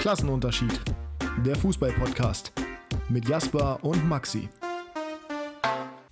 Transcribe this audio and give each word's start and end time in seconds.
Klassenunterschied. 0.00 0.80
Der 1.44 1.56
Fußball-Podcast 1.56 2.52
mit 3.08 3.28
Jasper 3.28 3.82
und 3.84 4.08
Maxi. 4.08 4.48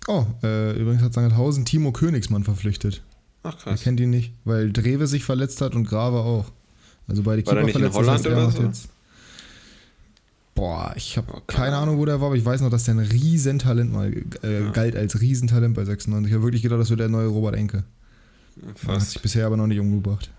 Oh, 0.07 0.25
äh, 0.43 0.79
übrigens 0.79 1.01
hat 1.03 1.13
Sangerhausen 1.13 1.65
Timo 1.65 1.91
Königsmann 1.91 2.43
verpflichtet. 2.43 3.03
Ach 3.43 3.53
Er 3.53 3.57
krass. 3.71 3.81
kennt 3.81 3.99
ihn 3.99 4.09
nicht, 4.09 4.33
weil 4.45 4.71
Drewe 4.71 5.07
sich 5.07 5.23
verletzt 5.23 5.61
hat 5.61 5.75
und 5.75 5.85
Grave 5.85 6.17
auch. 6.19 6.45
Also 7.07 7.23
beide 7.23 7.45
War 7.45 7.55
Keeper 7.55 7.69
verletzt. 7.71 7.95
das 7.95 7.95
Holland 7.95 8.25
er 8.25 8.31
oder 8.33 8.51
so? 8.51 8.61
Jetzt. 8.63 8.89
Boah, 10.55 10.93
ich 10.95 11.17
habe 11.17 11.27
Oh, 11.35 11.41
keine 11.47 11.77
Ahnung, 11.77 11.97
wo 11.97 12.05
der 12.05 12.19
war, 12.19 12.27
aber 12.27 12.35
ich 12.35 12.45
weiß 12.45 12.61
noch, 12.61 12.69
dass 12.69 12.83
der 12.83 12.95
ein 12.95 12.99
Riesentalent 12.99 13.91
mal 13.93 14.13
äh, 14.43 14.63
Ja. 14.65 14.71
galt 14.71 14.95
als 14.95 15.19
Riesentalent 15.21 15.75
bei 15.75 15.85
96. 15.85 16.29
Ich 16.29 16.35
habe 16.35 16.43
wirklich 16.43 16.61
gedacht, 16.61 16.79
das 16.79 16.89
wird 16.89 16.99
der 16.99 17.09
neue 17.09 17.27
Robert 17.27 17.55
Enke. 17.55 17.83
Hat 18.67 18.77
sich 18.77 18.85
Fast. 18.87 19.21
bisher 19.21 19.45
aber 19.45 19.57
noch 19.57 19.67
nicht 19.67 19.79
umgebracht. 19.79 20.29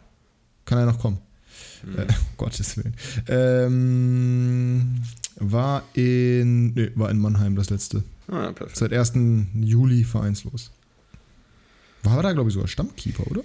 Kann 0.67 0.79
er 0.79 0.87
noch 0.87 0.99
kommen. 0.99 1.19
Hm. 1.83 1.99
Äh, 1.99 2.03
um 2.03 2.09
Gottes 2.37 2.77
Willen. 2.77 2.95
Ähm, 3.29 5.03
war 5.37 5.83
in. 5.95 6.75
Nee, 6.75 6.91
war 6.95 7.11
in 7.11 7.19
Mannheim 7.19 7.57
das 7.57 7.71
letzte. 7.71 8.05
Ah, 8.29 8.45
ja, 8.45 8.53
perfekt. 8.53 8.77
Seit 8.77 8.93
1. 8.93 9.13
Juli 9.55 10.05
vereinslos. 10.05 10.71
War 12.03 12.13
aber 12.15 12.23
da, 12.23 12.33
glaube 12.33 12.49
ich, 12.49 12.55
sogar 12.55 12.69
Stammkeeper, 12.69 13.27
oder? 13.31 13.43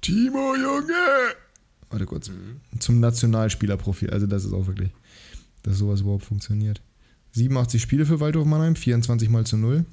Timo, 0.00 0.54
Junge! 0.54 1.34
Warte 1.90 2.06
kurz. 2.06 2.28
Mhm. 2.28 2.60
Zum 2.78 3.00
Nationalspielerprofil. 3.00 4.10
Also, 4.10 4.26
das 4.26 4.44
ist 4.44 4.52
auch 4.52 4.66
wirklich, 4.66 4.90
dass 5.62 5.78
sowas 5.78 6.00
überhaupt 6.00 6.24
funktioniert. 6.24 6.80
87 7.32 7.80
Spiele 7.80 8.06
für 8.06 8.20
Waldhof 8.20 8.46
Mannheim, 8.46 8.74
24 8.74 9.28
mal 9.28 9.44
zu 9.44 9.56
0. 9.56 9.84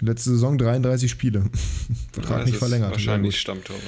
Letzte 0.00 0.30
Saison 0.30 0.58
33 0.58 1.10
Spiele. 1.10 1.44
Vertrag 2.12 2.40
Ja, 2.40 2.44
nicht 2.46 2.56
verlängert. 2.56 2.92
Wahrscheinlich 2.92 3.40
Stammtorwart. 3.40 3.82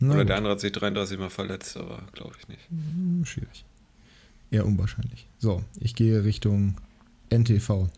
Na 0.00 0.10
Oder 0.14 0.20
gut. 0.22 0.28
der 0.28 0.36
andere 0.36 0.52
hat 0.52 0.60
sich 0.60 0.72
33 0.72 1.18
Mal 1.18 1.30
verletzt, 1.30 1.76
aber 1.76 2.02
glaube 2.12 2.34
ich 2.38 2.48
nicht. 2.48 2.68
Hm, 2.68 3.24
Schwierig. 3.24 3.64
Eher 4.50 4.66
unwahrscheinlich. 4.66 5.26
So, 5.38 5.62
ich 5.80 5.94
gehe 5.94 6.24
Richtung 6.24 6.76
NTV. 7.30 7.88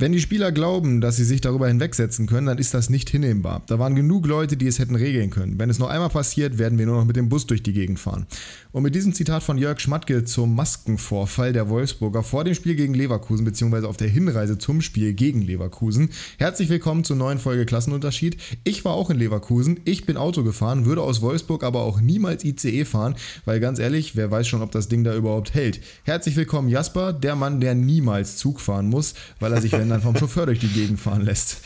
Wenn 0.00 0.12
die 0.12 0.20
Spieler 0.20 0.50
glauben, 0.50 1.02
dass 1.02 1.16
sie 1.16 1.26
sich 1.26 1.42
darüber 1.42 1.68
hinwegsetzen 1.68 2.26
können, 2.26 2.46
dann 2.46 2.56
ist 2.56 2.72
das 2.72 2.88
nicht 2.88 3.10
hinnehmbar. 3.10 3.60
Da 3.66 3.78
waren 3.78 3.94
genug 3.94 4.26
Leute, 4.26 4.56
die 4.56 4.66
es 4.66 4.78
hätten 4.78 4.94
regeln 4.94 5.28
können. 5.28 5.58
Wenn 5.58 5.68
es 5.68 5.78
noch 5.78 5.90
einmal 5.90 6.08
passiert, 6.08 6.56
werden 6.56 6.78
wir 6.78 6.86
nur 6.86 6.96
noch 6.96 7.04
mit 7.04 7.16
dem 7.16 7.28
Bus 7.28 7.46
durch 7.46 7.62
die 7.62 7.74
Gegend 7.74 8.00
fahren. 8.00 8.26
Und 8.72 8.82
mit 8.82 8.94
diesem 8.94 9.12
Zitat 9.12 9.42
von 9.42 9.58
Jörg 9.58 9.78
Schmatke 9.78 10.24
zum 10.24 10.54
Maskenvorfall 10.54 11.52
der 11.52 11.68
Wolfsburger 11.68 12.22
vor 12.22 12.44
dem 12.44 12.54
Spiel 12.54 12.76
gegen 12.76 12.94
Leverkusen, 12.94 13.44
beziehungsweise 13.44 13.88
auf 13.88 13.98
der 13.98 14.08
Hinreise 14.08 14.56
zum 14.56 14.80
Spiel 14.80 15.12
gegen 15.12 15.42
Leverkusen. 15.42 16.08
Herzlich 16.38 16.70
willkommen 16.70 17.04
zur 17.04 17.16
neuen 17.16 17.38
Folge 17.38 17.66
Klassenunterschied. 17.66 18.38
Ich 18.64 18.86
war 18.86 18.94
auch 18.94 19.10
in 19.10 19.18
Leverkusen, 19.18 19.80
ich 19.84 20.06
bin 20.06 20.16
Auto 20.16 20.44
gefahren, 20.44 20.86
würde 20.86 21.02
aus 21.02 21.20
Wolfsburg 21.20 21.62
aber 21.62 21.82
auch 21.82 22.00
niemals 22.00 22.42
ICE 22.42 22.86
fahren, 22.86 23.16
weil 23.44 23.60
ganz 23.60 23.78
ehrlich, 23.78 24.16
wer 24.16 24.30
weiß 24.30 24.48
schon, 24.48 24.62
ob 24.62 24.70
das 24.70 24.88
Ding 24.88 25.04
da 25.04 25.14
überhaupt 25.14 25.52
hält. 25.52 25.80
Herzlich 26.04 26.36
willkommen 26.36 26.70
Jasper, 26.70 27.12
der 27.12 27.36
Mann, 27.36 27.60
der 27.60 27.74
niemals 27.74 28.38
Zug 28.38 28.62
fahren 28.62 28.88
muss, 28.88 29.12
weil 29.40 29.52
er 29.52 29.60
sich, 29.60 29.72
wenn 29.72 29.89
dann 29.90 30.02
vom 30.02 30.16
Chauffeur 30.16 30.46
durch 30.46 30.60
die 30.60 30.68
Gegend 30.68 31.00
fahren 31.00 31.22
lässt. 31.22 31.58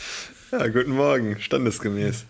Ja, 0.51 0.67
guten 0.67 0.91
Morgen. 0.91 1.37
Standesgemäß. 1.39 2.25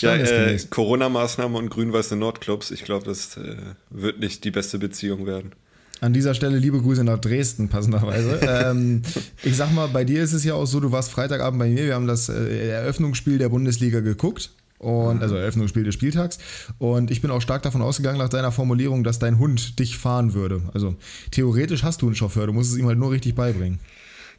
Ja, 0.00 0.10
Standesgemäß. 0.10 0.64
äh, 0.64 0.68
Corona-Maßnahmen 0.68 1.56
und 1.56 1.70
grün-weiße 1.70 2.16
Nordclubs. 2.16 2.70
Ich 2.70 2.84
glaube, 2.84 3.04
das 3.06 3.36
äh, 3.36 3.56
wird 3.90 4.20
nicht 4.20 4.44
die 4.44 4.50
beste 4.50 4.78
Beziehung 4.78 5.26
werden. 5.26 5.52
An 6.00 6.12
dieser 6.12 6.34
Stelle 6.34 6.58
liebe 6.58 6.80
Grüße 6.80 7.04
nach 7.04 7.18
Dresden, 7.18 7.68
passenderweise. 7.68 8.40
ähm, 8.42 9.02
ich 9.42 9.56
sag 9.56 9.72
mal, 9.72 9.88
bei 9.88 10.04
dir 10.04 10.22
ist 10.22 10.32
es 10.32 10.44
ja 10.44 10.54
auch 10.54 10.66
so, 10.66 10.80
du 10.80 10.92
warst 10.92 11.10
Freitagabend 11.10 11.58
bei 11.58 11.68
mir, 11.68 11.86
wir 11.86 11.94
haben 11.94 12.06
das 12.06 12.28
äh, 12.28 12.68
Eröffnungsspiel 12.68 13.38
der 13.38 13.48
Bundesliga 13.48 14.00
geguckt. 14.00 14.50
Und, 14.78 15.22
also 15.22 15.36
Eröffnungsspiel 15.36 15.84
des 15.84 15.94
Spieltags. 15.94 16.38
Und 16.78 17.10
ich 17.10 17.22
bin 17.22 17.30
auch 17.30 17.40
stark 17.40 17.62
davon 17.62 17.80
ausgegangen, 17.80 18.18
nach 18.18 18.28
deiner 18.28 18.52
Formulierung, 18.52 19.02
dass 19.02 19.18
dein 19.18 19.38
Hund 19.38 19.78
dich 19.78 19.96
fahren 19.96 20.34
würde. 20.34 20.60
Also 20.74 20.96
theoretisch 21.30 21.84
hast 21.84 22.02
du 22.02 22.06
einen 22.06 22.16
Chauffeur, 22.16 22.46
du 22.46 22.52
musst 22.52 22.72
es 22.72 22.78
ihm 22.78 22.86
halt 22.86 22.98
nur 22.98 23.10
richtig 23.10 23.34
beibringen. 23.34 23.78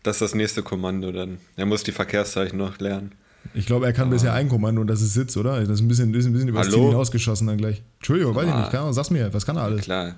Das 0.05 0.17
ist 0.17 0.21
das 0.21 0.35
nächste 0.35 0.61
Kommando 0.61 1.11
dann. 1.11 1.39
Er 1.55 1.65
muss 1.65 1.83
die 1.83 1.91
Verkehrszeichen 1.91 2.57
noch 2.59 2.77
lernen. 2.79 3.13
Ich 3.53 3.65
glaube, 3.65 3.85
er 3.87 3.93
kann 3.93 4.09
bisher 4.09 4.33
ein 4.33 4.49
Kommando 4.49 4.81
und 4.81 4.87
das 4.87 5.01
ist 5.01 5.13
Sitz, 5.13 5.35
oder? 5.37 5.59
Das 5.61 5.69
ist 5.69 5.81
ein 5.81 5.87
bisschen, 5.87 6.13
ist 6.13 6.25
ein 6.25 6.33
bisschen 6.33 6.47
übers 6.49 6.67
Hallo? 6.67 6.77
Ziel 6.77 6.87
hinausgeschossen 6.89 7.47
dann 7.47 7.57
gleich. 7.57 7.81
Entschuldigung, 7.97 8.35
weiß 8.35 8.45
ich 8.47 8.51
Ah. 8.53 8.61
nicht. 8.61 8.75
Ahnung, 8.75 8.93
sag's 8.93 9.09
mir, 9.09 9.33
was 9.33 9.45
kann 9.45 9.57
er 9.57 9.63
alles? 9.63 9.81
Klar. 9.81 10.15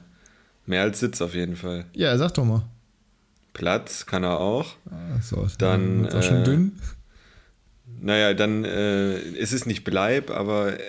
Mehr 0.65 0.81
als 0.81 0.99
Sitz 0.99 1.21
auf 1.21 1.33
jeden 1.33 1.55
Fall. 1.55 1.85
Ja, 1.93 2.17
sag 2.17 2.33
doch 2.33 2.43
mal. 2.45 2.63
Platz 3.53 4.05
kann 4.05 4.23
er 4.23 4.39
auch. 4.39 4.65
Ah, 4.91 5.21
so, 5.21 5.47
Dann, 5.57 6.03
wird's 6.03 6.15
auch 6.15 6.23
schon 6.23 6.37
äh, 6.37 6.43
dünn. 6.43 6.71
Naja, 8.01 8.33
dann 8.33 8.65
äh, 8.65 9.17
ist 9.19 9.53
es 9.53 9.65
nicht 9.65 9.83
Bleib, 9.83 10.29
aber 10.31 10.73
äh, 10.73 10.83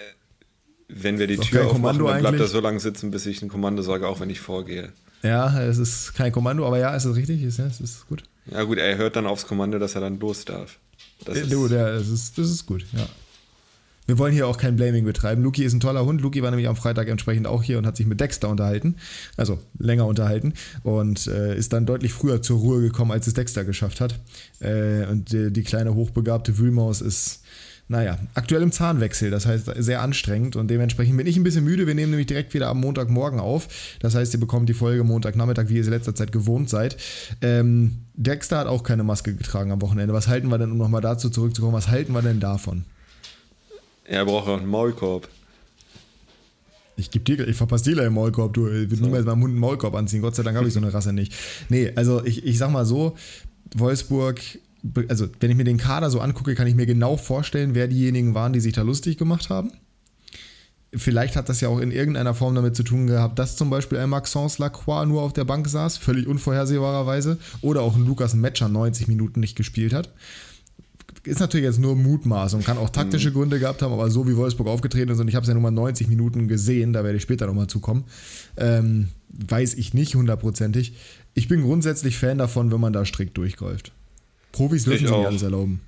wenn 0.88 1.18
wir 1.18 1.26
die 1.28 1.34
Ist 1.34 1.44
Tür 1.44 1.66
aufmachen, 1.66 2.04
dann 2.04 2.20
bleibt 2.20 2.40
er 2.40 2.46
so 2.48 2.60
lange 2.60 2.80
sitzen, 2.80 3.10
bis 3.10 3.26
ich 3.26 3.42
ein 3.42 3.48
Kommando 3.48 3.82
sage, 3.82 4.06
auch 4.08 4.20
wenn 4.20 4.30
ich 4.30 4.40
vorgehe. 4.40 4.92
Ja, 5.22 5.60
es 5.62 5.78
ist 5.78 6.14
kein 6.14 6.32
Kommando, 6.32 6.66
aber 6.66 6.78
ja, 6.78 6.94
es 6.94 7.04
ist 7.04 7.16
richtig, 7.16 7.42
es 7.42 7.54
ist, 7.54 7.58
ja, 7.58 7.66
es 7.66 7.80
ist 7.80 8.06
gut. 8.08 8.22
Ja 8.50 8.62
gut, 8.62 8.78
er 8.78 8.96
hört 8.96 9.16
dann 9.16 9.26
aufs 9.26 9.46
Kommando, 9.46 9.78
dass 9.78 9.94
er 9.94 10.00
dann 10.00 10.18
los 10.20 10.44
darf. 10.44 10.78
Das 11.24 11.36
Äh, 11.36 11.40
ist, 11.42 11.52
du, 11.52 11.68
der, 11.68 11.94
das, 11.98 12.08
ist, 12.08 12.38
das 12.38 12.48
ist 12.50 12.66
gut, 12.66 12.84
ja. 12.92 13.06
Wir 14.06 14.16
wollen 14.16 14.32
hier 14.32 14.46
auch 14.46 14.56
kein 14.56 14.76
Blaming 14.76 15.04
betreiben. 15.04 15.42
Luki 15.42 15.64
ist 15.64 15.74
ein 15.74 15.80
toller 15.80 16.02
Hund. 16.02 16.22
Luki 16.22 16.42
war 16.42 16.48
nämlich 16.50 16.66
am 16.66 16.76
Freitag 16.76 17.08
entsprechend 17.08 17.46
auch 17.46 17.62
hier 17.62 17.76
und 17.76 17.84
hat 17.86 17.98
sich 17.98 18.06
mit 18.06 18.20
Dexter 18.20 18.48
unterhalten. 18.48 18.96
Also 19.36 19.58
länger 19.78 20.06
unterhalten. 20.06 20.54
Und 20.82 21.26
äh, 21.26 21.54
ist 21.54 21.74
dann 21.74 21.84
deutlich 21.84 22.14
früher 22.14 22.40
zur 22.40 22.58
Ruhe 22.58 22.80
gekommen, 22.80 23.10
als 23.10 23.26
es 23.26 23.34
Dexter 23.34 23.66
geschafft 23.66 24.00
hat. 24.00 24.18
Äh, 24.60 25.04
und 25.04 25.30
die, 25.30 25.52
die 25.52 25.62
kleine 25.62 25.94
hochbegabte 25.94 26.56
Wühlmaus 26.56 27.02
ist, 27.02 27.42
naja, 27.88 28.18
aktuell 28.34 28.62
im 28.62 28.72
Zahnwechsel. 28.72 29.30
Das 29.30 29.46
heißt, 29.46 29.70
sehr 29.76 30.02
anstrengend. 30.02 30.56
Und 30.56 30.68
dementsprechend 30.68 31.16
bin 31.16 31.26
ich 31.26 31.36
ein 31.36 31.42
bisschen 31.42 31.64
müde. 31.64 31.86
Wir 31.86 31.94
nehmen 31.94 32.10
nämlich 32.10 32.26
direkt 32.26 32.54
wieder 32.54 32.68
am 32.68 32.80
Montagmorgen 32.80 33.40
auf. 33.40 33.96
Das 34.00 34.14
heißt, 34.14 34.34
ihr 34.34 34.40
bekommt 34.40 34.68
die 34.68 34.74
Folge 34.74 35.04
Montagnachmittag, 35.04 35.68
wie 35.68 35.74
ihr 35.74 35.80
es 35.80 35.86
in 35.86 35.92
letzter 35.92 36.14
Zeit 36.14 36.30
gewohnt 36.30 36.68
seid. 36.68 36.96
Ähm, 37.40 37.98
Dexter 38.14 38.58
hat 38.58 38.66
auch 38.66 38.82
keine 38.82 39.04
Maske 39.04 39.34
getragen 39.34 39.72
am 39.72 39.80
Wochenende. 39.82 40.12
Was 40.14 40.28
halten 40.28 40.48
wir 40.48 40.58
denn, 40.58 40.72
um 40.72 40.78
nochmal 40.78 41.00
dazu 41.00 41.30
zurückzukommen, 41.30 41.72
was 41.72 41.88
halten 41.88 42.12
wir 42.12 42.22
denn 42.22 42.40
davon? 42.40 42.84
er 44.08 44.24
braucht 44.24 44.48
auch 44.48 44.58
einen 44.58 44.66
Maulkorb. 44.66 45.28
Ich 46.96 47.12
geb 47.12 47.26
dir, 47.26 47.46
ich 47.46 47.56
verpasse 47.56 47.84
dir 47.84 47.94
gleich 47.94 48.06
im 48.08 48.14
Maulkorb, 48.14 48.54
du. 48.54 48.66
Ich 48.66 48.90
würde 48.90 49.04
niemals 49.04 49.24
meinem 49.24 49.42
Hund 49.42 49.52
einen 49.52 49.60
Maulkorb 49.60 49.94
anziehen. 49.94 50.20
Gott 50.22 50.34
sei 50.34 50.42
Dank 50.42 50.56
habe 50.56 50.66
ich 50.66 50.74
so 50.74 50.80
eine 50.80 50.92
Rasse 50.92 51.12
nicht. 51.12 51.32
Nee, 51.68 51.92
also 51.94 52.24
ich, 52.24 52.44
ich 52.44 52.58
sag 52.58 52.72
mal 52.72 52.84
so, 52.84 53.16
Wolfsburg, 53.76 54.40
also 55.08 55.28
wenn 55.40 55.50
ich 55.50 55.56
mir 55.56 55.64
den 55.64 55.78
Kader 55.78 56.10
so 56.10 56.20
angucke, 56.20 56.54
kann 56.54 56.66
ich 56.66 56.74
mir 56.74 56.86
genau 56.86 57.16
vorstellen, 57.16 57.74
wer 57.74 57.88
diejenigen 57.88 58.34
waren, 58.34 58.52
die 58.52 58.60
sich 58.60 58.72
da 58.72 58.82
lustig 58.82 59.16
gemacht 59.16 59.50
haben. 59.50 59.72
Vielleicht 60.94 61.36
hat 61.36 61.50
das 61.50 61.60
ja 61.60 61.68
auch 61.68 61.80
in 61.80 61.90
irgendeiner 61.90 62.32
Form 62.32 62.54
damit 62.54 62.74
zu 62.74 62.82
tun 62.82 63.06
gehabt, 63.06 63.38
dass 63.38 63.56
zum 63.56 63.68
Beispiel 63.68 63.98
ein 63.98 64.08
Maxence 64.08 64.58
Lacroix 64.58 65.06
nur 65.06 65.20
auf 65.20 65.34
der 65.34 65.44
Bank 65.44 65.68
saß, 65.68 65.98
völlig 65.98 66.26
unvorhersehbarerweise, 66.26 67.38
oder 67.60 67.82
auch 67.82 67.94
ein 67.94 68.06
Lukas 68.06 68.34
Metscher 68.34 68.68
90 68.68 69.06
Minuten 69.06 69.40
nicht 69.40 69.54
gespielt 69.54 69.92
hat. 69.92 70.10
Ist 71.24 71.40
natürlich 71.40 71.66
jetzt 71.66 71.78
nur 71.78 71.94
Mutmaßung, 71.94 72.62
kann 72.62 72.78
auch 72.78 72.88
taktische 72.88 73.32
Gründe 73.32 73.58
gehabt 73.58 73.82
haben, 73.82 73.92
aber 73.92 74.10
so 74.10 74.26
wie 74.26 74.36
Wolfsburg 74.36 74.68
aufgetreten 74.68 75.12
ist 75.12 75.20
und 75.20 75.28
ich 75.28 75.34
habe 75.34 75.42
es 75.42 75.48
ja 75.48 75.54
nur 75.54 75.62
mal 75.62 75.70
90 75.70 76.08
Minuten 76.08 76.48
gesehen, 76.48 76.94
da 76.94 77.04
werde 77.04 77.16
ich 77.16 77.22
später 77.22 77.46
nochmal 77.46 77.66
zukommen, 77.66 78.04
ähm, 78.56 79.08
weiß 79.28 79.74
ich 79.74 79.92
nicht 79.92 80.14
hundertprozentig. 80.14 80.94
Ich 81.34 81.48
bin 81.48 81.62
grundsätzlich 81.62 82.16
Fan 82.16 82.38
davon, 82.38 82.72
wenn 82.72 82.80
man 82.80 82.94
da 82.94 83.04
strikt 83.04 83.36
durchgreift. 83.36 83.92
Profis 84.52 84.84
dürfen 84.84 85.04
Ich 85.04 85.08
sich 85.08 85.16
nicht 85.16 85.26
alles 85.26 85.42
erlauben. 85.42 85.80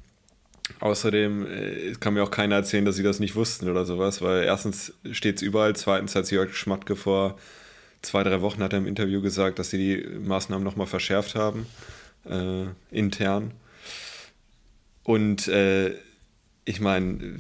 Außerdem 0.78 1.47
äh, 1.47 1.93
kann 1.98 2.15
mir 2.15 2.22
auch 2.22 2.31
keiner 2.31 2.54
erzählen, 2.56 2.84
dass 2.84 2.97
sie 2.97 3.03
das 3.03 3.21
nicht 3.21 3.34
wussten 3.34 3.69
oder 3.69 3.84
sowas, 3.84 4.22
weil 4.22 4.44
erstens 4.44 4.94
steht 5.10 5.37
es 5.37 5.43
überall, 5.43 5.75
zweitens 5.75 6.15
hat 6.15 6.31
Jörg 6.31 6.54
Schmatke 6.54 6.97
vor 6.97 7.37
zwei, 8.03 8.22
drei 8.22 8.41
Wochen 8.41 8.62
hat 8.62 8.72
er 8.72 8.78
im 8.78 8.87
Interview 8.87 9.21
gesagt, 9.21 9.59
dass 9.59 9.71
sie 9.71 9.78
die 9.78 10.19
Maßnahmen 10.21 10.65
nochmal 10.65 10.87
verschärft 10.87 11.34
haben, 11.34 11.66
äh, 12.25 12.65
intern. 12.91 13.53
Und 15.03 15.48
äh, 15.48 15.95
ich 16.65 16.80
meine, 16.80 17.36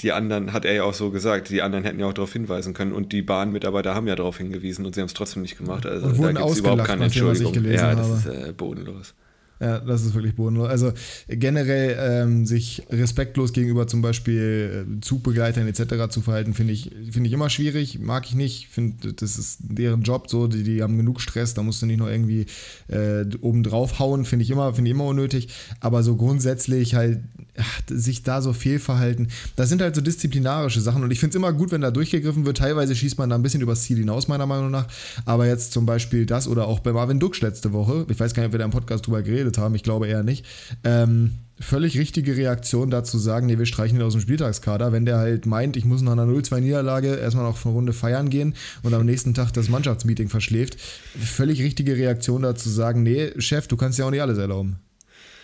die 0.00 0.12
anderen, 0.12 0.52
hat 0.52 0.64
er 0.64 0.74
ja 0.74 0.84
auch 0.84 0.94
so 0.94 1.10
gesagt, 1.10 1.48
die 1.50 1.62
anderen 1.62 1.84
hätten 1.84 1.98
ja 1.98 2.06
auch 2.06 2.12
darauf 2.12 2.32
hinweisen 2.32 2.74
können 2.74 2.92
und 2.92 3.12
die 3.12 3.22
Bahnmitarbeiter 3.22 3.94
haben 3.94 4.06
ja 4.06 4.16
darauf 4.16 4.38
hingewiesen 4.38 4.84
und 4.84 4.94
sie 4.94 5.00
haben 5.00 5.06
es 5.06 5.14
trotzdem 5.14 5.42
nicht 5.42 5.56
gemacht. 5.56 5.86
Also 5.86 6.10
da 6.10 6.32
gibt 6.32 6.50
es 6.50 6.58
überhaupt 6.58 6.84
keine 6.84 7.04
Entschuldigung. 7.04 7.54
Ja, 7.64 7.94
das 7.94 8.26
habe. 8.26 8.36
ist 8.36 8.48
äh, 8.48 8.52
bodenlos. 8.52 9.14
Ja, 9.60 9.78
das 9.78 10.04
ist 10.04 10.14
wirklich 10.14 10.34
bodenlos. 10.34 10.68
Also 10.68 10.92
generell 11.28 11.96
ähm, 11.98 12.44
sich 12.44 12.82
respektlos 12.90 13.52
gegenüber 13.52 13.86
zum 13.86 14.02
Beispiel 14.02 14.86
äh, 14.86 15.00
Zugbegleitern 15.00 15.68
etc. 15.68 16.10
zu 16.10 16.22
verhalten, 16.22 16.54
finde 16.54 16.72
ich, 16.72 16.90
finde 17.10 17.28
ich 17.28 17.32
immer 17.32 17.48
schwierig, 17.48 18.00
mag 18.00 18.26
ich 18.26 18.34
nicht. 18.34 18.68
Finde, 18.68 19.12
das 19.12 19.38
ist 19.38 19.58
deren 19.60 20.02
Job 20.02 20.28
so, 20.28 20.48
die, 20.48 20.64
die 20.64 20.82
haben 20.82 20.96
genug 20.96 21.20
Stress, 21.20 21.54
da 21.54 21.62
musst 21.62 21.80
du 21.82 21.86
nicht 21.86 21.98
noch 21.98 22.08
irgendwie 22.08 22.46
äh, 22.88 23.24
oben 23.40 23.62
drauf 23.62 24.00
hauen, 24.00 24.24
finde 24.24 24.42
ich 24.42 24.50
immer, 24.50 24.72
ich 24.76 24.78
immer 24.78 25.04
unnötig. 25.04 25.48
Aber 25.78 26.02
so 26.02 26.16
grundsätzlich 26.16 26.96
halt 26.96 27.20
ach, 27.56 27.80
sich 27.88 28.24
da 28.24 28.42
so 28.42 28.52
fehlverhalten, 28.52 29.28
das 29.54 29.68
sind 29.68 29.80
halt 29.80 29.94
so 29.94 30.00
disziplinarische 30.00 30.80
Sachen 30.80 31.04
und 31.04 31.12
ich 31.12 31.20
finde 31.20 31.30
es 31.30 31.36
immer 31.36 31.52
gut, 31.52 31.70
wenn 31.70 31.80
da 31.80 31.92
durchgegriffen 31.92 32.44
wird. 32.44 32.58
Teilweise 32.58 32.96
schießt 32.96 33.18
man 33.18 33.30
da 33.30 33.36
ein 33.36 33.42
bisschen 33.42 33.60
übers 33.60 33.82
Ziel 33.82 33.98
hinaus, 33.98 34.26
meiner 34.26 34.46
Meinung 34.46 34.72
nach. 34.72 34.88
Aber 35.26 35.46
jetzt 35.46 35.72
zum 35.72 35.86
Beispiel 35.86 36.26
das 36.26 36.48
oder 36.48 36.66
auch 36.66 36.80
bei 36.80 36.92
Marvin 36.92 37.20
Duksch 37.20 37.40
letzte 37.40 37.72
Woche, 37.72 38.04
ich 38.08 38.18
weiß 38.18 38.34
gar 38.34 38.42
nicht, 38.42 38.48
ob 38.48 38.52
wir 38.52 38.58
da 38.58 38.64
im 38.64 38.72
Podcast 38.72 39.06
drüber 39.06 39.22
geredet 39.22 39.43
haben, 39.58 39.74
ich 39.74 39.82
glaube 39.82 40.06
eher 40.06 40.22
nicht. 40.22 40.44
Ähm, 40.84 41.32
völlig 41.60 41.98
richtige 41.98 42.36
Reaktion 42.36 42.90
dazu 42.90 43.18
sagen, 43.18 43.46
nee, 43.46 43.58
wir 43.58 43.66
streichen 43.66 43.96
ihn 43.96 44.02
aus 44.02 44.12
dem 44.12 44.20
Spieltagskader, 44.20 44.92
wenn 44.92 45.06
der 45.06 45.18
halt 45.18 45.46
meint, 45.46 45.76
ich 45.76 45.84
muss 45.84 46.02
nach 46.02 46.12
einer 46.12 46.24
0-2-Niederlage 46.24 47.14
erstmal 47.14 47.44
noch 47.44 47.64
eine 47.64 47.74
Runde 47.74 47.92
feiern 47.92 48.30
gehen 48.30 48.54
und 48.82 48.94
am 48.94 49.06
nächsten 49.06 49.34
Tag 49.34 49.52
das 49.52 49.68
Mannschaftsmeeting 49.68 50.28
verschläft. 50.28 50.80
Völlig 50.80 51.62
richtige 51.62 51.96
Reaktion 51.96 52.42
dazu 52.42 52.68
sagen, 52.68 53.02
nee, 53.02 53.32
Chef, 53.38 53.68
du 53.68 53.76
kannst 53.76 53.98
ja 53.98 54.06
auch 54.06 54.10
nicht 54.10 54.22
alles 54.22 54.38
erlauben. 54.38 54.78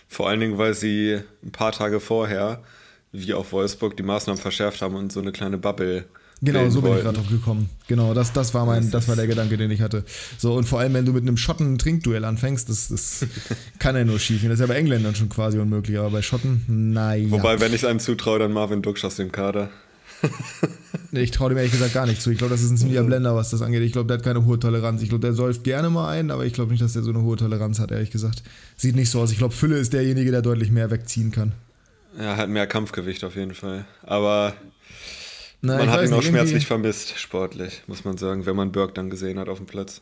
Vor 0.08 0.28
allen 0.28 0.40
Dingen, 0.40 0.58
weil 0.58 0.74
sie 0.74 1.20
ein 1.44 1.52
paar 1.52 1.72
Tage 1.72 2.00
vorher, 2.00 2.62
wie 3.12 3.34
auch 3.34 3.52
Wolfsburg, 3.52 3.96
die 3.96 4.02
Maßnahmen 4.02 4.40
verschärft 4.40 4.82
haben 4.82 4.96
und 4.96 5.12
so 5.12 5.20
eine 5.20 5.30
kleine 5.30 5.58
Bubble 5.58 6.06
Genau, 6.42 6.70
so 6.70 6.80
bin 6.80 6.96
ich 6.96 7.02
gerade 7.02 7.18
drauf 7.18 7.28
gekommen. 7.28 7.68
Genau, 7.86 8.14
das, 8.14 8.32
das, 8.32 8.54
war 8.54 8.64
mein, 8.64 8.90
das 8.90 9.08
war 9.08 9.16
der 9.16 9.26
Gedanke, 9.26 9.58
den 9.58 9.70
ich 9.70 9.82
hatte. 9.82 10.04
So, 10.38 10.54
und 10.54 10.64
vor 10.64 10.80
allem, 10.80 10.94
wenn 10.94 11.04
du 11.04 11.12
mit 11.12 11.22
einem 11.22 11.36
Schotten 11.36 11.74
ein 11.74 11.78
Trinkduell 11.78 12.24
anfängst, 12.24 12.68
das, 12.70 12.88
das 12.88 13.26
kann 13.78 13.94
ja 13.94 14.04
nur 14.04 14.18
schief 14.18 14.40
gehen. 14.40 14.48
Das 14.48 14.58
ist 14.58 14.66
ja 14.66 14.66
bei 14.66 14.78
Engländern 14.78 15.14
schon 15.14 15.28
quasi 15.28 15.58
unmöglich, 15.58 15.98
aber 15.98 16.10
bei 16.10 16.22
Schotten, 16.22 16.64
naja. 16.66 17.30
Wobei, 17.30 17.60
wenn 17.60 17.74
ich 17.74 17.82
es 17.82 17.84
einem 17.84 18.00
zutraue, 18.00 18.38
dann 18.38 18.52
Marvin 18.52 18.80
Duksch 18.80 19.04
aus 19.04 19.16
dem 19.16 19.30
Kader. 19.30 19.68
ich 21.12 21.30
traue 21.30 21.50
dem 21.50 21.58
ehrlich 21.58 21.72
gesagt 21.72 21.92
gar 21.92 22.06
nicht 22.06 22.22
zu. 22.22 22.30
Ich 22.30 22.38
glaube, 22.38 22.52
das 22.52 22.62
ist 22.62 22.70
ein 22.70 22.78
ziemlicher 22.78 23.02
Blender, 23.02 23.34
was 23.34 23.50
das 23.50 23.60
angeht. 23.60 23.82
Ich 23.82 23.92
glaube, 23.92 24.08
der 24.08 24.18
hat 24.18 24.24
keine 24.24 24.44
hohe 24.44 24.58
Toleranz. 24.58 25.02
Ich 25.02 25.08
glaube, 25.08 25.22
der 25.22 25.34
säuft 25.34 25.64
gerne 25.64 25.90
mal 25.90 26.08
ein, 26.10 26.30
aber 26.30 26.46
ich 26.46 26.52
glaube 26.52 26.70
nicht, 26.70 26.82
dass 26.82 26.94
der 26.94 27.02
so 27.02 27.10
eine 27.10 27.22
hohe 27.22 27.36
Toleranz 27.36 27.78
hat, 27.78 27.90
ehrlich 27.90 28.10
gesagt. 28.10 28.42
Sieht 28.76 28.96
nicht 28.96 29.10
so 29.10 29.20
aus. 29.20 29.30
Ich 29.30 29.38
glaube, 29.38 29.54
Fülle 29.54 29.76
ist 29.76 29.92
derjenige, 29.92 30.30
der 30.30 30.42
deutlich 30.42 30.70
mehr 30.70 30.90
wegziehen 30.90 31.30
kann. 31.32 31.52
Er 32.18 32.36
hat 32.36 32.48
mehr 32.48 32.66
Kampfgewicht 32.66 33.24
auf 33.24 33.36
jeden 33.36 33.54
Fall. 33.54 33.84
Aber 34.02 34.54
na, 35.62 35.76
man 35.76 35.90
hat 35.90 36.04
ihn 36.04 36.12
auch 36.12 36.22
schmerzlich 36.22 36.66
vermisst, 36.66 37.18
sportlich, 37.18 37.82
muss 37.86 38.04
man 38.04 38.16
sagen, 38.16 38.46
wenn 38.46 38.56
man 38.56 38.72
Burke 38.72 38.94
dann 38.94 39.10
gesehen 39.10 39.38
hat 39.38 39.48
auf 39.48 39.58
dem 39.58 39.66
Platz. 39.66 40.00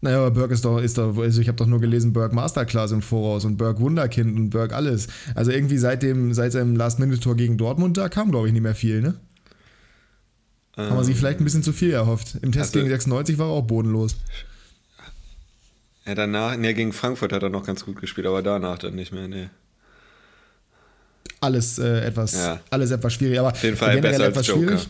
Naja, 0.00 0.18
aber 0.18 0.30
Burke 0.30 0.54
ist 0.54 0.64
doch, 0.64 0.78
ist 0.78 0.98
doch, 0.98 1.16
also 1.16 1.40
ich 1.40 1.48
habe 1.48 1.56
doch 1.56 1.66
nur 1.66 1.80
gelesen, 1.80 2.12
Burke 2.12 2.34
Masterclass 2.34 2.92
im 2.92 3.02
Voraus 3.02 3.44
und 3.44 3.56
Burke 3.56 3.80
Wunderkind 3.80 4.36
und 4.36 4.50
Burke 4.50 4.76
alles. 4.76 5.08
Also 5.34 5.50
irgendwie 5.50 5.78
seit 5.78 6.02
dem, 6.02 6.34
seit 6.34 6.52
seinem 6.52 6.76
Last-Minute-Tor 6.76 7.36
gegen 7.36 7.56
Dortmund, 7.56 7.96
da 7.96 8.08
kam, 8.08 8.30
glaube 8.30 8.46
ich, 8.46 8.52
nicht 8.52 8.62
mehr 8.62 8.74
viel, 8.74 9.00
ne? 9.00 9.14
Ähm, 10.76 10.90
Haben 10.90 10.96
wir 10.98 11.04
sich 11.04 11.16
vielleicht 11.16 11.40
ein 11.40 11.44
bisschen 11.44 11.62
zu 11.62 11.72
viel 11.72 11.92
erhofft. 11.92 12.36
Im 12.42 12.52
Test 12.52 12.74
also, 12.74 12.80
gegen 12.80 12.90
96 12.90 13.38
war 13.38 13.46
er 13.46 13.52
auch 13.52 13.62
bodenlos. 13.62 14.16
Ja, 16.04 16.14
danach, 16.14 16.56
ne, 16.56 16.74
gegen 16.74 16.92
Frankfurt 16.92 17.32
hat 17.32 17.42
er 17.42 17.48
noch 17.48 17.64
ganz 17.64 17.84
gut 17.84 18.00
gespielt, 18.00 18.26
aber 18.26 18.42
danach 18.42 18.78
dann 18.78 18.94
nicht 18.94 19.12
mehr, 19.12 19.26
ne 19.26 19.50
alles 21.44 21.78
äh, 21.78 22.06
etwas, 22.06 22.34
ja. 22.34 22.60
alles 22.70 22.90
etwas 22.90 23.12
schwierig. 23.12 23.38
Aber 23.38 23.52
Auf 23.52 23.62
jeden 23.62 23.76
Fall 23.76 24.00
besser 24.00 24.24
als 24.24 24.46
Joker. 24.46 24.60
Schwierig. 24.60 24.88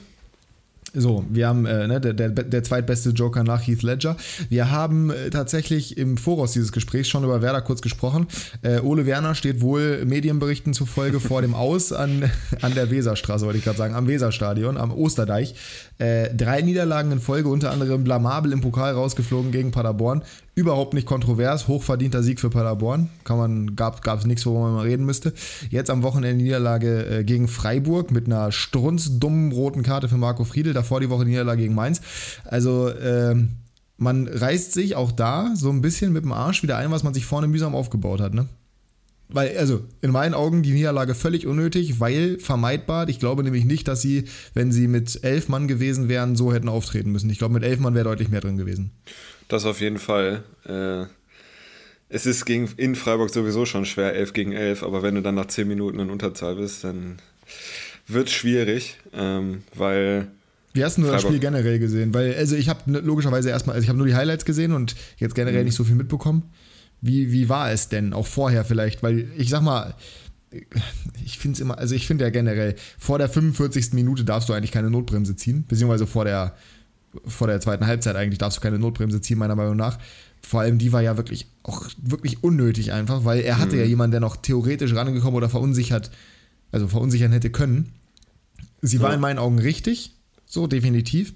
So, 0.96 1.24
wir 1.28 1.48
haben 1.48 1.66
äh, 1.66 1.88
ne, 1.88 2.00
der, 2.00 2.12
der, 2.12 2.28
der 2.28 2.62
zweitbeste 2.62 3.10
Joker 3.10 3.42
nach 3.42 3.66
Heath 3.66 3.82
Ledger. 3.82 4.16
Wir 4.48 4.70
haben 4.70 5.10
äh, 5.10 5.28
tatsächlich 5.28 5.98
im 5.98 6.16
Voraus 6.16 6.52
dieses 6.52 6.70
Gesprächs 6.70 7.08
schon 7.08 7.24
über 7.24 7.42
Werder 7.42 7.62
kurz 7.62 7.82
gesprochen. 7.82 8.28
Äh, 8.62 8.78
Ole 8.78 9.04
Werner 9.04 9.34
steht 9.34 9.60
wohl 9.60 10.04
Medienberichten 10.04 10.72
zufolge 10.72 11.18
vor 11.18 11.42
dem 11.42 11.54
Aus 11.54 11.92
an, 11.92 12.30
an 12.62 12.74
der 12.74 12.92
Weserstraße, 12.92 13.44
wollte 13.44 13.58
ich 13.58 13.64
gerade 13.64 13.78
sagen, 13.78 13.94
am 13.96 14.06
Weserstadion, 14.06 14.76
am 14.76 14.92
Osterdeich. 14.92 15.56
Äh, 15.98 16.32
drei 16.32 16.62
Niederlagen 16.62 17.10
in 17.10 17.20
Folge, 17.20 17.48
unter 17.48 17.72
anderem 17.72 18.04
blamabel 18.04 18.52
im 18.52 18.60
Pokal 18.60 18.94
rausgeflogen 18.94 19.50
gegen 19.50 19.72
Paderborn. 19.72 20.22
Überhaupt 20.56 20.94
nicht 20.94 21.06
kontrovers, 21.06 21.66
hochverdienter 21.66 22.22
Sieg 22.22 22.38
für 22.38 22.48
Paderborn. 22.48 23.10
Kann 23.24 23.38
man, 23.38 23.74
gab 23.74 24.06
es 24.06 24.24
nichts, 24.24 24.46
worüber 24.46 24.70
man 24.70 24.86
reden 24.86 25.04
müsste. 25.04 25.32
Jetzt 25.68 25.90
am 25.90 26.04
Wochenende 26.04 26.44
Niederlage 26.44 27.06
äh, 27.06 27.24
gegen 27.24 27.48
Freiburg 27.48 28.12
mit 28.12 28.26
einer 28.26 28.52
strunzdummen 28.52 29.50
roten 29.50 29.82
Karte 29.82 30.08
für 30.08 30.16
Marco 30.16 30.44
Friedel. 30.44 30.72
Davor 30.72 31.00
die 31.00 31.10
Woche 31.10 31.24
Niederlage 31.24 31.62
gegen 31.62 31.74
Mainz. 31.74 32.00
Also, 32.44 32.92
ähm, 32.94 33.50
man 33.96 34.28
reißt 34.28 34.72
sich 34.72 34.94
auch 34.94 35.12
da 35.12 35.52
so 35.54 35.70
ein 35.70 35.80
bisschen 35.80 36.12
mit 36.12 36.24
dem 36.24 36.32
Arsch 36.32 36.62
wieder 36.62 36.76
ein, 36.76 36.90
was 36.90 37.02
man 37.02 37.14
sich 37.14 37.26
vorne 37.26 37.48
mühsam 37.48 37.74
aufgebaut 37.74 38.20
hat, 38.20 38.34
ne? 38.34 38.46
Weil, 39.28 39.56
also, 39.56 39.80
in 40.02 40.10
meinen 40.10 40.34
Augen 40.34 40.62
die 40.62 40.72
Niederlage 40.72 41.14
völlig 41.14 41.46
unnötig, 41.46 41.98
weil 41.98 42.38
vermeidbar. 42.38 43.08
Ich 43.08 43.18
glaube 43.18 43.42
nämlich 43.42 43.64
nicht, 43.64 43.88
dass 43.88 44.02
sie, 44.02 44.24
wenn 44.52 44.70
sie 44.70 44.86
mit 44.86 45.24
elf 45.24 45.48
Mann 45.48 45.66
gewesen 45.66 46.08
wären, 46.08 46.36
so 46.36 46.52
hätten 46.52 46.68
auftreten 46.68 47.10
müssen. 47.10 47.30
Ich 47.30 47.38
glaube, 47.38 47.54
mit 47.54 47.64
elf 47.64 47.80
Mann 47.80 47.94
wäre 47.94 48.04
deutlich 48.04 48.28
mehr 48.28 48.42
drin 48.42 48.58
gewesen. 48.58 48.92
Das 49.48 49.64
auf 49.64 49.80
jeden 49.80 49.98
Fall. 49.98 50.42
Äh, 50.66 51.06
es 52.08 52.26
ist 52.26 52.44
gegen, 52.44 52.68
in 52.76 52.94
Freiburg 52.94 53.30
sowieso 53.30 53.66
schon 53.66 53.86
schwer, 53.86 54.14
11 54.14 54.32
gegen 54.32 54.52
11, 54.52 54.82
aber 54.82 55.02
wenn 55.02 55.14
du 55.14 55.22
dann 55.22 55.34
nach 55.34 55.46
10 55.46 55.66
Minuten 55.66 55.98
in 55.98 56.10
Unterzahl 56.10 56.56
bist, 56.56 56.84
dann 56.84 57.16
wird 58.06 58.28
es 58.28 58.34
schwierig, 58.34 58.96
ähm, 59.12 59.62
weil. 59.74 60.28
Wie 60.72 60.84
hast 60.84 60.98
du 60.98 61.02
das 61.02 61.22
Spiel 61.22 61.38
generell 61.38 61.78
gesehen? 61.78 62.12
Weil, 62.14 62.34
also 62.34 62.56
ich 62.56 62.68
habe 62.68 62.98
logischerweise 63.00 63.50
erstmal, 63.50 63.74
also 63.74 63.84
ich 63.84 63.88
habe 63.88 63.98
nur 63.98 64.06
die 64.06 64.14
Highlights 64.14 64.44
gesehen 64.44 64.72
und 64.72 64.96
jetzt 65.18 65.34
generell 65.34 65.60
mhm. 65.60 65.66
nicht 65.66 65.76
so 65.76 65.84
viel 65.84 65.94
mitbekommen. 65.94 66.42
Wie, 67.00 67.32
wie 67.32 67.48
war 67.48 67.70
es 67.70 67.88
denn? 67.88 68.12
Auch 68.12 68.26
vorher 68.26 68.64
vielleicht? 68.64 69.02
Weil 69.02 69.28
ich 69.36 69.50
sag 69.50 69.62
mal, 69.62 69.94
ich 71.24 71.38
finde 71.38 71.56
es 71.56 71.60
immer, 71.60 71.78
also 71.78 71.94
ich 71.94 72.06
finde 72.06 72.24
ja 72.24 72.30
generell, 72.30 72.76
vor 72.98 73.18
der 73.18 73.28
45. 73.28 73.92
Minute 73.92 74.24
darfst 74.24 74.48
du 74.48 74.52
eigentlich 74.52 74.72
keine 74.72 74.90
Notbremse 74.90 75.36
ziehen, 75.36 75.64
beziehungsweise 75.68 76.06
vor 76.06 76.24
der 76.24 76.56
vor 77.26 77.46
der 77.46 77.60
zweiten 77.60 77.86
Halbzeit 77.86 78.16
eigentlich 78.16 78.38
darfst 78.38 78.58
du 78.58 78.62
keine 78.62 78.78
Notbremse 78.78 79.20
ziehen, 79.20 79.38
meiner 79.38 79.56
Meinung 79.56 79.76
nach. 79.76 79.98
Vor 80.42 80.60
allem 80.60 80.78
die 80.78 80.92
war 80.92 81.02
ja 81.02 81.16
wirklich 81.16 81.46
auch 81.62 81.88
wirklich 81.96 82.42
unnötig 82.42 82.92
einfach, 82.92 83.24
weil 83.24 83.40
er 83.40 83.58
hatte 83.58 83.76
mhm. 83.76 83.80
ja 83.80 83.86
jemanden, 83.86 84.12
der 84.12 84.20
noch 84.20 84.36
theoretisch 84.36 84.94
rangekommen 84.94 85.36
oder 85.36 85.48
verunsichert, 85.48 86.10
also 86.72 86.88
verunsichern 86.88 87.32
hätte 87.32 87.50
können. 87.50 87.92
Sie 88.82 89.00
war 89.00 89.10
ja. 89.10 89.14
in 89.14 89.20
meinen 89.20 89.38
Augen 89.38 89.58
richtig, 89.58 90.12
so 90.46 90.66
definitiv. 90.66 91.32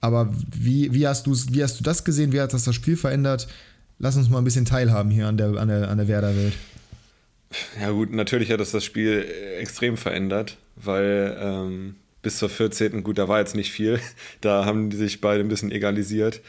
Aber 0.00 0.34
wie, 0.50 0.92
wie, 0.92 1.06
hast 1.06 1.26
wie 1.54 1.62
hast 1.62 1.78
du 1.78 1.84
das 1.84 2.04
gesehen? 2.04 2.32
Wie 2.32 2.40
hat 2.40 2.52
das 2.52 2.64
das 2.64 2.74
Spiel 2.74 2.96
verändert? 2.96 3.46
Lass 4.00 4.16
uns 4.16 4.28
mal 4.28 4.38
ein 4.38 4.44
bisschen 4.44 4.64
teilhaben 4.64 5.12
hier 5.12 5.28
an 5.28 5.36
der, 5.36 5.56
an 5.56 5.68
der, 5.68 5.88
an 5.88 5.98
der 5.98 6.08
Werder-Welt. 6.08 6.54
Ja, 7.80 7.90
gut, 7.90 8.12
natürlich 8.12 8.50
hat 8.50 8.58
das 8.58 8.72
das 8.72 8.84
Spiel 8.84 9.24
extrem 9.60 9.96
verändert, 9.96 10.56
weil 10.74 11.36
ähm, 11.38 11.94
bis 12.22 12.38
zur 12.38 12.48
14. 12.48 13.02
Gut, 13.02 13.18
da 13.18 13.28
war 13.28 13.40
jetzt 13.40 13.54
nicht 13.54 13.72
viel. 13.72 14.00
Da 14.40 14.64
haben 14.64 14.90
die 14.90 14.96
sich 14.96 15.20
beide 15.20 15.40
ein 15.40 15.48
bisschen 15.48 15.70
egalisiert. 15.70 16.40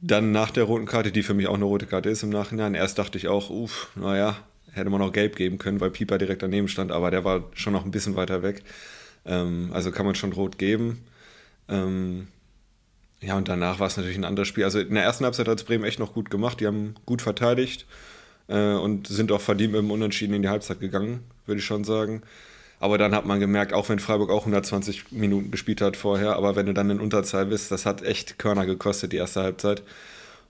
Dann 0.00 0.32
nach 0.32 0.50
der 0.50 0.64
roten 0.64 0.86
Karte, 0.86 1.12
die 1.12 1.22
für 1.22 1.34
mich 1.34 1.48
auch 1.48 1.54
eine 1.54 1.64
rote 1.64 1.86
Karte 1.86 2.08
ist 2.08 2.22
im 2.22 2.30
Nachhinein. 2.30 2.74
Erst 2.74 2.98
dachte 2.98 3.18
ich 3.18 3.28
auch, 3.28 3.50
uff, 3.50 3.90
naja, 3.94 4.36
hätte 4.72 4.90
man 4.90 5.02
auch 5.02 5.12
gelb 5.12 5.36
geben 5.36 5.58
können, 5.58 5.80
weil 5.80 5.90
Pieper 5.90 6.18
direkt 6.18 6.42
daneben 6.42 6.68
stand, 6.68 6.92
aber 6.92 7.10
der 7.10 7.24
war 7.24 7.44
schon 7.54 7.72
noch 7.72 7.84
ein 7.84 7.90
bisschen 7.90 8.14
weiter 8.16 8.42
weg. 8.42 8.62
Ähm, 9.24 9.70
also 9.72 9.90
kann 9.90 10.06
man 10.06 10.14
schon 10.14 10.32
rot 10.32 10.58
geben. 10.58 11.04
Ähm, 11.68 12.28
ja, 13.20 13.36
und 13.36 13.48
danach 13.48 13.80
war 13.80 13.86
es 13.86 13.96
natürlich 13.96 14.18
ein 14.18 14.24
anderes 14.24 14.48
Spiel. 14.48 14.64
Also 14.64 14.78
in 14.78 14.94
der 14.94 15.02
ersten 15.02 15.24
Halbzeit 15.24 15.48
hat 15.48 15.58
es 15.58 15.64
Bremen 15.64 15.84
echt 15.84 15.98
noch 15.98 16.12
gut 16.12 16.30
gemacht. 16.30 16.60
Die 16.60 16.66
haben 16.66 16.94
gut 17.06 17.22
verteidigt 17.22 17.86
äh, 18.48 18.74
und 18.74 19.06
sind 19.08 19.32
auch 19.32 19.40
verdient 19.40 19.72
mit 19.72 19.80
dem 19.80 19.90
Unentschieden 19.90 20.34
in 20.34 20.42
die 20.42 20.48
Halbzeit 20.48 20.80
gegangen, 20.80 21.24
würde 21.46 21.60
ich 21.60 21.64
schon 21.64 21.84
sagen. 21.84 22.22
Aber 22.78 22.98
dann 22.98 23.14
hat 23.14 23.24
man 23.24 23.40
gemerkt, 23.40 23.72
auch 23.72 23.88
wenn 23.88 23.98
Freiburg 23.98 24.30
auch 24.30 24.40
120 24.40 25.12
Minuten 25.12 25.50
gespielt 25.50 25.80
hat 25.80 25.96
vorher, 25.96 26.36
aber 26.36 26.56
wenn 26.56 26.66
du 26.66 26.74
dann 26.74 26.90
in 26.90 27.00
Unterzahl 27.00 27.46
bist, 27.46 27.70
das 27.70 27.86
hat 27.86 28.02
echt 28.02 28.38
Körner 28.38 28.66
gekostet, 28.66 29.12
die 29.12 29.16
erste 29.16 29.42
Halbzeit. 29.42 29.82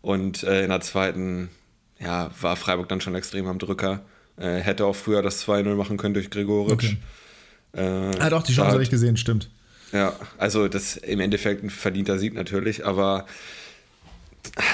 Und 0.02 0.42
äh, 0.42 0.64
in 0.64 0.70
der 0.70 0.80
zweiten, 0.80 1.50
ja, 1.98 2.30
war 2.40 2.56
Freiburg 2.56 2.88
dann 2.88 3.00
schon 3.00 3.14
extrem 3.14 3.46
am 3.46 3.58
Drücker. 3.58 4.02
Äh, 4.36 4.58
hätte 4.58 4.86
auch 4.86 4.96
früher 4.96 5.22
das 5.22 5.46
2-0 5.46 5.74
machen 5.76 5.96
können 5.96 6.14
durch 6.14 6.30
Gregoritsch. 6.30 6.72
Okay. 6.72 6.98
Äh, 7.74 8.18
ah, 8.18 8.30
doch, 8.30 8.42
die 8.42 8.52
Chance 8.52 8.72
habe 8.72 8.82
ich 8.82 8.90
gesehen, 8.90 9.16
stimmt. 9.16 9.50
Ja, 9.92 10.14
also 10.36 10.66
das 10.68 10.96
im 10.96 11.20
Endeffekt 11.20 11.62
ein 11.62 11.70
verdienter 11.70 12.18
Sieg 12.18 12.34
natürlich, 12.34 12.84
aber 12.84 13.26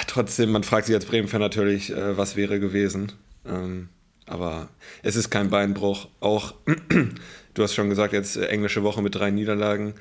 trotzdem, 0.06 0.52
man 0.52 0.64
fragt 0.64 0.86
sich 0.86 0.94
als 0.94 1.04
Bremen-Fan 1.04 1.40
natürlich, 1.40 1.92
äh, 1.92 2.16
was 2.16 2.36
wäre 2.36 2.60
gewesen. 2.60 3.12
Ähm, 3.46 3.88
aber 4.26 4.68
es 5.02 5.16
ist 5.16 5.30
kein 5.30 5.50
Beinbruch. 5.50 6.08
Auch 6.20 6.54
Du 7.54 7.62
hast 7.62 7.74
schon 7.74 7.88
gesagt, 7.88 8.12
jetzt 8.12 8.36
äh, 8.36 8.46
englische 8.46 8.82
Woche 8.82 9.02
mit 9.02 9.14
drei 9.14 9.30
Niederlagen. 9.30 9.94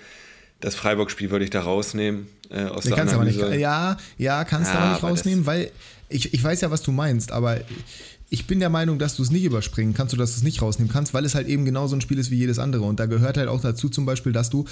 Das 0.60 0.76
Freiburg-Spiel 0.76 1.32
würde 1.32 1.44
ich 1.44 1.50
da 1.50 1.62
rausnehmen. 1.62 2.28
Äh, 2.50 2.66
aus 2.66 2.84
der 2.84 2.96
kannst 2.96 3.14
aber 3.14 3.26
nicht, 3.26 3.40
ja, 3.40 3.98
ja, 4.18 4.44
kannst 4.44 4.74
du 4.74 4.78
aber 4.78 4.92
nicht 4.92 5.04
rausnehmen, 5.04 5.46
weil 5.46 5.72
ich, 6.08 6.34
ich 6.34 6.44
weiß 6.44 6.62
ja, 6.62 6.70
was 6.70 6.84
du 6.84 6.92
meinst, 6.92 7.32
aber 7.32 7.60
ich 8.34 8.48
bin 8.48 8.62
der 8.62 8.70
Meinung, 8.70 8.98
dass 8.98 9.18
du 9.18 9.24
es 9.24 9.30
nicht 9.30 9.44
überspringen 9.44 9.94
kannst 9.94 10.14
oder 10.14 10.24
dass 10.24 10.32
du 10.32 10.38
es 10.38 10.44
nicht 10.44 10.62
rausnehmen 10.62 10.90
kannst, 10.90 11.14
weil 11.14 11.26
es 11.26 11.36
halt 11.36 11.50
eben 11.50 11.66
genauso 11.66 11.98
ein 11.98 12.02
Spiel 12.02 12.18
ist 12.18 12.32
wie 12.32 12.38
jedes 12.38 12.60
andere. 12.60 12.84
Und 12.84 12.98
da 12.98 13.06
gehört 13.06 13.36
halt 13.36 13.50
auch 13.50 13.60
dazu 13.60 13.90
zum 13.90 14.06
Beispiel, 14.06 14.32
dass 14.32 14.50
du, 14.50 14.64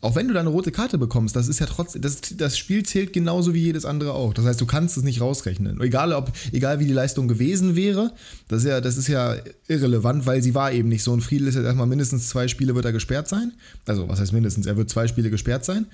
auch 0.00 0.14
wenn 0.14 0.28
du 0.28 0.34
da 0.34 0.38
eine 0.38 0.50
rote 0.50 0.70
Karte 0.70 0.96
bekommst, 0.96 1.34
das 1.34 1.48
ist 1.48 1.58
ja 1.58 1.66
trotzdem, 1.66 2.02
das, 2.02 2.20
das 2.36 2.56
Spiel 2.56 2.84
zählt 2.84 3.12
genauso 3.12 3.52
wie 3.52 3.64
jedes 3.64 3.84
andere 3.84 4.12
auch. 4.12 4.32
Das 4.32 4.44
heißt, 4.44 4.60
du 4.60 4.66
kannst 4.66 4.96
es 4.96 5.02
nicht 5.02 5.20
rausrechnen. 5.20 5.80
Egal, 5.80 6.12
ob, 6.12 6.30
egal 6.52 6.78
wie 6.78 6.86
die 6.86 6.92
Leistung 6.92 7.26
gewesen 7.26 7.74
wäre, 7.74 8.12
das 8.46 8.60
ist 8.62 8.68
ja, 8.68 8.80
das 8.80 8.96
ist 8.96 9.08
ja 9.08 9.34
irrelevant, 9.66 10.24
weil 10.26 10.40
sie 10.40 10.54
war 10.54 10.70
eben 10.70 10.88
nicht 10.88 11.02
so. 11.02 11.12
Und 11.12 11.22
Friedel 11.22 11.48
ist 11.48 11.56
jetzt 11.56 11.64
erstmal 11.64 11.88
mindestens 11.88 12.28
zwei 12.28 12.46
Spiele 12.46 12.76
wird 12.76 12.84
er 12.84 12.92
gesperrt 12.92 13.26
sein. 13.26 13.54
Also, 13.86 14.08
was 14.08 14.20
heißt 14.20 14.32
mindestens? 14.32 14.66
Er 14.66 14.76
wird 14.76 14.88
zwei 14.88 15.08
Spiele 15.08 15.30
gesperrt 15.30 15.64
sein. 15.64 15.86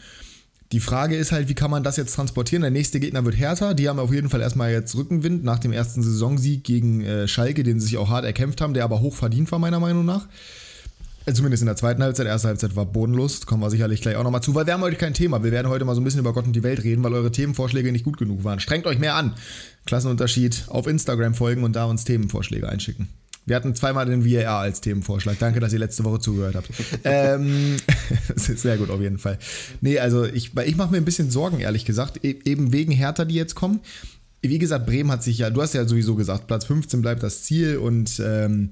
Die 0.74 0.80
Frage 0.80 1.14
ist 1.14 1.30
halt, 1.30 1.48
wie 1.48 1.54
kann 1.54 1.70
man 1.70 1.84
das 1.84 1.96
jetzt 1.96 2.16
transportieren? 2.16 2.62
Der 2.62 2.72
nächste 2.72 2.98
Gegner 2.98 3.24
wird 3.24 3.38
härter. 3.38 3.74
Die 3.74 3.88
haben 3.88 4.00
auf 4.00 4.12
jeden 4.12 4.28
Fall 4.28 4.40
erstmal 4.40 4.72
jetzt 4.72 4.96
Rückenwind 4.96 5.44
nach 5.44 5.60
dem 5.60 5.70
ersten 5.70 6.02
Saisonsieg 6.02 6.64
gegen 6.64 7.00
äh, 7.02 7.28
Schalke, 7.28 7.62
den 7.62 7.78
sie 7.78 7.86
sich 7.86 7.96
auch 7.96 8.08
hart 8.08 8.24
erkämpft 8.24 8.60
haben, 8.60 8.74
der 8.74 8.82
aber 8.82 9.00
hoch 9.00 9.14
verdient 9.14 9.52
war, 9.52 9.60
meiner 9.60 9.78
Meinung 9.78 10.04
nach. 10.04 10.26
Äh, 11.26 11.32
zumindest 11.32 11.62
in 11.62 11.66
der 11.66 11.76
zweiten 11.76 12.02
Halbzeit. 12.02 12.26
Erste 12.26 12.48
Halbzeit 12.48 12.74
war 12.74 12.86
bodenlos. 12.86 13.46
Kommen 13.46 13.62
wir 13.62 13.70
sicherlich 13.70 14.00
gleich 14.00 14.16
auch 14.16 14.24
nochmal 14.24 14.42
zu, 14.42 14.56
weil 14.56 14.66
wir 14.66 14.72
haben 14.72 14.80
heute 14.80 14.96
kein 14.96 15.14
Thema. 15.14 15.44
Wir 15.44 15.52
werden 15.52 15.68
heute 15.68 15.84
mal 15.84 15.94
so 15.94 16.00
ein 16.00 16.04
bisschen 16.04 16.18
über 16.18 16.32
Gott 16.32 16.44
und 16.44 16.54
die 16.56 16.64
Welt 16.64 16.82
reden, 16.82 17.04
weil 17.04 17.14
eure 17.14 17.30
Themenvorschläge 17.30 17.92
nicht 17.92 18.04
gut 18.04 18.16
genug 18.16 18.42
waren. 18.42 18.58
Strengt 18.58 18.88
euch 18.88 18.98
mehr 18.98 19.14
an. 19.14 19.34
Klassenunterschied 19.86 20.64
auf 20.66 20.88
Instagram 20.88 21.34
folgen 21.34 21.62
und 21.62 21.76
da 21.76 21.84
uns 21.84 22.02
Themenvorschläge 22.02 22.68
einschicken. 22.68 23.10
Wir 23.46 23.56
hatten 23.56 23.74
zweimal 23.74 24.06
den 24.06 24.24
VAR 24.24 24.60
als 24.60 24.80
Themenvorschlag. 24.80 25.38
Danke, 25.38 25.60
dass 25.60 25.72
ihr 25.72 25.78
letzte 25.78 26.04
Woche 26.04 26.18
zugehört 26.18 26.54
habt. 26.54 26.68
ähm, 27.04 27.76
sehr 28.36 28.78
gut 28.78 28.90
auf 28.90 29.00
jeden 29.00 29.18
Fall. 29.18 29.38
Nee, 29.80 29.98
also 29.98 30.24
ich, 30.24 30.52
ich 30.56 30.76
mache 30.76 30.90
mir 30.90 30.96
ein 30.96 31.04
bisschen 31.04 31.30
Sorgen, 31.30 31.60
ehrlich 31.60 31.84
gesagt. 31.84 32.24
E 32.24 32.36
eben 32.44 32.72
wegen 32.72 32.92
Hertha, 32.92 33.24
die 33.24 33.34
jetzt 33.34 33.54
kommen. 33.54 33.80
Wie 34.40 34.58
gesagt, 34.58 34.84
Bremen 34.84 35.10
hat 35.10 35.22
sich 35.22 35.38
ja, 35.38 35.48
du 35.48 35.62
hast 35.62 35.72
ja 35.72 35.86
sowieso 35.86 36.16
gesagt, 36.16 36.46
Platz 36.46 36.66
15 36.66 37.00
bleibt 37.00 37.22
das 37.22 37.44
Ziel 37.44 37.78
und 37.78 38.20
ähm, 38.22 38.70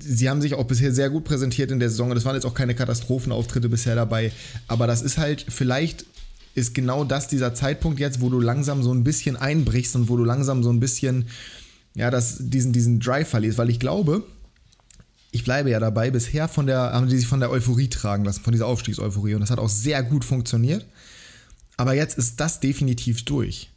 sie 0.00 0.28
haben 0.28 0.42
sich 0.42 0.54
auch 0.54 0.64
bisher 0.64 0.92
sehr 0.92 1.10
gut 1.10 1.22
präsentiert 1.22 1.70
in 1.70 1.78
der 1.78 1.90
Saison. 1.90 2.12
Das 2.12 2.24
waren 2.24 2.34
jetzt 2.34 2.44
auch 2.44 2.54
keine 2.54 2.74
Katastrophenauftritte 2.74 3.68
bisher 3.68 3.94
dabei. 3.94 4.32
Aber 4.66 4.88
das 4.88 5.00
ist 5.00 5.18
halt, 5.18 5.46
vielleicht 5.48 6.06
ist 6.54 6.74
genau 6.74 7.04
das 7.04 7.28
dieser 7.28 7.54
Zeitpunkt 7.54 8.00
jetzt, 8.00 8.20
wo 8.20 8.30
du 8.30 8.40
langsam 8.40 8.82
so 8.82 8.92
ein 8.92 9.04
bisschen 9.04 9.36
einbrichst 9.36 9.94
und 9.94 10.08
wo 10.08 10.16
du 10.16 10.24
langsam 10.24 10.62
so 10.62 10.70
ein 10.70 10.80
bisschen 10.80 11.26
ja, 11.94 12.10
das, 12.10 12.36
diesen, 12.40 12.72
diesen 12.72 13.00
Drive 13.00 13.28
verlierst, 13.28 13.58
weil 13.58 13.70
ich 13.70 13.80
glaube, 13.80 14.24
ich 15.30 15.44
bleibe 15.44 15.70
ja 15.70 15.80
dabei, 15.80 16.10
bisher 16.10 16.48
von 16.48 16.66
der, 16.66 16.92
haben 16.92 17.08
die 17.08 17.16
sich 17.16 17.26
von 17.26 17.40
der 17.40 17.50
Euphorie 17.50 17.88
tragen 17.88 18.24
lassen, 18.24 18.42
von 18.42 18.52
dieser 18.52 18.66
Aufstiegseuphorie 18.66 19.34
und 19.34 19.40
das 19.40 19.50
hat 19.50 19.58
auch 19.58 19.68
sehr 19.68 20.02
gut 20.02 20.24
funktioniert. 20.24 20.86
Aber 21.76 21.94
jetzt 21.94 22.18
ist 22.18 22.38
das 22.38 22.60
definitiv 22.60 23.24
durch. 23.24 23.70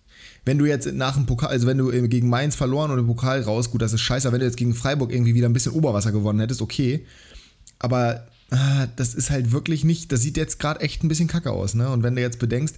Wenn 0.43 0.60
du 0.60 0.65
jetzt 0.65 0.91
nach 0.93 1.15
dem 1.15 1.25
Pokal, 1.25 1.50
also 1.50 1.65
wenn 1.65 1.77
du 1.77 1.89
gegen 2.07 2.29
Mainz 2.29 2.55
verloren 2.55 2.91
und 2.91 3.00
im 3.00 3.07
Pokal 3.07 3.41
raus, 3.41 3.72
gut, 3.72 3.81
das 3.81 3.93
ist 3.93 4.01
scheiße, 4.01 4.31
wenn 4.31 4.39
du 4.39 4.45
jetzt 4.45 4.57
gegen 4.57 4.75
Freiburg 4.75 5.12
irgendwie 5.12 5.34
wieder 5.34 5.50
ein 5.50 5.53
bisschen 5.53 5.72
Oberwasser 5.72 6.12
gewonnen 6.12 6.39
hättest, 6.39 6.62
okay. 6.62 7.05
Aber 7.79 8.27
ah, 8.51 8.88
das 8.95 9.15
ist 9.15 9.31
halt 9.31 9.51
wirklich 9.51 9.84
nicht, 9.84 10.12
das 10.12 10.22
sieht 10.22 10.38
jetzt 10.38 10.60
gerade 10.60 10.81
echt 10.81 11.03
ein 11.03 11.07
bisschen 11.07 11.27
kacke 11.27 11.51
aus, 11.51 11.74
ne? 11.74 11.89
Und 11.89 12.03
wenn 12.03 12.15
du 12.15 12.22
jetzt 12.22 12.38
bedenkst, 12.38 12.75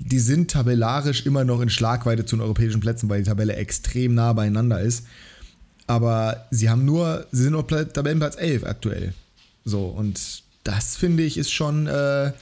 die 0.00 0.18
sind 0.18 0.50
tabellarisch 0.50 1.26
immer 1.26 1.44
noch 1.44 1.60
in 1.60 1.68
Schlagweite 1.68 2.24
zu 2.24 2.36
den 2.36 2.42
europäischen 2.42 2.80
Plätzen, 2.80 3.08
weil 3.08 3.22
die 3.22 3.28
Tabelle 3.28 3.54
extrem 3.54 4.14
nah 4.14 4.32
beieinander 4.32 4.80
ist. 4.80 5.06
Aber 5.86 6.46
sie 6.50 6.70
haben 6.70 6.84
nur, 6.84 7.26
sie 7.32 7.42
sind 7.44 7.52
nur 7.52 7.66
Tabellenplatz 7.66 8.36
11 8.36 8.64
aktuell. 8.64 9.12
So, 9.64 9.86
und 9.86 10.42
das 10.64 10.96
finde 10.96 11.22
ich 11.22 11.36
ist 11.36 11.52
schon. 11.52 11.86
Äh, 11.86 12.32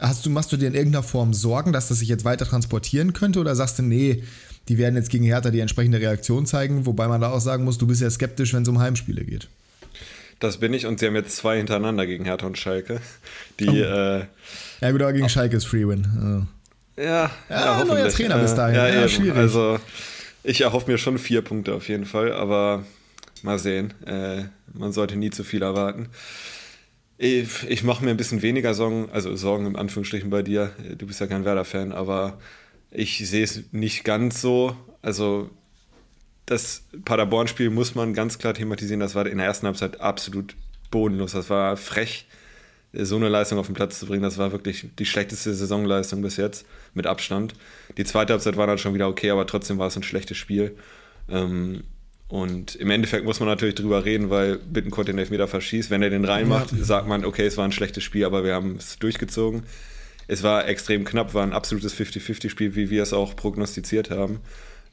hast 0.00 0.26
du, 0.26 0.30
machst 0.30 0.50
du 0.50 0.56
dir 0.56 0.66
in 0.66 0.74
irgendeiner 0.74 1.02
Form 1.02 1.32
Sorgen, 1.32 1.72
dass 1.72 1.88
das 1.88 2.00
sich 2.00 2.08
jetzt 2.08 2.24
weiter 2.24 2.46
transportieren 2.46 3.12
könnte? 3.12 3.38
Oder 3.38 3.54
sagst 3.54 3.78
du, 3.78 3.82
nee, 3.82 4.24
die 4.68 4.78
werden 4.78 4.96
jetzt 4.96 5.10
gegen 5.10 5.24
Hertha 5.24 5.50
die 5.50 5.60
entsprechende 5.60 6.00
Reaktion 6.00 6.46
zeigen? 6.46 6.86
Wobei 6.86 7.06
man 7.06 7.20
da 7.20 7.30
auch 7.30 7.40
sagen 7.40 7.64
muss, 7.64 7.78
du 7.78 7.86
bist 7.86 8.00
ja 8.00 8.10
skeptisch, 8.10 8.52
wenn 8.52 8.62
es 8.62 8.68
um 8.68 8.78
Heimspiele 8.78 9.24
geht. 9.24 9.48
Das 10.40 10.56
bin 10.56 10.72
ich 10.72 10.86
und 10.86 10.98
sie 10.98 11.06
haben 11.06 11.16
jetzt 11.16 11.36
zwei 11.36 11.58
hintereinander 11.58 12.06
gegen 12.06 12.24
Hertha 12.24 12.46
und 12.46 12.56
Schalke. 12.56 13.00
Die, 13.60 13.68
oh. 13.68 13.74
äh, 13.74 14.18
ja, 14.80 14.90
gut, 14.90 15.02
aber 15.02 15.12
gegen 15.12 15.28
Schalke 15.28 15.56
ist 15.58 15.66
Free-Win. 15.66 16.46
Oh. 16.46 16.59
Ja, 17.00 17.30
ja, 17.48 17.78
ja 17.78 17.84
neuer 17.84 18.08
Trainer 18.08 18.38
bis 18.38 18.54
dahin. 18.54 18.76
Ja, 18.76 18.88
ja, 18.88 19.08
schwierig. 19.08 19.36
Also, 19.36 19.78
ich 20.42 20.60
erhoffe 20.60 20.90
mir 20.90 20.98
schon 20.98 21.18
vier 21.18 21.42
Punkte 21.42 21.74
auf 21.74 21.88
jeden 21.88 22.04
Fall, 22.04 22.32
aber 22.32 22.84
mal 23.42 23.58
sehen. 23.58 23.94
Äh, 24.06 24.44
man 24.74 24.92
sollte 24.92 25.16
nie 25.16 25.30
zu 25.30 25.42
viel 25.42 25.62
erwarten. 25.62 26.08
Ich, 27.16 27.68
ich 27.68 27.84
mache 27.84 28.04
mir 28.04 28.10
ein 28.10 28.16
bisschen 28.16 28.42
weniger 28.42 28.74
Sorgen, 28.74 29.08
also 29.12 29.34
Sorgen 29.34 29.66
im 29.66 29.76
Anführungsstrichen 29.76 30.30
bei 30.30 30.42
dir. 30.42 30.72
Du 30.98 31.06
bist 31.06 31.20
ja 31.20 31.26
kein 31.26 31.44
Werder-Fan, 31.44 31.92
aber 31.92 32.38
ich 32.90 33.26
sehe 33.28 33.44
es 33.44 33.62
nicht 33.72 34.04
ganz 34.04 34.42
so. 34.42 34.76
Also, 35.00 35.48
das 36.44 36.82
Paderborn-Spiel 37.04 37.70
muss 37.70 37.94
man 37.94 38.12
ganz 38.12 38.38
klar 38.38 38.52
thematisieren. 38.52 39.00
Das 39.00 39.14
war 39.14 39.26
in 39.26 39.38
der 39.38 39.46
ersten 39.46 39.66
Halbzeit 39.66 40.00
absolut 40.00 40.54
bodenlos. 40.90 41.32
Das 41.32 41.48
war 41.48 41.78
frech 41.78 42.26
so 42.92 43.16
eine 43.16 43.28
Leistung 43.28 43.58
auf 43.58 43.66
den 43.66 43.74
Platz 43.74 43.98
zu 43.98 44.06
bringen, 44.06 44.22
das 44.22 44.38
war 44.38 44.52
wirklich 44.52 44.88
die 44.98 45.06
schlechteste 45.06 45.54
Saisonleistung 45.54 46.22
bis 46.22 46.36
jetzt, 46.36 46.66
mit 46.94 47.06
Abstand. 47.06 47.54
Die 47.96 48.04
zweite 48.04 48.32
Halbzeit 48.32 48.56
war 48.56 48.66
dann 48.66 48.78
schon 48.78 48.94
wieder 48.94 49.08
okay, 49.08 49.30
aber 49.30 49.46
trotzdem 49.46 49.78
war 49.78 49.88
es 49.88 49.96
ein 49.96 50.02
schlechtes 50.02 50.36
Spiel. 50.36 50.76
Ähm, 51.28 51.84
und 52.28 52.76
im 52.76 52.90
Endeffekt 52.90 53.24
muss 53.24 53.40
man 53.40 53.48
natürlich 53.48 53.74
drüber 53.74 54.04
reden, 54.04 54.30
weil 54.30 54.58
Bittencourt 54.58 55.08
den 55.08 55.18
Elfmeter 55.18 55.48
verschießt. 55.48 55.90
Wenn 55.90 56.02
er 56.02 56.10
den 56.10 56.24
reinmacht, 56.24 56.72
ja. 56.72 56.84
sagt 56.84 57.08
man, 57.08 57.24
okay, 57.24 57.46
es 57.46 57.56
war 57.56 57.64
ein 57.64 57.72
schlechtes 57.72 58.04
Spiel, 58.04 58.24
aber 58.24 58.44
wir 58.44 58.54
haben 58.54 58.76
es 58.76 58.98
durchgezogen. 58.98 59.64
Es 60.28 60.44
war 60.44 60.68
extrem 60.68 61.04
knapp, 61.04 61.34
war 61.34 61.42
ein 61.42 61.52
absolutes 61.52 61.92
50-50-Spiel, 61.96 62.76
wie 62.76 62.88
wir 62.88 63.02
es 63.02 63.12
auch 63.12 63.34
prognostiziert 63.34 64.10
haben. 64.10 64.40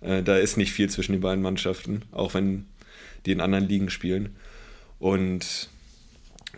Äh, 0.02 0.24
da 0.24 0.36
ist 0.38 0.58
nicht 0.58 0.72
viel 0.72 0.90
zwischen 0.90 1.12
den 1.12 1.22
beiden 1.22 1.44
Mannschaften, 1.44 2.02
auch 2.12 2.34
wenn 2.34 2.66
die 3.28 3.34
in 3.34 3.42
anderen 3.42 3.68
Ligen 3.68 3.92
spielen. 3.92 4.36
Und 4.98 5.70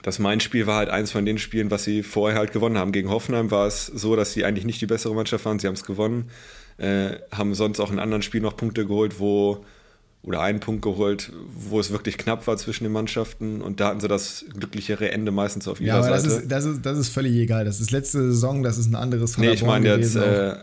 das 0.01 0.19
Main-Spiel 0.19 0.67
war 0.67 0.77
halt 0.77 0.89
eins 0.89 1.11
von 1.11 1.25
den 1.25 1.37
Spielen, 1.37 1.71
was 1.71 1.83
sie 1.83 2.03
vorher 2.03 2.37
halt 2.37 2.51
gewonnen 2.51 2.77
haben. 2.77 2.91
Gegen 2.91 3.09
Hoffenheim 3.09 3.51
war 3.51 3.67
es 3.67 3.87
so, 3.87 4.15
dass 4.15 4.33
sie 4.33 4.45
eigentlich 4.45 4.65
nicht 4.65 4.81
die 4.81 4.85
bessere 4.85 5.13
Mannschaft 5.13 5.45
waren. 5.45 5.59
Sie 5.59 5.67
haben 5.67 5.73
es 5.73 5.83
gewonnen, 5.83 6.29
äh, 6.77 7.11
haben 7.31 7.53
sonst 7.55 7.79
auch 7.79 7.91
in 7.91 7.99
anderen 7.99 8.21
Spielen 8.21 8.43
noch 8.43 8.55
Punkte 8.55 8.85
geholt, 8.85 9.19
wo 9.19 9.65
oder 10.21 10.41
einen 10.41 10.59
Punkt 10.59 10.81
geholt, 10.81 11.31
wo 11.47 11.79
es 11.79 11.91
wirklich 11.91 12.17
knapp 12.17 12.45
war 12.45 12.57
zwischen 12.57 12.83
den 12.83 12.91
Mannschaften 12.91 13.61
und 13.61 13.79
da 13.79 13.87
hatten 13.87 14.01
sie 14.01 14.09
das 14.09 14.43
glücklichere 14.53 15.11
Ende 15.11 15.31
meistens 15.31 15.67
auf 15.67 15.79
ihrer 15.79 15.87
ja, 15.87 15.95
aber 15.95 16.19
Seite. 16.19 16.27
Das 16.27 16.37
ist, 16.39 16.51
das, 16.51 16.65
ist, 16.65 16.85
das 16.85 16.97
ist 16.97 17.09
völlig 17.09 17.35
egal. 17.35 17.63
Das 17.63 17.79
ist 17.79 17.91
letzte 17.91 18.19
Saison, 18.31 18.61
das 18.61 18.77
ist 18.77 18.87
ein 18.87 18.95
anderes 18.95 19.37
Nee, 19.37 19.51
ich 19.51 19.63
meine 19.63 19.87
jetzt, 19.87 20.15
äh, 20.15 20.55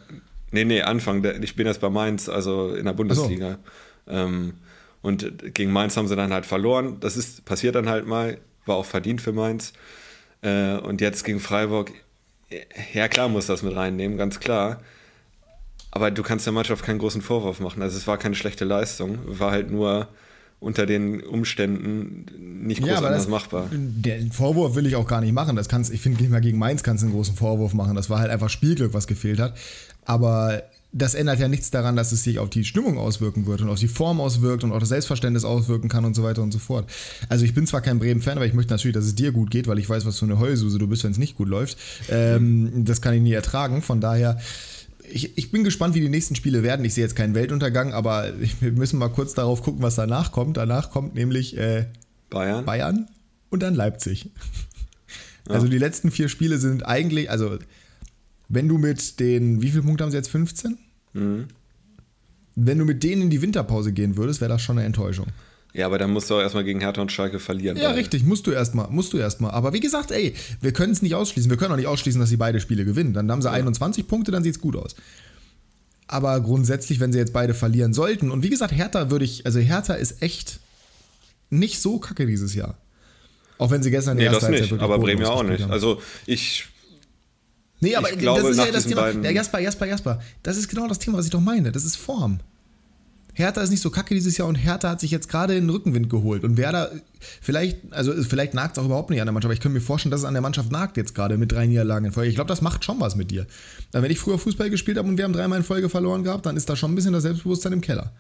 nee, 0.51 0.65
nee, 0.65 0.83
Anfang, 0.83 1.25
ich 1.43 1.57
bin 1.57 1.67
jetzt 1.67 1.81
bei 1.81 1.89
Mainz, 1.89 2.29
also 2.29 2.75
in 2.75 2.85
der 2.85 2.93
Bundesliga. 2.93 3.59
So. 4.07 4.13
Ähm, 4.13 4.55
und 5.01 5.55
gegen 5.55 5.73
Mainz 5.73 5.97
haben 5.97 6.07
sie 6.07 6.17
dann 6.17 6.33
halt 6.33 6.45
verloren. 6.45 6.99
Das 7.01 7.17
ist, 7.17 7.45
passiert 7.47 7.77
dann 7.77 7.89
halt 7.89 8.07
mal 8.07 8.39
war 8.67 8.77
auch 8.77 8.85
verdient 8.85 9.21
für 9.21 9.33
Mainz. 9.33 9.73
Äh, 10.43 10.77
und 10.77 11.01
jetzt 11.01 11.25
gegen 11.25 11.41
Freiburg, 11.41 11.93
ja 12.93 13.09
klar 13.09 13.29
muss 13.29 13.47
das 13.47 13.63
mit 13.63 13.75
reinnehmen, 13.75 14.17
ganz 14.17 14.41
klar. 14.41 14.81
Aber 15.91 16.11
du 16.11 16.23
kannst 16.23 16.45
der 16.47 16.53
Mannschaft 16.53 16.85
keinen 16.85 16.99
großen 16.99 17.23
Vorwurf 17.23 17.61
machen. 17.61 17.81
Also 17.83 17.97
es 17.97 18.07
war 18.07 18.19
keine 18.19 18.35
schlechte 18.35 18.65
Leistung, 18.65 19.19
war 19.25 19.51
halt 19.51 19.71
nur 19.71 20.09
unter 20.59 20.87
den 20.87 21.23
Umständen 21.23 22.27
nicht 22.67 22.81
groß 22.81 22.91
ja, 22.91 22.97
anders 22.99 23.23
das, 23.23 23.29
machbar. 23.29 23.69
Den 23.71 24.33
Vorwurf 24.33 24.75
will 24.75 24.87
ich 24.87 24.97
auch 24.97 25.07
gar 25.07 25.21
nicht 25.21 25.33
machen. 25.33 25.57
Das 25.57 25.69
kannst, 25.69 25.93
ich 25.93 26.01
finde 26.01 26.21
nicht 26.23 26.31
mal 26.31 26.41
gegen 26.41 26.59
Mainz 26.59 26.83
kannst 26.83 27.03
du 27.03 27.07
einen 27.07 27.15
großen 27.15 27.35
Vorwurf 27.35 27.75
machen. 27.75 27.95
Das 27.95 28.11
war 28.11 28.19
halt 28.19 28.31
einfach 28.31 28.49
Spielglück, 28.49 28.95
was 28.95 29.07
gefehlt 29.07 29.39
hat. 29.39 29.57
Aber 30.05 30.63
das 30.97 31.15
ändert 31.15 31.39
ja 31.39 31.49
nichts 31.49 31.71
daran, 31.71 31.95
dass 31.95 32.11
es 32.13 32.23
sich 32.23 32.39
auf 32.39 32.49
die 32.49 32.65
Stimmung 32.65 32.97
auswirken 32.97 33.47
wird 33.47 33.61
und 33.61 33.69
auf 33.69 33.79
die 33.79 33.89
Form 33.89 34.19
auswirkt 34.19 34.65
und 34.65 34.73
auch 34.73 34.79
das 34.79 34.89
Selbstverständnis 34.89 35.45
auswirken 35.45 35.91
kann 35.91 36.07
und 36.07 36.15
so 36.15 36.23
weiter 36.23 36.43
und 36.43 36.53
so 36.53 36.59
fort. 36.59 36.91
Also 37.29 37.45
ich 37.45 37.53
bin 37.53 37.67
zwar 37.67 37.83
kein 37.83 37.99
Bremen-Fan, 37.99 38.39
aber 38.39 38.47
ich 38.47 38.55
möchte 38.55 38.73
natürlich, 38.73 38.95
dass 38.95 39.05
es 39.05 39.15
dir 39.15 39.31
gut 39.31 39.51
geht, 39.51 39.67
weil 39.67 39.79
ich 39.79 39.89
weiß, 39.89 40.07
was 40.07 40.19
für 40.19 40.25
eine 40.25 40.39
Heulsuse 40.39 40.79
du 40.79 40.87
bist, 40.87 41.05
wenn 41.05 41.11
es 41.11 41.19
nicht 41.19 41.37
gut 41.37 41.49
läuft. 41.49 41.77
Ähm, 42.09 42.85
das 42.85 43.03
kann 43.03 43.13
ich 43.13 43.21
nie 43.21 43.33
ertragen. 43.33 43.83
Von 43.83 44.01
daher, 44.01 44.39
ich, 45.11 45.37
ich 45.37 45.51
bin 45.51 45.65
gespannt, 45.65 45.95
wie 45.95 46.01
die 46.01 46.09
nächsten 46.09 46.35
Spiele 46.35 46.63
werden. 46.63 46.85
Ich 46.87 46.95
sehe 46.95 47.05
jetzt 47.05 47.15
keinen 47.15 47.35
Weltuntergang, 47.35 47.93
aber 47.93 48.33
wir 48.61 48.73
müssen 48.73 48.99
mal 48.99 49.09
kurz 49.09 49.35
darauf 49.35 49.63
gucken, 49.63 49.83
was 49.83 49.97
danach 49.97 50.33
kommt. 50.33 50.57
Danach 50.57 50.91
kommt 50.91 51.15
nämlich 51.15 51.59
äh, 51.59 51.87
Bayern. 52.31 52.65
Bayern 52.65 53.07
und 53.51 53.63
dann 53.63 53.75
Leipzig. 53.75 54.31
Ja. 55.47 55.55
Also 55.55 55.69
die 55.69 55.79
letzten 55.79 56.11
vier 56.11 56.31
Spiele 56.31 56.57
sind 56.57 56.87
eigentlich, 56.87 57.31
also 57.31 57.59
wenn 58.49 58.69
du 58.69 58.79
mit 58.79 59.21
den, 59.21 59.61
wie 59.61 59.71
viele 59.71 59.83
Punkte 59.83 60.05
haben 60.05 60.11
sie 60.11 60.17
jetzt? 60.17 60.31
15? 60.31 60.79
Mhm. 61.17 61.47
Wenn 62.55 62.79
du 62.79 62.85
mit 62.85 63.03
denen 63.03 63.23
in 63.23 63.31
die 63.31 63.43
Winterpause 63.43 63.93
gehen 63.93 64.17
würdest, 64.17 64.41
wäre 64.41 64.51
das 64.51 64.63
schon 64.63 64.79
eine 64.79 64.87
Enttäuschung. 64.87 65.27
Ja, 65.75 65.85
aber 65.85 65.99
dann 65.99 66.11
musst 66.11 66.31
du 66.31 66.35
auch 66.35 66.41
erstmal 66.41 66.65
gegen 66.65 66.81
Hertha 66.81 67.03
und 67.03 67.13
Schalke 67.13 67.39
verlieren. 67.39 67.77
Ja, 67.77 67.91
richtig, 67.91 68.25
musst 68.25 68.47
du 68.47 68.51
erstmal, 68.51 68.89
musst 68.89 69.13
du 69.13 69.19
erstmal. 69.19 69.51
Aber 69.51 69.75
wie 69.75 69.81
gesagt, 69.81 70.11
ey, 70.11 70.35
wir 70.63 70.73
können 70.73 70.93
es 70.93 71.03
nicht 71.03 71.15
ausschließen. 71.15 71.51
Wir 71.51 71.59
können 71.59 71.73
auch 71.73 71.77
nicht 71.77 71.87
ausschließen, 71.87 72.19
dass 72.19 72.31
sie 72.31 72.39
beide 72.39 72.61
Spiele 72.61 72.87
gewinnen. 72.87 73.13
Dann 73.13 73.31
haben 73.31 73.43
sie 73.43 73.49
ja. 73.49 73.53
21 73.53 74.09
Punkte, 74.09 74.33
dann 74.33 74.43
sieht 74.43 74.55
es 74.55 74.61
gut 74.61 74.75
aus. 74.75 74.97
Aber 76.07 76.41
grundsätzlich, 76.41 76.99
wenn 76.99 77.13
sie 77.13 77.19
jetzt 77.19 77.35
beide 77.35 77.53
verlieren 77.53 77.93
sollten, 77.93 78.31
und 78.31 78.43
wie 78.43 78.49
gesagt, 78.49 78.73
Hertha 78.73 79.11
würde 79.11 79.27
ich, 79.27 79.45
also 79.45 79.59
Hertha 79.59 79.95
ist 79.95 80.23
echt 80.23 80.61
nicht 81.51 81.81
so 81.81 81.99
kacke 81.99 82.27
dieses 82.27 82.55
Jahr. 82.55 82.79
Auch 83.59 83.71
wenn 83.71 83.83
sie 83.83 83.91
gestern 83.91 84.17
die 84.17 84.25
nee, 84.25 84.31
erste 84.31 84.51
das 84.51 84.61
nicht, 84.71 84.81
aber 84.81 84.99
Bremen 84.99 85.23
ja 85.23 85.29
auch 85.29 85.43
nicht. 85.43 85.63
Haben. 85.63 85.73
Also 85.73 86.01
ich 86.25 86.69
Nee, 87.81 87.95
aber 87.95 88.11
ich 88.11 88.19
glaube, 88.19 88.43
das 88.43 88.51
ist 88.53 88.59
ja 88.59 88.73
das 88.73 88.87
Thema. 88.87 89.11
Ja, 89.11 89.31
Jasper, 89.31 89.61
Jasper, 89.61 89.87
Jasper. 89.87 90.21
Das 90.43 90.57
ist 90.57 90.69
genau 90.69 90.89
das 90.89 90.99
Thema, 90.99 91.19
was 91.19 91.27
ich 91.27 91.31
doch 91.31 91.41
meine. 91.41 91.73
Das 91.73 91.85
ist 91.85 91.97
Form. 91.97 92.41
Hertha 93.35 93.61
ist 93.61 93.69
nicht 93.69 93.83
so 93.83 93.91
kacke 93.91 94.15
dieses 94.15 94.39
Jahr 94.39 94.49
und 94.49 94.55
Hertha 94.55 94.89
hat 94.89 95.01
sich 95.01 95.11
jetzt 95.11 95.29
gerade 95.29 95.53
den 95.53 95.69
Rückenwind 95.69 96.09
geholt. 96.09 96.43
Und 96.43 96.57
Werder, 96.57 96.91
vielleicht, 97.43 97.77
also 97.91 98.15
vielleicht 98.23 98.55
nagt 98.55 98.79
es 98.79 98.83
auch 98.83 98.87
überhaupt 98.87 99.11
nicht 99.11 99.21
an 99.21 99.27
der 99.27 99.35
Mannschaft, 99.35 99.49
aber 99.49 99.55
ich 99.55 99.61
könnte 99.61 99.75
mir 99.75 99.83
vorstellen, 99.83 100.11
dass 100.11 100.21
es 100.21 100.27
an 100.27 100.33
der 100.33 100.41
Mannschaft 100.41 100.73
nagt 100.73 100.97
jetzt 100.97 101.15
gerade 101.15 101.37
mit 101.37 101.53
drei 101.53 101.67
Niederlagen 101.67 102.07
in 102.07 102.13
Folge. 102.13 102.31
Ich 102.31 102.37
glaube, 102.37 102.49
das 102.49 102.63
macht 102.63 102.83
schon 102.83 102.99
was 102.99 103.15
mit 103.15 103.31
dir. 103.31 103.47
Weil 103.93 104.03
wenn 104.03 104.11
ich 104.11 104.19
früher 104.19 104.39
Fußball 104.39 104.71
gespielt 104.71 104.97
habe 104.97 105.07
und 105.07 105.19
wir 105.19 105.25
haben 105.25 105.35
dreimal 105.35 105.59
in 105.59 105.65
Folge 105.65 105.91
verloren 105.91 106.25
gehabt, 106.25 106.47
dann 106.47 106.57
ist 106.57 106.71
da 106.71 106.77
schon 106.77 106.93
ein 106.93 106.95
bisschen 106.95 107.13
das 107.13 107.25
Selbstbewusstsein 107.25 107.75
im 107.75 107.83
Keller. 107.83 108.11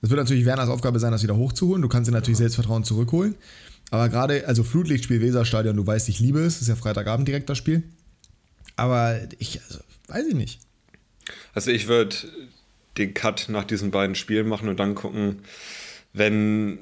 Das 0.00 0.10
wird 0.10 0.18
natürlich 0.18 0.44
Werners 0.44 0.70
Aufgabe 0.70 0.98
sein, 0.98 1.12
das 1.12 1.22
wieder 1.22 1.36
hochzuholen. 1.36 1.80
Du 1.80 1.88
kannst 1.88 2.08
dir 2.08 2.12
natürlich 2.12 2.38
Selbstvertrauen 2.38 2.82
zurückholen. 2.82 3.36
Aber 3.92 4.08
gerade, 4.08 4.48
also 4.48 4.64
Flutlichtspiel 4.64 5.20
Weserstadion, 5.20 5.76
du 5.76 5.86
weißt, 5.86 6.08
ich 6.08 6.18
liebe 6.18 6.40
es. 6.40 6.54
Das 6.54 6.62
ist 6.62 6.68
ja 6.68 6.74
Freitagabend 6.74 7.28
direkt 7.28 7.48
das 7.48 7.58
Spiel. 7.58 7.84
Aber 8.76 9.20
ich, 9.38 9.60
also, 9.62 9.80
weiß 10.08 10.26
ich 10.26 10.34
nicht. 10.34 10.60
Also 11.54 11.70
ich 11.70 11.88
würde 11.88 12.16
den 12.96 13.14
Cut 13.14 13.46
nach 13.48 13.64
diesen 13.64 13.90
beiden 13.90 14.14
Spielen 14.14 14.48
machen 14.48 14.68
und 14.68 14.78
dann 14.78 14.94
gucken, 14.94 15.42
wenn 16.12 16.80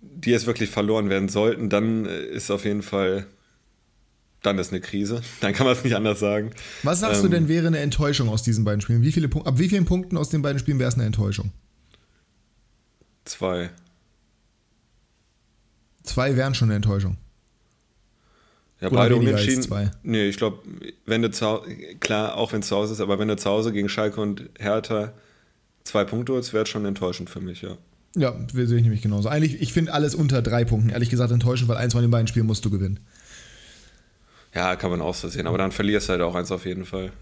die 0.00 0.30
jetzt 0.30 0.46
wirklich 0.46 0.70
verloren 0.70 1.10
werden 1.10 1.28
sollten, 1.28 1.68
dann 1.68 2.06
ist 2.06 2.50
auf 2.50 2.64
jeden 2.64 2.82
Fall, 2.82 3.26
dann 4.42 4.58
ist 4.58 4.72
eine 4.72 4.80
Krise. 4.80 5.20
Dann 5.40 5.52
kann 5.52 5.66
man 5.66 5.76
es 5.76 5.84
nicht 5.84 5.94
anders 5.94 6.18
sagen. 6.18 6.52
Was 6.82 7.00
sagst 7.00 7.22
ähm, 7.22 7.30
du 7.30 7.36
denn 7.36 7.48
wäre 7.48 7.66
eine 7.66 7.80
Enttäuschung 7.80 8.30
aus 8.30 8.42
diesen 8.42 8.64
beiden 8.64 8.80
Spielen? 8.80 9.02
Wie 9.02 9.12
viele, 9.12 9.28
ab 9.44 9.58
wie 9.58 9.68
vielen 9.68 9.84
Punkten 9.84 10.16
aus 10.16 10.30
den 10.30 10.40
beiden 10.40 10.58
Spielen 10.58 10.78
wäre 10.78 10.88
es 10.88 10.94
eine 10.94 11.04
Enttäuschung? 11.04 11.52
Zwei. 13.26 13.70
zwei 16.02 16.36
wären 16.36 16.54
schon 16.54 16.68
eine 16.68 16.76
Enttäuschung. 16.76 17.18
Ja, 18.80 18.88
Oder 18.88 18.96
beide 18.96 19.16
unentschieden. 19.16 19.62
Zwei. 19.62 19.90
Nee, 20.02 20.28
ich 20.28 20.36
glaube, 20.36 20.60
wenn 21.06 21.22
du 21.22 21.30
zu 21.30 21.60
klar, 22.00 22.36
auch 22.36 22.52
wenn 22.52 22.60
es 22.60 22.68
zu 22.68 22.76
Hause 22.76 22.94
ist, 22.94 23.00
aber 23.00 23.18
wenn 23.18 23.28
du 23.28 23.36
zu 23.36 23.50
Hause 23.50 23.72
gegen 23.72 23.88
Schalke 23.88 24.20
und 24.20 24.48
Hertha 24.58 25.12
zwei 25.84 26.04
Punkte 26.04 26.32
holst, 26.32 26.52
wäre 26.52 26.66
schon 26.66 26.84
enttäuschend 26.86 27.28
für 27.28 27.40
mich, 27.40 27.62
ja. 27.62 27.76
Ja, 28.16 28.34
sehe 28.52 28.76
ich 28.76 28.82
nämlich 28.82 29.02
genauso. 29.02 29.28
Eigentlich, 29.28 29.60
ich 29.60 29.72
finde 29.72 29.92
alles 29.92 30.14
unter 30.14 30.42
drei 30.42 30.64
Punkten, 30.64 30.90
ehrlich 30.90 31.10
gesagt, 31.10 31.30
enttäuschend, 31.30 31.68
weil 31.68 31.76
eins 31.76 31.92
von 31.92 32.02
den 32.02 32.10
beiden 32.10 32.26
Spielen 32.26 32.46
musst 32.46 32.64
du 32.64 32.70
gewinnen. 32.70 33.00
Ja, 34.52 34.74
kann 34.74 34.90
man 34.90 35.00
auch 35.00 35.14
so 35.14 35.28
sehen, 35.28 35.46
aber 35.46 35.58
dann 35.58 35.70
verlierst 35.70 36.08
du 36.08 36.12
halt 36.12 36.22
auch 36.22 36.34
eins 36.34 36.50
auf 36.50 36.66
jeden 36.66 36.84
Fall. 36.84 37.12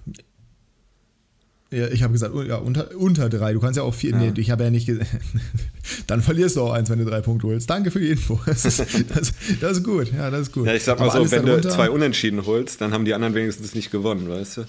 Ja, 1.70 1.88
ich 1.88 2.02
habe 2.02 2.14
gesagt, 2.14 2.34
ja, 2.46 2.56
unter, 2.56 2.96
unter 2.96 3.28
drei. 3.28 3.52
Du 3.52 3.60
kannst 3.60 3.76
ja 3.76 3.82
auch 3.82 3.92
vier. 3.92 4.12
Ja. 4.12 4.18
Nee, 4.18 4.32
ich 4.36 4.50
habe 4.50 4.64
ja 4.64 4.70
nicht 4.70 4.86
gesagt. 4.86 5.10
Dann 6.06 6.22
verlierst 6.22 6.56
du 6.56 6.62
auch 6.62 6.72
eins, 6.72 6.88
wenn 6.88 6.98
du 6.98 7.04
drei 7.04 7.20
Punkte 7.20 7.46
holst. 7.46 7.68
Danke 7.68 7.90
für 7.90 8.00
die 8.00 8.10
Info. 8.10 8.40
Das 8.46 8.64
ist, 8.64 8.80
das, 8.80 9.32
das 9.60 9.76
ist 9.78 9.84
gut. 9.84 10.10
Ja, 10.12 10.30
das 10.30 10.42
ist 10.42 10.52
gut. 10.52 10.66
Ja, 10.66 10.74
ich 10.74 10.84
sag 10.84 10.98
mal 10.98 11.10
Aber 11.10 11.24
so, 11.24 11.30
wenn 11.30 11.44
darunter, 11.44 11.68
du 11.68 11.74
zwei 11.74 11.90
Unentschieden 11.90 12.46
holst, 12.46 12.80
dann 12.80 12.92
haben 12.92 13.04
die 13.04 13.12
anderen 13.12 13.34
wenigstens 13.34 13.74
nicht 13.74 13.90
gewonnen, 13.90 14.30
weißt 14.30 14.56
du? 14.56 14.60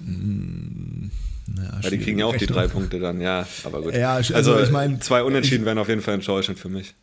Mm, 0.00 1.10
ja, 1.56 1.80
ja 1.82 1.90
die 1.90 1.98
kriegen 1.98 2.18
ja 2.18 2.26
auch 2.26 2.36
die 2.36 2.46
drei 2.46 2.66
Punkte 2.66 2.98
dann, 2.98 3.20
ja. 3.20 3.46
Aber 3.62 3.82
gut. 3.82 3.94
Ja, 3.94 4.14
also, 4.14 4.34
also 4.34 4.60
ich 4.60 4.70
meine. 4.70 4.98
Zwei 4.98 5.22
Unentschieden 5.22 5.64
wären 5.64 5.78
auf 5.78 5.88
jeden 5.88 6.02
Fall 6.02 6.14
enttäuschend 6.14 6.58
für 6.58 6.68
mich. 6.68 6.94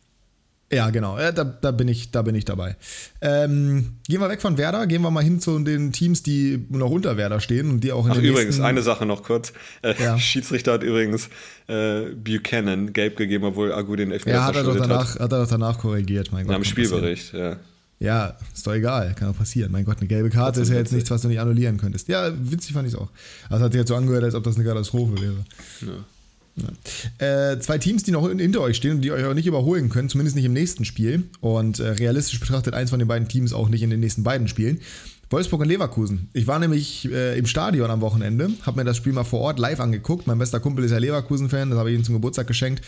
Ja, 0.72 0.90
genau. 0.90 1.18
Ja, 1.18 1.30
da, 1.30 1.44
da, 1.44 1.70
bin 1.70 1.88
ich, 1.88 2.10
da 2.10 2.22
bin 2.22 2.34
ich 2.34 2.44
dabei. 2.44 2.76
Ähm, 3.20 3.92
gehen 4.08 4.20
wir 4.20 4.28
weg 4.28 4.40
von 4.40 4.58
Werder, 4.58 4.86
gehen 4.86 5.02
wir 5.02 5.10
mal 5.10 5.22
hin 5.22 5.38
zu 5.38 5.58
den 5.58 5.92
Teams, 5.92 6.22
die 6.22 6.66
noch 6.70 6.90
unter 6.90 7.16
Werder 7.16 7.40
stehen 7.40 7.70
und 7.70 7.80
die 7.84 7.92
auch 7.92 8.06
in 8.06 8.12
Ach, 8.12 8.16
übrigens, 8.16 8.60
eine 8.60 8.82
Sache 8.82 9.06
noch 9.06 9.22
kurz. 9.22 9.52
Äh, 9.82 9.94
ja. 10.02 10.18
Schiedsrichter 10.18 10.72
hat 10.72 10.82
übrigens 10.82 11.28
äh, 11.68 12.06
Buchanan 12.14 12.92
gelb 12.92 13.16
gegeben, 13.16 13.44
obwohl 13.44 13.72
Agu 13.72 13.94
den 13.94 14.10
Elfmeter 14.10 14.38
ja, 14.38 14.44
hat 14.44 14.56
er 14.56 14.64
doch 14.64 14.76
danach, 14.76 15.14
hat. 15.14 15.20
hat 15.20 15.32
er 15.32 15.42
doch 15.42 15.48
danach 15.48 15.78
korrigiert, 15.78 16.32
mein 16.32 16.46
Gott. 16.46 16.56
Am 16.56 16.64
Spielbericht, 16.64 17.34
ja. 17.34 17.56
Ja, 18.00 18.36
ist 18.52 18.66
doch 18.66 18.74
egal, 18.74 19.14
kann 19.14 19.28
doch 19.28 19.38
passieren. 19.38 19.70
Mein 19.70 19.84
Gott, 19.84 19.98
eine 19.98 20.08
gelbe 20.08 20.28
Karte 20.28 20.60
ist 20.60 20.68
ja 20.68 20.76
jetzt 20.76 20.92
nichts, 20.92 21.10
was 21.10 21.22
du 21.22 21.28
nicht 21.28 21.40
annullieren 21.40 21.76
könntest. 21.78 22.08
Ja, 22.08 22.32
witzig 22.36 22.72
fand 22.72 22.88
ich 22.88 22.94
es 22.94 22.98
auch. 22.98 23.08
Also 23.48 23.64
hat 23.64 23.72
sich 23.72 23.78
jetzt 23.78 23.88
so 23.88 23.94
angehört, 23.94 24.24
als 24.24 24.34
ob 24.34 24.42
das 24.44 24.56
eine 24.56 24.64
Katastrophe 24.64 25.20
wäre. 25.22 25.44
Ja. 25.80 26.04
Äh, 27.18 27.58
zwei 27.58 27.78
Teams, 27.78 28.04
die 28.04 28.12
noch 28.12 28.28
hinter 28.28 28.60
euch 28.60 28.76
stehen 28.76 28.96
und 28.96 29.02
die 29.02 29.10
euch 29.10 29.24
auch 29.24 29.34
nicht 29.34 29.46
überholen 29.46 29.88
können, 29.88 30.08
zumindest 30.08 30.36
nicht 30.36 30.44
im 30.44 30.52
nächsten 30.52 30.84
Spiel. 30.84 31.24
Und 31.40 31.80
äh, 31.80 31.88
realistisch 31.88 32.40
betrachtet 32.40 32.74
eins 32.74 32.90
von 32.90 32.98
den 32.98 33.08
beiden 33.08 33.28
Teams 33.28 33.52
auch 33.52 33.68
nicht 33.68 33.82
in 33.82 33.90
den 33.90 34.00
nächsten 34.00 34.22
beiden 34.22 34.48
Spielen. 34.48 34.80
Wolfsburg 35.30 35.62
und 35.62 35.68
Leverkusen. 35.68 36.28
Ich 36.32 36.46
war 36.46 36.58
nämlich 36.58 37.10
äh, 37.10 37.36
im 37.36 37.46
Stadion 37.46 37.90
am 37.90 38.00
Wochenende, 38.00 38.50
habe 38.62 38.78
mir 38.78 38.84
das 38.84 38.96
Spiel 38.96 39.12
mal 39.12 39.24
vor 39.24 39.40
Ort 39.40 39.58
live 39.58 39.80
angeguckt. 39.80 40.26
Mein 40.26 40.38
bester 40.38 40.60
Kumpel 40.60 40.84
ist 40.84 40.92
ja 40.92 40.98
Leverkusen-Fan, 40.98 41.70
das 41.70 41.78
habe 41.78 41.90
ich 41.90 41.98
ihm 41.98 42.04
zum 42.04 42.14
Geburtstag 42.14 42.46
geschenkt 42.46 42.82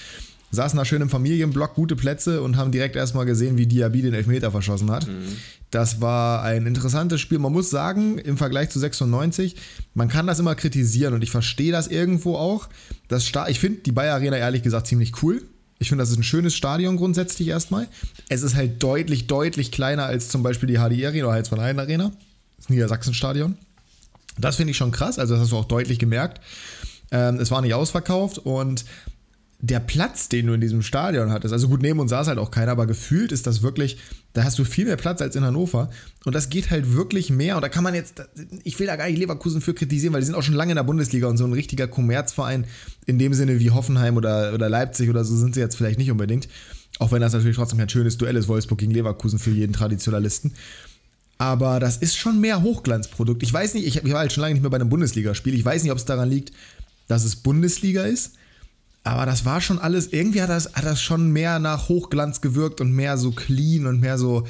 saßen 0.51 0.77
da 0.77 0.85
schön 0.85 1.03
im 1.03 1.09
Familienblock, 1.09 1.75
gute 1.75 1.97
Plätze 1.97 2.43
und 2.43 2.57
haben 2.57 2.71
direkt 2.71 2.97
erstmal 2.97 3.27
gesehen, 3.27 3.59
wie 3.59 3.67
Diaby 3.67 4.03
den 4.03 4.15
Elfmeter 4.15 4.51
verschossen 4.51 4.91
hat. 4.91 5.07
Mhm. 5.07 5.37
Das 5.71 6.01
war 6.01 6.43
ein 6.43 6.67
interessantes 6.67 7.21
Spiel. 7.21 7.39
Man 7.39 7.53
muss 7.53 7.71
sagen, 7.71 8.19
im 8.19 8.37
Vergleich 8.37 8.71
zu 8.71 8.79
96, 8.79 9.57
man 9.95 10.09
kann 10.09 10.27
das 10.27 10.39
immer 10.39 10.55
kritisieren 10.55 11.15
und 11.15 11.23
ich 11.23 11.31
verstehe 11.31 11.73
das 11.73 11.89
irgendwo 11.89 12.37
auch. 12.37 12.69
Das 13.09 13.31
ich 13.49 13.61
finde 13.61 13.81
die 13.81 13.93
Bayer 13.93 14.15
Arena 14.15 14.37
ehrlich 14.37 14.63
gesagt 14.63 14.87
ziemlich 14.87 15.23
cool. 15.23 15.43
Ich 15.79 15.89
finde, 15.89 16.03
das 16.03 16.11
ist 16.11 16.19
ein 16.19 16.23
schönes 16.23 16.55
Stadion 16.55 16.97
grundsätzlich 16.97 17.49
erstmal. 17.49 17.89
Es 18.29 18.43
ist 18.43 18.55
halt 18.55 18.83
deutlich, 18.83 19.27
deutlich 19.27 19.73
kleiner 19.73 20.07
als 20.07 20.29
zum 20.29 20.43
Beispiel 20.43 20.69
die 20.69 20.77
HDI 20.77 21.07
Arena 21.07 21.27
oder 21.27 21.35
Heinz 21.35 21.49
von 21.49 21.61
Heiden 21.61 21.81
Arena. 21.81 22.13
Das 22.57 22.71
Niedersachsen-Stadion. 22.71 23.59
Das 24.39 24.57
finde 24.57 24.71
ich 24.71 24.77
schon 24.77 24.91
krass, 24.91 25.19
also 25.19 25.35
das 25.35 25.43
hast 25.43 25.53
du 25.53 25.57
auch 25.57 25.65
deutlich 25.67 25.99
gemerkt. 25.99 26.41
Ähm, 27.11 27.39
es 27.39 27.51
war 27.51 27.61
nicht 27.63 27.75
ausverkauft 27.75 28.39
und 28.39 28.85
der 29.67 29.81
Platz, 29.81 30.29
den 30.29 30.47
du 30.47 30.53
in 30.53 30.61
diesem 30.61 30.83
Stadion 30.83 31.31
hattest, 31.31 31.53
also 31.53 31.69
gut, 31.69 31.83
neben 31.83 31.99
uns 31.99 32.11
saß 32.11 32.29
halt 32.29 32.39
auch 32.39 32.51
keiner, 32.51 32.73
aber 32.73 32.87
gefühlt 32.87 33.33
ist 33.33 33.47
das 33.47 33.63
wirklich, 33.63 33.99
da 34.33 34.45
hast 34.45 34.59
du 34.59 34.65
viel 34.65 34.85
mehr 34.85 34.97
Platz 34.97 35.21
als 35.21 35.35
in 35.35 35.45
Hannover 35.45 35.91
und 36.25 36.35
das 36.35 36.51
geht 36.51 36.71
halt 36.71 36.93
wirklich 36.93 37.31
mehr 37.31 37.57
und 37.57 37.63
da 37.63 37.69
kann 37.69 37.83
man 37.83 37.95
jetzt, 37.95 38.23
ich 38.65 38.79
will 38.79 38.87
da 38.87 38.97
gar 38.97 39.09
nicht 39.09 39.19
Leverkusen 39.19 39.61
für 39.61 39.75
kritisieren, 39.75 40.13
weil 40.13 40.21
die 40.21 40.27
sind 40.27 40.37
auch 40.37 40.43
schon 40.43 40.55
lange 40.55 40.73
in 40.73 40.77
der 40.77 40.85
Bundesliga 40.85 41.27
und 41.27 41.37
so 41.37 41.45
ein 41.45 41.53
richtiger 41.53 41.89
Kommerzverein 41.89 42.65
in 43.07 43.19
dem 43.19 43.35
Sinne 43.35 43.59
wie 43.59 43.71
Hoffenheim 43.71 44.17
oder, 44.17 44.55
oder 44.55 44.69
Leipzig 44.69 45.11
oder 45.11 45.25
so 45.25 45.37
sind 45.37 45.55
sie 45.55 45.61
jetzt 45.61 45.77
vielleicht 45.77 45.99
nicht 45.99 46.11
unbedingt, 46.11 46.49
auch 46.99 47.11
wenn 47.11 47.21
das 47.21 47.33
natürlich 47.33 47.57
trotzdem 47.57 47.81
ein 47.81 47.89
schönes 47.89 48.19
Duell 48.19 48.37
ist, 48.37 48.49
Wolfsburg 48.49 48.79
gegen 48.79 48.93
Leverkusen 48.93 49.39
für 49.39 49.51
jeden 49.51 49.73
Traditionalisten. 49.73 50.53
Aber 51.39 51.81
das 51.81 51.99
ist 51.99 52.17
schon 52.17 52.41
mehr 52.41 52.63
Hochglanzprodukt. 52.63 53.43
Ich 53.43 53.53
weiß 53.53 53.75
nicht, 53.75 53.87
ich, 53.87 53.97
ich 53.97 54.13
war 54.13 54.21
halt 54.21 54.33
schon 54.33 54.41
lange 54.43 54.55
nicht 54.55 54.63
mehr 54.63 54.71
bei 54.71 54.77
einem 54.77 54.89
Bundesligaspiel. 54.89 55.55
Ich 55.55 55.65
weiß 55.65 55.83
nicht, 55.83 55.93
ob 55.93 55.99
es 55.99 56.07
daran 56.07 56.31
liegt, 56.31 56.53
dass 57.09 57.25
es 57.25 57.37
Bundesliga 57.37 58.05
ist 58.05 58.33
aber 59.07 59.25
das 59.25 59.45
war 59.45 59.61
schon 59.61 59.79
alles, 59.79 60.09
irgendwie 60.09 60.43
hat 60.43 60.51
das, 60.51 60.75
hat 60.75 60.85
das 60.85 61.01
schon 61.01 61.31
mehr 61.31 61.61
nach 61.61 61.89
Hochglanz 61.89 62.41
gewirkt 62.41 62.81
und 62.81 62.93
mehr 62.93 63.17
so 63.17 63.31
clean 63.31 63.87
und 63.87 64.01
mehr 64.01 64.19
so. 64.19 64.47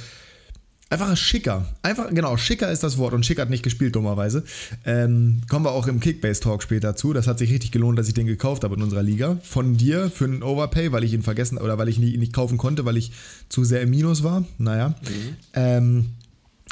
Einfach 0.89 1.15
schicker. 1.17 1.67
Einfach, 1.83 2.09
genau, 2.11 2.37
schicker 2.37 2.71
ist 2.71 2.83
das 2.83 2.97
Wort 2.97 3.13
und 3.13 3.27
schick 3.27 3.41
hat 3.41 3.51
nicht 3.51 3.65
gespielt, 3.65 3.97
dummerweise. 3.97 4.45
Ähm, 4.85 5.43
kommen 5.51 5.65
wir 5.65 5.73
auch 5.73 5.89
im 5.89 6.01
Kickbase-Talk 6.01 6.63
später 6.63 6.95
zu. 6.97 7.13
Das 7.13 7.27
hat 7.27 7.39
sich 7.39 7.51
richtig 7.51 7.73
gelohnt, 7.73 7.99
dass 7.99 8.09
ich 8.09 8.15
den 8.15 8.27
gekauft 8.27 8.65
habe 8.65 8.77
in 8.77 8.83
unserer 8.83 9.03
Liga. 9.03 9.37
Von 9.43 9.77
dir 9.77 10.11
für 10.11 10.25
einen 10.25 10.43
Overpay, 10.43 10.93
weil 10.93 11.05
ich 11.05 11.13
ihn 11.13 11.23
vergessen 11.23 11.59
oder 11.59 11.77
weil 11.77 11.89
ich 11.89 11.99
ihn 11.99 12.19
nicht 12.19 12.33
kaufen 12.33 12.57
konnte, 12.57 12.85
weil 12.85 12.97
ich 12.97 13.13
zu 13.49 13.65
sehr 13.65 13.83
im 13.83 13.91
Minus 13.91 14.23
war. 14.23 14.45
Naja. 14.59 14.91
Mhm. 14.91 15.37
Ähm, 15.55 16.07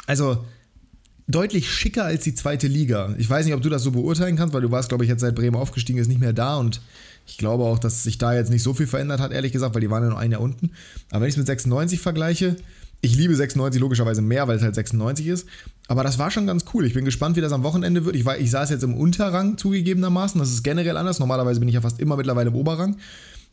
also, 0.07 0.43
deutlich 1.27 1.69
schicker 1.69 2.05
als 2.05 2.23
die 2.23 2.33
zweite 2.33 2.67
Liga. 2.67 3.13
Ich 3.17 3.29
weiß 3.29 3.45
nicht, 3.45 3.53
ob 3.53 3.61
du 3.61 3.69
das 3.69 3.83
so 3.83 3.91
beurteilen 3.91 4.37
kannst, 4.37 4.53
weil 4.53 4.61
du 4.61 4.71
warst, 4.71 4.89
glaube 4.89 5.03
ich, 5.03 5.09
jetzt 5.09 5.21
seit 5.21 5.35
Bremen 5.35 5.55
aufgestiegen, 5.55 5.99
ist 5.99 6.07
nicht 6.07 6.21
mehr 6.21 6.33
da 6.33 6.57
und 6.57 6.81
ich 7.25 7.37
glaube 7.37 7.63
auch, 7.63 7.79
dass 7.79 8.03
sich 8.03 8.17
da 8.17 8.33
jetzt 8.33 8.51
nicht 8.51 8.63
so 8.63 8.73
viel 8.73 8.87
verändert 8.87 9.19
hat, 9.19 9.31
ehrlich 9.31 9.51
gesagt, 9.51 9.73
weil 9.73 9.81
die 9.81 9.89
waren 9.89 10.03
ja 10.03 10.09
nur 10.09 10.19
ein 10.19 10.31
Jahr 10.31 10.41
unten. 10.41 10.71
Aber 11.09 11.21
wenn 11.21 11.29
ich 11.29 11.33
es 11.33 11.37
mit 11.37 11.47
96 11.47 11.99
vergleiche, 11.99 12.55
ich 13.01 13.15
liebe 13.15 13.35
96 13.35 13.79
logischerweise 13.81 14.21
mehr, 14.21 14.47
weil 14.47 14.57
es 14.57 14.63
halt 14.63 14.75
96 14.75 15.27
ist. 15.27 15.47
Aber 15.87 16.03
das 16.03 16.17
war 16.17 16.31
schon 16.31 16.47
ganz 16.47 16.65
cool. 16.73 16.85
Ich 16.85 16.93
bin 16.93 17.05
gespannt, 17.05 17.35
wie 17.35 17.41
das 17.41 17.51
am 17.51 17.63
Wochenende 17.63 18.05
wird. 18.05 18.15
Ich, 18.15 18.25
war, 18.25 18.37
ich 18.37 18.49
saß 18.49 18.69
jetzt 18.69 18.83
im 18.83 18.95
Unterrang 18.95 19.57
zugegebenermaßen. 19.57 20.39
Das 20.39 20.49
ist 20.49 20.63
generell 20.63 20.97
anders. 20.97 21.19
Normalerweise 21.19 21.59
bin 21.59 21.69
ich 21.69 21.75
ja 21.75 21.81
fast 21.81 21.99
immer 21.99 22.17
mittlerweile 22.17 22.49
im 22.49 22.55
Oberrang. 22.55 22.97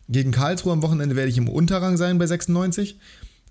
Gegen 0.08 0.32
Karlsruhe 0.32 0.72
am 0.72 0.82
Wochenende 0.82 1.16
werde 1.16 1.30
ich 1.30 1.38
im 1.38 1.48
Unterrang 1.48 1.96
sein 1.96 2.18
bei 2.18 2.26
96. 2.26 2.98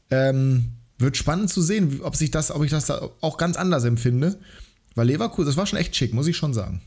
Ähm, 0.09 0.71
wird 0.97 1.17
spannend 1.17 1.49
zu 1.49 1.61
sehen, 1.61 1.99
ob, 2.03 2.15
sich 2.15 2.31
das, 2.31 2.51
ob 2.51 2.63
ich 2.63 2.71
das 2.71 2.85
da 2.85 3.09
auch 3.21 3.37
ganz 3.37 3.57
anders 3.57 3.83
empfinde. 3.83 4.37
Weil 4.95 5.07
Leverkusen, 5.07 5.47
das 5.47 5.57
war 5.57 5.65
schon 5.65 5.79
echt 5.79 5.95
schick, 5.95 6.13
muss 6.13 6.27
ich 6.27 6.37
schon 6.37 6.53
sagen. 6.53 6.81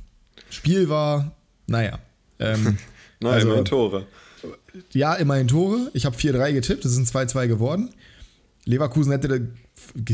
Spiel 0.51 0.88
war, 0.88 1.33
naja. 1.66 1.99
Ähm, 2.38 2.79
Nein, 3.25 3.35
also, 3.35 3.47
immerhin 3.49 3.65
Tore. 3.65 4.07
Ja, 4.93 5.15
immerhin 5.15 5.49
Tore. 5.49 5.91
Ich 5.95 6.05
habe 6.05 6.17
4-3 6.17 6.53
getippt, 6.53 6.85
es 6.85 6.93
sind 6.93 7.09
2-2 7.09 7.49
geworden. 7.49 7.91
Leverkusen 8.67 9.13
hätte, 9.13 9.49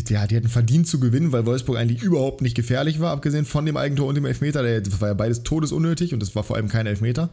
ja, 0.08 0.26
die 0.26 0.34
hätten 0.34 0.48
verdient 0.48 0.86
zu 0.86 1.00
gewinnen, 1.00 1.32
weil 1.32 1.46
Wolfsburg 1.46 1.76
eigentlich 1.76 2.02
überhaupt 2.02 2.40
nicht 2.40 2.54
gefährlich 2.54 3.00
war, 3.00 3.12
abgesehen 3.12 3.44
von 3.44 3.66
dem 3.66 3.76
Eigentor 3.76 4.06
und 4.06 4.14
dem 4.14 4.24
Elfmeter. 4.24 4.80
Das 4.80 5.00
war 5.00 5.08
ja 5.08 5.14
beides 5.14 5.42
todesunnötig 5.42 6.14
und 6.14 6.20
das 6.20 6.34
war 6.34 6.44
vor 6.44 6.56
allem 6.56 6.68
kein 6.68 6.86
Elfmeter. 6.86 7.30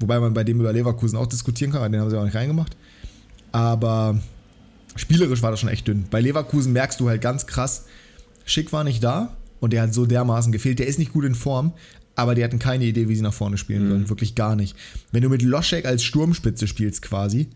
Wobei 0.00 0.20
man 0.20 0.32
bei 0.32 0.44
dem 0.44 0.60
über 0.60 0.72
Leverkusen 0.72 1.18
auch 1.18 1.26
diskutieren 1.26 1.72
kann, 1.72 1.90
den 1.90 2.00
haben 2.00 2.10
sie 2.10 2.18
auch 2.18 2.24
nicht 2.24 2.36
reingemacht. 2.36 2.76
Aber 3.50 4.20
spielerisch 4.94 5.42
war 5.42 5.50
das 5.50 5.58
schon 5.58 5.68
echt 5.68 5.88
dünn. 5.88 6.04
Bei 6.10 6.20
Leverkusen 6.20 6.72
merkst 6.72 7.00
du 7.00 7.08
halt 7.08 7.20
ganz 7.20 7.46
krass, 7.46 7.86
Schick 8.44 8.72
war 8.72 8.84
nicht 8.84 9.02
da 9.02 9.36
und 9.58 9.72
der 9.72 9.82
hat 9.82 9.94
so 9.94 10.06
dermaßen 10.06 10.52
gefehlt. 10.52 10.78
Der 10.78 10.86
ist 10.86 11.00
nicht 11.00 11.12
gut 11.12 11.24
in 11.24 11.34
Form, 11.34 11.72
aber 12.18 12.34
die 12.34 12.42
hatten 12.42 12.58
keine 12.58 12.84
Idee, 12.84 13.08
wie 13.08 13.14
sie 13.14 13.22
nach 13.22 13.32
vorne 13.32 13.56
spielen 13.58 13.84
mhm. 13.84 13.90
sollen. 13.90 14.08
Wirklich 14.08 14.34
gar 14.34 14.56
nicht. 14.56 14.76
Wenn 15.12 15.22
du 15.22 15.28
mit 15.28 15.42
Loschek 15.42 15.86
als 15.86 16.02
Sturmspitze 16.02 16.66
spielst 16.66 17.02
quasi, 17.02 17.46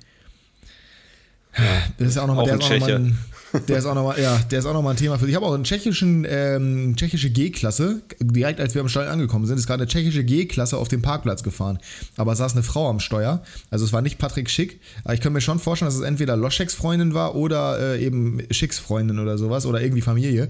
das 1.98 2.09
ist 2.09 2.18
auch 2.18 2.29
nochmal, 2.29 2.46
der, 2.46 2.55
auch 2.55 2.61
noch 2.61 3.61
der 3.68 3.79
ist 3.79 3.85
auch 3.85 3.94
nochmal, 3.94 4.20
ja, 4.20 4.38
der 4.51 4.61
ist 4.61 4.64
auch 4.64 4.72
nochmal 4.72 4.94
ein 4.94 4.96
Thema 4.96 5.18
für 5.18 5.25
sich. 5.25 5.33
Ich 5.33 5.37
habe 5.37 5.44
auch 5.44 5.53
einen 5.53 5.64
tschechischen, 5.64 6.25
ähm, 6.29 6.94
tschechische 6.96 7.29
G-Klasse, 7.29 8.03
direkt 8.20 8.61
als 8.61 8.75
wir 8.75 8.81
am 8.81 8.88
Steuer 8.88 9.11
angekommen 9.11 9.46
sind, 9.46 9.59
ist 9.59 9.66
gerade 9.66 9.83
eine 9.83 9.88
tschechische 9.88 10.22
G-Klasse 10.22 10.79
auf 10.79 10.88
dem 10.88 11.03
Parkplatz 11.03 11.42
gefahren. 11.42 11.79
Aber 12.16 12.37
saß 12.37 12.53
eine 12.53 12.62
Frau 12.62 12.88
am 12.88 13.01
Steuer, 13.01 13.42
also 13.68 13.85
es 13.85 13.92
war 13.92 14.01
nicht 14.01 14.18
Patrick 14.18 14.48
Schick. 14.48 14.81
Aber 15.03 15.14
ich 15.14 15.20
kann 15.20 15.33
mir 15.33 15.40
schon 15.40 15.59
vorstellen, 15.59 15.88
dass 15.88 15.96
es 15.96 16.03
entweder 16.03 16.37
Loscheks 16.37 16.75
Freundin 16.75 17.14
war 17.14 17.35
oder 17.35 17.96
äh, 17.96 18.05
eben 18.05 18.40
Schicks 18.53 18.79
Freundin 18.79 19.18
oder 19.18 19.37
sowas 19.37 19.66
oder 19.66 19.83
irgendwie 19.83 20.03
Familie. 20.03 20.48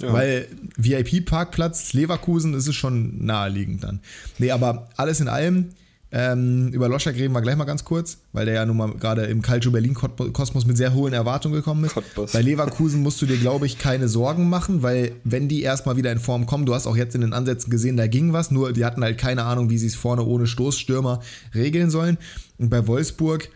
Ja. 0.00 0.12
Weil 0.12 0.48
VIP-Parkplatz 0.76 1.92
Leverkusen 1.92 2.54
ist 2.54 2.66
es 2.66 2.74
schon 2.74 3.24
naheliegend 3.24 3.84
dann. 3.84 4.00
Nee, 4.38 4.50
aber 4.50 4.88
alles 4.96 5.20
in 5.20 5.28
allem, 5.28 5.70
ähm, 6.14 6.68
über 6.72 6.90
Loschak 6.90 7.14
reden 7.14 7.32
wir 7.32 7.40
gleich 7.40 7.56
mal 7.56 7.64
ganz 7.64 7.84
kurz, 7.84 8.18
weil 8.32 8.44
der 8.44 8.54
ja 8.54 8.66
nun 8.66 8.76
mal 8.76 8.92
gerade 8.92 9.22
im 9.22 9.40
Calcio 9.40 9.70
Berlin-Kosmos 9.70 10.66
mit 10.66 10.76
sehr 10.76 10.92
hohen 10.92 11.14
Erwartungen 11.14 11.54
gekommen 11.54 11.84
ist. 11.84 11.94
Cottbus. 11.94 12.32
Bei 12.32 12.42
Leverkusen 12.42 13.00
musst 13.00 13.22
du 13.22 13.26
dir, 13.26 13.38
glaube 13.38 13.64
ich, 13.64 13.78
keine 13.78 14.08
Sorgen 14.08 14.50
machen, 14.50 14.82
weil 14.82 15.12
wenn 15.24 15.48
die 15.48 15.62
erstmal 15.62 15.96
wieder 15.96 16.12
in 16.12 16.18
Form 16.18 16.44
kommen, 16.44 16.66
du 16.66 16.74
hast 16.74 16.86
auch 16.86 16.96
jetzt 16.96 17.14
in 17.14 17.22
den 17.22 17.32
Ansätzen 17.32 17.70
gesehen, 17.70 17.96
da 17.96 18.08
ging 18.08 18.34
was, 18.34 18.50
nur 18.50 18.74
die 18.74 18.84
hatten 18.84 19.02
halt 19.02 19.16
keine 19.16 19.44
Ahnung, 19.44 19.70
wie 19.70 19.78
sie 19.78 19.86
es 19.86 19.94
vorne 19.94 20.22
ohne 20.24 20.46
Stoßstürmer 20.46 21.20
regeln 21.54 21.88
sollen. 21.88 22.18
Und 22.58 22.68
bei 22.68 22.86
Wolfsburg, 22.86 23.48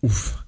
uff, 0.00 0.38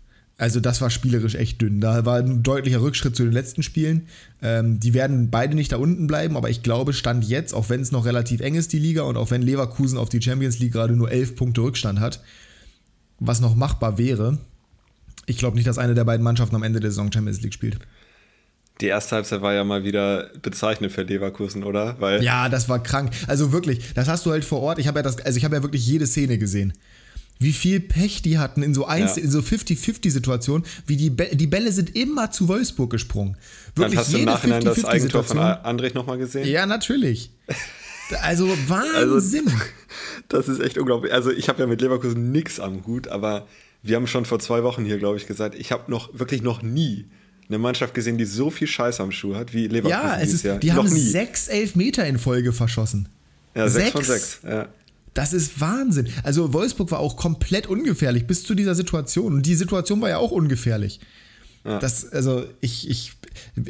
also 0.40 0.58
das 0.58 0.80
war 0.80 0.88
spielerisch 0.88 1.34
echt 1.34 1.60
dünn. 1.60 1.82
Da 1.82 2.06
war 2.06 2.16
ein 2.16 2.42
deutlicher 2.42 2.80
Rückschritt 2.80 3.14
zu 3.14 3.24
den 3.24 3.32
letzten 3.32 3.62
Spielen. 3.62 4.08
Ähm, 4.40 4.80
die 4.80 4.94
werden 4.94 5.30
beide 5.30 5.54
nicht 5.54 5.72
da 5.72 5.76
unten 5.76 6.06
bleiben, 6.06 6.34
aber 6.34 6.48
ich 6.48 6.62
glaube, 6.62 6.94
Stand 6.94 7.24
jetzt, 7.24 7.52
auch 7.52 7.68
wenn 7.68 7.82
es 7.82 7.92
noch 7.92 8.06
relativ 8.06 8.40
eng 8.40 8.54
ist, 8.54 8.72
die 8.72 8.78
Liga, 8.78 9.02
und 9.02 9.18
auch 9.18 9.30
wenn 9.30 9.42
Leverkusen 9.42 9.98
auf 9.98 10.08
die 10.08 10.22
Champions 10.22 10.58
League 10.58 10.72
gerade 10.72 10.96
nur 10.96 11.10
elf 11.10 11.36
Punkte 11.36 11.60
Rückstand 11.60 12.00
hat, 12.00 12.22
was 13.18 13.42
noch 13.42 13.54
machbar 13.54 13.98
wäre, 13.98 14.38
Ich 15.26 15.36
glaube 15.36 15.56
nicht, 15.56 15.68
dass 15.68 15.78
eine 15.78 15.94
der 15.94 16.04
beiden 16.04 16.24
Mannschaften 16.24 16.56
am 16.56 16.62
Ende 16.62 16.80
der 16.80 16.90
Saison 16.90 17.12
Champions 17.12 17.42
League 17.42 17.54
spielt. 17.54 17.78
Die 18.80 18.86
erste 18.86 19.16
Halbzeit 19.16 19.42
war 19.42 19.52
ja 19.52 19.62
mal 19.62 19.84
wieder 19.84 20.30
bezeichnet 20.40 20.90
für 20.90 21.02
Leverkusen, 21.02 21.64
oder? 21.64 21.96
Weil 22.00 22.24
ja, 22.24 22.48
das 22.48 22.68
war 22.68 22.82
krank. 22.82 23.12
Also 23.26 23.52
wirklich, 23.52 23.92
das 23.92 24.08
hast 24.08 24.24
du 24.24 24.30
halt 24.30 24.44
vor 24.44 24.60
Ort. 24.60 24.78
Ich 24.78 24.88
habe 24.88 25.00
ja 25.00 25.02
das, 25.02 25.18
also 25.18 25.36
ich 25.36 25.44
habe 25.44 25.56
ja 25.56 25.62
wirklich 25.62 25.86
jede 25.86 26.06
Szene 26.06 26.38
gesehen. 26.38 26.72
Wie 27.40 27.52
viel 27.52 27.80
Pech 27.80 28.20
die 28.20 28.38
hatten 28.38 28.62
in 28.62 28.74
so 28.74 28.84
eins, 28.84 29.16
ja. 29.16 29.22
in 29.22 29.30
so 29.30 29.40
50-50-Situationen, 29.40 30.64
wie 30.86 30.96
die, 30.96 31.08
Bälle, 31.08 31.34
die 31.34 31.46
Bälle 31.46 31.72
sind 31.72 31.96
immer 31.96 32.30
zu 32.30 32.48
Wolfsburg 32.48 32.90
gesprungen. 32.90 33.38
Wirklich 33.74 33.94
Dann 33.94 33.98
hast 33.98 34.12
du 34.12 34.18
im 34.18 34.24
Nachhinein 34.26 34.62
das 34.62 34.84
Eigentor 34.84 35.24
von 35.24 35.38
Andrich 35.38 35.94
nochmal 35.94 36.18
gesehen? 36.18 36.46
Ja, 36.46 36.66
natürlich. 36.66 37.30
Also 38.22 38.48
Wahnsinn. 38.66 39.46
Also, 39.46 39.64
das 40.28 40.48
ist 40.48 40.60
echt 40.60 40.78
unglaublich. 40.78 41.12
Also 41.12 41.30
ich 41.30 41.48
habe 41.48 41.60
ja 41.60 41.68
mit 41.68 41.80
Leverkusen 41.80 42.32
nichts 42.32 42.58
am 42.58 42.84
Hut, 42.84 43.06
aber 43.06 43.46
wir 43.84 43.94
haben 43.94 44.08
schon 44.08 44.24
vor 44.24 44.40
zwei 44.40 44.64
Wochen 44.64 44.84
hier, 44.84 44.98
glaube 44.98 45.16
ich, 45.16 45.28
gesagt, 45.28 45.54
ich 45.54 45.70
habe 45.70 45.88
noch 45.88 46.18
wirklich 46.18 46.42
noch 46.42 46.60
nie 46.60 47.06
eine 47.48 47.58
Mannschaft 47.58 47.94
gesehen, 47.94 48.18
die 48.18 48.24
so 48.24 48.50
viel 48.50 48.66
Scheiß 48.66 49.00
am 49.00 49.12
Schuh 49.12 49.34
hat 49.34 49.52
wie 49.54 49.66
Leverkusen. 49.66 49.90
Ja, 49.90 50.18
es 50.20 50.32
ist, 50.32 50.44
die 50.62 50.72
haben 50.72 50.92
nie. 50.92 51.08
sechs 51.08 51.48
Elfmeter 51.48 52.06
in 52.06 52.18
Folge 52.18 52.52
verschossen. 52.52 53.08
Ja, 53.54 53.68
sechs, 53.68 53.84
sechs 53.84 53.92
von 53.92 54.04
sechs. 54.04 54.40
Ja. 54.44 54.68
Das 55.14 55.32
ist 55.32 55.60
Wahnsinn. 55.60 56.08
Also 56.22 56.52
Wolfsburg 56.52 56.90
war 56.90 57.00
auch 57.00 57.16
komplett 57.16 57.66
ungefährlich 57.66 58.26
bis 58.26 58.44
zu 58.44 58.54
dieser 58.54 58.74
Situation. 58.74 59.34
Und 59.34 59.46
die 59.46 59.56
Situation 59.56 60.00
war 60.00 60.08
ja 60.08 60.18
auch 60.18 60.30
ungefährlich. 60.30 61.00
Ja. 61.64 61.78
Das, 61.78 62.10
also 62.10 62.44
ich, 62.60 62.88
ich, 62.88 63.12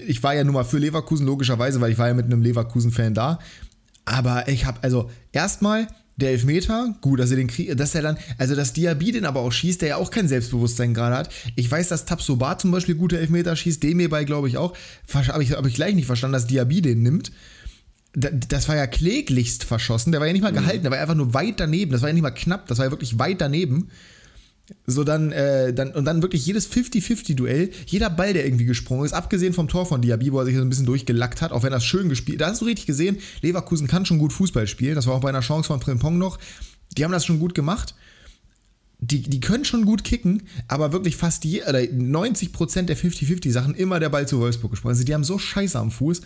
ich 0.06 0.22
war 0.22 0.34
ja 0.34 0.44
nun 0.44 0.54
mal 0.54 0.64
für 0.64 0.78
Leverkusen, 0.78 1.26
logischerweise, 1.26 1.80
weil 1.80 1.92
ich 1.92 1.98
war 1.98 2.08
ja 2.08 2.14
mit 2.14 2.26
einem 2.26 2.42
Leverkusen-Fan 2.42 3.14
da. 3.14 3.38
Aber 4.04 4.48
ich 4.48 4.64
habe, 4.66 4.82
also 4.82 5.10
erstmal 5.32 5.88
der 6.16 6.30
Elfmeter, 6.30 6.94
gut, 7.00 7.18
dass 7.18 7.30
er 7.30 7.36
den 7.36 7.46
kriegt, 7.46 7.78
dass 7.80 7.94
er 7.94 8.02
dann, 8.02 8.18
also 8.38 8.54
dass 8.54 8.72
Diaby 8.72 9.12
den 9.12 9.24
aber 9.24 9.40
auch 9.40 9.52
schießt, 9.52 9.80
der 9.80 9.88
ja 9.88 9.96
auch 9.96 10.10
kein 10.10 10.28
Selbstbewusstsein 10.28 10.94
gerade 10.94 11.16
hat. 11.16 11.30
Ich 11.56 11.70
weiß, 11.70 11.88
dass 11.88 12.04
Tabsoba 12.04 12.58
zum 12.58 12.70
Beispiel 12.70 12.94
gute 12.94 13.18
Elfmeter 13.18 13.56
schießt, 13.56 13.82
Demir 13.82 14.10
bei, 14.10 14.24
glaube 14.24 14.48
ich, 14.48 14.56
auch. 14.56 14.76
Habe 15.12 15.42
ich, 15.42 15.52
hab 15.52 15.66
ich 15.66 15.74
gleich 15.74 15.94
nicht 15.94 16.06
verstanden, 16.06 16.34
dass 16.34 16.46
Diaby 16.46 16.82
den 16.82 17.02
nimmt. 17.02 17.32
Das 18.12 18.68
war 18.68 18.74
ja 18.74 18.88
kläglichst 18.88 19.62
verschossen, 19.62 20.10
der 20.10 20.20
war 20.20 20.26
ja 20.26 20.32
nicht 20.32 20.42
mal 20.42 20.50
mhm. 20.50 20.56
gehalten, 20.56 20.82
der 20.82 20.90
war 20.90 20.98
einfach 20.98 21.14
nur 21.14 21.32
weit 21.32 21.60
daneben, 21.60 21.92
das 21.92 22.02
war 22.02 22.08
ja 22.08 22.12
nicht 22.12 22.22
mal 22.22 22.30
knapp, 22.30 22.66
das 22.66 22.78
war 22.78 22.86
ja 22.86 22.90
wirklich 22.90 23.18
weit 23.18 23.40
daneben. 23.40 23.88
So 24.86 25.04
dann, 25.04 25.32
äh, 25.32 25.72
dann, 25.72 25.92
und 25.92 26.04
dann 26.04 26.22
wirklich 26.22 26.46
jedes 26.46 26.70
50-50-Duell, 26.70 27.70
jeder 27.86 28.10
Ball, 28.10 28.32
der 28.32 28.44
irgendwie 28.44 28.64
gesprungen 28.64 29.04
ist, 29.04 29.12
abgesehen 29.12 29.52
vom 29.52 29.68
Tor 29.68 29.86
von 29.86 30.00
Diaby, 30.00 30.32
wo 30.32 30.38
er 30.38 30.44
sich 30.44 30.56
so 30.56 30.62
ein 30.62 30.68
bisschen 30.68 30.86
durchgelackt 30.86 31.42
hat, 31.42 31.52
auch 31.52 31.62
wenn 31.62 31.72
er 31.72 31.78
es 31.78 31.84
schön 31.84 32.08
gespielt 32.08 32.40
Da 32.40 32.48
hast 32.48 32.60
du 32.60 32.66
richtig 32.66 32.86
gesehen, 32.86 33.18
Leverkusen 33.42 33.88
kann 33.88 34.06
schon 34.06 34.18
gut 34.18 34.32
Fußball 34.32 34.66
spielen. 34.66 34.94
Das 34.94 35.06
war 35.06 35.14
auch 35.14 35.20
bei 35.20 35.28
einer 35.28 35.40
Chance 35.40 35.68
von 35.68 35.80
Frimpong 35.80 36.18
noch. 36.18 36.38
Die 36.96 37.04
haben 37.04 37.12
das 37.12 37.24
schon 37.24 37.40
gut 37.40 37.54
gemacht. 37.54 37.94
Die, 39.02 39.22
die 39.22 39.40
können 39.40 39.64
schon 39.64 39.86
gut 39.86 40.04
kicken, 40.04 40.42
aber 40.68 40.92
wirklich 40.92 41.16
fast 41.16 41.44
je, 41.44 41.62
oder 41.62 41.78
90% 41.78 42.82
der 42.82 42.98
50-50-Sachen 42.98 43.74
immer 43.74 43.98
der 43.98 44.10
Ball 44.10 44.28
zu 44.28 44.38
Wolfsburg 44.40 44.72
gesprungen. 44.72 44.92
Also 44.92 45.04
die 45.04 45.14
haben 45.14 45.24
so 45.24 45.38
scheiße 45.38 45.78
am 45.78 45.90
Fuß. 45.90 46.20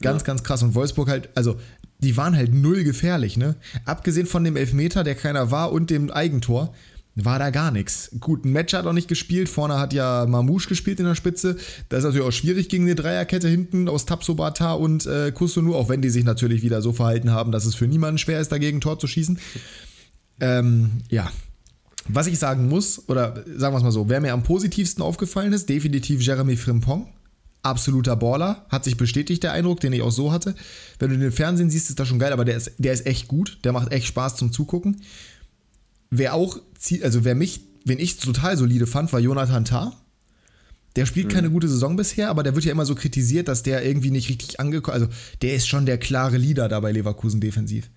Ganz, 0.00 0.22
ja. 0.22 0.26
ganz 0.26 0.42
krass. 0.42 0.62
Und 0.62 0.74
Wolfsburg 0.74 1.08
halt, 1.08 1.28
also 1.34 1.56
die 1.98 2.16
waren 2.16 2.36
halt 2.36 2.54
null 2.54 2.84
gefährlich, 2.84 3.36
ne? 3.36 3.56
Abgesehen 3.84 4.26
von 4.26 4.44
dem 4.44 4.56
Elfmeter, 4.56 5.04
der 5.04 5.14
keiner 5.14 5.50
war, 5.50 5.72
und 5.72 5.90
dem 5.90 6.10
Eigentor 6.10 6.72
war 7.24 7.38
da 7.40 7.50
gar 7.50 7.72
nichts. 7.72 8.10
Gut, 8.20 8.44
ein 8.44 8.52
Match 8.52 8.74
hat 8.74 8.86
auch 8.86 8.92
nicht 8.92 9.08
gespielt. 9.08 9.48
Vorne 9.48 9.78
hat 9.78 9.92
ja 9.92 10.24
Mamouche 10.26 10.68
gespielt 10.68 11.00
in 11.00 11.06
der 11.06 11.16
Spitze. 11.16 11.56
Das 11.88 11.98
ist 11.98 12.04
natürlich 12.04 12.26
auch 12.26 12.32
schwierig 12.32 12.68
gegen 12.68 12.84
eine 12.84 12.94
Dreierkette 12.94 13.48
hinten 13.48 13.88
aus 13.88 14.06
Tapsobata 14.06 14.74
und 14.74 15.06
äh, 15.06 15.32
Kusunu, 15.32 15.74
auch 15.74 15.88
wenn 15.88 16.00
die 16.00 16.10
sich 16.10 16.24
natürlich 16.24 16.62
wieder 16.62 16.80
so 16.80 16.92
verhalten 16.92 17.32
haben, 17.32 17.50
dass 17.50 17.64
es 17.64 17.74
für 17.74 17.88
niemanden 17.88 18.18
schwer 18.18 18.40
ist, 18.40 18.52
dagegen 18.52 18.80
Tor 18.80 18.98
zu 18.98 19.08
schießen. 19.08 19.38
Ähm, 20.40 21.02
ja. 21.10 21.30
Was 22.06 22.26
ich 22.26 22.38
sagen 22.38 22.68
muss, 22.68 23.08
oder 23.08 23.44
sagen 23.56 23.74
wir 23.74 23.78
es 23.78 23.82
mal 23.82 23.90
so, 23.90 24.08
wer 24.08 24.20
mir 24.20 24.32
am 24.32 24.42
positivsten 24.42 25.02
aufgefallen 25.02 25.52
ist, 25.52 25.68
definitiv 25.68 26.22
Jeremy 26.22 26.56
Frimpong. 26.56 27.08
Absoluter 27.62 28.16
Baller. 28.16 28.66
Hat 28.68 28.84
sich 28.84 28.96
bestätigt, 28.96 29.42
der 29.42 29.52
Eindruck, 29.52 29.80
den 29.80 29.92
ich 29.92 30.02
auch 30.02 30.12
so 30.12 30.32
hatte. 30.32 30.54
Wenn 30.98 31.10
du 31.10 31.18
den 31.18 31.32
Fernsehen 31.32 31.70
siehst, 31.70 31.90
ist 31.90 31.98
das 31.98 32.08
schon 32.08 32.18
geil, 32.18 32.32
aber 32.32 32.44
der 32.44 32.56
ist, 32.56 32.72
der 32.78 32.92
ist 32.92 33.06
echt 33.06 33.28
gut. 33.28 33.58
Der 33.64 33.72
macht 33.72 33.92
echt 33.92 34.06
Spaß 34.06 34.36
zum 34.36 34.52
Zugucken. 34.52 35.02
Wer 36.10 36.34
auch, 36.34 36.58
also 37.02 37.24
wer 37.24 37.34
mich, 37.34 37.60
wen 37.84 37.98
ich 37.98 38.16
total 38.16 38.56
solide 38.56 38.86
fand, 38.86 39.12
war 39.12 39.20
Jonathan 39.20 39.64
Tah. 39.64 39.92
Der 40.96 41.06
spielt 41.06 41.26
mhm. 41.26 41.32
keine 41.32 41.50
gute 41.50 41.68
Saison 41.68 41.96
bisher, 41.96 42.30
aber 42.30 42.42
der 42.42 42.54
wird 42.54 42.64
ja 42.64 42.72
immer 42.72 42.86
so 42.86 42.94
kritisiert, 42.94 43.48
dass 43.48 43.62
der 43.62 43.84
irgendwie 43.84 44.10
nicht 44.10 44.28
richtig 44.28 44.58
angekommen 44.58 44.94
Also, 44.94 45.08
der 45.42 45.54
ist 45.54 45.68
schon 45.68 45.86
der 45.86 45.98
klare 45.98 46.38
Leader 46.38 46.68
da 46.68 46.80
bei 46.80 46.92
Leverkusen 46.92 47.40
defensiv. 47.40 47.88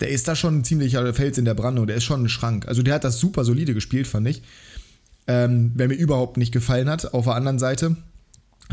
Der 0.00 0.10
ist 0.10 0.28
da 0.28 0.36
schon 0.36 0.58
ein 0.58 0.64
ziemlicher 0.64 1.12
Fels 1.14 1.38
in 1.38 1.44
der 1.44 1.54
Brandung, 1.54 1.86
der 1.86 1.96
ist 1.96 2.04
schon 2.04 2.22
ein 2.22 2.28
Schrank. 2.28 2.68
Also, 2.68 2.82
der 2.82 2.94
hat 2.94 3.04
das 3.04 3.18
super 3.18 3.44
solide 3.44 3.74
gespielt, 3.74 4.06
fand 4.06 4.28
ich. 4.28 4.42
Ähm, 5.26 5.72
wer 5.74 5.88
mir 5.88 5.94
überhaupt 5.94 6.36
nicht 6.36 6.52
gefallen 6.52 6.88
hat, 6.88 7.12
auf 7.12 7.24
der 7.24 7.34
anderen 7.34 7.58
Seite, 7.58 7.96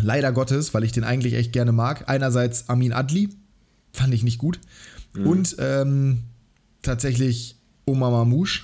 leider 0.01 0.31
Gottes, 0.31 0.73
weil 0.73 0.84
ich 0.84 0.91
den 0.91 1.03
eigentlich 1.03 1.34
echt 1.34 1.53
gerne 1.53 1.71
mag, 1.71 2.08
einerseits 2.08 2.69
Amin 2.69 2.93
Adli, 2.93 3.29
fand 3.93 4.13
ich 4.13 4.23
nicht 4.23 4.38
gut. 4.38 4.60
Mhm. 5.13 5.27
Und 5.27 5.55
ähm, 5.60 6.23
tatsächlich 6.81 7.58
Oma 7.86 8.10
Mamouche. 8.10 8.63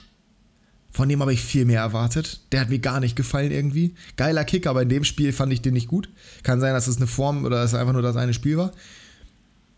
Von 0.93 1.07
dem 1.07 1.21
habe 1.21 1.33
ich 1.33 1.41
viel 1.41 1.63
mehr 1.63 1.79
erwartet. 1.79 2.41
Der 2.51 2.59
hat 2.59 2.69
mir 2.69 2.79
gar 2.79 2.99
nicht 2.99 3.15
gefallen 3.15 3.51
irgendwie. 3.51 3.95
Geiler 4.17 4.43
Kick, 4.43 4.67
aber 4.67 4.81
in 4.81 4.89
dem 4.89 5.05
Spiel 5.05 5.31
fand 5.31 5.53
ich 5.53 5.61
den 5.61 5.73
nicht 5.73 5.87
gut. 5.87 6.09
Kann 6.43 6.59
sein, 6.59 6.73
dass 6.73 6.87
es 6.87 6.97
eine 6.97 7.07
Form 7.07 7.45
oder 7.45 7.57
dass 7.57 7.71
es 7.71 7.79
einfach 7.79 7.93
nur 7.93 8.01
das 8.01 8.17
eine 8.17 8.33
Spiel 8.33 8.57
war. 8.57 8.73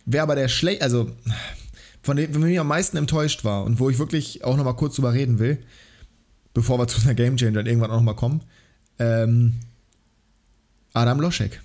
Wer 0.05 0.23
aber 0.23 0.35
der 0.35 0.47
schlecht, 0.47 0.81
also 0.81 1.11
von 2.01 2.17
dem, 2.17 2.33
von 2.33 2.41
dem 2.41 2.51
ich 2.51 2.59
am 2.59 2.67
meisten 2.67 2.97
enttäuscht 2.97 3.43
war 3.43 3.63
und 3.63 3.79
wo 3.79 3.89
ich 3.89 3.99
wirklich 3.99 4.43
auch 4.43 4.57
nochmal 4.57 4.75
kurz 4.75 4.95
drüber 4.95 5.13
reden 5.13 5.37
will, 5.37 5.59
bevor 6.53 6.79
wir 6.79 6.87
zu 6.87 7.01
einer 7.01 7.13
Game 7.13 7.37
Changer 7.37 7.65
irgendwann 7.65 7.91
auch 7.91 7.97
nochmal 7.97 8.15
kommen, 8.15 8.41
ähm, 8.97 9.53
Adam 10.93 11.19
Loschek. 11.19 11.61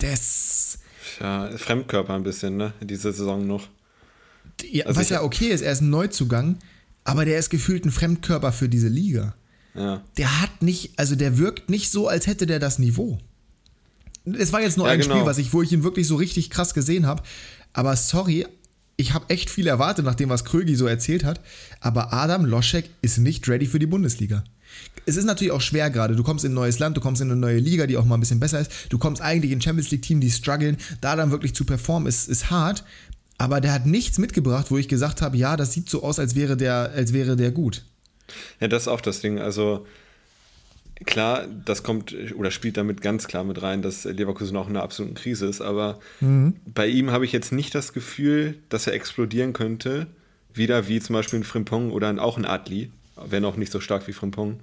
Der 0.00 0.12
ist. 0.14 0.78
Ja, 1.20 1.50
Fremdkörper 1.56 2.14
ein 2.14 2.22
bisschen, 2.22 2.56
ne? 2.56 2.72
Diese 2.80 3.12
Saison 3.12 3.46
noch. 3.46 3.68
Ja, 4.62 4.86
also 4.86 5.00
was 5.00 5.08
ja 5.10 5.22
okay 5.22 5.48
ist, 5.48 5.60
er 5.60 5.72
ist 5.72 5.82
ein 5.82 5.90
Neuzugang, 5.90 6.58
aber 7.04 7.24
der 7.24 7.38
ist 7.38 7.50
gefühlt 7.50 7.84
ein 7.84 7.90
Fremdkörper 7.90 8.52
für 8.52 8.68
diese 8.68 8.88
Liga. 8.88 9.34
Ja. 9.74 10.02
Der 10.16 10.40
hat 10.42 10.62
nicht, 10.62 10.98
also 10.98 11.16
der 11.16 11.38
wirkt 11.38 11.70
nicht 11.70 11.90
so, 11.90 12.08
als 12.08 12.26
hätte 12.26 12.46
der 12.46 12.58
das 12.58 12.78
Niveau. 12.78 13.18
Es 14.24 14.52
war 14.52 14.60
jetzt 14.60 14.76
nur 14.76 14.86
ja, 14.86 14.92
ein 14.92 15.00
genau. 15.00 15.14
Spiel, 15.14 15.26
was 15.26 15.38
ich, 15.38 15.52
wo 15.52 15.62
ich 15.62 15.72
ihn 15.72 15.82
wirklich 15.82 16.06
so 16.06 16.16
richtig 16.16 16.50
krass 16.50 16.74
gesehen 16.74 17.06
habe. 17.06 17.22
Aber 17.72 17.96
sorry, 17.96 18.46
ich 18.96 19.14
habe 19.14 19.30
echt 19.30 19.50
viel 19.50 19.66
erwartet, 19.66 20.04
nach 20.04 20.14
dem, 20.14 20.28
was 20.28 20.44
Krögi 20.44 20.76
so 20.76 20.86
erzählt 20.86 21.24
hat. 21.24 21.40
Aber 21.80 22.12
Adam 22.12 22.44
Loschek 22.44 22.90
ist 23.00 23.18
nicht 23.18 23.48
ready 23.48 23.66
für 23.66 23.78
die 23.78 23.86
Bundesliga. 23.86 24.44
Es 25.04 25.16
ist 25.16 25.24
natürlich 25.24 25.52
auch 25.52 25.60
schwer 25.60 25.90
gerade. 25.90 26.14
Du 26.14 26.22
kommst 26.22 26.44
in 26.44 26.52
ein 26.52 26.54
neues 26.54 26.78
Land, 26.78 26.96
du 26.96 27.00
kommst 27.00 27.20
in 27.20 27.30
eine 27.30 27.40
neue 27.40 27.58
Liga, 27.58 27.86
die 27.86 27.96
auch 27.96 28.04
mal 28.04 28.16
ein 28.16 28.20
bisschen 28.20 28.40
besser 28.40 28.60
ist. 28.60 28.70
Du 28.88 28.98
kommst 28.98 29.20
eigentlich 29.20 29.52
in 29.52 29.60
Champions 29.60 29.90
League-Team, 29.90 30.20
die 30.20 30.30
strugglen. 30.30 30.76
Da 31.00 31.16
dann 31.16 31.30
wirklich 31.30 31.54
zu 31.54 31.64
performen, 31.64 32.08
ist, 32.08 32.28
ist 32.28 32.50
hart 32.50 32.84
aber 33.42 33.60
der 33.60 33.72
hat 33.72 33.86
nichts 33.86 34.18
mitgebracht, 34.18 34.70
wo 34.70 34.78
ich 34.78 34.86
gesagt 34.86 35.20
habe, 35.20 35.36
ja, 35.36 35.56
das 35.56 35.72
sieht 35.72 35.90
so 35.90 36.04
aus, 36.04 36.20
als 36.20 36.36
wäre 36.36 36.56
der, 36.56 36.92
als 36.94 37.12
wäre 37.12 37.34
der 37.34 37.50
gut. 37.50 37.82
Ja, 38.60 38.68
das 38.68 38.82
ist 38.82 38.88
auch 38.88 39.00
das 39.00 39.20
Ding. 39.20 39.40
Also 39.40 39.84
klar, 41.04 41.48
das 41.64 41.82
kommt 41.82 42.14
oder 42.36 42.52
spielt 42.52 42.76
damit 42.76 43.00
ganz 43.00 43.26
klar 43.26 43.42
mit 43.42 43.60
rein, 43.60 43.82
dass 43.82 44.04
Leverkusen 44.04 44.56
auch 44.56 44.68
in 44.68 44.76
einer 44.76 44.84
absoluten 44.84 45.16
Krise 45.16 45.46
ist, 45.46 45.60
aber 45.60 45.98
mhm. 46.20 46.54
bei 46.66 46.86
ihm 46.86 47.10
habe 47.10 47.24
ich 47.24 47.32
jetzt 47.32 47.50
nicht 47.50 47.74
das 47.74 47.92
Gefühl, 47.92 48.58
dass 48.68 48.86
er 48.86 48.92
explodieren 48.92 49.52
könnte, 49.52 50.06
wieder 50.54 50.86
wie 50.86 51.00
zum 51.00 51.14
Beispiel 51.14 51.40
ein 51.40 51.44
Frimpong 51.44 51.90
oder 51.90 52.22
auch 52.22 52.38
ein 52.38 52.44
Adli, 52.44 52.92
wenn 53.16 53.44
auch 53.44 53.56
nicht 53.56 53.72
so 53.72 53.80
stark 53.80 54.06
wie 54.08 54.12
Frimpong 54.12 54.60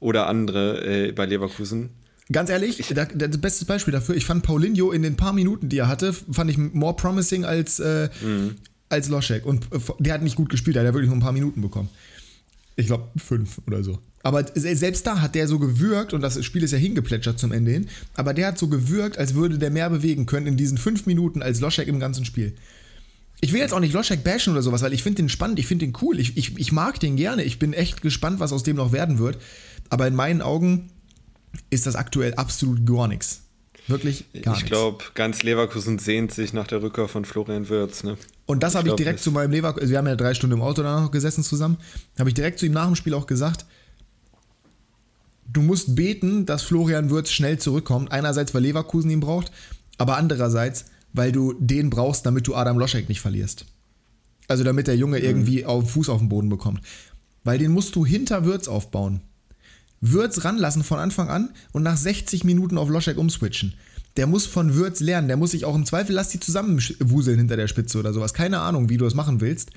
oder 0.00 0.28
andere 0.28 1.08
äh, 1.08 1.12
bei 1.12 1.26
Leverkusen. 1.26 1.90
Ganz 2.32 2.50
ehrlich, 2.50 2.82
das 2.92 3.40
beste 3.40 3.66
Beispiel 3.66 3.92
dafür, 3.92 4.16
ich 4.16 4.26
fand 4.26 4.42
Paulinho 4.42 4.90
in 4.90 5.02
den 5.02 5.16
paar 5.16 5.32
Minuten, 5.32 5.68
die 5.68 5.78
er 5.78 5.88
hatte, 5.88 6.12
fand 6.12 6.50
ich 6.50 6.58
more 6.58 6.96
promising 6.96 7.44
als, 7.44 7.78
äh, 7.78 8.08
mhm. 8.20 8.56
als 8.88 9.08
Loschek. 9.08 9.46
Und 9.46 9.66
äh, 9.72 9.78
der 10.00 10.14
hat 10.14 10.22
nicht 10.22 10.36
gut 10.36 10.48
gespielt, 10.48 10.74
der 10.74 10.84
hat 10.84 10.92
wirklich 10.92 11.08
nur 11.08 11.16
ein 11.16 11.22
paar 11.22 11.32
Minuten 11.32 11.60
bekommen. 11.62 11.88
Ich 12.74 12.86
glaube, 12.86 13.08
fünf 13.16 13.60
oder 13.66 13.82
so. 13.84 13.98
Aber 14.22 14.44
selbst 14.54 15.06
da 15.06 15.20
hat 15.20 15.36
der 15.36 15.46
so 15.46 15.60
gewirkt, 15.60 16.12
und 16.12 16.20
das 16.20 16.44
Spiel 16.44 16.64
ist 16.64 16.72
ja 16.72 16.78
hingeplätschert 16.78 17.38
zum 17.38 17.52
Ende 17.52 17.70
hin, 17.70 17.86
aber 18.14 18.34
der 18.34 18.48
hat 18.48 18.58
so 18.58 18.66
gewirkt, 18.66 19.18
als 19.18 19.34
würde 19.34 19.56
der 19.56 19.70
mehr 19.70 19.88
bewegen 19.88 20.26
können 20.26 20.48
in 20.48 20.56
diesen 20.56 20.78
fünf 20.78 21.06
Minuten 21.06 21.42
als 21.42 21.60
Loschek 21.60 21.86
im 21.86 22.00
ganzen 22.00 22.24
Spiel. 22.24 22.54
Ich 23.40 23.52
will 23.52 23.60
jetzt 23.60 23.74
auch 23.74 23.80
nicht 23.80 23.92
Loschek 23.92 24.24
bashen 24.24 24.52
oder 24.52 24.62
sowas, 24.62 24.82
weil 24.82 24.92
ich 24.92 25.02
finde 25.02 25.22
den 25.22 25.28
spannend, 25.28 25.58
ich 25.58 25.66
finde 25.66 25.86
den 25.86 25.94
cool, 26.00 26.18
ich, 26.18 26.36
ich, 26.36 26.58
ich 26.58 26.72
mag 26.72 26.98
den 27.00 27.16
gerne. 27.16 27.42
Ich 27.42 27.58
bin 27.58 27.72
echt 27.72 28.00
gespannt, 28.00 28.40
was 28.40 28.52
aus 28.52 28.62
dem 28.62 28.76
noch 28.76 28.92
werden 28.92 29.18
wird. 29.18 29.38
Aber 29.90 30.06
in 30.06 30.14
meinen 30.14 30.42
Augen 30.42 30.90
ist 31.70 31.86
das 31.86 31.96
aktuell 31.96 32.34
absolut 32.34 32.86
gar 32.86 33.08
nichts. 33.08 33.42
Wirklich 33.88 34.24
gar 34.32 34.52
nichts. 34.52 34.64
Ich 34.64 34.70
glaube, 34.70 35.04
ganz 35.14 35.42
Leverkusen 35.42 35.98
sehnt 35.98 36.32
sich 36.32 36.52
nach 36.52 36.66
der 36.66 36.82
Rückkehr 36.82 37.08
von 37.08 37.24
Florian 37.24 37.68
Wirtz. 37.68 38.02
Ne? 38.02 38.16
Und 38.46 38.62
das 38.62 38.74
habe 38.74 38.88
ich, 38.88 38.94
direkt 38.94 39.20
zu 39.20 39.30
meinem 39.30 39.52
Leverkusen, 39.52 39.82
also 39.82 39.90
wir 39.90 39.98
haben 39.98 40.06
ja 40.08 40.16
drei 40.16 40.34
Stunden 40.34 40.56
im 40.56 40.62
Auto 40.62 40.82
danach 40.82 41.02
noch 41.02 41.10
gesessen 41.10 41.44
zusammen, 41.44 41.76
habe 42.18 42.30
ich 42.30 42.34
direkt 42.34 42.58
zu 42.58 42.66
ihm 42.66 42.72
nach 42.72 42.86
dem 42.86 42.96
Spiel 42.96 43.14
auch 43.14 43.26
gesagt, 43.26 43.64
du 45.52 45.62
musst 45.62 45.94
beten, 45.94 46.46
dass 46.46 46.62
Florian 46.62 47.10
Wirtz 47.10 47.30
schnell 47.30 47.58
zurückkommt. 47.58 48.10
Einerseits, 48.10 48.54
weil 48.54 48.62
Leverkusen 48.62 49.10
ihn 49.10 49.20
braucht, 49.20 49.52
aber 49.98 50.16
andererseits, 50.16 50.86
weil 51.16 51.32
du 51.32 51.54
den 51.54 51.90
brauchst, 51.90 52.26
damit 52.26 52.46
du 52.46 52.54
Adam 52.54 52.78
Loschek 52.78 53.08
nicht 53.08 53.20
verlierst. 53.20 53.66
Also 54.48 54.62
damit 54.62 54.86
der 54.86 54.96
Junge 54.96 55.18
mhm. 55.18 55.24
irgendwie 55.24 55.64
auf 55.64 55.90
Fuß 55.90 56.08
auf 56.08 56.20
den 56.20 56.28
Boden 56.28 56.48
bekommt. 56.48 56.80
Weil 57.42 57.58
den 57.58 57.72
musst 57.72 57.96
du 57.96 58.04
hinter 58.04 58.44
Wirtz 58.44 58.68
aufbauen. 58.68 59.20
Würz 60.00 60.44
ranlassen 60.44 60.84
von 60.84 60.98
Anfang 60.98 61.28
an 61.28 61.50
und 61.72 61.82
nach 61.82 61.96
60 61.96 62.44
Minuten 62.44 62.76
auf 62.78 62.88
Loschek 62.88 63.16
umswitchen. 63.16 63.74
Der 64.16 64.26
muss 64.26 64.46
von 64.46 64.74
Würz 64.74 65.00
lernen. 65.00 65.28
Der 65.28 65.36
muss 65.36 65.50
sich 65.52 65.64
auch 65.64 65.74
im 65.74 65.86
Zweifel, 65.86 66.14
lass 66.14 66.28
die 66.28 66.40
zusammenwuseln 66.40 67.38
hinter 67.38 67.56
der 67.56 67.68
Spitze 67.68 67.98
oder 67.98 68.12
sowas. 68.12 68.34
Keine 68.34 68.60
Ahnung, 68.60 68.88
wie 68.88 68.96
du 68.96 69.04
das 69.04 69.14
machen 69.14 69.40
willst. 69.40 69.70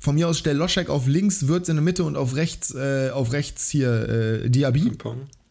Von 0.00 0.16
mir 0.16 0.28
aus 0.28 0.38
stell 0.38 0.56
Loschek 0.56 0.90
auf 0.90 1.06
links, 1.06 1.46
Würz 1.46 1.68
in 1.68 1.76
der 1.76 1.84
Mitte 1.84 2.04
und 2.04 2.16
auf 2.16 2.34
rechts, 2.34 2.74
äh, 2.74 3.10
auf 3.10 3.32
rechts 3.32 3.70
hier 3.70 4.08
äh, 4.08 4.50
Diaby. 4.50 4.92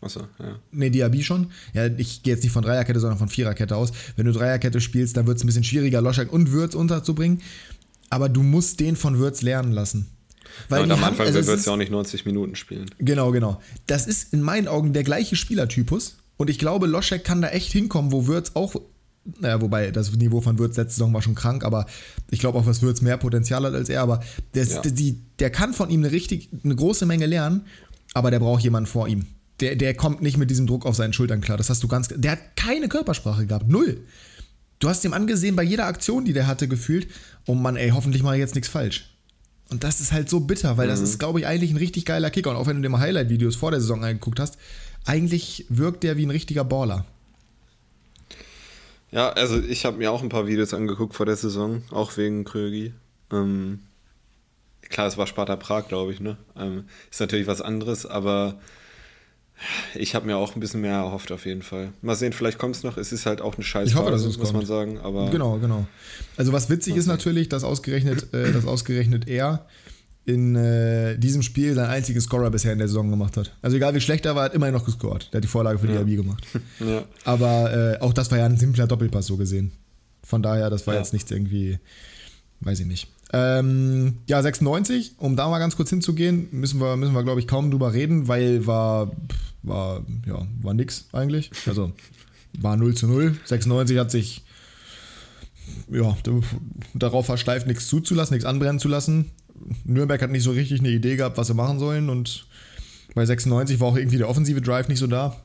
Achso, 0.04 0.22
ja. 0.40 0.60
Ne, 0.72 0.92
Diaby 0.92 1.24
schon. 1.24 1.52
Ja, 1.74 1.88
ich 1.88 2.24
gehe 2.24 2.34
jetzt 2.34 2.44
nicht 2.44 2.52
von 2.52 2.64
Dreierkette, 2.64 3.00
sondern 3.00 3.18
von 3.18 3.30
Viererkette 3.30 3.76
aus. 3.76 3.92
Wenn 4.16 4.26
du 4.26 4.32
Dreierkette 4.32 4.82
spielst, 4.82 5.18
dann 5.18 5.28
wird 5.28 5.38
es 5.38 5.44
ein 5.44 5.48
bisschen 5.48 5.64
schwieriger, 5.64 6.02
Loschek 6.02 6.32
und 6.32 6.52
Würz 6.52 6.76
unterzubringen. 6.76 7.42
Aber 8.10 8.30
du 8.30 8.44
musst 8.44 8.80
den 8.80 8.96
von 8.96 9.18
Würz 9.18 9.42
lernen 9.42 9.72
lassen. 9.72 10.08
Weil 10.70 10.80
ja, 10.80 10.84
und 10.84 10.92
am 10.92 11.04
Anfang 11.04 11.26
also 11.26 11.46
wird 11.46 11.60
es 11.60 11.66
ja 11.66 11.74
auch 11.74 11.78
nicht 11.78 11.92
90 11.92 12.26
Minuten 12.26 12.56
spielen. 12.56 12.86
Genau, 13.00 13.32
genau. 13.32 13.62
Das 13.88 14.06
ist 14.08 14.34
in 14.34 14.42
meinen 14.42 14.68
Augen 14.68 14.94
der 14.94 15.04
gleiche 15.04 15.36
Spielertypus. 15.36 16.18
Und 16.38 16.50
ich 16.50 16.60
glaube, 16.60 16.88
Loschek 16.88 17.24
kann 17.24 17.42
da 17.42 17.50
echt 17.50 17.72
hinkommen, 17.72 18.12
wo 18.12 18.28
Würz 18.28 18.52
auch 18.54 18.76
naja, 19.40 19.62
wobei 19.62 19.92
das 19.92 20.12
Niveau 20.12 20.42
von 20.42 20.60
Würz 20.60 20.76
letzte 20.76 20.96
Saison 20.96 21.14
war 21.14 21.22
schon 21.22 21.36
krank, 21.36 21.64
aber 21.64 21.86
ich 22.30 22.40
glaube 22.40 22.60
auch, 22.60 22.66
dass 22.66 22.82
Würz 22.82 23.02
mehr 23.02 23.18
Potenzial 23.18 23.64
hat 23.64 23.74
als 23.74 23.88
er. 23.88 24.02
Aber 24.02 24.22
der, 24.54 24.66
ja. 24.66 24.82
die, 24.82 25.22
der 25.40 25.50
kann 25.50 25.74
von 25.74 25.90
ihm 25.90 26.02
eine 26.02 26.12
richtig, 26.12 26.50
eine 26.64 26.76
große 26.76 27.06
Menge 27.06 27.26
lernen, 27.26 27.62
aber 28.14 28.32
der 28.32 28.40
braucht 28.40 28.64
jemanden 28.64 28.88
vor 28.88 29.08
ihm. 29.08 29.26
Der, 29.64 29.78
der 29.78 29.94
kommt 29.94 30.22
nicht 30.22 30.36
mit 30.36 30.50
diesem 30.50 30.68
Druck 30.68 30.86
auf 30.86 30.96
seinen 30.96 31.14
Schultern 31.14 31.40
klar. 31.40 31.58
Das 31.58 31.70
hast 31.70 31.82
du 31.84 31.88
ganz. 31.88 32.10
Der 32.10 32.34
hat 32.34 32.58
keine 32.58 32.90
Körpersprache 32.90 33.46
gehabt. 33.46 33.70
Null. 33.70 34.02
Du 34.80 34.90
hast 34.90 35.06
ihm 35.06 35.14
angesehen 35.14 35.56
bei 35.56 35.64
jeder 35.64 35.86
Aktion, 35.86 36.26
die 36.26 36.34
der 36.34 36.48
hatte, 36.48 36.68
gefühlt, 36.68 37.08
oh 37.46 37.56
Mann, 37.56 37.78
ey, 37.78 37.92
hoffentlich 37.92 38.24
mache 38.24 38.36
ich 38.36 38.42
jetzt 38.42 38.56
nichts 38.56 38.68
falsch. 38.68 39.10
Und 39.70 39.86
das 39.86 40.02
ist 40.02 40.12
halt 40.12 40.30
so 40.30 40.42
bitter, 40.42 40.76
weil 40.76 40.88
mhm. 40.88 40.92
das 40.92 41.00
ist, 41.00 41.20
glaube 41.20 41.40
ich, 41.40 41.48
eigentlich 41.48 41.72
ein 41.72 41.78
richtig 41.78 42.04
geiler 42.04 42.30
Kicker. 42.30 42.50
Und 42.50 42.58
auch 42.58 42.68
wenn 42.68 42.76
du 42.76 42.82
dir 42.82 42.90
mal 42.90 43.00
Highlight-Videos 43.00 43.56
vor 43.56 43.72
der 43.72 43.80
Saison 43.80 44.04
angeguckt 44.04 44.42
hast, 44.42 44.58
eigentlich 45.06 45.66
wirkt 45.70 46.04
der 46.04 46.18
wie 46.18 46.26
ein 46.26 46.32
richtiger 46.32 46.66
Baller. 46.66 47.06
Ja, 49.12 49.30
also 49.30 49.58
ich 49.62 49.86
habe 49.86 49.98
mir 49.98 50.12
auch 50.12 50.22
ein 50.22 50.30
paar 50.30 50.48
Videos 50.48 50.74
angeguckt 50.74 51.16
vor 51.16 51.26
der 51.26 51.38
Saison, 51.38 51.84
auch 51.90 52.18
wegen 52.18 52.44
Krögi. 52.44 52.94
Ähm, 53.32 53.80
klar, 54.90 55.08
es 55.08 55.18
war 55.18 55.28
Sparta 55.28 55.56
Prag, 55.56 55.88
glaube 55.88 56.12
ich, 56.12 56.20
ne? 56.20 56.36
Ähm, 56.58 56.84
ist 57.10 57.22
natürlich 57.22 57.48
was 57.48 57.62
anderes, 57.62 58.06
aber 58.06 58.60
ich 59.96 60.16
habe 60.16 60.26
mir 60.26 60.38
auch 60.38 60.56
ein 60.56 60.60
bisschen 60.60 60.82
mehr 60.82 60.96
erhofft 60.96 61.32
auf 61.32 61.46
jeden 61.46 61.62
Fall. 61.62 61.90
Mal 62.02 62.16
sehen, 62.16 62.34
vielleicht 62.34 62.58
kommt 62.58 62.76
es 62.76 62.84
noch. 62.84 62.98
Es 62.98 63.12
ist 63.12 63.26
halt 63.26 63.42
auch 63.42 63.56
eine 63.56 63.64
Scheiße, 63.64 63.92
ich 63.92 63.96
hoffe, 63.96 64.12
dass 64.12 64.22
es 64.22 64.38
muss 64.38 64.48
kommt. 64.48 64.60
man 64.60 64.66
sagen. 64.66 65.00
Aber 65.00 65.30
genau, 65.30 65.58
genau. 65.58 65.86
Also 66.38 66.52
was 66.54 66.70
witzig 66.70 66.96
ist 66.96 67.08
natürlich, 67.08 67.50
dass 67.50 67.64
ausgerechnet, 67.64 68.34
äh, 68.34 68.52
dass 68.52 68.66
ausgerechnet 68.66 69.28
er 69.28 69.66
in 70.26 70.56
äh, 70.56 71.18
diesem 71.18 71.42
Spiel 71.42 71.74
sein 71.74 71.90
einziges 71.90 72.26
Scorer 72.26 72.50
bisher 72.50 72.72
in 72.72 72.78
der 72.78 72.88
Saison 72.88 73.10
gemacht 73.10 73.36
hat. 73.36 73.56
Also 73.62 73.76
egal 73.78 73.94
wie 73.94 74.02
schlecht 74.02 74.26
er 74.26 74.36
war, 74.36 74.46
hat 74.46 74.54
immerhin 74.54 74.74
noch 74.74 74.86
gescored. 74.86 75.30
Der 75.34 75.40
hat 75.40 75.44
die 75.44 75.50
Vorlage 75.50 75.80
für 75.80 75.88
die 75.88 75.94
ja. 75.94 76.04
gemacht. 76.04 76.46
ja. 76.80 77.04
Aber 77.26 77.74
äh, 77.74 78.00
auch 78.00 78.14
das 78.14 78.32
war 78.32 78.38
ja 78.38 78.46
ein 78.46 78.58
simpler 78.58 78.88
Doppelpass 78.88 79.26
so 79.28 79.38
gesehen. 79.38 79.74
Von 80.24 80.42
daher, 80.42 80.70
das 80.70 80.88
war 80.88 80.94
ja. 80.94 81.02
jetzt 81.02 81.12
nichts 81.12 81.30
irgendwie, 81.30 81.78
weiß 82.62 82.80
ich 82.80 82.86
nicht. 82.86 83.10
Ähm, 83.36 84.20
ja, 84.28 84.42
96, 84.42 85.16
um 85.18 85.36
da 85.36 85.50
mal 85.50 85.58
ganz 85.58 85.76
kurz 85.76 85.90
hinzugehen, 85.90 86.50
müssen 86.52 86.80
wir, 86.80 86.96
müssen 86.98 87.14
wir 87.14 87.24
glaube 87.24 87.40
ich, 87.40 87.48
kaum 87.48 87.72
drüber 87.72 87.92
reden, 87.92 88.28
weil 88.28 88.68
war, 88.68 89.12
war, 89.64 90.06
ja, 90.28 90.46
war 90.62 90.76
nix 90.76 91.08
eigentlich. 91.14 91.50
Also 91.66 91.92
war 92.60 92.78
0 92.78 92.94
zu 92.94 93.08
0. 93.08 93.36
96 93.46 93.98
hat 93.98 94.12
sich 94.12 94.44
ja, 95.90 96.16
darauf 96.94 97.26
versteift, 97.26 97.66
nichts 97.66 97.88
zuzulassen, 97.88 98.36
nichts 98.36 98.46
anbrennen 98.46 98.80
zu 98.80 98.88
lassen. 98.88 99.32
Nürnberg 99.84 100.22
hat 100.22 100.30
nicht 100.30 100.44
so 100.44 100.52
richtig 100.52 100.82
eine 100.82 100.90
Idee 100.90 101.16
gehabt, 101.16 101.38
was 101.38 101.48
sie 101.48 101.56
machen 101.56 101.80
sollen 101.80 102.10
und 102.10 102.46
bei 103.16 103.26
96 103.26 103.80
war 103.80 103.88
auch 103.88 103.98
irgendwie 103.98 104.18
der 104.18 104.30
offensive 104.30 104.62
Drive 104.62 104.90
nicht 104.90 105.00
so 105.00 105.08
da. 105.08 105.36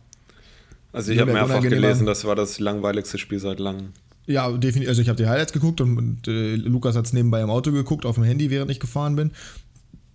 Also 0.92 1.12
ich 1.12 1.20
habe 1.20 1.32
mehrfach 1.32 1.62
gelesen, 1.62 2.06
das 2.06 2.24
war 2.24 2.34
das 2.34 2.60
langweiligste 2.60 3.18
Spiel 3.18 3.38
seit 3.38 3.60
langem. 3.60 3.92
Ja, 4.28 4.50
definitiv. 4.52 4.90
Also 4.90 5.00
ich 5.00 5.08
habe 5.08 5.16
die 5.16 5.26
Highlights 5.26 5.52
geguckt 5.52 5.80
und, 5.80 5.96
und 5.96 6.28
äh, 6.28 6.54
Lukas 6.56 6.94
hat 6.94 7.06
es 7.06 7.12
nebenbei 7.14 7.40
im 7.40 7.48
Auto 7.48 7.72
geguckt, 7.72 8.04
auf 8.04 8.16
dem 8.16 8.24
Handy, 8.24 8.50
während 8.50 8.70
ich 8.70 8.78
gefahren 8.78 9.16
bin. 9.16 9.32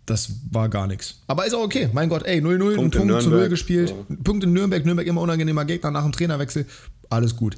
Das 0.06 0.30
war 0.52 0.69
gar 0.69 0.86
nichts. 0.86 1.21
Aber 1.28 1.45
ist 1.45 1.56
auch 1.56 1.63
okay. 1.63 1.89
Mein 1.93 2.10
Gott, 2.10 2.23
ey, 2.23 2.39
0-0, 2.39 2.76
Punkt, 2.76 2.95
Punkt 2.95 3.21
zu 3.23 3.30
0 3.30 3.49
gespielt. 3.49 3.89
Ja. 3.89 4.15
Punkt 4.23 4.43
in 4.43 4.54
Nürnberg, 4.54 4.86
Nürnberg 4.86 5.08
immer 5.08 5.21
unangenehmer 5.21 5.65
Gegner 5.65 5.91
nach 5.91 6.04
dem 6.04 6.12
Trainerwechsel. 6.12 6.65
Alles 7.10 7.36
gut. 7.36 7.58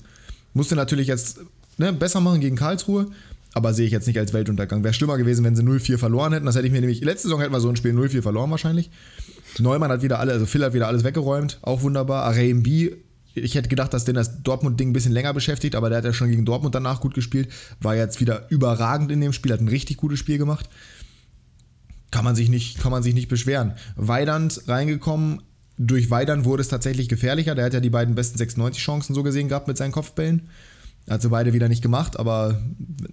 Musste 0.53 0.75
natürlich 0.75 1.07
jetzt 1.07 1.39
ne, 1.77 1.91
besser 1.91 2.21
machen 2.21 2.39
gegen 2.39 2.55
Karlsruhe 2.55 3.07
aber 3.55 3.73
sehe 3.73 3.85
ich 3.85 3.93
jetzt 3.93 4.05
nicht 4.05 4.19
als 4.19 4.33
Weltuntergang. 4.33 4.83
Wäre 4.83 4.93
schlimmer 4.93 5.17
gewesen, 5.17 5.45
wenn 5.45 5.55
sie 5.55 5.63
0-4 5.63 5.97
verloren 5.97 6.33
hätten. 6.33 6.45
Das 6.45 6.57
hätte 6.57 6.67
ich 6.67 6.73
mir 6.73 6.81
nämlich, 6.81 7.01
letzte 7.01 7.29
Saison 7.29 7.39
hätten 7.39 7.53
wir 7.53 7.61
so 7.61 7.69
ein 7.69 7.77
Spiel 7.77 7.97
0-4 7.97 8.21
verloren 8.21 8.51
wahrscheinlich. 8.51 8.91
Neumann 9.59 9.89
hat 9.89 10.01
wieder 10.01 10.19
alle, 10.19 10.33
also 10.33 10.45
Phil 10.45 10.61
hat 10.61 10.73
wieder 10.73 10.89
alles 10.89 11.05
weggeräumt, 11.05 11.59
auch 11.61 11.81
wunderbar. 11.81 12.33
B, 12.33 12.91
ich 13.35 13.55
hätte 13.55 13.69
gedacht, 13.69 13.93
dass 13.93 14.05
den 14.05 14.15
das 14.15 14.41
Dortmund-Ding 14.41 14.89
ein 14.89 14.93
bisschen 14.93 15.11
länger 15.11 15.33
beschäftigt, 15.33 15.75
aber 15.75 15.89
der 15.89 15.99
hat 15.99 16.05
ja 16.05 16.13
schon 16.13 16.29
gegen 16.29 16.45
Dortmund 16.45 16.73
danach 16.73 17.01
gut 17.01 17.13
gespielt, 17.13 17.49
war 17.81 17.95
jetzt 17.95 18.21
wieder 18.21 18.47
überragend 18.49 19.11
in 19.11 19.21
dem 19.21 19.33
Spiel, 19.33 19.51
hat 19.51 19.59
ein 19.59 19.67
richtig 19.67 19.97
gutes 19.97 20.19
Spiel 20.19 20.37
gemacht. 20.37 20.69
Kann 22.11 22.23
man 22.23 22.35
sich 22.35 22.49
nicht, 22.49 22.79
kann 22.79 22.91
man 22.91 23.03
sich 23.03 23.13
nicht 23.13 23.27
beschweren. 23.27 23.73
Weidand 23.97 24.67
reingekommen, 24.67 25.41
durch 25.77 26.09
Weidand 26.09 26.45
wurde 26.45 26.61
es 26.61 26.69
tatsächlich 26.69 27.09
gefährlicher. 27.09 27.55
Der 27.55 27.65
hat 27.65 27.73
ja 27.73 27.81
die 27.81 27.89
beiden 27.89 28.15
besten 28.15 28.37
96 28.37 28.81
Chancen 28.81 29.13
so 29.13 29.23
gesehen 29.23 29.49
gehabt 29.49 29.67
mit 29.67 29.77
seinen 29.77 29.91
Kopfbällen. 29.91 30.49
Hat 31.09 31.21
sie 31.21 31.29
beide 31.29 31.53
wieder 31.53 31.67
nicht 31.67 31.81
gemacht, 31.81 32.17
aber 32.17 32.63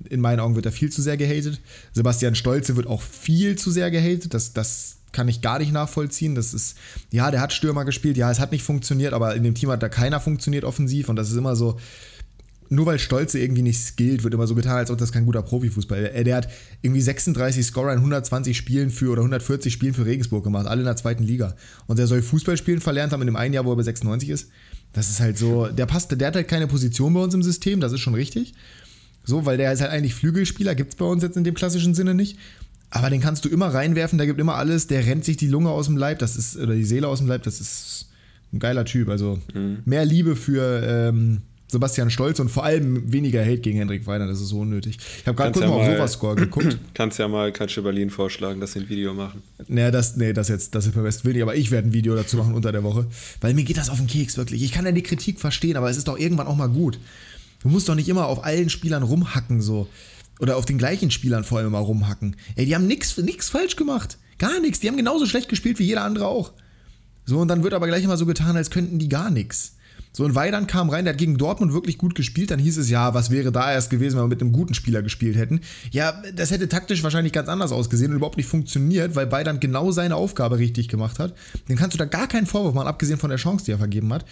in 0.09 0.21
meinen 0.21 0.41
Augen 0.41 0.55
wird 0.55 0.67
er 0.67 0.73
viel 0.73 0.91
zu 0.91 1.03
sehr 1.03 1.17
gehatet. 1.17 1.61
Sebastian 1.93 2.35
Stolze 2.35 2.77
wird 2.77 2.87
auch 2.87 3.03
viel 3.03 3.57
zu 3.57 3.71
sehr 3.71 3.91
gehatet. 3.91 4.33
Das, 4.33 4.53
das 4.53 4.99
kann 5.13 5.29
ich 5.29 5.41
gar 5.41 5.59
nicht 5.59 5.73
nachvollziehen. 5.73 6.35
Das 6.35 6.55
ist, 6.55 6.77
ja, 7.11 7.31
der 7.31 7.41
hat 7.41 7.53
Stürmer 7.53 7.85
gespielt, 7.85 8.17
ja, 8.17 8.31
es 8.31 8.41
hat 8.41 8.53
nicht 8.53 8.65
funktioniert, 8.65 9.13
aber 9.13 9.35
in 9.35 9.43
dem 9.43 9.55
Team 9.55 9.71
hat 9.71 9.83
da 9.83 9.89
keiner 9.89 10.21
funktioniert 10.21 10.65
offensiv 10.65 11.09
und 11.09 11.17
das 11.17 11.31
ist 11.31 11.37
immer 11.37 11.55
so, 11.57 11.79
nur 12.73 12.87
weil 12.87 12.99
Stolze 12.99 13.39
irgendwie 13.39 13.63
nicht 13.63 13.79
skillt, 13.79 14.25
wird 14.25 14.33
immer 14.33 14.47
so 14.47 14.55
getan, 14.55 14.79
als 14.79 14.91
ob 14.91 14.97
das 14.97 15.13
kein 15.13 15.27
guter 15.27 15.43
Profifußball. 15.43 16.25
Der 16.25 16.37
hat 16.37 16.49
irgendwie 16.81 17.03
36 17.03 17.67
Scorer 17.67 17.93
in 17.93 17.99
120 17.99 18.57
Spielen 18.57 18.91
für 18.91 19.11
oder 19.11 19.21
140 19.21 19.71
Spielen 19.71 19.93
für 19.93 20.07
Regensburg 20.07 20.43
gemacht, 20.43 20.67
alle 20.67 20.81
in 20.81 20.87
der 20.87 20.97
zweiten 20.97 21.23
Liga. 21.23 21.55
Und 21.87 21.99
der 21.99 22.07
soll 22.07 22.23
Fußball 22.23 22.57
spielen 22.57 22.81
verlernt 22.81 23.13
haben 23.13 23.21
in 23.21 23.27
dem 23.27 23.37
einen 23.37 23.53
Jahr, 23.53 23.67
wo 23.67 23.73
er 23.73 23.77
bei 23.77 23.83
96 23.83 24.31
ist. 24.31 24.49
Das 24.95 25.11
ist 25.11 25.21
halt 25.21 25.37
so, 25.37 25.67
der 25.67 25.85
passt, 25.85 26.19
der 26.19 26.27
hat 26.27 26.35
halt 26.35 26.49
keine 26.49 26.67
Position 26.67 27.13
bei 27.13 27.21
uns 27.21 27.35
im 27.35 27.43
System, 27.43 27.81
das 27.81 27.93
ist 27.93 28.01
schon 28.01 28.15
richtig. 28.15 28.55
So, 29.25 29.45
weil 29.45 29.59
der 29.59 29.73
ist 29.73 29.83
halt 29.83 29.91
eigentlich 29.91 30.15
Flügelspieler, 30.15 30.75
gibt 30.75 30.95
es 30.95 30.97
bei 30.97 31.05
uns 31.05 31.23
jetzt 31.23 31.37
in 31.37 31.45
dem 31.45 31.55
klassischen 31.55 31.95
Sinne 31.95 32.15
nicht. 32.15 32.39
Aber 32.95 33.09
den 33.09 33.23
kannst 33.23 33.45
du 33.45 33.49
immer 33.49 33.69
reinwerfen, 33.69 34.19
der 34.19 34.27
gibt 34.27 34.39
immer 34.39 34.57
alles, 34.57 34.87
der 34.87 35.07
rennt 35.07 35.25
sich 35.25 35.39
die 35.39 35.49
Lunge 35.49 35.71
aus 35.71 35.87
dem 35.87 35.97
Leib, 35.97 36.19
das 36.19 36.37
ist, 36.37 36.59
oder 36.59 36.75
die 36.75 36.85
Seele 36.85 37.09
aus 37.09 37.19
dem 37.19 37.27
Leib, 37.27 37.43
das 37.43 37.59
ist 37.59 38.11
ein 38.53 38.59
geiler 38.59 38.85
Typ. 38.85 39.09
Also 39.09 39.39
mhm. 39.55 39.79
mehr 39.87 40.05
Liebe 40.05 40.37
für 40.37 40.83
ähm, 40.85 41.41
Sebastian 41.69 42.11
Stolz 42.11 42.39
und 42.39 42.51
vor 42.51 42.65
allem 42.65 43.11
weniger 43.11 43.41
Hate 43.41 43.61
gegen 43.61 43.79
Hendrik 43.79 44.07
Weiner, 44.07 44.27
das 44.27 44.43
ist 44.43 44.49
so 44.49 44.61
unnötig. 44.61 44.99
Ich 45.21 45.27
habe 45.27 45.35
gerade 45.35 45.53
kurz 45.53 45.65
ja 45.65 45.71
mal 45.71 45.77
auf 45.77 45.87
Sofascore 45.87 46.37
geguckt. 46.37 46.77
Kannst 46.95 47.19
ja 47.19 47.29
mal 47.29 47.51
Katsche 47.51 47.81
Berlin 47.81 48.11
vorschlagen, 48.11 48.61
dass 48.61 48.73
sie 48.75 48.81
ein 48.81 48.91
Video 48.91 49.15
machen. 49.15 49.43
Naja, 49.69 49.91
das, 49.91 50.17
nee, 50.19 50.35
das 50.35 50.49
jetzt, 50.49 50.75
das 50.75 50.87
ist 50.87 51.03
West 51.03 51.25
will 51.25 51.33
nicht, 51.33 51.43
aber 51.43 51.57
ich 51.57 51.71
werde 51.71 51.89
ein 51.89 51.95
Video 51.95 52.15
dazu 52.15 52.37
machen 52.37 52.53
unter 52.53 52.73
der 52.73 52.85
Woche. 52.85 53.07
Weil 53.41 53.55
mir 53.55 53.65
geht 53.65 53.79
das 53.79 53.89
auf 53.89 53.97
den 53.97 54.07
Keks, 54.07 54.37
wirklich. 54.37 54.63
Ich 54.63 54.73
kann 54.73 54.85
ja 54.85 54.93
die 54.93 55.03
Kritik 55.03 55.41
verstehen, 55.41 55.79
aber 55.79 55.89
es 55.89 55.97
ist 55.97 56.09
doch 56.09 56.19
irgendwann 56.19 56.47
auch 56.47 56.57
mal 56.57 56.69
gut. 56.69 56.99
Du 57.63 57.71
musst 57.71 57.89
doch 57.89 57.95
nicht 57.95 58.11
immer 58.11 58.27
auf 58.27 58.45
allen 58.45 58.69
Spielern 58.69 59.03
rumhacken, 59.03 59.63
so. 59.63 59.89
Oder 60.43 60.57
auf 60.57 60.65
den 60.65 60.77
gleichen 60.77 61.13
Spielern 61.13 61.45
vor 61.45 61.59
allem 61.59 61.69
immer 61.69 61.79
rumhacken. 61.79 62.35
Ey, 62.57 62.67
die 62.67 62.75
haben 62.75 62.89
nichts 62.89 63.13
falsch 63.49 63.77
gemacht. 63.77 64.19
Gar 64.39 64.59
nichts. 64.59 64.81
Die 64.81 64.89
haben 64.89 64.97
genauso 64.97 65.25
schlecht 65.25 65.49
gespielt 65.49 65.79
wie 65.79 65.85
jeder 65.85 66.03
andere 66.03 66.27
auch. 66.27 66.53
So, 67.25 67.39
und 67.39 67.47
dann 67.47 67.63
wird 67.63 67.75
aber 67.75 67.87
gleich 67.87 68.03
immer 68.03 68.17
so 68.17 68.27
getan, 68.27 68.57
als 68.57 68.71
könnten 68.71 68.99
die 68.99 69.09
gar 69.09 69.31
nichts. 69.31 69.77
So, 70.15 70.27
ein 70.27 70.35
Weidern 70.35 70.67
kam 70.67 70.91
rein, 70.91 71.05
der 71.05 71.15
hat 71.15 71.19
gegen 71.19 71.39
Dortmund 71.39 71.73
wirklich 71.73 71.97
gut 71.97 72.15
gespielt. 72.15 72.51
Dann 72.51 72.59
hieß 72.59 72.77
es, 72.77 72.91
ja, 72.91 73.15
was 73.15 73.31
wäre 73.31 73.51
da 73.51 73.73
erst 73.73 73.89
gewesen, 73.89 74.17
wenn 74.17 74.25
wir 74.25 74.29
mit 74.29 74.43
einem 74.43 74.53
guten 74.53 74.75
Spieler 74.75 75.03
gespielt 75.03 75.37
hätten? 75.37 75.61
Ja, 75.91 76.23
das 76.35 76.51
hätte 76.51 76.69
taktisch 76.69 77.03
wahrscheinlich 77.03 77.33
ganz 77.33 77.49
anders 77.49 77.73
ausgesehen 77.73 78.11
und 78.11 78.19
überhaupt 78.19 78.37
nicht 78.37 78.49
funktioniert, 78.49 79.17
weil 79.17 79.33
Weidern 79.33 79.59
genau 79.59 79.91
seine 79.91 80.17
Aufgabe 80.17 80.59
richtig 80.59 80.89
gemacht 80.89 81.19
hat. 81.19 81.35
Den 81.69 81.77
kannst 81.77 81.95
du 81.95 81.99
da 81.99 82.05
gar 82.05 82.29
keinen 82.29 82.47
Vorwurf 82.47 82.75
machen, 82.75 82.89
abgesehen 82.89 83.19
von 83.19 83.31
der 83.31 83.39
Chance, 83.39 83.65
die 83.65 83.71
er 83.71 83.79
vergeben 83.79 84.13
hat. 84.13 84.27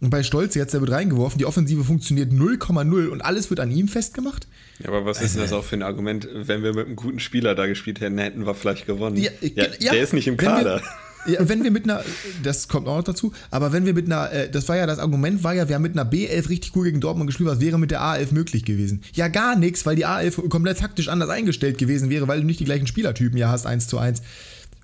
Und 0.00 0.10
bei 0.10 0.22
Stolz 0.22 0.54
jetzt, 0.54 0.74
der 0.74 0.80
wird 0.80 0.90
reingeworfen, 0.90 1.38
die 1.38 1.46
Offensive 1.46 1.84
funktioniert 1.84 2.32
0,0 2.32 3.08
und 3.08 3.22
alles 3.22 3.48
wird 3.48 3.60
an 3.60 3.70
ihm 3.70 3.88
festgemacht. 3.88 4.46
Ja, 4.78 4.88
aber 4.88 5.06
was 5.06 5.22
ist 5.22 5.34
denn 5.34 5.42
das 5.42 5.52
auch 5.52 5.64
für 5.64 5.76
ein 5.76 5.82
Argument? 5.82 6.28
Wenn 6.32 6.62
wir 6.62 6.74
mit 6.74 6.86
einem 6.86 6.96
guten 6.96 7.18
Spieler 7.18 7.54
da 7.54 7.66
gespielt 7.66 8.00
hätten, 8.00 8.18
hätten 8.18 8.46
wir 8.46 8.54
vielleicht 8.54 8.86
gewonnen. 8.86 9.16
Ja, 9.16 9.30
ja, 9.40 9.66
ja 9.80 9.92
der 9.92 10.02
ist 10.02 10.12
nicht 10.12 10.28
im 10.28 10.36
Kader. 10.36 10.76
Wir, 10.76 11.05
ja, 11.26 11.48
wenn 11.48 11.64
wir 11.64 11.70
mit 11.70 11.84
einer, 11.84 12.02
das 12.42 12.68
kommt 12.68 12.88
auch 12.88 12.96
noch 12.96 13.04
dazu, 13.04 13.32
aber 13.50 13.72
wenn 13.72 13.86
wir 13.86 13.94
mit 13.94 14.06
einer, 14.06 14.32
äh, 14.32 14.50
das 14.50 14.68
war 14.68 14.76
ja 14.76 14.86
das 14.86 14.98
Argument, 14.98 15.44
war 15.44 15.54
ja, 15.54 15.68
wir 15.68 15.74
haben 15.74 15.82
mit 15.82 15.98
einer 15.98 16.10
B11 16.10 16.48
richtig 16.48 16.76
cool 16.76 16.84
gegen 16.84 17.00
Dortmund 17.00 17.28
gespielt, 17.28 17.48
was 17.48 17.60
wäre 17.60 17.78
mit 17.78 17.90
der 17.90 18.00
A11 18.00 18.32
möglich 18.32 18.64
gewesen? 18.64 19.02
Ja, 19.14 19.28
gar 19.28 19.56
nichts, 19.56 19.86
weil 19.86 19.96
die 19.96 20.06
A11 20.06 20.48
komplett 20.48 20.78
taktisch 20.78 21.08
anders 21.08 21.30
eingestellt 21.30 21.78
gewesen 21.78 22.10
wäre, 22.10 22.28
weil 22.28 22.40
du 22.40 22.46
nicht 22.46 22.60
die 22.60 22.64
gleichen 22.64 22.86
Spielertypen 22.86 23.38
ja 23.38 23.50
hast, 23.50 23.66
eins 23.66 23.88
zu 23.88 23.98
eins. 23.98 24.22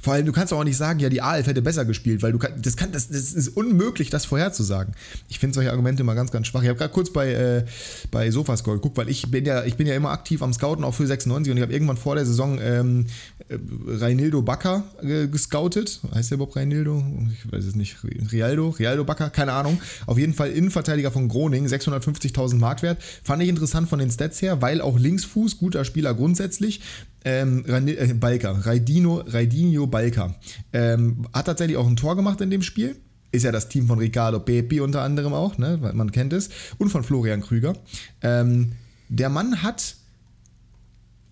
Vor 0.03 0.15
allem, 0.15 0.27
du 0.27 0.33
kannst 0.33 0.53
auch 0.53 0.65
nicht 0.65 0.77
sagen, 0.77 0.99
ja, 0.99 1.09
die 1.09 1.23
AF 1.23 1.47
hätte 1.47 1.63
besser 1.63 1.85
gespielt, 1.85 2.23
weil 2.23 2.33
du 2.33 2.39
kann, 2.39 2.61
das, 2.61 2.77
kann, 2.77 2.91
das, 2.91 3.09
das 3.09 3.33
ist 3.33 3.49
unmöglich, 3.57 4.11
das 4.11 4.25
vorherzusagen. 4.25 4.95
Ich 5.29 5.39
finde 5.39 5.55
solche 5.55 5.71
Argumente 5.71 6.03
immer 6.03 6.17
ganz, 6.17 6.33
ganz 6.33 6.49
schwach. 6.49 6.63
Ich 6.63 6.69
habe 6.69 6.79
gerade 6.79 6.93
kurz 6.93 7.13
bei, 7.13 7.33
äh, 7.33 7.65
bei 8.11 8.29
Sofascore 8.33 8.79
geguckt, 8.79 8.97
weil 8.97 9.09
ich 9.09 9.31
bin 9.31 9.45
ja, 9.45 9.63
ich 9.65 9.77
bin 9.77 9.87
ja 9.87 9.95
immer 9.95 10.11
aktiv 10.11 10.43
am 10.43 10.53
Scouten, 10.53 10.83
auch 10.83 10.95
für 10.95 11.07
96 11.07 11.53
und 11.53 11.57
ich 11.57 11.63
habe 11.63 11.73
irgendwann 11.73 11.97
vor 11.97 12.17
der 12.17 12.27
Saison 12.27 12.59
ähm, 12.61 13.07
äh, 13.49 13.57
Reinildo 13.87 14.43
Bakker 14.43 14.83
äh, 15.03 15.29
gescoutet. 15.29 16.01
Heißt 16.13 16.33
der 16.33 16.37
überhaupt 16.37 16.57
Reinildo? 16.57 17.05
Ich 17.33 17.53
weiß 17.53 17.65
es 17.65 17.77
nicht. 17.77 17.99
Rialdo? 18.33 18.71
Rialdo 18.71 19.05
Bakker? 19.05 19.31
Keine 19.31 19.53
Ahnung. 19.53 19.81
Auf 20.07 20.19
jeden 20.19 20.35
Fall 20.35 20.51
Innenverteidiger 20.51 21.13
von 21.13 21.29
Groningen, 21.29 21.69
650.000 21.69 22.57
Marktwert. 22.57 23.01
Fand 23.23 23.41
ich 23.41 23.49
interessant 23.49 23.89
von 23.89 24.01
den 24.01 24.11
Stats 24.11 24.43
her, 24.43 24.61
weil 24.61 24.81
auch 24.81 24.99
Linksfuß, 24.99 25.59
guter 25.59 25.85
Spieler 25.85 26.13
grundsätzlich 26.15 26.81
ähm, 27.25 27.65
äh, 27.67 28.15
Balka, 28.15 28.53
Raidino, 28.53 29.23
Raidinho 29.27 29.87
Balka, 29.87 30.35
ähm, 30.73 31.27
hat 31.33 31.47
tatsächlich 31.47 31.77
auch 31.77 31.87
ein 31.87 31.97
Tor 31.97 32.17
gemacht 32.17 32.41
in 32.41 32.51
dem 32.51 32.63
Spiel. 32.63 32.97
Ist 33.31 33.45
ja 33.45 33.53
das 33.53 33.69
Team 33.69 33.87
von 33.87 33.99
Ricardo 33.99 34.41
Pepi 34.41 34.81
unter 34.81 35.03
anderem 35.03 35.33
auch, 35.33 35.57
ne? 35.57 35.79
man 35.95 36.13
kennt 36.13 36.33
es. 36.33 36.51
Und 36.79 36.91
von 36.91 37.03
Florian 37.03 37.41
Krüger. 37.41 37.75
Ähm, 38.21 38.73
der 39.09 39.31
Mann 39.31 39.63
hat 39.63 39.97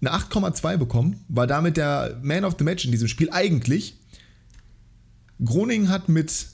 eine 0.00 0.14
8,2 0.14 0.78
bekommen, 0.78 1.24
war 1.28 1.46
damit 1.46 1.76
der 1.76 2.18
Man 2.22 2.44
of 2.44 2.56
the 2.58 2.64
Match 2.64 2.86
in 2.86 2.90
diesem 2.90 3.08
Spiel. 3.08 3.28
Eigentlich, 3.30 3.98
Groningen 5.44 5.90
hat 5.90 6.08
mit 6.08 6.46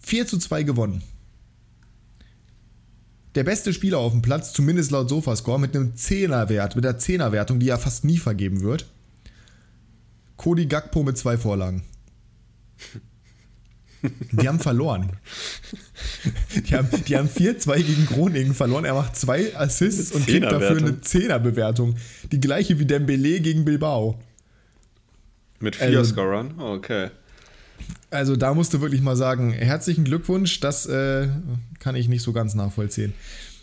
4 0.00 0.26
zu 0.26 0.38
2 0.38 0.64
gewonnen 0.64 1.02
der 3.34 3.44
beste 3.44 3.72
Spieler 3.72 3.98
auf 3.98 4.12
dem 4.12 4.22
Platz, 4.22 4.52
zumindest 4.52 4.90
laut 4.90 5.08
Sofascore, 5.08 5.60
mit 5.60 5.74
einem 5.74 5.94
10er-Wert, 5.94 6.76
mit 6.76 6.84
der 6.84 6.98
10er-Wertung, 6.98 7.60
die 7.60 7.66
ja 7.66 7.78
fast 7.78 8.04
nie 8.04 8.18
vergeben 8.18 8.62
wird. 8.62 8.86
Cody 10.36 10.66
Gakpo 10.66 11.02
mit 11.02 11.18
zwei 11.18 11.36
Vorlagen. 11.36 11.82
Die 14.32 14.48
haben 14.48 14.58
verloren. 14.58 15.12
Die 16.54 16.74
haben, 16.74 16.88
die 17.06 17.16
haben 17.16 17.28
4-2 17.28 17.82
gegen 17.82 18.06
Groningen 18.06 18.54
verloren. 18.54 18.84
Er 18.86 18.94
macht 18.94 19.16
zwei 19.16 19.54
Assists 19.54 20.12
und 20.12 20.26
kriegt 20.26 20.50
dafür 20.50 20.78
eine 20.78 20.92
10er-Bewertung. 20.92 21.96
Die 22.32 22.40
gleiche 22.40 22.78
wie 22.78 22.86
Dembele 22.86 23.40
gegen 23.40 23.64
Bilbao. 23.64 24.18
Mit 25.58 25.76
vier 25.76 25.98
also, 25.98 26.12
Scorern? 26.14 26.54
Oh, 26.58 26.72
okay. 26.72 27.10
Also 28.10 28.36
da 28.36 28.54
musst 28.54 28.74
du 28.74 28.80
wirklich 28.80 29.02
mal 29.02 29.16
sagen, 29.16 29.52
herzlichen 29.52 30.04
Glückwunsch, 30.04 30.60
das 30.60 30.86
äh, 30.86 31.28
kann 31.78 31.94
ich 31.94 32.08
nicht 32.08 32.22
so 32.22 32.32
ganz 32.32 32.54
nachvollziehen. 32.54 33.12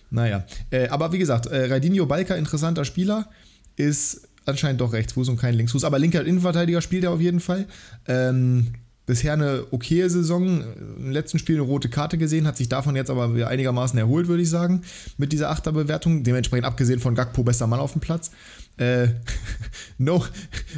Naja, 0.10 0.46
äh, 0.72 0.88
aber 0.88 1.12
wie 1.12 1.18
gesagt, 1.18 1.48
äh, 1.48 1.66
Raidinho 1.66 2.06
Balka, 2.06 2.36
interessanter 2.36 2.86
Spieler, 2.86 3.30
ist 3.76 4.28
anscheinend 4.46 4.82
doch 4.82 4.94
Rechtsfuß 4.94 5.30
und 5.30 5.38
kein 5.38 5.54
Linksfuß, 5.54 5.84
aber 5.84 6.00
linker 6.00 6.26
Innenverteidiger 6.26 6.82
spielt 6.82 7.04
er 7.04 7.12
auf 7.12 7.20
jeden 7.20 7.42
Fall. 7.42 7.66
Ähm, 8.08 8.68
bisher 9.06 9.34
eine 9.34 9.66
okaye 9.72 10.10
Saison, 10.10 10.64
im 10.98 11.12
letzten 11.12 11.40
Spiel 11.40 11.56
eine 11.56 11.64
rote 11.64 11.90
Karte 11.90 12.18
gesehen, 12.18 12.48
hat 12.48 12.58
sich 12.58 12.70
davon 12.70 12.96
jetzt 12.96 13.10
aber 13.10 13.48
einigermaßen 13.48 13.98
erholt, 13.98 14.28
würde 14.28 14.44
ich 14.44 14.50
sagen, 14.50 14.84
mit 15.18 15.34
dieser 15.34 15.50
Achterbewertung. 15.50 16.24
Dementsprechend 16.24 16.66
abgesehen 16.66 17.00
von 17.00 17.16
Gakpo 17.16 17.44
bester 17.44 17.68
Mann 17.68 17.80
auf 17.80 17.94
dem 17.94 18.02
Platz. 18.02 18.32
Äh, 18.78 19.08
no, 19.98 20.24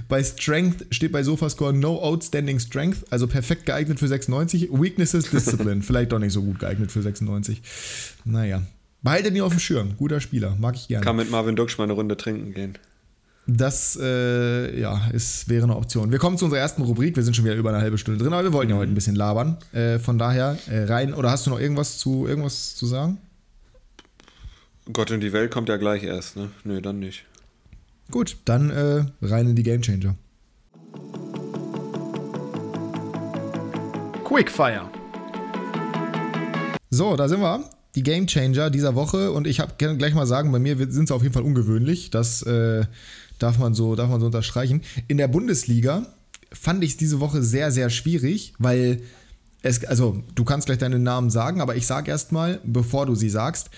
bei 0.07 0.23
Strength 0.23 0.87
steht 0.91 1.11
bei 1.11 1.23
Sofascore 1.23 1.73
no 1.73 2.01
outstanding 2.01 2.59
strength, 2.59 3.05
also 3.11 3.27
perfekt 3.27 3.65
geeignet 3.65 3.99
für 3.99 4.07
96. 4.07 4.69
Weaknesses, 4.71 5.29
Discipline, 5.29 5.81
vielleicht 5.83 6.11
doch 6.11 6.19
nicht 6.19 6.33
so 6.33 6.41
gut 6.41 6.59
geeignet 6.59 6.91
für 6.91 7.01
96. 7.01 7.61
Naja, 8.25 8.61
behaltet 9.01 9.35
ihn 9.35 9.41
auf 9.41 9.53
dem 9.53 9.59
Schirm, 9.59 9.97
guter 9.97 10.21
Spieler, 10.21 10.55
mag 10.59 10.75
ich 10.75 10.87
gerne. 10.87 11.03
Kann 11.03 11.17
mit 11.17 11.29
Marvin 11.29 11.55
Duksch 11.55 11.77
mal 11.77 11.85
eine 11.85 11.93
Runde 11.93 12.15
trinken 12.17 12.53
gehen. 12.53 12.77
Das 13.51 13.97
äh, 13.99 14.79
ja, 14.79 15.09
ist, 15.11 15.49
wäre 15.49 15.63
eine 15.63 15.75
Option. 15.75 16.11
Wir 16.11 16.19
kommen 16.19 16.37
zu 16.37 16.45
unserer 16.45 16.59
ersten 16.59 16.83
Rubrik. 16.83 17.15
Wir 17.15 17.23
sind 17.23 17.35
schon 17.35 17.45
wieder 17.45 17.55
über 17.55 17.69
eine 17.69 17.79
halbe 17.79 17.97
Stunde 17.97 18.23
drin, 18.23 18.31
aber 18.31 18.43
wir 18.43 18.53
wollten 18.53 18.69
ja 18.69 18.77
heute 18.77 18.91
ein 18.91 18.95
bisschen 18.95 19.15
labern. 19.15 19.57
Äh, 19.73 19.97
von 19.97 20.19
daher 20.19 20.59
äh, 20.69 20.83
rein. 20.83 21.15
Oder 21.15 21.31
hast 21.31 21.47
du 21.47 21.49
noch 21.49 21.59
irgendwas 21.59 21.97
zu, 21.97 22.27
irgendwas 22.27 22.75
zu 22.75 22.85
sagen? 22.85 23.17
Gott 24.93 25.09
und 25.09 25.21
die 25.21 25.33
Welt 25.33 25.49
kommt 25.49 25.67
ja 25.67 25.77
gleich 25.77 26.03
erst, 26.03 26.35
ne? 26.35 26.51
Nö, 26.63 26.79
dann 26.79 26.99
nicht. 26.99 27.25
Gut, 28.11 28.37
dann 28.45 28.71
äh, 28.71 29.05
rein 29.21 29.47
in 29.49 29.55
die 29.55 29.61
Game 29.61 29.81
Changer. 29.81 30.15
Quickfire. 34.23 34.89
So, 36.89 37.15
da 37.15 37.27
sind 37.27 37.41
wir. 37.41 37.69
Die 37.95 38.03
Game 38.03 38.25
Changer 38.25 38.71
dieser 38.71 38.95
Woche 38.95 39.31
und 39.31 39.45
ich 39.45 39.61
gerne 39.77 39.97
gleich 39.97 40.13
mal 40.15 40.25
sagen, 40.25 40.51
bei 40.51 40.59
mir 40.59 40.77
sind 40.91 41.07
sie 41.07 41.13
auf 41.13 41.21
jeden 41.21 41.33
Fall 41.33 41.43
ungewöhnlich. 41.43 42.09
Das 42.09 42.41
äh, 42.43 42.85
darf 43.37 43.59
man 43.59 43.75
so, 43.75 43.95
darf 43.95 44.09
man 44.09 44.19
so 44.19 44.27
unterstreichen. 44.27 44.81
In 45.07 45.17
der 45.17 45.27
Bundesliga 45.27 46.07
fand 46.51 46.83
ich 46.83 46.91
es 46.91 46.97
diese 46.97 47.19
Woche 47.19 47.43
sehr, 47.43 47.71
sehr 47.71 47.89
schwierig, 47.91 48.53
weil 48.57 49.01
es, 49.61 49.83
also 49.85 50.23
du 50.33 50.43
kannst 50.43 50.65
gleich 50.67 50.77
deinen 50.79 51.03
Namen 51.03 51.29
sagen, 51.29 51.61
aber 51.61 51.75
ich 51.75 51.85
sage 51.85 52.09
erstmal, 52.09 52.59
bevor 52.63 53.05
du 53.05 53.13
sie 53.13 53.29
sagst, 53.29 53.69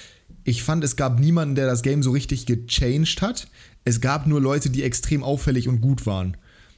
ich 0.44 0.64
fand, 0.64 0.84
es 0.84 0.96
gab 0.96 1.20
niemanden, 1.20 1.56
der 1.56 1.68
das 1.68 1.82
Game 1.82 2.04
so 2.04 2.12
richtig 2.12 2.46
gechanged 2.46 3.22
hat. 3.22 3.48
Es 3.84 4.02
gab 4.02 4.28
nur 4.28 4.42
Leute, 4.42 4.70
die 4.70 4.84
extrem 4.84 5.24
auffällig 5.24 5.68
und 5.68 5.82
gut 5.82 6.06
waren. 6.06 6.38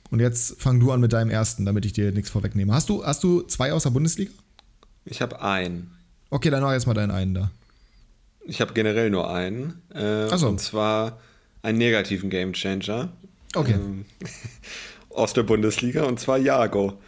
Und 0.09 0.19
jetzt 0.19 0.61
fang 0.61 0.79
du 0.79 0.91
an 0.91 1.01
mit 1.01 1.11
deinem 1.11 1.29
ersten, 1.29 1.65
damit 1.65 1.85
ich 1.85 1.93
dir 1.93 2.11
nichts 2.11 2.29
vorwegnehme. 2.29 2.73
Hast 2.73 2.89
du, 2.89 3.05
hast 3.05 3.23
du 3.23 3.41
zwei 3.41 3.73
aus 3.73 3.83
der 3.83 3.89
Bundesliga? 3.89 4.31
Ich 5.05 5.21
habe 5.21 5.41
einen. 5.41 5.91
Okay, 6.29 6.49
dann 6.49 6.61
mach 6.61 6.71
erstmal 6.71 6.95
deinen 6.95 7.11
einen 7.11 7.33
da. 7.33 7.51
Ich 8.45 8.61
habe 8.61 8.73
generell 8.73 9.09
nur 9.09 9.33
einen. 9.33 9.81
Äh, 9.93 10.35
so. 10.37 10.47
Und 10.47 10.59
zwar 10.59 11.19
einen 11.61 11.77
negativen 11.77 12.29
Gamechanger. 12.29 13.09
Okay. 13.55 13.73
Ähm, 13.73 14.05
aus 15.09 15.33
der 15.33 15.43
Bundesliga, 15.43 16.03
und 16.03 16.19
zwar 16.19 16.37
Jago. 16.37 16.99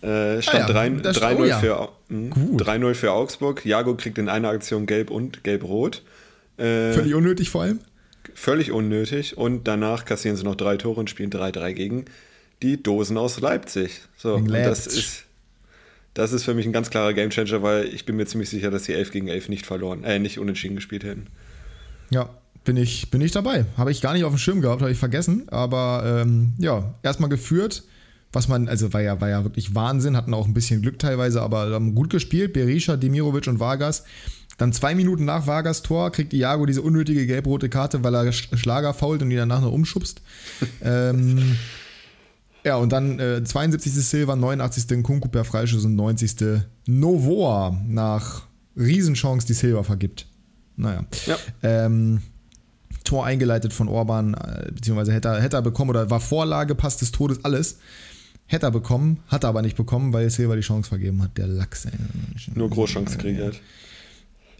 Äh, 0.00 0.40
stand 0.42 0.70
ah 0.70 0.84
ja, 0.84 0.90
3-0 0.90 1.36
oh 1.40 1.44
ja. 1.44 1.58
für, 1.58 1.88
hm, 2.08 2.94
für 2.94 3.12
Augsburg. 3.12 3.64
Jago 3.64 3.96
kriegt 3.96 4.18
in 4.18 4.28
einer 4.28 4.48
Aktion 4.48 4.86
gelb 4.86 5.10
und 5.10 5.42
gelb-rot. 5.42 6.02
Äh, 6.56 6.92
völlig 6.92 7.14
unnötig 7.14 7.50
vor 7.50 7.62
allem? 7.62 7.80
Völlig 8.34 8.72
unnötig. 8.72 9.36
Und 9.36 9.68
danach 9.68 10.04
kassieren 10.04 10.36
sie 10.36 10.44
noch 10.44 10.54
drei 10.54 10.76
Tore 10.76 11.00
und 11.00 11.10
spielen 11.10 11.30
3-3 11.30 11.72
gegen 11.72 12.04
die 12.62 12.82
Dosen 12.82 13.16
aus 13.16 13.40
Leipzig. 13.40 14.00
So, 14.16 14.38
das 14.38 14.86
ist, 14.86 15.24
das 16.14 16.32
ist 16.32 16.44
für 16.44 16.54
mich 16.54 16.66
ein 16.66 16.72
ganz 16.72 16.90
klarer 16.90 17.12
Gamechanger, 17.12 17.62
weil 17.62 17.86
ich 17.86 18.04
bin 18.04 18.16
mir 18.16 18.26
ziemlich 18.26 18.50
sicher, 18.50 18.70
dass 18.70 18.84
sie 18.84 18.94
11 18.94 19.12
gegen 19.12 19.28
11 19.28 19.48
nicht 19.48 19.66
verloren, 19.66 20.04
äh, 20.04 20.18
nicht 20.18 20.38
unentschieden 20.38 20.76
gespielt 20.76 21.04
hätten. 21.04 21.26
Ja, 22.10 22.30
bin 22.64 22.76
ich, 22.76 23.10
bin 23.10 23.20
ich 23.20 23.32
dabei. 23.32 23.64
Habe 23.76 23.90
ich 23.90 24.00
gar 24.00 24.12
nicht 24.14 24.24
auf 24.24 24.32
dem 24.32 24.38
Schirm 24.38 24.60
gehabt, 24.60 24.82
habe 24.82 24.90
ich 24.90 24.98
vergessen. 24.98 25.48
Aber 25.48 26.22
ähm, 26.22 26.54
ja, 26.58 26.94
erstmal 27.02 27.30
geführt 27.30 27.84
was 28.32 28.48
man, 28.48 28.68
also 28.68 28.92
war 28.92 29.00
ja, 29.00 29.20
war 29.20 29.28
ja 29.28 29.44
wirklich 29.44 29.74
Wahnsinn, 29.74 30.16
hatten 30.16 30.34
auch 30.34 30.46
ein 30.46 30.54
bisschen 30.54 30.82
Glück 30.82 30.98
teilweise, 30.98 31.40
aber 31.42 31.70
haben 31.70 31.94
gut 31.94 32.10
gespielt. 32.10 32.52
Berisha, 32.52 32.96
Demirovic 32.96 33.46
und 33.46 33.58
Vargas. 33.58 34.04
Dann 34.58 34.72
zwei 34.72 34.94
Minuten 34.94 35.24
nach 35.24 35.46
Vargas 35.46 35.82
Tor 35.82 36.10
kriegt 36.10 36.34
Iago 36.34 36.66
diese 36.66 36.82
unnötige 36.82 37.26
gelb-rote 37.26 37.68
Karte, 37.68 38.02
weil 38.02 38.14
er 38.14 38.32
Schlager 38.32 38.92
fault 38.92 39.22
und 39.22 39.30
ihn 39.30 39.36
danach 39.36 39.60
noch 39.60 39.72
umschubst. 39.72 40.20
ähm, 40.82 41.56
ja, 42.64 42.76
und 42.76 42.92
dann 42.92 43.20
äh, 43.20 43.42
72. 43.42 43.92
Silva, 43.92 44.34
89. 44.34 45.02
Kunku 45.02 45.28
per 45.28 45.44
Freischuss 45.44 45.84
und 45.84 45.94
90. 45.94 46.60
Novoa 46.86 47.80
nach 47.86 48.42
Riesenchance, 48.76 49.46
die 49.46 49.54
Silva 49.54 49.84
vergibt. 49.84 50.26
Naja. 50.76 51.04
Ja. 51.26 51.36
Ähm, 51.62 52.20
Tor 53.04 53.24
eingeleitet 53.24 53.72
von 53.72 53.88
Orban, 53.88 54.34
äh, 54.34 54.70
beziehungsweise 54.72 55.12
hätte 55.12 55.28
er, 55.28 55.40
hätte 55.40 55.56
er 55.56 55.62
bekommen 55.62 55.90
oder 55.90 56.10
war 56.10 56.20
Vorlage, 56.20 56.74
Pass 56.74 56.96
des 56.96 57.12
Todes, 57.12 57.44
alles. 57.44 57.78
Hätte 58.46 58.66
er 58.66 58.70
bekommen, 58.72 59.20
hat 59.28 59.44
er 59.44 59.50
aber 59.50 59.62
nicht 59.62 59.76
bekommen, 59.76 60.12
weil 60.12 60.28
Silva 60.30 60.56
die 60.56 60.62
Chance 60.62 60.88
vergeben 60.88 61.22
hat. 61.22 61.36
Der 61.38 61.46
Lachs. 61.46 61.84
Ey. 61.84 61.92
Nur 62.54 62.70
Großchance 62.70 63.18
kreiert. 63.18 63.60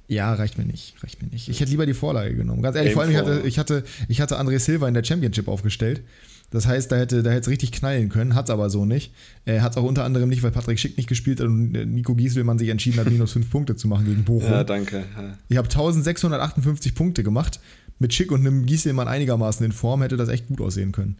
Ja, 0.09 0.33
reicht 0.33 0.57
mir 0.57 0.64
nicht, 0.64 0.94
reicht 1.03 1.23
mir 1.23 1.29
nicht. 1.29 1.49
Ich 1.49 1.61
hätte 1.61 1.71
lieber 1.71 1.85
die 1.85 1.94
Vorlage 1.94 2.35
genommen. 2.35 2.62
Ganz 2.62 2.77
ehrlich, 2.77 2.94
Game 2.94 2.94
vor 2.94 3.03
allem, 3.03 3.12
ich 3.12 3.18
hatte, 3.18 3.42
ich, 3.47 3.59
hatte, 3.59 3.85
ich 4.09 4.21
hatte 4.23 4.40
André 4.40 4.59
Silva 4.59 4.88
in 4.88 4.94
der 4.94 5.05
Championship 5.05 5.49
aufgestellt. 5.49 6.03
Das 6.51 6.66
heißt, 6.66 6.90
da 6.90 6.97
hätte 6.97 7.23
da 7.23 7.33
es 7.33 7.47
richtig 7.47 7.73
knallen 7.73 8.09
können, 8.09 8.35
hat 8.35 8.47
es 8.47 8.51
aber 8.51 8.71
so 8.71 8.87
nicht. 8.87 9.12
Er 9.44 9.61
hat 9.61 9.73
es 9.73 9.77
auch 9.77 9.83
unter 9.83 10.05
anderem 10.05 10.31
nicht, 10.31 10.42
weil 10.42 10.51
Patrick 10.51 10.79
Schick 10.79 10.97
nicht 10.97 11.09
gespielt 11.09 11.40
hat 11.40 11.47
und 11.47 11.75
äh, 11.75 11.85
Nico 11.85 12.14
Gieselmann 12.14 12.59
sich 12.59 12.71
entschieden 12.71 12.99
hat, 12.99 13.11
minus 13.11 13.33
5 13.33 13.51
Punkte 13.51 13.77
zu 13.77 13.87
machen 13.87 14.07
gegen 14.07 14.25
Bochum. 14.25 14.51
Ja, 14.51 14.64
danke. 14.64 15.05
Ich 15.51 15.59
habe 15.59 15.68
1658 15.68 16.94
Punkte 16.94 17.23
gemacht. 17.23 17.61
Mit 17.99 18.14
Schick 18.14 18.31
und 18.33 18.40
einem 18.40 18.64
Gieselmann 18.64 19.09
einigermaßen 19.09 19.66
in 19.66 19.73
Form 19.73 20.03
hätte 20.03 20.16
das 20.16 20.29
echt 20.29 20.47
gut 20.47 20.61
aussehen 20.61 20.92
können. 20.92 21.17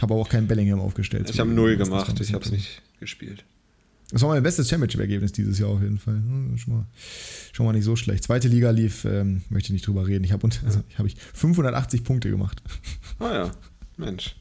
Habe 0.00 0.14
aber 0.14 0.22
auch 0.22 0.28
keinen 0.28 0.46
Bellingham 0.46 0.80
aufgestellt. 0.80 1.28
Ich 1.28 1.40
habe 1.40 1.50
null 1.50 1.76
gemacht, 1.76 2.18
ich 2.20 2.32
habe 2.32 2.44
es 2.44 2.52
nicht 2.52 2.80
gespielt. 3.00 3.44
Das 4.12 4.22
war 4.22 4.30
mein 4.30 4.42
bestes 4.42 4.68
Championship-Ergebnis 4.68 5.32
dieses 5.32 5.58
Jahr 5.58 5.70
auf 5.70 5.82
jeden 5.82 5.98
Fall. 5.98 6.14
Hm, 6.14 6.58
schon 6.58 6.74
mal, 6.74 6.86
schon 7.52 7.66
mal 7.66 7.72
nicht 7.72 7.84
so 7.84 7.94
schlecht. 7.94 8.24
Zweite 8.24 8.48
Liga 8.48 8.70
lief, 8.70 9.04
ähm, 9.04 9.42
möchte 9.50 9.68
ich 9.68 9.72
nicht 9.72 9.86
drüber 9.86 10.06
reden. 10.06 10.24
Ich 10.24 10.32
habe 10.32 10.48
also, 10.64 10.80
hab 10.96 11.06
ich 11.06 11.16
580 11.34 12.04
Punkte 12.04 12.30
gemacht. 12.30 12.62
Ah 13.20 13.32
ja, 13.32 13.50
Mensch. 13.96 14.36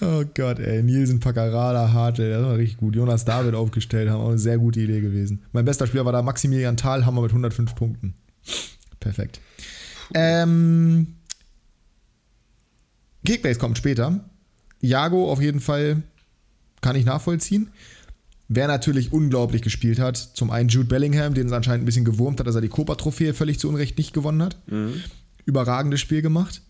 Oh 0.00 0.24
Gott, 0.34 0.58
ey. 0.58 0.82
Nielsen, 0.82 1.20
Paccarada, 1.20 1.92
Hartel, 1.92 2.30
das 2.30 2.42
war 2.42 2.56
richtig 2.56 2.78
gut. 2.78 2.96
Jonas 2.96 3.24
David 3.24 3.54
aufgestellt, 3.54 4.08
haben 4.08 4.20
auch 4.20 4.28
eine 4.28 4.38
sehr 4.38 4.58
gute 4.58 4.80
Idee 4.80 5.00
gewesen. 5.00 5.42
Mein 5.52 5.64
bester 5.64 5.86
Spieler 5.86 6.04
war 6.04 6.12
da 6.12 6.22
Maximilian 6.22 6.76
Thalhammer 6.76 7.22
mit 7.22 7.30
105 7.30 7.74
Punkten. 7.74 8.14
Perfekt. 9.00 9.40
Ähm, 10.12 11.14
Kickbase 13.24 13.58
kommt 13.58 13.78
später. 13.78 14.20
Jago 14.80 15.30
auf 15.30 15.40
jeden 15.40 15.60
Fall 15.60 16.02
kann 16.80 16.96
ich 16.96 17.04
nachvollziehen. 17.04 17.70
Wer 18.48 18.66
natürlich 18.68 19.12
unglaublich 19.12 19.62
gespielt 19.62 19.98
hat, 19.98 20.16
zum 20.16 20.50
einen 20.50 20.68
Jude 20.68 20.88
Bellingham, 20.88 21.34
den 21.34 21.46
es 21.46 21.52
anscheinend 21.52 21.82
ein 21.82 21.86
bisschen 21.86 22.04
gewurmt 22.04 22.40
hat, 22.40 22.46
dass 22.46 22.54
er 22.54 22.60
die 22.60 22.68
Copa-Trophäe 22.68 23.32
völlig 23.32 23.58
zu 23.58 23.68
Unrecht 23.68 23.96
nicht 23.96 24.12
gewonnen 24.12 24.42
hat. 24.42 24.56
Mhm. 24.66 25.00
Überragendes 25.46 26.00
Spiel 26.00 26.20
gemacht. 26.20 26.60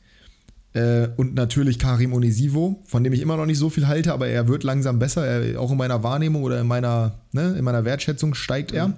Äh, 0.72 1.08
und 1.16 1.34
natürlich 1.34 1.78
Karim 1.78 2.12
Onisivo, 2.12 2.82
von 2.86 3.02
dem 3.02 3.12
ich 3.12 3.20
immer 3.20 3.36
noch 3.36 3.46
nicht 3.46 3.58
so 3.58 3.70
viel 3.70 3.88
halte, 3.88 4.12
aber 4.12 4.28
er 4.28 4.46
wird 4.46 4.62
langsam 4.62 4.98
besser. 4.98 5.26
Er, 5.26 5.60
auch 5.60 5.72
in 5.72 5.76
meiner 5.76 6.02
Wahrnehmung 6.02 6.44
oder 6.44 6.60
in 6.60 6.66
meiner, 6.66 7.18
ne, 7.32 7.56
in 7.58 7.64
meiner 7.64 7.84
Wertschätzung 7.84 8.34
steigt 8.34 8.72
er. 8.72 8.88
Mhm. 8.88 8.94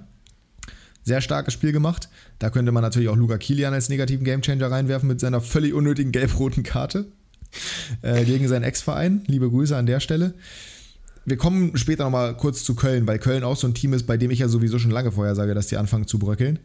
Sehr 1.03 1.21
starkes 1.21 1.53
Spiel 1.53 1.71
gemacht. 1.71 2.09
Da 2.37 2.49
könnte 2.49 2.71
man 2.71 2.83
natürlich 2.83 3.09
auch 3.09 3.15
Luca 3.15 3.37
Kilian 3.37 3.73
als 3.73 3.89
negativen 3.89 4.25
Gamechanger 4.25 4.69
reinwerfen 4.69 5.07
mit 5.07 5.19
seiner 5.19 5.41
völlig 5.41 5.73
unnötigen 5.73 6.11
gelb-roten 6.11 6.63
Karte 6.63 7.05
äh, 8.01 8.25
gegen 8.25 8.47
seinen 8.47 8.63
Ex-Verein. 8.63 9.23
Liebe 9.27 9.49
Grüße 9.49 9.75
an 9.75 9.85
der 9.85 9.99
Stelle 9.99 10.33
wir 11.27 11.35
kommen 11.35 11.75
später 11.75 12.05
nochmal 12.05 12.37
kurz 12.37 12.63
zu 12.63 12.73
Köln, 12.73 13.05
weil 13.05 13.19
Köln 13.19 13.43
auch 13.43 13.57
so 13.57 13.67
ein 13.67 13.73
Team 13.73 13.91
ist, 13.91 14.07
bei 14.07 14.15
dem 14.15 14.31
ich 14.31 14.39
ja 14.39 14.47
sowieso 14.47 14.79
schon 14.79 14.91
lange 14.91 15.11
vorher 15.11 15.35
sage, 15.35 15.53
dass 15.53 15.67
die 15.67 15.75
anfangen 15.75 16.07
zu 16.07 16.19
bröckeln. 16.19 16.57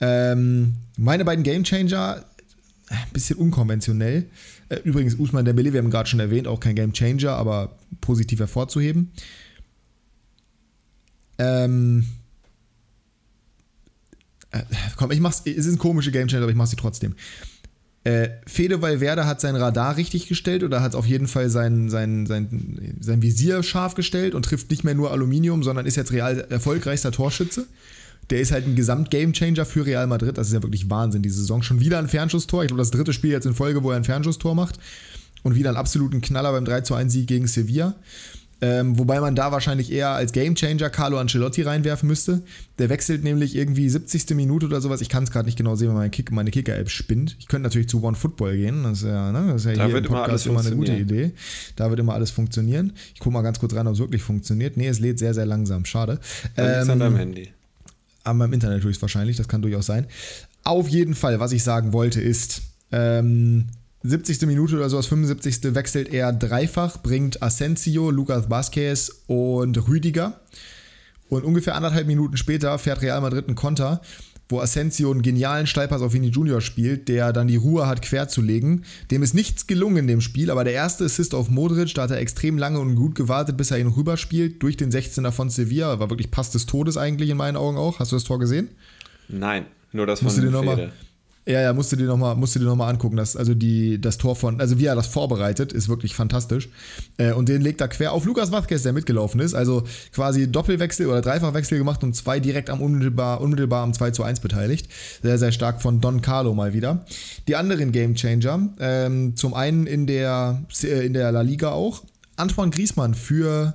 Ähm, 0.00 0.74
meine 0.96 1.24
beiden 1.24 1.42
Gamechanger, 1.42 2.24
ein 2.86 2.96
äh, 2.96 3.12
bisschen 3.12 3.36
unkonventionell. 3.38 4.26
Äh, 4.68 4.76
übrigens, 4.84 5.16
Usman 5.16 5.44
Dembele, 5.44 5.72
wir 5.72 5.80
haben 5.82 5.90
gerade 5.90 6.08
schon 6.08 6.20
erwähnt, 6.20 6.46
auch 6.46 6.60
kein 6.60 6.76
Gamechanger, 6.76 7.32
aber 7.32 7.76
positiv 8.00 8.38
hervorzuheben. 8.38 9.10
Ähm, 11.38 12.06
äh, 14.52 14.62
komm, 14.94 15.10
ich 15.10 15.18
mach's, 15.18 15.42
es 15.44 15.66
ist 15.66 15.74
ein 15.74 15.78
komischer 15.78 16.12
Gamechanger, 16.12 16.44
aber 16.44 16.52
ich 16.52 16.56
mach 16.56 16.68
sie 16.68 16.76
trotzdem. 16.76 17.16
Äh, 18.04 18.28
Fede 18.46 18.82
Valverde 18.82 19.26
hat 19.26 19.40
sein 19.40 19.56
Radar 19.56 19.96
richtig 19.96 20.28
gestellt 20.28 20.62
oder 20.62 20.82
hat 20.82 20.94
auf 20.94 21.06
jeden 21.06 21.26
Fall 21.26 21.48
sein, 21.48 21.88
sein, 21.88 22.26
sein, 22.26 22.96
sein 23.00 23.22
Visier 23.22 23.62
scharf 23.62 23.94
gestellt 23.94 24.34
und 24.34 24.44
trifft 24.44 24.70
nicht 24.70 24.84
mehr 24.84 24.94
nur 24.94 25.10
Aluminium, 25.10 25.62
sondern 25.62 25.86
ist 25.86 25.96
jetzt 25.96 26.12
real 26.12 26.46
erfolgreichster 26.50 27.12
Torschütze. 27.12 27.66
Der 28.28 28.40
ist 28.40 28.52
halt 28.52 28.66
ein 28.66 28.76
Gesamt-Gamechanger 28.76 29.64
für 29.64 29.86
Real 29.86 30.06
Madrid. 30.06 30.36
Das 30.36 30.48
ist 30.48 30.52
ja 30.52 30.62
wirklich 30.62 30.88
Wahnsinn, 30.90 31.22
diese 31.22 31.36
Saison. 31.36 31.62
Schon 31.62 31.80
wieder 31.80 31.98
ein 31.98 32.08
Fernschusstor. 32.08 32.62
Ich 32.62 32.68
glaube, 32.68 32.80
das 32.80 32.90
dritte 32.90 33.12
Spiel 33.12 33.30
jetzt 33.30 33.46
in 33.46 33.54
Folge, 33.54 33.82
wo 33.82 33.90
er 33.90 33.96
ein 33.96 34.04
Fernschusstor 34.04 34.54
macht. 34.54 34.78
Und 35.42 35.54
wieder 35.54 35.70
einen 35.70 35.76
absoluten 35.76 36.22
Knaller 36.22 36.52
beim 36.52 36.64
3 36.64 36.82
zu 36.82 36.94
1 36.94 37.12
Sieg 37.12 37.26
gegen 37.26 37.46
Sevilla. 37.46 37.94
Ähm, 38.64 38.98
wobei 38.98 39.20
man 39.20 39.36
da 39.36 39.52
wahrscheinlich 39.52 39.92
eher 39.92 40.08
als 40.08 40.32
Gamechanger 40.32 40.88
Carlo 40.88 41.18
Ancelotti 41.18 41.60
reinwerfen 41.60 42.06
müsste. 42.06 42.40
Der 42.78 42.88
wechselt 42.88 43.22
nämlich 43.22 43.54
irgendwie 43.54 43.86
70. 43.90 44.30
Minute 44.30 44.64
oder 44.64 44.80
sowas. 44.80 45.02
Ich 45.02 45.10
kann 45.10 45.22
es 45.22 45.30
gerade 45.30 45.44
nicht 45.44 45.58
genau 45.58 45.74
sehen, 45.74 45.88
weil 45.88 45.96
mein 45.96 46.10
Kick, 46.10 46.32
meine 46.32 46.50
Kicker-App 46.50 46.88
spinnt. 46.88 47.36
Ich 47.38 47.46
könnte 47.46 47.64
natürlich 47.64 47.90
zu 47.90 48.02
One 48.02 48.16
Football 48.16 48.56
gehen. 48.56 48.84
Das 48.84 49.02
ist 49.02 49.04
ja, 49.04 49.32
ne, 49.32 49.52
das 49.52 49.66
ist 49.66 49.66
ja 49.66 49.74
da 49.74 49.84
hier 49.84 49.92
wird 49.92 50.06
im 50.06 50.12
Podcast 50.12 50.46
immer, 50.46 50.60
eine 50.60 50.74
gute 50.76 50.94
Idee. 50.94 51.32
Da 51.76 51.90
wird 51.90 52.00
immer 52.00 52.14
alles 52.14 52.30
funktionieren. 52.30 52.94
Ich 53.12 53.20
gucke 53.20 53.34
mal 53.34 53.42
ganz 53.42 53.58
kurz 53.58 53.74
rein, 53.74 53.86
ob 53.86 53.92
es 53.92 53.98
wirklich 53.98 54.22
funktioniert. 54.22 54.78
Nee, 54.78 54.88
es 54.88 54.98
lädt 54.98 55.18
sehr, 55.18 55.34
sehr 55.34 55.44
langsam. 55.44 55.84
Schade. 55.84 56.18
Ähm, 56.56 56.88
an 56.90 56.98
deinem 56.98 57.16
Handy. 57.16 57.50
An 58.22 58.38
meinem 58.38 58.54
Internet 58.54 58.82
höchstwahrscheinlich. 58.82 59.36
Das 59.36 59.46
kann 59.46 59.60
durchaus 59.60 59.84
sein. 59.84 60.06
Auf 60.62 60.88
jeden 60.88 61.14
Fall, 61.14 61.38
was 61.38 61.52
ich 61.52 61.62
sagen 61.62 61.92
wollte, 61.92 62.22
ist. 62.22 62.62
Ähm, 62.92 63.66
70. 64.06 64.42
Minute 64.42 64.76
oder 64.76 64.90
sowas, 64.90 65.06
75. 65.06 65.74
wechselt 65.74 66.12
er 66.12 66.30
dreifach, 66.30 67.02
bringt 67.02 67.42
Asensio, 67.42 68.10
Lucas 68.10 68.50
Vazquez 68.50 69.22
und 69.26 69.88
Rüdiger. 69.88 70.40
Und 71.30 71.42
ungefähr 71.42 71.74
anderthalb 71.74 72.06
Minuten 72.06 72.36
später 72.36 72.78
fährt 72.78 73.00
Real 73.00 73.22
Madrid 73.22 73.46
einen 73.46 73.56
Konter, 73.56 74.02
wo 74.50 74.60
Asensio 74.60 75.10
einen 75.10 75.22
genialen 75.22 75.66
Steilpass 75.66 76.02
auf 76.02 76.12
Vini 76.12 76.28
Junior 76.28 76.60
spielt, 76.60 77.08
der 77.08 77.32
dann 77.32 77.48
die 77.48 77.56
Ruhe 77.56 77.86
hat, 77.86 78.02
quer 78.02 78.28
zu 78.28 78.42
legen. 78.42 78.82
Dem 79.10 79.22
ist 79.22 79.32
nichts 79.32 79.66
gelungen 79.66 79.96
in 79.96 80.06
dem 80.06 80.20
Spiel, 80.20 80.50
aber 80.50 80.64
der 80.64 80.74
erste 80.74 81.06
Assist 81.06 81.34
auf 81.34 81.48
Modric, 81.48 81.94
da 81.94 82.02
hat 82.02 82.10
er 82.10 82.18
extrem 82.18 82.58
lange 82.58 82.80
und 82.80 82.96
gut 82.96 83.14
gewartet, 83.14 83.56
bis 83.56 83.70
er 83.70 83.78
ihn 83.78 83.86
rüberspielt, 83.86 84.62
durch 84.62 84.76
den 84.76 84.92
16er 84.92 85.30
von 85.30 85.48
Sevilla. 85.48 85.98
War 85.98 86.10
wirklich 86.10 86.30
Pass 86.30 86.50
des 86.50 86.66
Todes 86.66 86.98
eigentlich 86.98 87.30
in 87.30 87.38
meinen 87.38 87.56
Augen 87.56 87.78
auch. 87.78 88.00
Hast 88.00 88.12
du 88.12 88.16
das 88.16 88.24
Tor 88.24 88.38
gesehen? 88.38 88.68
Nein, 89.28 89.64
nur 89.92 90.06
das 90.06 90.20
von 90.20 90.26
Musst 90.26 90.40
Fede. 90.40 90.92
Ja, 91.46 91.60
ja, 91.60 91.74
musst 91.74 91.92
du 91.92 91.96
dir 91.96 92.06
nochmal 92.06 92.36
noch 92.36 92.86
angucken. 92.86 93.16
Das, 93.16 93.36
also 93.36 93.54
die, 93.54 94.00
das 94.00 94.16
Tor 94.16 94.34
von, 94.34 94.60
also 94.60 94.78
wie 94.78 94.86
er 94.86 94.94
das 94.94 95.06
vorbereitet, 95.08 95.74
ist 95.74 95.90
wirklich 95.90 96.14
fantastisch. 96.14 96.70
Äh, 97.18 97.32
und 97.32 97.50
den 97.50 97.60
legt 97.60 97.82
er 97.82 97.88
quer 97.88 98.12
auf 98.12 98.24
Lukas 98.24 98.50
Vazquez, 98.50 98.82
der 98.82 98.94
mitgelaufen 98.94 99.40
ist. 99.40 99.52
Also 99.52 99.84
quasi 100.12 100.50
Doppelwechsel 100.50 101.06
oder 101.06 101.20
Dreifachwechsel 101.20 101.76
gemacht 101.76 102.02
und 102.02 102.16
zwei 102.16 102.40
direkt 102.40 102.70
am 102.70 102.80
unmittelbar, 102.80 103.42
unmittelbar 103.42 103.82
am 103.82 103.92
2 103.92 104.12
zu 104.12 104.22
1 104.22 104.40
beteiligt. 104.40 104.88
Sehr, 105.22 105.38
sehr 105.38 105.52
stark 105.52 105.82
von 105.82 106.00
Don 106.00 106.22
Carlo 106.22 106.54
mal 106.54 106.72
wieder. 106.72 107.04
Die 107.46 107.56
anderen 107.56 107.92
Gamechanger, 107.92 108.70
ähm, 108.80 109.36
zum 109.36 109.52
einen 109.52 109.86
in 109.86 110.06
der, 110.06 110.62
äh, 110.82 111.04
in 111.04 111.12
der 111.12 111.30
La 111.30 111.42
Liga 111.42 111.72
auch. 111.72 112.04
Antoine 112.36 112.70
Griezmann 112.70 113.14
für 113.14 113.74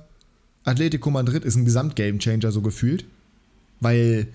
Atletico 0.64 1.10
Madrid 1.10 1.44
ist 1.44 1.54
ein 1.54 1.64
Gesamtgamechanger 1.64 2.50
so 2.50 2.62
gefühlt. 2.62 3.04
Weil 3.78 4.26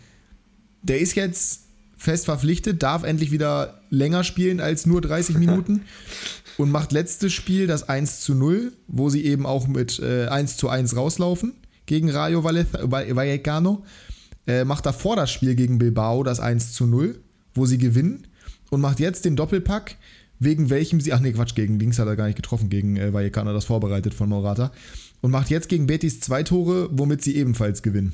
der 0.83 0.99
ist 0.99 1.15
jetzt 1.15 1.64
fest 2.05 2.25
verpflichtet, 2.25 2.81
darf 2.81 3.03
endlich 3.03 3.31
wieder 3.31 3.81
länger 3.89 4.23
spielen 4.23 4.61
als 4.61 4.85
nur 4.85 5.01
30 5.01 5.37
Minuten 5.37 5.81
und 6.57 6.71
macht 6.71 6.91
letztes 6.91 7.33
Spiel 7.33 7.67
das 7.67 7.89
1 7.89 8.21
zu 8.21 8.33
0, 8.33 8.71
wo 8.87 9.09
sie 9.09 9.25
eben 9.25 9.45
auch 9.45 9.67
mit 9.67 9.99
äh, 9.99 10.27
1 10.27 10.55
zu 10.57 10.69
1 10.69 10.95
rauslaufen 10.95 11.53
gegen 11.85 12.09
Rayo 12.09 12.43
Vallecano. 12.43 13.83
Äh, 14.47 14.63
macht 14.63 14.85
davor 14.85 15.15
das 15.15 15.31
Spiel 15.31 15.55
gegen 15.55 15.79
Bilbao 15.79 16.23
das 16.23 16.39
1 16.39 16.73
zu 16.73 16.85
0, 16.85 17.19
wo 17.53 17.65
sie 17.65 17.79
gewinnen 17.79 18.27
und 18.69 18.79
macht 18.79 18.99
jetzt 18.99 19.25
den 19.25 19.35
Doppelpack, 19.35 19.97
wegen 20.39 20.69
welchem 20.69 21.01
sie, 21.01 21.13
ach 21.13 21.19
nee, 21.19 21.31
Quatsch, 21.31 21.55
gegen 21.55 21.79
Dings 21.79 21.97
hat 21.97 22.07
er 22.07 22.15
gar 22.15 22.27
nicht 22.27 22.35
getroffen, 22.35 22.69
gegen 22.69 22.97
äh, 22.97 23.11
Vallecano, 23.13 23.51
das 23.53 23.65
vorbereitet 23.65 24.13
von 24.13 24.29
Morata. 24.29 24.71
Und 25.21 25.31
macht 25.31 25.49
jetzt 25.49 25.69
gegen 25.69 25.87
Betis 25.87 26.19
zwei 26.19 26.43
Tore, 26.43 26.89
womit 26.91 27.23
sie 27.23 27.35
ebenfalls 27.35 27.81
gewinnen. 27.81 28.13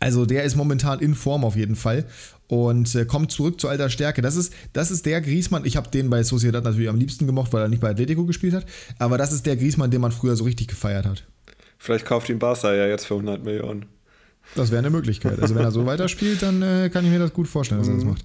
Also 0.00 0.26
der 0.26 0.44
ist 0.44 0.54
momentan 0.54 1.00
in 1.00 1.14
Form 1.14 1.44
auf 1.44 1.56
jeden 1.56 1.74
Fall 1.74 2.04
und 2.48 2.94
äh, 2.94 3.04
kommt 3.04 3.30
zurück 3.30 3.60
zu 3.60 3.68
alter 3.68 3.90
Stärke. 3.90 4.22
Das 4.22 4.36
ist, 4.36 4.52
das 4.72 4.90
ist 4.90 5.06
der 5.06 5.20
Griesmann, 5.20 5.64
ich 5.64 5.76
habe 5.76 5.90
den 5.90 6.10
bei 6.10 6.22
Sociedad 6.22 6.64
natürlich 6.64 6.88
am 6.88 6.96
liebsten 6.96 7.26
gemocht, 7.26 7.52
weil 7.52 7.62
er 7.62 7.68
nicht 7.68 7.80
bei 7.80 7.90
Atletico 7.90 8.24
gespielt 8.24 8.54
hat, 8.54 8.66
aber 8.98 9.18
das 9.18 9.32
ist 9.32 9.46
der 9.46 9.56
Griesmann, 9.56 9.90
den 9.90 10.00
man 10.00 10.12
früher 10.12 10.34
so 10.34 10.44
richtig 10.44 10.68
gefeiert 10.68 11.06
hat. 11.06 11.24
Vielleicht 11.78 12.06
kauft 12.06 12.28
ihn 12.28 12.38
Barca 12.38 12.74
ja 12.74 12.86
jetzt 12.86 13.06
für 13.06 13.14
100 13.14 13.44
Millionen. 13.44 13.86
Das 14.54 14.70
wäre 14.70 14.78
eine 14.78 14.90
Möglichkeit. 14.90 15.40
Also 15.40 15.54
wenn 15.54 15.62
er 15.62 15.70
so 15.70 15.86
weiterspielt, 15.86 16.42
dann 16.42 16.62
äh, 16.62 16.90
kann 16.90 17.04
ich 17.04 17.10
mir 17.10 17.18
das 17.18 17.32
gut 17.32 17.46
vorstellen, 17.46 17.80
dass 17.80 17.88
er 17.88 17.94
das 17.94 18.04
mhm. 18.04 18.10
macht. 18.10 18.24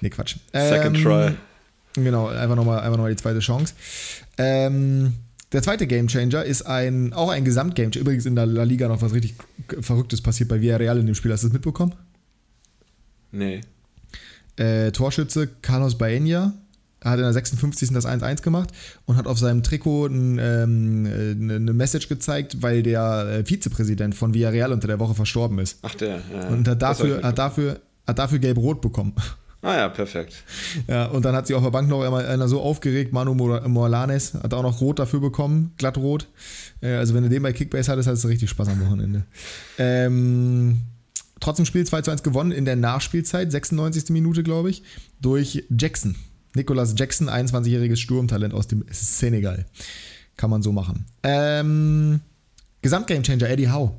Nee, 0.00 0.10
Quatsch. 0.10 0.36
Second 0.52 0.96
ähm, 0.98 1.02
try. 1.02 1.32
Genau, 1.94 2.28
einfach 2.28 2.56
nochmal 2.56 2.80
einfach 2.80 2.96
noch 2.96 3.04
mal 3.04 3.10
die 3.10 3.16
zweite 3.16 3.38
Chance. 3.38 3.74
Ähm, 4.36 5.14
der 5.52 5.62
zweite 5.62 5.86
Gamechanger 5.86 6.44
ist 6.44 6.62
ein, 6.62 7.12
auch 7.12 7.30
ein 7.30 7.44
Gesamtgamechanger. 7.44 8.00
Übrigens 8.00 8.26
in 8.26 8.34
der 8.34 8.46
La 8.46 8.64
Liga 8.64 8.88
noch 8.88 9.00
was 9.00 9.14
richtig 9.14 9.34
Verrücktes 9.80 10.20
passiert 10.20 10.48
bei 10.48 10.60
Villarreal 10.60 10.98
in 10.98 11.06
dem 11.06 11.14
Spiel. 11.14 11.32
Hast 11.32 11.44
du 11.44 11.48
das 11.48 11.52
mitbekommen? 11.52 11.94
Nee. 13.34 13.60
Äh, 14.56 14.92
Torschütze 14.92 15.48
Carlos 15.62 15.98
Baena 15.98 16.54
hat 17.02 17.18
in 17.18 17.24
der 17.24 17.32
56. 17.32 17.90
das 17.92 18.06
1-1 18.06 18.42
gemacht 18.42 18.70
und 19.04 19.16
hat 19.16 19.26
auf 19.26 19.38
seinem 19.38 19.62
Trikot 19.62 20.06
ein, 20.06 20.38
ähm, 20.38 21.06
eine 21.40 21.72
Message 21.72 22.08
gezeigt, 22.08 22.62
weil 22.62 22.82
der 22.82 23.26
äh, 23.26 23.44
Vizepräsident 23.44 24.14
von 24.14 24.32
Villarreal 24.32 24.72
unter 24.72 24.88
der 24.88 24.98
Woche 24.98 25.14
verstorben 25.14 25.58
ist. 25.58 25.78
Ach 25.82 25.94
der, 25.94 26.20
ja. 26.32 26.48
Und 26.48 26.66
hat 26.66 26.80
dafür, 26.80 27.22
hat 27.22 27.38
dafür, 27.38 27.80
hat 28.06 28.18
dafür 28.18 28.38
gelb-rot 28.38 28.80
bekommen. 28.80 29.12
Ah 29.60 29.76
ja, 29.76 29.88
perfekt. 29.88 30.34
Ja, 30.86 31.06
und 31.06 31.24
dann 31.24 31.34
hat 31.34 31.46
sich 31.46 31.56
auf 31.56 31.62
der 31.62 31.70
Bank 31.70 31.88
noch 31.88 32.02
einmal 32.02 32.26
einer 32.26 32.48
so 32.48 32.60
aufgeregt, 32.60 33.12
Manu 33.12 33.34
Morlanes 33.34 34.34
hat 34.34 34.52
auch 34.52 34.62
noch 34.62 34.80
rot 34.80 34.98
dafür 34.98 35.20
bekommen, 35.20 35.72
glattrot. 35.78 36.26
Äh, 36.80 36.94
also 36.94 37.14
wenn 37.14 37.22
du 37.22 37.28
den 37.28 37.42
bei 37.42 37.52
Kickbase 37.52 37.90
hattest, 37.90 38.08
hattest 38.08 38.24
du 38.24 38.28
richtig 38.28 38.50
Spaß 38.50 38.68
am 38.68 38.80
Wochenende. 38.86 39.24
Ähm, 39.78 40.80
trotzdem 41.40 41.66
Spiel 41.66 41.86
2 41.86 42.02
zu 42.02 42.10
1 42.10 42.22
gewonnen 42.22 42.52
in 42.52 42.64
der 42.64 42.76
Nachspielzeit, 42.76 43.50
96. 43.50 44.10
Minute, 44.10 44.42
glaube 44.42 44.70
ich, 44.70 44.82
durch 45.20 45.64
Jackson. 45.70 46.16
Nicolas 46.54 46.94
Jackson, 46.96 47.28
21-jähriges 47.28 47.96
Sturmtalent 47.96 48.54
aus 48.54 48.68
dem 48.68 48.84
Senegal. 48.90 49.66
Kann 50.36 50.50
man 50.50 50.62
so 50.62 50.72
machen. 50.72 51.06
Ähm, 51.22 52.20
Gesamtgamechanger 52.82 53.48
Eddie 53.48 53.70
Howe. 53.70 53.92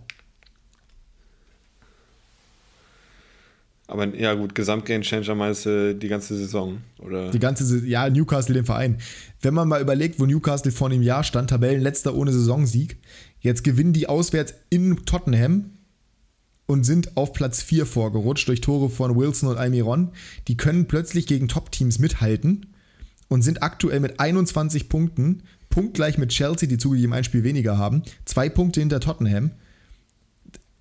Aber 3.88 4.08
ja, 4.16 4.34
gut, 4.34 4.56
Gesamtgamechanger 4.56 5.36
meinst 5.36 5.66
du 5.66 5.94
die 5.94 6.08
ganze 6.08 6.36
Saison, 6.36 6.80
oder? 6.98 7.30
Die 7.30 7.40
ganze 7.40 7.86
ja, 7.86 8.10
Newcastle, 8.10 8.56
den 8.56 8.66
Verein. 8.66 8.98
Wenn 9.42 9.54
man 9.54 9.68
mal 9.68 9.80
überlegt, 9.80 10.20
wo 10.20 10.26
Newcastle 10.26 10.72
vor 10.72 10.90
einem 10.90 11.04
Jahr 11.04 11.24
stand, 11.24 11.52
Tabellenletzter 11.52 12.16
ohne 12.16 12.32
Saisonsieg, 12.32 12.98
jetzt 13.42 13.64
gewinnen 13.64 13.94
die 13.94 14.08
auswärts 14.08 14.56
in 14.70 15.06
Tottenham 15.06 15.75
und 16.68 16.84
sind 16.84 17.16
auf 17.18 17.34
Platz 17.34 17.61
4 17.61 17.86
vorgerutscht 17.86 18.47
durch 18.47 18.61
Tore 18.61 18.89
von 18.89 19.16
Wilson 19.16 19.49
und 19.49 19.57
Almiron. 19.57 20.09
Die 20.47 20.57
können 20.57 20.88
plötzlich 20.88 21.28
gegen 21.28 21.47
Top-Teams 21.47 21.99
mithalten 21.99 22.68
und 23.28 23.41
sind 23.41 23.63
aktuell 23.63 23.99
mit 23.99 24.20
21 24.20 24.89
Punkten, 24.89 25.43
punktgleich 25.70 26.18
mit 26.18 26.30
Chelsea, 26.30 26.68
die 26.70 26.78
zugegeben 26.78 27.13
ein 27.13 27.24
Spiel 27.24 27.43
weniger 27.43 27.78
haben, 27.78 28.03
zwei 28.26 28.49
Punkte 28.49 28.80
hinter 28.80 28.99
Tottenham 28.99 29.51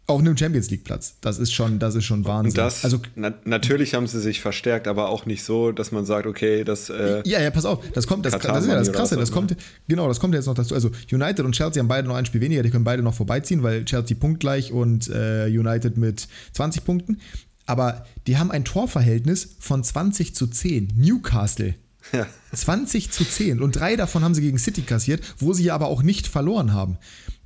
auf 0.06 0.20
einem 0.20 0.36
Champions 0.36 0.70
League 0.70 0.84
Platz. 0.84 1.16
Das 1.22 1.38
ist 1.38 1.52
schon, 1.52 1.78
das 1.78 1.94
ist 1.94 2.04
schon 2.04 2.26
Wahnsinn. 2.26 2.50
Und 2.50 2.58
das, 2.58 2.84
also 2.84 3.00
na, 3.14 3.32
natürlich 3.44 3.94
haben 3.94 4.06
sie 4.06 4.20
sich 4.20 4.40
verstärkt, 4.40 4.86
aber 4.86 5.08
auch 5.08 5.24
nicht 5.24 5.42
so, 5.42 5.72
dass 5.72 5.92
man 5.92 6.04
sagt, 6.04 6.26
okay, 6.26 6.62
das. 6.62 6.90
Äh, 6.90 7.22
ja, 7.24 7.40
ja, 7.40 7.50
pass 7.50 7.64
auf, 7.64 7.82
das 7.92 8.06
kommt, 8.06 8.26
das, 8.26 8.32
das 8.38 8.64
ist 8.64 8.68
ja 8.68 8.76
das 8.76 8.92
Krasse, 8.92 9.16
das 9.16 9.32
kommt, 9.32 9.56
genau, 9.88 10.06
das 10.08 10.20
kommt 10.20 10.34
jetzt 10.34 10.46
noch 10.46 10.54
dazu. 10.54 10.74
Also 10.74 10.90
United 11.10 11.44
und 11.44 11.52
Chelsea 11.52 11.80
haben 11.80 11.88
beide 11.88 12.06
noch 12.06 12.16
ein 12.16 12.26
Spiel 12.26 12.42
weniger, 12.42 12.62
die 12.62 12.70
können 12.70 12.84
beide 12.84 13.02
noch 13.02 13.14
vorbeiziehen, 13.14 13.62
weil 13.62 13.84
Chelsea 13.86 14.16
punktgleich 14.18 14.72
und 14.72 15.08
äh, 15.08 15.46
United 15.46 15.96
mit 15.96 16.28
20 16.52 16.84
Punkten. 16.84 17.20
Aber 17.66 18.04
die 18.26 18.36
haben 18.36 18.50
ein 18.50 18.66
Torverhältnis 18.66 19.56
von 19.58 19.82
20 19.82 20.34
zu 20.34 20.46
10. 20.46 20.92
Newcastle. 20.96 21.76
Ja. 22.12 22.26
20 22.52 23.10
zu 23.10 23.24
10. 23.24 23.62
Und 23.62 23.76
drei 23.76 23.96
davon 23.96 24.22
haben 24.22 24.34
sie 24.34 24.42
gegen 24.42 24.58
City 24.58 24.82
kassiert, 24.82 25.22
wo 25.38 25.54
sie 25.54 25.70
aber 25.70 25.86
auch 25.86 26.02
nicht 26.02 26.26
verloren 26.26 26.74
haben. 26.74 26.98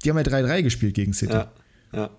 Die 0.05 0.11
haben 0.11 0.17
ja 0.17 0.25
3-3 0.25 0.63
gespielt 0.63 0.95
gegen 0.95 1.13
City. 1.13 1.35
Ja. 1.35 1.53
Ja. 1.93 2.11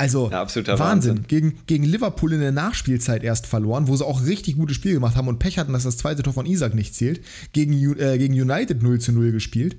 Also 0.00 0.30
ja, 0.30 0.40
Wahnsinn. 0.40 0.66
Wahnsinn. 0.66 1.24
Gegen, 1.28 1.58
gegen 1.66 1.84
Liverpool 1.84 2.32
in 2.32 2.40
der 2.40 2.52
Nachspielzeit 2.52 3.22
erst 3.22 3.46
verloren, 3.46 3.86
wo 3.86 3.94
sie 3.94 4.06
auch 4.06 4.24
richtig 4.24 4.56
gutes 4.56 4.76
Spiel 4.76 4.94
gemacht 4.94 5.14
haben 5.14 5.28
und 5.28 5.38
Pech 5.38 5.58
hatten, 5.58 5.74
dass 5.74 5.82
das 5.82 5.98
zweite 5.98 6.22
Tor 6.22 6.32
von 6.32 6.46
Isaac 6.46 6.74
nicht 6.74 6.94
zählt. 6.94 7.20
Gegen, 7.52 7.74
äh, 7.98 8.16
gegen 8.16 8.32
United 8.32 8.82
0 8.82 8.98
zu 8.98 9.12
0 9.12 9.30
gespielt. 9.30 9.76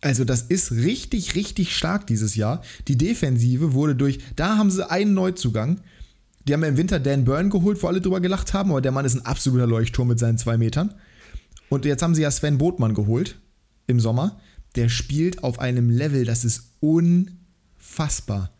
Also 0.00 0.24
das 0.24 0.42
ist 0.42 0.72
richtig, 0.72 1.36
richtig 1.36 1.76
stark 1.76 2.08
dieses 2.08 2.34
Jahr. 2.34 2.62
Die 2.88 2.98
Defensive 2.98 3.72
wurde 3.72 3.94
durch, 3.94 4.18
da 4.34 4.58
haben 4.58 4.68
sie 4.68 4.90
einen 4.90 5.14
Neuzugang. 5.14 5.80
Die 6.48 6.54
haben 6.54 6.64
im 6.64 6.76
Winter 6.76 6.98
Dan 6.98 7.24
Byrne 7.24 7.50
geholt, 7.50 7.80
wo 7.84 7.86
alle 7.86 8.00
drüber 8.00 8.20
gelacht 8.20 8.54
haben, 8.54 8.72
aber 8.72 8.80
der 8.80 8.90
Mann 8.90 9.04
ist 9.04 9.14
ein 9.14 9.24
absoluter 9.24 9.68
Leuchtturm 9.68 10.08
mit 10.08 10.18
seinen 10.18 10.38
zwei 10.38 10.58
Metern. 10.58 10.92
Und 11.68 11.84
jetzt 11.84 12.02
haben 12.02 12.16
sie 12.16 12.22
ja 12.22 12.32
Sven 12.32 12.58
Botmann 12.58 12.94
geholt 12.94 13.38
im 13.86 14.00
Sommer. 14.00 14.40
Der 14.74 14.88
spielt 14.88 15.44
auf 15.44 15.60
einem 15.60 15.88
Level, 15.88 16.24
das 16.24 16.44
ist 16.44 16.64
unfassbar. 16.80 18.50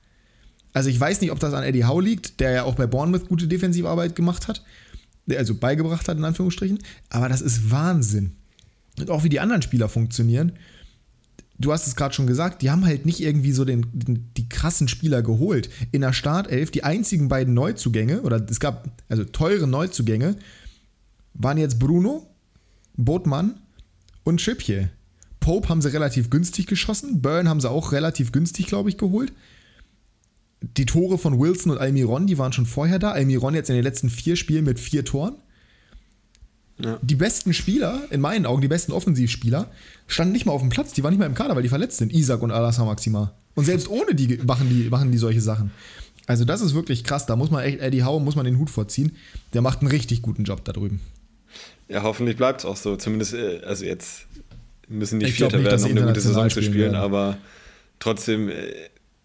Also 0.73 0.89
ich 0.89 0.99
weiß 0.99 1.21
nicht, 1.21 1.33
ob 1.33 1.41
das 1.41 1.55
an 1.55 1.65
Eddie 1.65 1.85
Howe 1.85 2.03
liegt, 2.03 2.41
der 2.41 2.51
ja 2.51 2.65
auch 2.65 2.75
bei 2.75 2.87
Bournemouth 2.87 3.29
gute 3.29 3.47
Defensivarbeit 3.47 4.17
gemacht 4.17 4.49
hat, 4.49 4.65
also 5.31 5.55
beigebracht 5.55 6.09
hat 6.09 6.17
in 6.17 6.25
Anführungsstrichen, 6.25 6.79
aber 7.11 7.29
das 7.29 7.41
ist 7.41 7.71
Wahnsinn. 7.71 8.33
Und 8.99 9.11
auch 9.11 9.25
wie 9.25 9.29
die 9.29 9.41
anderen 9.41 9.63
Spieler 9.63 9.89
funktionieren. 9.89 10.53
Du 11.59 11.73
hast 11.73 11.87
es 11.87 11.95
gerade 11.95 12.15
schon 12.15 12.27
gesagt, 12.27 12.63
die 12.63 12.71
haben 12.71 12.85
halt 12.85 13.07
nicht 13.07 13.21
irgendwie 13.21 13.53
so 13.53 13.65
den, 13.65 13.87
den, 13.93 14.31
die 14.37 14.49
krassen 14.49 14.89
Spieler 14.89 15.23
geholt. 15.23 15.71
In 15.93 16.01
der 16.01 16.13
Startelf, 16.13 16.71
die 16.71 16.85
einzigen 16.85 17.29
beiden 17.29 17.55
Neuzugänge, 17.55 18.23
oder 18.23 18.45
es 18.51 18.59
gab 18.59 18.89
also 19.09 19.25
teure 19.25 19.67
Neuzugänge, 19.67 20.37
waren 21.35 21.59
jetzt 21.59 21.79
Bruno, 21.79 22.27
Botmann 22.97 23.61
und 24.25 24.41
Schipje. 24.41 24.91
Pope 25.41 25.69
haben 25.69 25.83
sie 25.83 25.93
relativ 25.93 26.31
günstig 26.31 26.67
geschossen, 26.67 27.23
Burn 27.23 27.49
haben 27.49 27.61
sie 27.61 27.71
auch 27.71 27.93
relativ 27.93 28.33
günstig, 28.33 28.67
glaube 28.67 28.89
ich, 28.89 28.99
geholt 28.99 29.33
die 30.77 30.87
Tore 30.87 31.19
von 31.19 31.39
Wilson 31.39 31.73
und 31.73 31.79
Almiron, 31.79 32.27
die 32.27 32.39
waren 32.39 32.53
schon 32.53 32.67
vorher 32.67 32.99
da. 32.99 33.13
Almiron 33.13 33.55
jetzt 33.55 33.69
in 33.69 33.75
den 33.75 33.85
letzten 33.85 34.11
vier 34.11 34.37
Spielen 34.37 34.65
mit 34.65 34.79
vier 34.79 35.05
Toren. 35.05 35.37
Ja. 36.79 36.99
Die 37.03 37.15
besten 37.15 37.53
Spieler, 37.53 38.03
in 38.11 38.21
meinen 38.21 38.47
Augen, 38.47 38.61
die 38.61 38.69
besten 38.69 38.93
Offensivspieler, 38.93 39.71
standen 40.07 40.33
nicht 40.33 40.47
mal 40.47 40.53
auf 40.53 40.63
dem 40.63 40.71
Platz, 40.71 40.93
die 40.93 41.03
waren 41.05 41.13
nicht 41.13 41.21
mal 41.21 41.27
im 41.27 41.35
Kader, 41.35 41.55
weil 41.55 41.63
die 41.63 41.69
verletzt 41.69 41.99
sind. 41.99 42.13
Isaac 42.13 42.43
und 42.43 42.51
Alassar 42.51 42.87
Maxima. 42.87 43.35
Und 43.55 43.67
selbst 43.67 43.89
ohne 43.89 44.15
die 44.15 44.39
machen 44.39 44.69
die, 44.69 44.89
machen 44.89 45.13
die 45.13 45.19
solche 45.19 45.41
Sachen. 45.41 45.71
Also, 46.27 46.45
das 46.45 46.61
ist 46.61 46.75
wirklich 46.75 47.05
krass. 47.05 47.27
Da 47.27 47.37
muss 47.37 47.51
man 47.51 47.65
echt 47.65 47.81
Eddie 47.81 48.05
Howe, 48.05 48.21
muss 48.21 48.37
man 48.37 48.45
den 48.45 48.59
Hut 48.59 48.71
vorziehen. 48.71 49.17
Der 49.53 49.61
macht 49.61 49.81
einen 49.81 49.91
richtig 49.91 50.23
guten 50.23 50.45
Job 50.45 50.65
da 50.65 50.73
drüben. 50.73 51.01
Ja, 51.89 52.03
hoffentlich 52.03 52.37
bleibt 52.37 52.61
es 52.61 52.65
auch 52.65 52.77
so. 52.77 52.97
Zumindest, 52.97 53.35
äh, 53.35 53.61
also 53.65 53.85
jetzt 53.85 54.27
müssen 54.89 55.19
nicht 55.19 55.35
Vierter 55.35 55.63
werden, 55.63 55.85
um 55.85 55.91
eine 55.91 56.07
gute 56.07 56.21
Saison 56.21 56.49
zu 56.49 56.63
spielen, 56.63 56.93
werden. 56.93 56.97
aber 56.97 57.37
trotzdem 57.99 58.49
äh, 58.49 58.73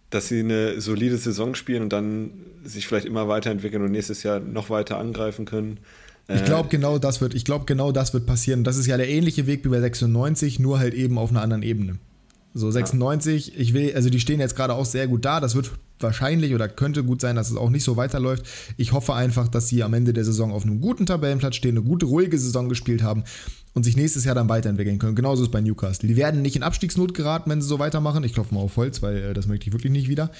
dass 0.09 0.27
sie 0.29 0.39
eine 0.39 0.79
solide 0.79 1.17
Saison 1.17 1.55
spielen 1.55 1.83
und 1.83 1.93
dann 1.93 2.31
sich 2.63 2.87
vielleicht 2.87 3.05
immer 3.05 3.27
weiterentwickeln 3.27 3.83
und 3.83 3.91
nächstes 3.91 4.23
Jahr 4.23 4.39
noch 4.39 4.69
weiter 4.69 4.97
angreifen 4.97 5.45
können. 5.45 5.79
Ich 6.29 6.43
glaube, 6.43 6.67
genau 6.67 6.97
das 6.97 7.21
wird, 7.21 7.33
ich 7.33 7.45
glaube, 7.45 7.63
genau 7.65 7.93
das 7.93 8.13
wird 8.13 8.25
passieren. 8.25 8.65
Das 8.65 8.75
ist 8.75 8.85
ja 8.85 8.97
der 8.97 9.07
ähnliche 9.07 9.47
Weg 9.47 9.63
wie 9.63 9.69
bei 9.69 9.79
96, 9.79 10.59
nur 10.59 10.77
halt 10.77 10.93
eben 10.93 11.17
auf 11.17 11.29
einer 11.29 11.41
anderen 11.41 11.63
Ebene. 11.63 11.99
So 12.53 12.69
96, 12.69 13.47
ja. 13.47 13.53
ich 13.57 13.73
will, 13.73 13.93
also 13.95 14.09
die 14.09 14.19
stehen 14.19 14.39
jetzt 14.39 14.55
gerade 14.55 14.73
auch 14.73 14.85
sehr 14.85 15.07
gut 15.07 15.23
da. 15.23 15.39
Das 15.39 15.55
wird 15.55 15.71
wahrscheinlich 15.99 16.53
oder 16.53 16.67
könnte 16.67 17.03
gut 17.03 17.21
sein, 17.21 17.35
dass 17.35 17.49
es 17.49 17.55
auch 17.55 17.69
nicht 17.69 17.83
so 17.83 17.95
weiterläuft. 17.95 18.45
Ich 18.75 18.91
hoffe 18.91 19.13
einfach, 19.13 19.47
dass 19.47 19.69
sie 19.69 19.83
am 19.83 19.93
Ende 19.93 20.11
der 20.11 20.25
Saison 20.25 20.51
auf 20.51 20.63
einem 20.63 20.81
guten 20.81 21.05
Tabellenplatz 21.05 21.55
stehen, 21.55 21.77
eine 21.77 21.85
gute, 21.85 22.07
ruhige 22.07 22.37
Saison 22.37 22.67
gespielt 22.67 23.03
haben 23.03 23.23
und 23.77 23.83
sich 23.83 23.95
nächstes 23.95 24.25
Jahr 24.25 24.33
dann 24.33 24.49
weiterentwickeln 24.49 24.97
können. 24.97 25.15
Genauso 25.15 25.43
ist 25.43 25.49
es 25.49 25.51
bei 25.51 25.61
Newcastle. 25.61 26.09
Die 26.09 26.17
werden 26.17 26.41
nicht 26.41 26.55
in 26.55 26.63
Abstiegsnot 26.63 27.13
geraten, 27.13 27.49
wenn 27.49 27.61
sie 27.61 27.67
so 27.67 27.77
weitermachen. 27.77 28.23
Ich 28.23 28.33
klopfe 28.33 28.55
mal 28.55 28.61
auf 28.61 28.75
Holz, 28.75 29.03
weil 29.03 29.17
äh, 29.17 29.33
das 29.35 29.45
möchte 29.45 29.67
ich 29.67 29.73
wirklich 29.73 29.91
nicht 29.91 30.09
wieder. 30.09 30.31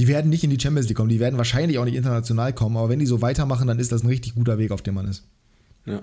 Die 0.00 0.08
werden 0.08 0.28
nicht 0.28 0.42
in 0.42 0.50
die 0.50 0.58
Champions 0.58 0.88
League 0.88 0.96
kommen, 0.96 1.08
die 1.08 1.20
werden 1.20 1.36
wahrscheinlich 1.36 1.78
auch 1.78 1.84
nicht 1.84 1.94
international 1.94 2.52
kommen, 2.52 2.76
aber 2.76 2.88
wenn 2.88 2.98
die 2.98 3.06
so 3.06 3.22
weitermachen, 3.22 3.68
dann 3.68 3.78
ist 3.78 3.92
das 3.92 4.02
ein 4.02 4.08
richtig 4.08 4.34
guter 4.34 4.58
Weg, 4.58 4.72
auf 4.72 4.82
dem 4.82 4.94
man 4.94 5.06
ist. 5.06 5.22
Ja. 5.86 6.02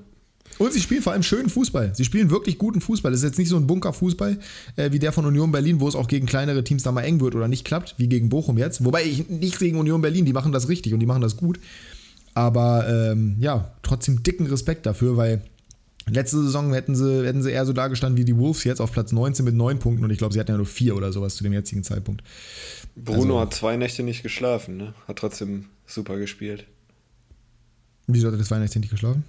Und 0.59 0.72
sie 0.72 0.80
spielen 0.80 1.01
vor 1.01 1.11
allem 1.11 1.24
schönen 1.24 1.49
Fußball. 1.49 1.93
Sie 1.93 2.05
spielen 2.05 2.30
wirklich 2.30 2.57
guten 2.57 2.80
Fußball. 2.80 3.11
Das 3.11 3.19
ist 3.19 3.26
jetzt 3.26 3.38
nicht 3.38 3.49
so 3.49 3.57
ein 3.57 3.67
Bunkerfußball 3.67 4.39
äh, 4.78 4.91
wie 4.93 4.99
der 4.99 5.11
von 5.11 5.26
Union 5.26 5.51
Berlin, 5.51 5.82
wo 5.82 5.89
es 5.89 5.95
auch 5.95 6.07
gegen 6.07 6.26
kleinere 6.26 6.63
Teams 6.63 6.84
da 6.84 6.93
mal 6.93 7.01
eng 7.01 7.19
wird 7.19 7.36
oder 7.36 7.49
nicht 7.49 7.65
klappt, 7.65 7.95
wie 7.97 8.07
gegen 8.07 8.30
Bochum 8.30 8.57
jetzt. 8.57 8.86
Wobei 8.86 9.03
ich 9.03 9.28
nicht 9.28 9.59
gegen 9.59 9.78
Union 9.78 10.01
Berlin, 10.01 10.24
die 10.24 10.34
machen 10.34 10.53
das 10.53 10.69
richtig 10.69 10.93
und 10.93 11.01
die 11.01 11.05
machen 11.05 11.22
das 11.22 11.36
gut. 11.36 11.59
Aber 12.34 12.88
ähm, 12.88 13.36
ja, 13.39 13.74
trotzdem 13.84 14.24
dicken 14.24 14.47
Respekt 14.47 14.86
dafür, 14.86 15.17
weil 15.17 15.41
Letzte 16.10 16.41
Saison 16.41 16.74
hätten 16.74 16.95
sie, 16.95 17.26
hätten 17.26 17.43
sie 17.43 17.52
eher 17.52 17.66
so 17.66 17.74
dargestanden 17.74 18.18
wie 18.18 18.26
die 18.26 18.36
Wolves 18.38 18.64
jetzt 18.64 18.82
auf 18.82 18.91
Platz 18.91 19.12
19 19.12 19.45
mit 19.45 19.54
9 19.54 19.80
Punkten 19.80 20.04
und 20.04 20.10
ich 20.10 20.18
glaube, 20.18 20.34
sie 20.34 20.39
hatten 20.39 20.52
ja 20.52 20.58
nur 20.58 20.66
4 20.66 20.95
oder 20.95 21.14
sowas 21.14 21.36
zu 21.36 21.43
dem 21.43 21.54
jetzigen 21.54 21.84
Zeitpunkt. 21.84 22.24
Bruno 22.95 23.36
also, 23.36 23.41
hat 23.41 23.54
zwei 23.54 23.78
Nächte 23.78 24.04
nicht 24.04 24.24
geschlafen, 24.24 24.78
ne? 24.78 24.93
Hat 25.08 25.18
trotzdem 25.18 25.66
super 25.86 26.18
gespielt. 26.18 26.66
Wieso 28.08 28.28
hat 28.28 28.38
er 28.38 28.43
zwei 28.43 28.58
Nächte 28.58 28.80
nicht 28.80 28.89
geschlafen? 28.89 29.24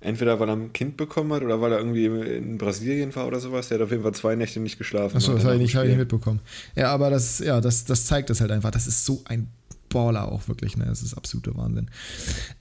Entweder 0.00 0.40
weil 0.40 0.48
er 0.48 0.56
ein 0.56 0.72
Kind 0.72 0.96
bekommen 0.96 1.32
hat 1.32 1.42
oder 1.42 1.60
weil 1.60 1.72
er 1.72 1.78
irgendwie 1.78 2.06
in 2.06 2.58
Brasilien 2.58 3.14
war 3.14 3.26
oder 3.26 3.38
sowas. 3.38 3.68
Der 3.68 3.78
hat 3.78 3.84
auf 3.84 3.90
jeden 3.92 4.02
Fall 4.02 4.14
zwei 4.14 4.34
Nächte 4.34 4.58
nicht 4.58 4.76
geschlafen. 4.76 5.16
Achso, 5.16 5.32
das 5.32 5.44
habe 5.44 5.54
ich 5.54 5.62
nicht, 5.62 5.76
hab 5.76 5.84
ich 5.84 5.90
nicht 5.90 5.98
mitbekommen. 5.98 6.40
Ja, 6.74 6.92
aber 6.92 7.08
das, 7.08 7.38
ja, 7.38 7.60
das, 7.60 7.84
das 7.84 8.06
zeigt 8.06 8.28
es 8.30 8.40
halt 8.40 8.50
einfach. 8.50 8.72
Das 8.72 8.88
ist 8.88 9.04
so 9.04 9.22
ein 9.26 9.48
Baller 9.88 10.30
auch 10.30 10.48
wirklich. 10.48 10.76
Ne? 10.76 10.86
Das 10.86 11.02
ist 11.02 11.14
absoluter 11.14 11.56
Wahnsinn. 11.56 11.88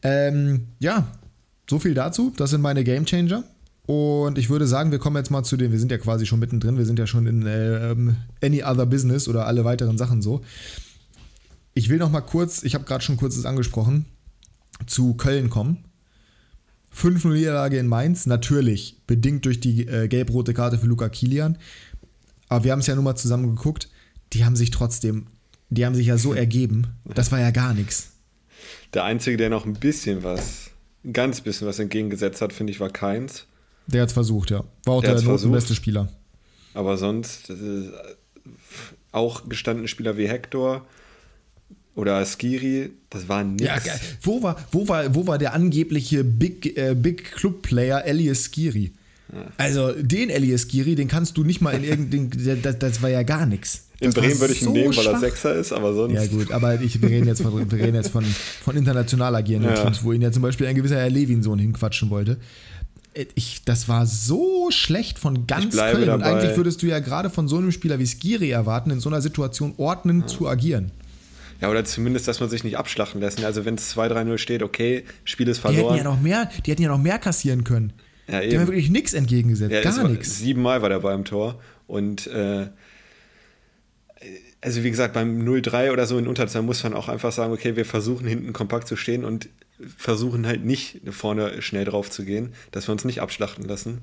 Ähm, 0.04 0.68
ja, 0.80 1.08
so 1.72 1.80
viel 1.80 1.94
dazu. 1.94 2.34
Das 2.36 2.50
sind 2.50 2.62
meine 2.62 2.84
Game 2.84 3.06
Changer. 3.06 3.46
Und 3.86 4.38
ich 4.38 4.50
würde 4.50 4.68
sagen, 4.68 4.92
wir 4.92 5.00
kommen 5.00 5.16
jetzt 5.16 5.32
mal 5.32 5.44
zu 5.44 5.56
den, 5.56 5.72
wir 5.72 5.80
sind 5.80 5.90
ja 5.90 5.98
quasi 5.98 6.26
schon 6.26 6.40
mittendrin, 6.40 6.78
wir 6.78 6.86
sind 6.86 7.00
ja 7.00 7.08
schon 7.08 7.26
in 7.26 7.48
äh, 7.48 7.96
Any 8.46 8.64
Other 8.64 8.86
Business 8.86 9.28
oder 9.28 9.48
alle 9.48 9.64
weiteren 9.64 9.98
Sachen 9.98 10.22
so. 10.22 10.42
Ich 11.74 11.88
will 11.88 11.98
noch 11.98 12.12
mal 12.12 12.22
kurz, 12.22 12.62
ich 12.64 12.76
habe 12.76 12.84
gerade 12.84 13.04
schon 13.04 13.16
kurzes 13.16 13.46
angesprochen, 13.46 14.06
zu 14.86 15.14
Köln 15.16 15.50
kommen. 15.50 15.86
5-0 16.94 17.30
Niederlage 17.30 17.80
in 17.80 17.88
Mainz, 17.88 18.26
natürlich 18.26 19.02
bedingt 19.08 19.46
durch 19.46 19.62
die 19.62 19.88
äh, 19.88 20.10
gelb-rote 20.10 20.54
Karte 20.54 20.78
für 20.78 20.88
Luca 20.88 21.08
Kilian. 21.08 21.58
Aber 22.50 22.66
wir 22.66 22.74
haben 22.74 22.80
es 22.80 22.88
ja 22.88 22.96
nun 22.96 23.06
mal 23.06 23.16
zusammen 23.16 23.56
geguckt. 23.56 23.90
Die 24.34 24.44
haben 24.44 24.58
sich 24.58 24.72
trotzdem, 24.72 25.28
die 25.70 25.86
haben 25.86 25.96
sich 25.96 26.08
ja 26.08 26.18
so 26.18 26.34
ergeben. 26.34 26.88
Das 27.06 27.32
war 27.32 27.40
ja 27.40 27.52
gar 27.52 27.74
nichts. 27.74 28.12
Der 28.94 29.06
Einzige, 29.06 29.38
der 29.38 29.50
noch 29.50 29.66
ein 29.66 29.74
bisschen 29.74 30.24
was 30.24 30.71
ein 31.04 31.14
ganz 31.14 31.42
bisschen 31.42 31.68
was 31.68 31.80
entgegengesetzt 31.80 32.42
hat, 32.42 32.54
finde 32.54 32.72
ich, 32.72 32.80
war 32.80 32.90
Keins. 32.90 33.46
Der 33.88 34.04
hat 34.04 34.10
es 34.10 34.14
versucht, 34.14 34.52
ja. 34.52 34.64
War 34.86 34.96
auch 34.96 35.02
der, 35.02 35.16
der 35.16 35.50
beste 35.50 35.76
Spieler. 35.76 36.10
Aber 36.74 36.98
sonst 36.98 37.50
äh, 37.50 37.90
auch 39.12 39.50
gestandene 39.50 39.88
Spieler 39.88 40.18
wie 40.18 40.28
Hector 40.28 40.86
oder 41.96 42.26
Skiri, 42.26 42.92
das 43.10 43.28
war 43.28 43.44
nichts. 43.44 43.86
Ja, 43.86 43.94
wo 44.22 44.42
war, 44.42 44.56
wo, 44.72 44.88
war, 44.88 45.14
wo 45.14 45.28
war 45.28 45.38
der 45.38 45.54
angebliche 45.54 46.24
Big, 46.24 46.78
äh, 46.78 46.96
Big 46.96 47.32
Club 47.34 47.62
Player 47.64 48.06
Elias 48.06 48.46
Skiri? 48.46 48.94
Ja. 49.34 49.46
Also 49.58 49.92
den 49.94 50.30
Elias 50.30 50.68
Skiri, 50.70 50.96
den 50.96 51.08
kannst 51.08 51.38
du 51.38 51.44
nicht 51.44 51.62
mal 51.62 51.72
in 51.72 51.84
irgendein. 51.84 52.62
das, 52.62 52.80
das 52.80 53.02
war 53.02 53.10
ja 53.10 53.24
gar 53.24 53.46
nichts. 53.46 53.88
In 54.02 54.14
Bremen 54.14 54.40
würde 54.40 54.54
ich 54.54 54.62
ihn 54.62 54.66
so 54.66 54.72
nehmen, 54.72 54.98
weil 54.98 55.06
er 55.06 55.20
Sechser 55.20 55.54
ist, 55.54 55.72
aber 55.72 55.94
sonst. 55.94 56.16
Ja, 56.16 56.26
gut, 56.26 56.52
aber 56.52 56.82
ich, 56.82 57.00
wir 57.00 57.10
reden 57.10 57.28
jetzt 57.28 57.44
von, 57.44 57.72
wir 57.72 57.80
reden 57.80 57.96
jetzt 57.96 58.10
von, 58.10 58.26
von 58.26 58.76
international 58.76 59.36
agierenden 59.36 59.76
ja. 59.76 59.84
Teams, 59.84 60.04
wo 60.04 60.12
ihn 60.12 60.24
ja 60.24 60.32
zum 60.32 60.42
Beispiel 60.42 60.66
ein 60.66 60.76
gewisser 60.76 60.98
Herr 60.98 61.10
Levinsohn 61.10 61.60
hinquatschen 61.60 62.10
wollte. 62.10 62.38
Ich, 63.36 63.64
das 63.64 63.88
war 63.88 64.08
so 64.08 64.72
schlecht 64.72 65.20
von 65.20 65.46
ganz 65.46 65.78
Köln. 65.78 66.08
Dabei. 66.08 66.14
Und 66.16 66.24
eigentlich 66.24 66.58
würdest 66.58 66.82
du 66.82 66.88
ja 66.88 66.98
gerade 66.98 67.30
von 67.30 67.48
so 67.48 67.58
einem 67.58 67.72
Spieler 67.72 68.00
wie 68.00 68.08
Skiri 68.08 68.50
erwarten, 68.50 68.90
in 68.90 69.00
so 69.00 69.10
einer 69.10 69.22
Situation 69.22 69.76
ordnend 69.78 70.32
ja. 70.32 70.38
zu 70.38 70.48
agieren. 70.48 70.92
Ja, 71.62 71.70
oder 71.70 71.86
zumindest, 71.86 72.28
dass 72.28 72.40
man 72.40 72.50
sich 72.50 72.64
nicht 72.64 72.80
abschlachten 72.80 73.22
lässt. 73.22 73.44
Also 73.44 73.66
wenn 73.66 73.76
es 73.76 73.96
2-3-0 73.96 74.40
steht, 74.40 74.64
okay, 74.64 75.04
Spiel 75.26 75.48
ist 75.48 75.60
verloren. 75.60 75.94
Die 75.94 76.00
hätten 76.00 76.06
ja 76.06 76.12
noch 76.12 76.22
mehr, 76.22 76.50
die 76.66 76.72
hätten 76.72 76.82
ja 76.82 76.90
noch 76.90 76.98
mehr 76.98 77.20
kassieren 77.20 77.64
können. 77.64 77.94
Ja, 78.28 78.42
die 78.42 78.58
haben 78.58 78.68
wirklich 78.68 78.90
nichts 78.90 79.14
entgegengesetzt, 79.14 79.72
ja, 79.72 79.82
gar 79.82 80.08
nichts. 80.08 80.40
Siebenmal 80.40 80.82
war 80.82 80.90
der 80.90 81.02
beim 81.02 81.24
Tor. 81.24 81.60
Und 81.86 82.26
äh, 82.28 82.68
also 84.62 84.84
wie 84.84 84.92
gesagt, 84.92 85.14
beim 85.14 85.42
0-3 85.42 85.92
oder 85.92 86.06
so 86.06 86.18
in 86.18 86.28
Unterzahl 86.28 86.62
muss 86.62 86.84
man 86.84 86.94
auch 86.94 87.10
einfach 87.10 87.32
sagen, 87.32 87.52
okay, 87.52 87.76
wir 87.76 87.86
versuchen 87.86 88.28
hinten 88.28 88.54
kompakt 88.54 88.88
zu 88.88 88.96
stehen 88.96 89.26
und 89.26 89.50
versuchen 89.98 90.46
halt 90.46 90.64
nicht 90.64 91.02
vorne 91.10 91.62
schnell 91.62 91.86
drauf 91.86 92.10
zu 92.12 92.24
gehen, 92.24 92.54
dass 92.72 92.88
wir 92.88 92.92
uns 92.92 93.04
nicht 93.04 93.22
abschlachten 93.22 93.66
lassen. 93.66 94.02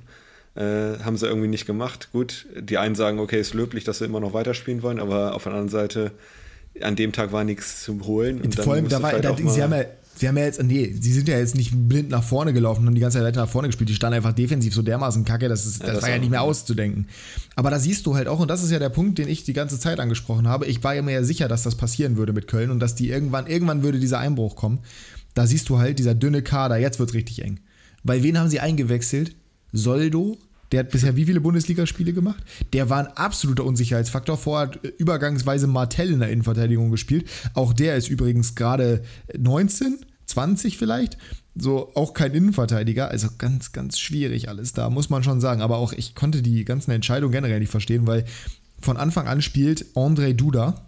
Äh, 0.56 0.98
haben 1.04 1.16
sie 1.16 1.26
irgendwie 1.26 1.48
nicht 1.48 1.66
gemacht. 1.66 2.08
Gut, 2.12 2.46
die 2.58 2.78
einen 2.78 2.96
sagen, 2.96 3.20
okay, 3.20 3.38
ist 3.38 3.54
löblich, 3.54 3.84
dass 3.84 3.98
sie 3.98 4.06
immer 4.06 4.18
noch 4.18 4.32
weiterspielen 4.32 4.82
wollen, 4.82 4.98
aber 4.98 5.34
auf 5.34 5.44
der 5.44 5.52
anderen 5.52 5.68
Seite 5.68 6.10
an 6.80 6.96
dem 6.96 7.12
Tag 7.12 7.30
war 7.30 7.44
nichts 7.44 7.84
zum 7.84 8.04
Holen. 8.06 8.40
Und 8.40 8.56
Vor 8.56 8.74
allem, 8.74 8.88
da 8.88 9.00
war, 9.00 9.18
da, 9.20 9.36
sie 9.36 9.62
haben 9.62 9.72
ja 9.72 9.84
sie 10.18 10.28
haben 10.28 10.36
ja 10.36 10.44
jetzt, 10.44 10.62
nee, 10.62 10.94
sie 10.98 11.12
sind 11.12 11.28
ja 11.28 11.38
jetzt 11.38 11.54
nicht 11.54 11.72
blind 11.74 12.10
nach 12.10 12.22
vorne 12.22 12.52
gelaufen 12.52 12.86
und 12.86 12.94
die 12.94 13.00
ganze 13.00 13.18
Zeit 13.18 13.26
weiter 13.26 13.42
nach 13.42 13.48
vorne 13.48 13.68
gespielt. 13.68 13.88
Die 13.88 13.94
standen 13.94 14.16
einfach 14.16 14.32
defensiv 14.32 14.74
so 14.74 14.82
dermaßen 14.82 15.24
kacke, 15.24 15.48
das, 15.48 15.66
ist, 15.66 15.80
das, 15.80 15.88
ja, 15.88 15.94
das 15.94 16.02
war 16.02 16.10
ja 16.10 16.18
nicht 16.18 16.30
mehr 16.30 16.42
auszudenken. 16.42 17.06
Aber 17.56 17.70
da 17.70 17.78
siehst 17.78 18.06
du 18.06 18.14
halt 18.14 18.28
auch, 18.28 18.40
und 18.40 18.48
das 18.48 18.62
ist 18.62 18.70
ja 18.70 18.78
der 18.78 18.88
Punkt, 18.88 19.18
den 19.18 19.28
ich 19.28 19.44
die 19.44 19.52
ganze 19.52 19.78
Zeit 19.78 20.00
angesprochen 20.00 20.48
habe. 20.48 20.66
Ich 20.66 20.82
war 20.84 20.94
ja 20.94 21.02
mir 21.02 21.12
ja 21.12 21.22
sicher, 21.22 21.48
dass 21.48 21.62
das 21.62 21.76
passieren 21.76 22.16
würde 22.16 22.32
mit 22.32 22.48
Köln 22.48 22.70
und 22.70 22.80
dass 22.80 22.94
die 22.94 23.08
irgendwann, 23.08 23.46
irgendwann 23.46 23.82
würde 23.82 23.98
dieser 23.98 24.18
Einbruch 24.18 24.56
kommen. 24.56 24.80
Da 25.34 25.46
siehst 25.46 25.68
du 25.68 25.78
halt, 25.78 25.98
dieser 25.98 26.14
dünne 26.14 26.42
Kader, 26.42 26.76
jetzt 26.78 26.98
wird 26.98 27.10
es 27.10 27.14
richtig 27.14 27.44
eng. 27.44 27.60
Weil 28.02 28.22
wen 28.22 28.38
haben 28.38 28.48
sie 28.48 28.60
eingewechselt? 28.60 29.36
Soldo, 29.72 30.38
der 30.72 30.80
hat 30.80 30.90
bisher 30.90 31.16
wie 31.16 31.24
viele 31.24 31.40
Bundesligaspiele 31.40 32.12
gemacht? 32.12 32.42
Der 32.72 32.90
war 32.90 32.98
ein 32.98 33.16
absoluter 33.16 33.64
Unsicherheitsfaktor. 33.64 34.36
Vorher 34.36 34.68
hat 34.68 34.84
übergangsweise 34.98 35.66
Martell 35.66 36.12
in 36.12 36.20
der 36.20 36.30
Innenverteidigung 36.30 36.90
gespielt. 36.90 37.28
Auch 37.54 37.72
der 37.72 37.96
ist 37.96 38.08
übrigens 38.08 38.54
gerade 38.54 39.02
19, 39.36 39.98
20 40.26 40.76
vielleicht. 40.76 41.16
So 41.54 41.90
auch 41.94 42.14
kein 42.14 42.34
Innenverteidiger. 42.34 43.08
Also 43.08 43.28
ganz, 43.38 43.72
ganz 43.72 43.98
schwierig 43.98 44.48
alles 44.48 44.72
da, 44.72 44.90
muss 44.90 45.10
man 45.10 45.22
schon 45.22 45.40
sagen. 45.40 45.62
Aber 45.62 45.78
auch 45.78 45.92
ich 45.92 46.14
konnte 46.14 46.42
die 46.42 46.64
ganzen 46.64 46.90
Entscheidungen 46.90 47.32
generell 47.32 47.60
nicht 47.60 47.70
verstehen, 47.70 48.06
weil 48.06 48.24
von 48.80 48.96
Anfang 48.96 49.26
an 49.26 49.42
spielt 49.42 49.86
André 49.94 50.34
Duda 50.34 50.86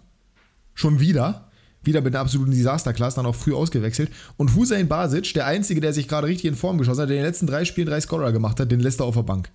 schon 0.73 0.99
wieder 0.99 1.47
wieder 1.83 2.01
mit 2.01 2.13
einer 2.13 2.21
absoluten 2.21 2.51
Desasterklasse, 2.51 3.15
dann 3.15 3.25
auch 3.25 3.35
früh 3.35 3.53
ausgewechselt. 3.53 4.11
Und 4.37 4.55
Hussein 4.55 4.87
Basic, 4.87 5.33
der 5.33 5.47
Einzige, 5.47 5.81
der 5.81 5.93
sich 5.93 6.07
gerade 6.07 6.27
richtig 6.27 6.45
in 6.45 6.55
Form 6.55 6.77
geschossen 6.77 7.01
hat, 7.01 7.09
der 7.09 7.17
in 7.17 7.23
den 7.23 7.27
letzten 7.27 7.47
drei 7.47 7.65
Spielen 7.65 7.87
drei 7.87 7.99
Scorer 7.99 8.31
gemacht 8.31 8.59
hat, 8.59 8.71
den 8.71 8.79
lässt 8.79 8.99
er 8.99 9.05
auf 9.05 9.15
der 9.15 9.23
Bank. 9.23 9.49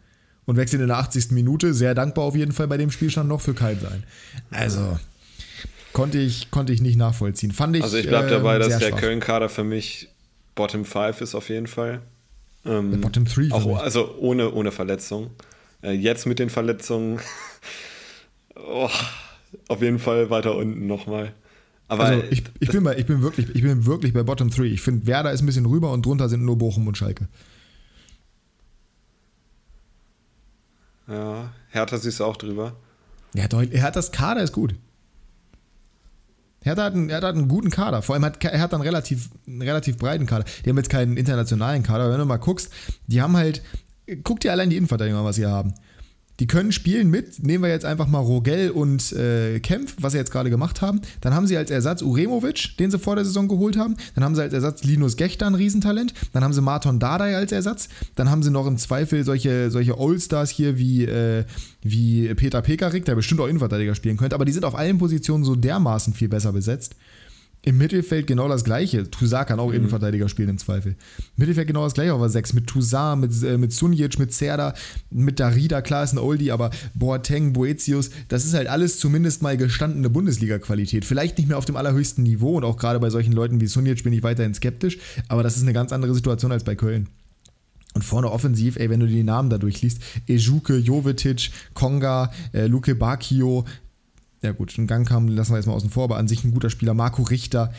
Und 0.46 0.56
wechselt 0.56 0.80
in 0.80 0.88
der 0.88 0.98
80. 0.98 1.32
Minute. 1.32 1.74
Sehr 1.74 1.94
dankbar 1.94 2.24
auf 2.24 2.36
jeden 2.36 2.52
Fall 2.52 2.68
bei 2.68 2.76
dem 2.76 2.90
Spielstand 2.90 3.28
noch 3.28 3.40
für 3.40 3.52
Kalb 3.52 3.80
sein. 3.80 4.04
Also, 4.50 4.98
konnte 5.92 6.18
ich, 6.18 6.50
konnte 6.50 6.72
ich 6.72 6.80
nicht 6.80 6.96
nachvollziehen. 6.96 7.50
Fand 7.50 7.76
ich. 7.76 7.82
Also, 7.82 7.96
ich 7.96 8.08
bleibe 8.08 8.28
dabei, 8.28 8.56
ähm, 8.56 8.62
dass 8.62 8.78
der 8.78 8.92
Köln-Kader 8.92 9.48
für 9.48 9.64
mich 9.64 10.08
Bottom 10.54 10.84
5 10.84 11.20
ist 11.20 11.34
auf 11.34 11.48
jeden 11.48 11.66
Fall. 11.66 12.00
Ähm, 12.64 13.00
Bottom 13.00 13.24
3 13.24 13.52
auch, 13.52 13.78
Also 13.78 14.16
ohne, 14.18 14.52
ohne 14.52 14.72
Verletzung. 14.72 15.30
Äh, 15.82 15.92
jetzt 15.92 16.26
mit 16.26 16.38
den 16.38 16.50
Verletzungen. 16.50 17.20
oh, 18.56 18.88
auf 19.68 19.82
jeden 19.82 19.98
Fall 19.98 20.30
weiter 20.30 20.56
unten 20.56 20.86
nochmal. 20.86 21.32
Aber 21.88 22.04
also 22.04 22.24
ich, 22.30 22.42
ich, 22.58 22.68
bin 22.70 22.82
bei, 22.82 22.96
ich, 22.96 23.06
bin 23.06 23.22
wirklich, 23.22 23.54
ich 23.54 23.62
bin 23.62 23.86
wirklich 23.86 24.12
bei 24.12 24.22
Bottom 24.22 24.50
3. 24.50 24.64
Ich 24.64 24.82
finde, 24.82 25.06
Werder 25.06 25.32
ist 25.32 25.42
ein 25.42 25.46
bisschen 25.46 25.66
rüber 25.66 25.92
und 25.92 26.04
drunter 26.04 26.28
sind 26.28 26.44
nur 26.44 26.58
Bochum 26.58 26.86
und 26.88 26.98
Schalke. 26.98 27.28
Ja, 31.08 31.52
Hertha 31.70 31.98
siehst 31.98 32.20
du 32.20 32.24
auch 32.24 32.36
drüber. 32.36 32.76
Ja, 33.34 33.46
Herthas 33.70 34.12
Kader 34.12 34.42
ist 34.42 34.52
gut. 34.52 34.74
Hertha 36.62 36.84
hat, 36.84 36.94
einen, 36.94 37.10
Hertha 37.10 37.28
hat 37.28 37.36
einen 37.36 37.48
guten 37.48 37.70
Kader. 37.70 38.02
Vor 38.02 38.14
allem 38.14 38.24
hat 38.24 38.42
Hertha 38.42 38.76
einen 38.76 38.82
relativ, 38.82 39.30
einen 39.46 39.62
relativ 39.62 39.98
breiten 39.98 40.26
Kader. 40.26 40.44
Die 40.64 40.70
haben 40.70 40.76
jetzt 40.76 40.90
keinen 40.90 41.16
internationalen 41.16 41.82
Kader. 41.82 42.04
Aber 42.04 42.12
wenn 42.12 42.18
du 42.18 42.26
mal 42.26 42.38
guckst, 42.38 42.72
die 43.06 43.22
haben 43.22 43.36
halt. 43.36 43.62
Guck 44.22 44.40
dir 44.40 44.52
allein 44.52 44.70
die 44.70 44.76
Innenverteidigung 44.76 45.18
an, 45.18 45.24
was 45.24 45.36
sie 45.36 45.46
haben. 45.46 45.74
Die 46.40 46.46
können 46.46 46.72
spielen 46.72 47.10
mit, 47.10 47.42
nehmen 47.42 47.64
wir 47.64 47.70
jetzt 47.70 47.84
einfach 47.84 48.06
mal 48.06 48.18
Rogel 48.18 48.70
und 48.70 49.12
äh, 49.12 49.58
Kempf, 49.60 49.96
was 50.00 50.12
sie 50.12 50.18
jetzt 50.18 50.30
gerade 50.30 50.50
gemacht 50.50 50.82
haben. 50.82 51.00
Dann 51.20 51.34
haben 51.34 51.46
sie 51.46 51.56
als 51.56 51.70
Ersatz 51.70 52.02
Uremovic, 52.02 52.76
den 52.78 52.90
sie 52.90 52.98
vor 52.98 53.16
der 53.16 53.24
Saison 53.24 53.48
geholt 53.48 53.76
haben. 53.78 53.96
Dann 54.14 54.24
haben 54.24 54.34
sie 54.34 54.42
als 54.42 54.52
Ersatz 54.52 54.84
Linus 54.84 55.16
Gechter, 55.16 55.46
ein 55.46 55.54
Riesentalent. 55.54 56.12
Dann 56.32 56.44
haben 56.44 56.52
sie 56.52 56.60
Marton 56.60 56.98
Dardai 56.98 57.36
als 57.36 57.52
Ersatz. 57.52 57.88
Dann 58.16 58.30
haben 58.30 58.42
sie 58.42 58.50
noch 58.50 58.66
im 58.66 58.76
Zweifel 58.76 59.24
solche, 59.24 59.70
solche 59.70 59.98
Oldstars 59.98 60.50
hier 60.50 60.78
wie, 60.78 61.04
äh, 61.04 61.44
wie 61.82 62.34
Peter 62.34 62.60
Pekarik, 62.60 63.04
der 63.06 63.14
bestimmt 63.14 63.40
auch 63.40 63.48
Innenverteidiger 63.48 63.94
spielen 63.94 64.18
könnte. 64.18 64.34
Aber 64.34 64.44
die 64.44 64.52
sind 64.52 64.64
auf 64.64 64.74
allen 64.74 64.98
Positionen 64.98 65.44
so 65.44 65.56
dermaßen 65.56 66.12
viel 66.12 66.28
besser 66.28 66.52
besetzt. 66.52 66.96
Im 67.66 67.78
Mittelfeld 67.78 68.28
genau 68.28 68.48
das 68.48 68.62
gleiche. 68.62 69.10
Toussaint 69.10 69.48
kann 69.48 69.58
auch 69.58 69.70
mhm. 69.70 69.74
Innenverteidiger 69.74 70.28
spielen 70.28 70.50
im 70.50 70.58
Zweifel. 70.58 70.94
Mittelfeld 71.34 71.66
genau 71.66 71.82
das 71.82 71.94
gleiche 71.94 72.14
auf 72.14 72.20
der 72.20 72.28
6. 72.28 72.52
Mit 72.52 72.68
Toussaint, 72.68 73.20
mit, 73.20 73.42
äh, 73.42 73.58
mit 73.58 73.72
Sunjic, 73.72 74.20
mit 74.20 74.32
Cerda, 74.32 74.72
mit 75.10 75.40
Darida, 75.40 75.82
klar 75.82 76.04
ist 76.04 76.12
ein 76.12 76.18
Oldie, 76.18 76.52
aber 76.52 76.70
Boateng, 76.94 77.52
Boetius, 77.52 78.10
das 78.28 78.44
ist 78.44 78.54
halt 78.54 78.68
alles 78.68 79.00
zumindest 79.00 79.42
mal 79.42 79.56
gestandene 79.56 80.08
Bundesliga-Qualität. 80.08 81.04
Vielleicht 81.04 81.38
nicht 81.38 81.48
mehr 81.48 81.58
auf 81.58 81.64
dem 81.64 81.74
allerhöchsten 81.74 82.22
Niveau 82.22 82.56
und 82.56 82.62
auch 82.62 82.76
gerade 82.76 83.00
bei 83.00 83.10
solchen 83.10 83.32
Leuten 83.32 83.60
wie 83.60 83.66
Sunjic 83.66 84.04
bin 84.04 84.12
ich 84.12 84.22
weiterhin 84.22 84.54
skeptisch, 84.54 84.98
aber 85.26 85.42
das 85.42 85.56
ist 85.56 85.62
eine 85.62 85.72
ganz 85.72 85.90
andere 85.90 86.14
Situation 86.14 86.52
als 86.52 86.62
bei 86.62 86.76
Köln. 86.76 87.08
Und 87.94 88.02
vorne 88.02 88.30
offensiv, 88.30 88.76
ey, 88.76 88.90
wenn 88.90 89.00
du 89.00 89.08
die 89.08 89.24
Namen 89.24 89.50
da 89.50 89.58
durchliest, 89.58 90.00
Ejuke, 90.28 90.76
Jovetic, 90.76 91.50
Konga, 91.74 92.30
äh, 92.52 92.66
Luke 92.66 92.94
Bakio, 92.94 93.64
ja 94.46 94.52
gut, 94.52 94.76
ein 94.78 94.86
Gang 94.86 95.06
kam, 95.06 95.28
lassen 95.28 95.52
wir 95.52 95.56
jetzt 95.56 95.66
mal 95.66 95.74
außen 95.74 95.90
vor, 95.90 96.04
aber 96.04 96.16
an 96.16 96.28
sich 96.28 96.44
ein 96.44 96.52
guter 96.52 96.70
Spieler. 96.70 96.94
Marco 96.94 97.22
Richter, 97.22 97.72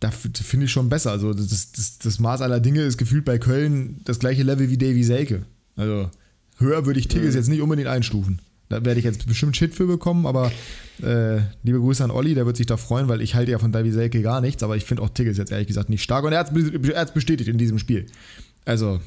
da 0.00 0.10
finde 0.10 0.66
ich 0.66 0.72
schon 0.72 0.88
besser. 0.88 1.10
Also 1.10 1.32
das, 1.32 1.72
das, 1.72 1.98
das, 1.98 2.18
Maß 2.18 2.40
aller 2.40 2.60
Dinge 2.60 2.82
ist 2.82 2.98
gefühlt 2.98 3.24
bei 3.24 3.38
Köln 3.38 4.00
das 4.04 4.18
gleiche 4.18 4.42
Level 4.42 4.70
wie 4.70 4.78
Davy 4.78 5.04
Selke. 5.04 5.44
Also 5.76 6.10
höher 6.58 6.86
würde 6.86 7.00
ich 7.00 7.08
Tigges 7.08 7.30
mhm. 7.30 7.36
jetzt 7.36 7.48
nicht 7.48 7.62
unbedingt 7.62 7.88
einstufen. 7.88 8.40
Da 8.68 8.84
werde 8.84 8.98
ich 8.98 9.04
jetzt 9.04 9.26
bestimmt 9.26 9.56
Shit 9.56 9.74
für 9.74 9.86
bekommen, 9.86 10.26
aber 10.26 10.50
äh, 11.02 11.40
liebe 11.62 11.78
Grüße 11.78 12.02
an 12.02 12.10
Olli, 12.10 12.34
der 12.34 12.46
wird 12.46 12.56
sich 12.56 12.66
da 12.66 12.76
freuen, 12.76 13.06
weil 13.08 13.20
ich 13.20 13.34
halte 13.34 13.50
ja 13.50 13.58
von 13.58 13.70
Davy 13.70 13.92
Selke 13.92 14.22
gar 14.22 14.40
nichts, 14.40 14.62
aber 14.62 14.76
ich 14.76 14.84
finde 14.84 15.02
auch 15.02 15.10
Tigges 15.10 15.36
jetzt 15.36 15.52
ehrlich 15.52 15.66
gesagt 15.66 15.90
nicht 15.90 16.02
stark 16.02 16.24
und 16.24 16.32
er 16.32 16.38
hat 16.38 16.52
es 16.54 17.10
bestätigt 17.12 17.48
in 17.48 17.58
diesem 17.58 17.78
Spiel. 17.78 18.06
Also, 18.64 19.00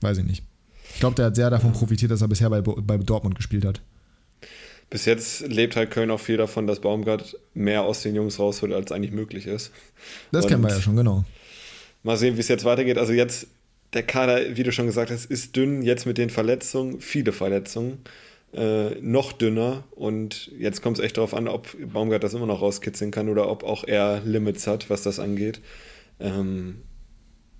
weiß 0.00 0.18
ich 0.18 0.24
nicht. 0.24 0.42
Ich 0.92 1.00
glaube, 1.00 1.14
der 1.14 1.26
hat 1.26 1.36
sehr 1.36 1.50
davon 1.50 1.72
profitiert, 1.72 2.10
dass 2.10 2.22
er 2.22 2.28
bisher 2.28 2.50
bei, 2.50 2.62
bei 2.62 2.96
Dortmund 2.98 3.36
gespielt 3.36 3.64
hat 3.64 3.80
bis 4.90 5.04
jetzt 5.04 5.46
lebt 5.48 5.76
halt 5.76 5.90
Köln 5.90 6.10
auch 6.10 6.20
viel 6.20 6.36
davon, 6.36 6.66
dass 6.66 6.80
Baumgart 6.80 7.38
mehr 7.54 7.82
aus 7.82 8.02
den 8.02 8.14
Jungs 8.14 8.38
rausholt, 8.38 8.72
als 8.72 8.92
eigentlich 8.92 9.12
möglich 9.12 9.46
ist. 9.46 9.72
Das 10.32 10.44
Und 10.44 10.50
kennen 10.50 10.62
wir 10.62 10.70
ja 10.70 10.80
schon, 10.80 10.96
genau. 10.96 11.24
Mal 12.02 12.16
sehen, 12.16 12.36
wie 12.36 12.40
es 12.40 12.48
jetzt 12.48 12.64
weitergeht. 12.64 12.98
Also 12.98 13.12
jetzt, 13.12 13.48
der 13.94 14.04
Kader, 14.04 14.56
wie 14.56 14.62
du 14.62 14.70
schon 14.70 14.86
gesagt 14.86 15.10
hast, 15.10 15.26
ist 15.26 15.56
dünn, 15.56 15.82
jetzt 15.82 16.06
mit 16.06 16.18
den 16.18 16.30
Verletzungen, 16.30 17.00
viele 17.00 17.32
Verletzungen. 17.32 17.98
Äh, 18.52 18.94
noch 19.02 19.32
dünner 19.32 19.84
und 19.90 20.50
jetzt 20.58 20.80
kommt 20.80 20.98
es 20.98 21.04
echt 21.04 21.18
darauf 21.18 21.34
an, 21.34 21.46
ob 21.48 21.76
Baumgart 21.92 22.22
das 22.22 22.32
immer 22.32 22.46
noch 22.46 22.62
rauskitzeln 22.62 23.10
kann 23.10 23.28
oder 23.28 23.50
ob 23.50 23.64
auch 23.64 23.84
er 23.84 24.22
Limits 24.24 24.66
hat, 24.66 24.88
was 24.88 25.02
das 25.02 25.18
angeht. 25.18 25.60
Ähm, 26.20 26.76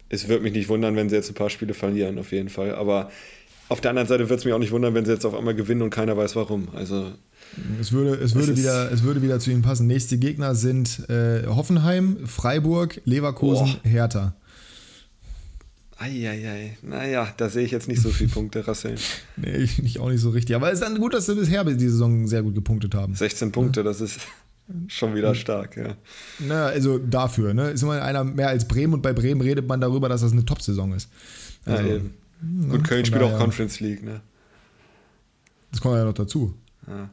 es 0.09 0.29
würde 0.29 0.45
mich 0.45 0.53
nicht 0.53 0.69
wundern, 0.69 0.97
wenn 0.97 1.09
sie 1.09 1.17
jetzt 1.17 1.29
ein 1.29 1.35
paar 1.35 1.51
Spiele 1.51 1.75
verlieren, 1.75 2.19
auf 2.19 2.33
jeden 2.33 2.49
Fall. 2.49 2.75
Aber 2.75 3.11
auf 3.69 3.81
der 3.81 3.91
anderen 3.91 4.09
Seite 4.09 4.25
würde 4.25 4.37
es 4.37 4.45
mich 4.45 4.55
auch 4.55 4.59
nicht 4.59 4.73
wundern, 4.73 4.95
wenn 4.95 5.05
sie 5.05 5.13
jetzt 5.13 5.25
auf 5.25 5.35
einmal 5.35 5.55
gewinnen 5.55 5.83
und 5.83 5.91
keiner 5.91 6.17
weiß 6.17 6.37
warum. 6.37 6.69
Also 6.75 7.13
es 7.81 7.93
würde, 7.93 8.15
es 8.23 8.35
würde, 8.35 8.53
es 8.53 8.59
wieder, 8.59 8.93
es 8.93 9.03
würde 9.03 9.23
wieder 9.23 9.39
zu 9.41 9.51
ihnen 9.51 9.63
passen. 9.63 9.87
Nächste 9.87 10.19
Gegner 10.19 10.55
sind 10.55 11.09
äh, 11.09 11.47
Hoffenheim, 11.47 12.27
Freiburg, 12.27 13.01
Leverkusen, 13.05 13.77
oh. 13.77 13.89
Hertha. 13.89 14.35
Eieiei, 15.99 16.77
naja, 16.83 17.33
da 17.39 17.49
sehe 17.49 17.65
ich 17.65 17.71
jetzt 17.71 17.89
nicht 17.89 18.03
so 18.03 18.11
viele 18.11 18.31
Punkte 18.35 18.69
rasseln. 18.69 18.99
nee, 19.37 19.57
ich, 19.57 19.83
ich 19.83 19.99
auch 19.99 20.11
nicht 20.11 20.21
so 20.21 20.31
richtig. 20.31 20.55
Aber 20.55 20.69
es 20.69 20.75
ist 20.75 20.83
dann 20.83 20.99
gut, 20.99 21.15
dass 21.15 21.27
sie 21.27 21.35
bisher 21.35 21.65
die 21.65 21.89
Saison 21.89 22.27
sehr 22.27 22.43
gut 22.43 22.55
gepunktet 22.55 22.95
haben. 22.95 23.15
16 23.15 23.51
Punkte, 23.51 23.81
ja. 23.81 23.85
das 23.85 24.03
ist 24.03 24.21
schon 24.89 25.15
wieder 25.15 25.35
stark, 25.35 25.77
ja. 25.77 25.97
Naja, 26.39 26.67
also 26.67 26.99
dafür, 26.99 27.55
ne? 27.55 27.71
Ist 27.71 27.83
immer 27.83 28.03
einer 28.03 28.25
mehr 28.25 28.49
als 28.49 28.69
Bremen 28.69 28.95
und 28.95 29.03
bei 29.03 29.15
Bremen 29.15 29.41
redet 29.41 29.67
man 29.67 29.81
darüber, 29.81 30.11
dass 30.11 30.21
das 30.21 30.33
eine 30.33 30.45
Top-Saison 30.45 30.93
ist. 30.93 31.09
Also, 31.65 31.83
ja, 31.83 31.97
eben. 31.97 32.15
Und 32.41 32.73
hm, 32.73 32.83
Köln 32.83 33.05
spielt 33.05 33.23
auch 33.23 33.39
Conference 33.39 33.81
League, 33.81 34.03
ne? 34.03 34.21
Das 35.71 35.81
kommt 35.81 35.97
ja 35.97 36.05
noch 36.05 36.15
dazu. 36.15 36.55
Ja. 36.87 37.11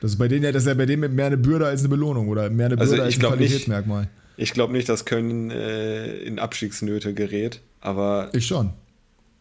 Das 0.00 0.12
ist 0.12 0.18
bei 0.18 0.28
denen 0.28 0.44
ja, 0.44 0.52
das 0.52 0.66
ja 0.66 0.74
bei 0.74 0.86
denen 0.86 1.14
mehr 1.14 1.26
eine 1.26 1.36
Bürde 1.36 1.66
als 1.66 1.80
eine 1.80 1.88
Belohnung 1.88 2.28
oder 2.28 2.50
mehr 2.50 2.66
eine 2.66 2.78
also 2.78 2.92
Bürde 2.92 3.04
als 3.04 3.14
ein 3.14 3.20
Qualitätsmerkmal. 3.20 4.02
Nicht, 4.02 4.10
ich 4.36 4.52
glaube 4.52 4.72
nicht, 4.72 4.88
dass 4.88 5.04
Köln 5.04 5.50
äh, 5.50 6.16
in 6.18 6.38
Abstiegsnöte 6.38 7.14
gerät, 7.14 7.60
aber. 7.80 8.30
Ich 8.32 8.46
schon. 8.46 8.70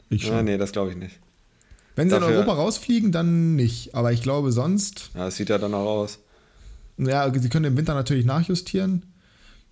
Ich 0.10 0.24
schon. 0.24 0.36
Ah, 0.36 0.44
nee, 0.44 0.58
das 0.58 0.72
glaube 0.72 0.92
ich 0.92 0.98
nicht. 0.98 1.20
Wenn 1.96 2.10
sie 2.10 2.16
Dafür, 2.16 2.30
in 2.30 2.36
Europa 2.36 2.54
rausfliegen, 2.54 3.12
dann 3.12 3.56
nicht. 3.56 3.96
Aber 3.96 4.12
ich 4.12 4.22
glaube 4.22 4.52
sonst. 4.52 5.12
Ja, 5.14 5.26
das 5.26 5.36
sieht 5.36 5.50
ja 5.50 5.58
dann 5.58 5.74
auch 5.74 5.86
aus. 5.86 6.20
Ja, 6.98 7.32
sie 7.34 7.50
können 7.50 7.66
im 7.66 7.78
Winter 7.78 7.94
natürlich 7.94 8.26
nachjustieren. 8.26 9.06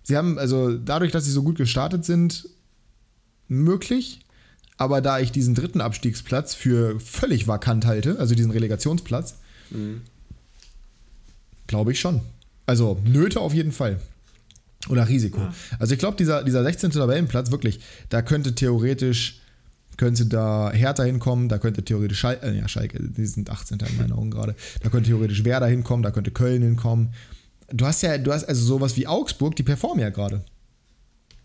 Sie 0.02 0.16
haben, 0.16 0.38
also 0.38 0.76
dadurch, 0.76 1.12
dass 1.12 1.24
sie 1.24 1.30
so 1.30 1.42
gut 1.42 1.56
gestartet 1.56 2.04
sind, 2.04 2.48
möglich. 3.48 4.20
Aber 4.82 5.00
da 5.00 5.20
ich 5.20 5.30
diesen 5.30 5.54
dritten 5.54 5.80
Abstiegsplatz 5.80 6.54
für 6.54 6.98
völlig 6.98 7.46
vakant 7.46 7.86
halte, 7.86 8.18
also 8.18 8.34
diesen 8.34 8.50
Relegationsplatz, 8.50 9.36
mhm. 9.70 10.00
glaube 11.68 11.92
ich 11.92 12.00
schon. 12.00 12.20
Also 12.66 12.98
Nöte 13.04 13.38
auf 13.38 13.54
jeden 13.54 13.70
Fall. 13.70 14.00
Oder 14.88 15.08
Risiko. 15.08 15.38
Ja. 15.38 15.54
Also 15.78 15.94
ich 15.94 16.00
glaube, 16.00 16.16
dieser, 16.16 16.42
dieser 16.42 16.64
16. 16.64 16.90
Tabellenplatz, 16.90 17.52
wirklich, 17.52 17.78
da 18.08 18.22
könnte 18.22 18.56
theoretisch, 18.56 19.40
könnte 19.98 20.26
da 20.26 20.72
Hertha 20.72 21.04
hinkommen, 21.04 21.48
da 21.48 21.58
könnte 21.58 21.84
theoretisch 21.84 22.18
Schalke, 22.18 22.44
äh, 22.44 22.58
ja, 22.58 22.66
Schalke, 22.66 22.98
die 23.00 23.26
sind 23.26 23.50
18. 23.50 23.78
in 23.88 23.96
meinen 23.98 24.12
Augen 24.12 24.32
gerade, 24.32 24.56
da 24.82 24.88
könnte 24.88 25.10
theoretisch 25.10 25.44
Werder 25.44 25.68
hinkommen, 25.68 26.02
da 26.02 26.10
könnte 26.10 26.32
Köln 26.32 26.62
hinkommen. 26.62 27.14
Du 27.72 27.86
hast 27.86 28.02
ja, 28.02 28.18
du 28.18 28.32
hast 28.32 28.48
also 28.48 28.64
sowas 28.64 28.96
wie 28.96 29.06
Augsburg, 29.06 29.54
die 29.54 29.62
performen 29.62 30.00
ja 30.00 30.10
gerade. 30.10 30.42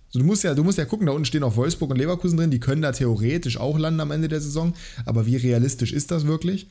So, 0.10 0.20
du, 0.20 0.26
musst 0.26 0.44
ja, 0.44 0.54
du 0.54 0.64
musst 0.64 0.78
ja 0.78 0.86
gucken, 0.86 1.06
da 1.06 1.12
unten 1.12 1.26
stehen 1.26 1.44
auch 1.44 1.56
Wolfsburg 1.56 1.92
und 1.92 1.98
Leverkusen 1.98 2.38
drin, 2.38 2.52
die 2.52 2.60
können 2.60 2.82
da 2.82 2.92
theoretisch 2.92 3.58
auch 3.58 3.78
landen 3.78 4.00
am 4.00 4.12
Ende 4.12 4.28
der 4.28 4.40
Saison, 4.40 4.74
aber 5.06 5.26
wie 5.26 5.36
realistisch 5.36 5.92
ist 5.92 6.12
das 6.12 6.26
wirklich? 6.26 6.68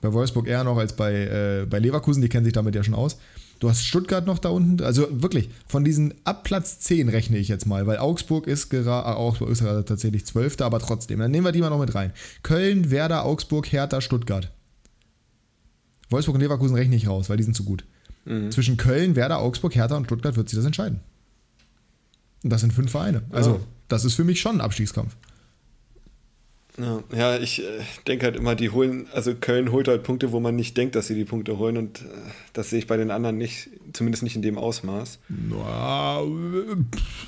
Bei 0.00 0.12
Wolfsburg 0.12 0.46
eher 0.46 0.62
noch 0.64 0.76
als 0.76 0.94
bei, 0.94 1.12
äh, 1.12 1.66
bei 1.66 1.80
Leverkusen, 1.80 2.22
die 2.22 2.28
kennen 2.28 2.44
sich 2.44 2.52
damit 2.52 2.74
ja 2.74 2.84
schon 2.84 2.94
aus. 2.94 3.18
Du 3.58 3.68
hast 3.68 3.84
Stuttgart 3.84 4.24
noch 4.26 4.38
da 4.38 4.50
unten. 4.50 4.82
Also 4.84 5.08
wirklich, 5.10 5.50
von 5.66 5.84
diesen 5.84 6.14
ab 6.24 6.44
Platz 6.44 6.78
10 6.80 7.08
rechne 7.08 7.38
ich 7.38 7.48
jetzt 7.48 7.66
mal, 7.66 7.86
weil 7.86 7.98
Augsburg 7.98 8.46
ist 8.46 8.68
gerade, 8.68 9.16
Augsburg 9.16 9.50
ist 9.50 9.60
gerade 9.60 9.84
tatsächlich 9.84 10.24
12. 10.24 10.60
aber 10.60 10.78
trotzdem. 10.78 11.18
Dann 11.18 11.30
nehmen 11.32 11.44
wir 11.44 11.52
die 11.52 11.60
mal 11.60 11.70
noch 11.70 11.80
mit 11.80 11.94
rein. 11.94 12.12
Köln, 12.44 12.90
Werder, 12.90 13.24
Augsburg, 13.24 13.70
Hertha, 13.72 14.00
Stuttgart. 14.00 14.52
Wolfsburg 16.10 16.36
und 16.36 16.40
Leverkusen 16.42 16.76
rechne 16.76 16.96
ich 16.96 17.08
raus, 17.08 17.28
weil 17.28 17.36
die 17.36 17.42
sind 17.42 17.54
zu 17.54 17.64
gut. 17.64 17.84
Mhm. 18.24 18.52
Zwischen 18.52 18.76
Köln, 18.76 19.16
Werder, 19.16 19.40
Augsburg, 19.40 19.74
Hertha 19.74 19.96
und 19.96 20.04
Stuttgart 20.04 20.36
wird 20.36 20.48
sich 20.48 20.56
das 20.56 20.66
entscheiden. 20.66 21.00
Das 22.42 22.60
sind 22.60 22.72
fünf 22.72 22.90
Vereine. 22.90 23.22
Also, 23.30 23.52
ja. 23.52 23.60
das 23.88 24.04
ist 24.04 24.14
für 24.14 24.24
mich 24.24 24.40
schon 24.40 24.56
ein 24.56 24.60
Abstiegskampf. 24.60 25.16
Ja, 26.78 27.02
ja 27.14 27.38
ich 27.38 27.60
äh, 27.62 27.64
denke 28.06 28.26
halt 28.26 28.36
immer, 28.36 28.54
die 28.54 28.70
holen, 28.70 29.06
also 29.12 29.34
Köln 29.34 29.72
holt 29.72 29.88
halt 29.88 30.04
Punkte, 30.04 30.32
wo 30.32 30.40
man 30.40 30.54
nicht 30.54 30.76
denkt, 30.76 30.94
dass 30.94 31.08
sie 31.08 31.14
die 31.14 31.24
Punkte 31.24 31.58
holen 31.58 31.76
und 31.76 32.02
äh, 32.02 32.04
das 32.52 32.70
sehe 32.70 32.78
ich 32.78 32.86
bei 32.86 32.96
den 32.96 33.10
anderen 33.10 33.36
nicht, 33.36 33.68
zumindest 33.92 34.22
nicht 34.22 34.36
in 34.36 34.42
dem 34.42 34.58
Ausmaß. 34.58 35.18
Ja, 35.50 36.22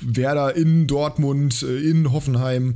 Werder 0.01 0.55
in 0.55 0.87
Dortmund, 0.87 1.63
äh, 1.63 1.89
in 1.89 2.11
Hoffenheim, 2.11 2.75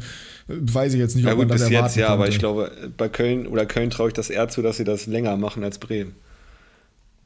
äh, 0.50 0.54
weiß 0.60 0.94
ich 0.94 1.00
jetzt 1.00 1.16
nicht, 1.16 1.26
ja, 1.26 1.32
ob 1.32 1.38
gut, 1.38 1.48
man 1.48 1.58
das 1.58 1.70
bis 1.70 1.72
jetzt 1.72 1.96
ja, 1.96 2.10
aber 2.10 2.28
ich 2.28 2.40
glaube, 2.40 2.72
bei 2.98 3.08
Köln 3.08 3.48
oder 3.48 3.66
Köln 3.66 3.90
traue 3.90 4.10
ich 4.10 4.14
das 4.14 4.30
eher 4.30 4.50
zu, 4.50 4.62
dass 4.62 4.78
sie 4.78 4.84
das 4.84 5.08
länger 5.08 5.38
machen 5.38 5.64
als 5.64 5.80
Bremen. 5.80 6.16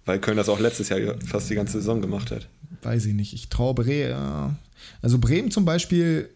Weil 0.09 0.17
Köln 0.17 0.37
das 0.37 0.49
auch 0.49 0.59
letztes 0.59 0.89
Jahr 0.89 0.99
fast 1.23 1.51
die 1.51 1.53
ganze 1.53 1.73
Saison 1.73 2.01
gemacht 2.01 2.31
hat. 2.31 2.47
Weiß 2.81 3.05
ich 3.05 3.13
nicht. 3.13 3.31
Ich 3.35 3.47
traue 3.49 3.75
Bremen. 3.75 4.57
Also 5.03 5.19
Bremen 5.19 5.51
zum 5.51 5.65
Beispiel 5.65 6.31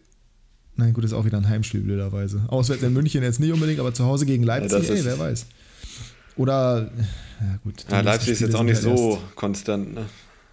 Nein, 0.76 0.92
gut, 0.92 1.02
ist 1.02 1.12
auch 1.12 1.24
wieder 1.24 1.38
ein 1.38 1.48
Heimspiel, 1.48 1.80
blöderweise. 1.80 2.42
Auswärts 2.46 2.84
in 2.84 2.92
München 2.92 3.24
jetzt 3.24 3.40
nicht 3.40 3.52
unbedingt, 3.52 3.80
aber 3.80 3.92
zu 3.92 4.04
Hause 4.04 4.26
gegen 4.26 4.44
Leipzig, 4.44 4.88
ja, 4.88 4.94
ey, 4.94 5.04
wer 5.04 5.18
weiß. 5.18 5.46
Oder, 6.36 6.92
ja 7.40 7.58
gut. 7.64 7.84
Ja, 7.90 8.00
Leipzig 8.00 8.30
ist 8.34 8.40
jetzt 8.40 8.54
auch 8.54 8.62
nicht 8.62 8.84
halt 8.84 8.96
so 8.96 9.18
konstant, 9.34 9.94
ne? 9.94 10.04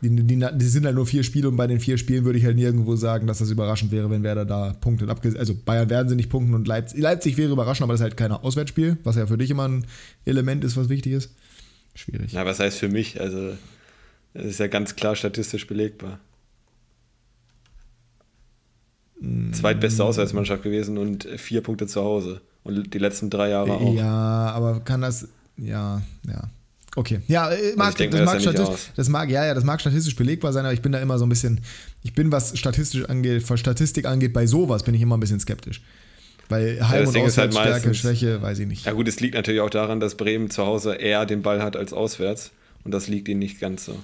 Die, 0.01 0.09
die, 0.09 0.43
die, 0.53 0.65
sind 0.65 0.85
halt 0.85 0.95
nur 0.95 1.05
vier 1.05 1.21
Spiele 1.21 1.47
und 1.47 1.57
bei 1.57 1.67
den 1.67 1.79
vier 1.79 1.99
Spielen 1.99 2.25
würde 2.25 2.39
ich 2.39 2.45
halt 2.45 2.55
nirgendwo 2.55 2.95
sagen, 2.95 3.27
dass 3.27 3.37
das 3.37 3.51
überraschend 3.51 3.91
wäre, 3.91 4.09
wenn 4.09 4.23
Werder 4.23 4.45
da 4.45 4.73
punktet. 4.81 5.09
Also 5.37 5.53
Bayern 5.53 5.91
werden 5.91 6.09
sie 6.09 6.15
nicht 6.15 6.29
punkten 6.29 6.55
und 6.55 6.67
Leipzig, 6.67 6.99
Leipzig 6.99 7.37
wäre 7.37 7.51
überraschend, 7.51 7.83
aber 7.83 7.93
das 7.93 7.99
ist 8.01 8.05
halt 8.05 8.17
kein 8.17 8.31
Auswärtsspiel, 8.31 8.97
was 9.03 9.15
ja 9.15 9.27
für 9.27 9.37
dich 9.37 9.51
immer 9.51 9.67
ein 9.67 9.85
Element 10.25 10.63
ist, 10.63 10.75
was 10.75 10.89
wichtig 10.89 11.13
ist. 11.13 11.29
Schwierig. 11.95 12.31
Ja, 12.31 12.45
was 12.45 12.59
heißt 12.59 12.77
für 12.77 12.89
mich? 12.89 13.19
Also, 13.19 13.57
das 14.33 14.45
ist 14.45 14.59
ja 14.59 14.67
ganz 14.67 14.95
klar 14.95 15.15
statistisch 15.15 15.67
belegbar 15.67 16.19
zweitbeste 19.51 20.03
Auswärtsmannschaft 20.03 20.63
gewesen 20.63 20.97
und 20.97 21.27
vier 21.37 21.61
Punkte 21.61 21.87
zu 21.87 22.01
Hause. 22.01 22.41
Und 22.63 22.93
die 22.93 22.97
letzten 22.97 23.29
drei 23.29 23.49
Jahre 23.49 23.73
auch. 23.73 23.95
Ja, 23.95 24.51
aber 24.51 24.81
kann 24.81 25.01
das. 25.01 25.27
Ja, 25.57 26.01
ja. 26.27 26.49
Okay. 26.95 27.21
Ja, 27.27 27.49
äh, 27.51 27.73
mag, 27.75 27.99
also 27.99 28.17
das, 28.17 28.25
mag 28.25 28.41
statistisch, 28.41 28.91
das 28.95 29.09
mag, 29.09 29.29
ja, 29.29 29.45
ja, 29.45 29.53
das 29.53 29.63
mag 29.63 29.79
statistisch 29.79 30.15
belegbar 30.15 30.51
sein, 30.51 30.65
aber 30.65 30.73
ich 30.73 30.81
bin 30.81 30.91
da 30.91 30.99
immer 30.99 31.17
so 31.17 31.25
ein 31.25 31.29
bisschen, 31.29 31.61
ich 32.03 32.13
bin, 32.13 32.31
was 32.33 32.57
statistisch 32.57 33.05
angeht, 33.05 33.49
was 33.49 33.59
Statistik 33.59 34.05
angeht, 34.05 34.33
bei 34.33 34.45
sowas 34.45 34.83
bin 34.83 34.93
ich 34.93 35.01
immer 35.01 35.15
ein 35.15 35.21
bisschen 35.21 35.39
skeptisch. 35.39 35.81
Weil 36.51 36.87
Heim- 36.87 37.03
ja, 37.03 37.09
und 37.09 37.17
Auswärtsstärke, 37.17 37.85
halt 37.85 37.95
Schwäche, 37.95 38.41
weiß 38.41 38.59
ich 38.59 38.67
nicht. 38.67 38.85
Ja 38.85 38.91
gut, 38.93 39.07
es 39.07 39.19
liegt 39.19 39.35
natürlich 39.35 39.61
auch 39.61 39.69
daran, 39.69 39.99
dass 39.99 40.15
Bremen 40.15 40.49
zu 40.49 40.65
Hause 40.65 40.95
eher 40.95 41.25
den 41.25 41.41
Ball 41.41 41.61
hat 41.63 41.75
als 41.75 41.93
auswärts. 41.93 42.51
Und 42.83 42.91
das 42.91 43.07
liegt 43.07 43.27
ihnen 43.27 43.39
nicht 43.39 43.59
ganz 43.59 43.85
so. 43.85 43.97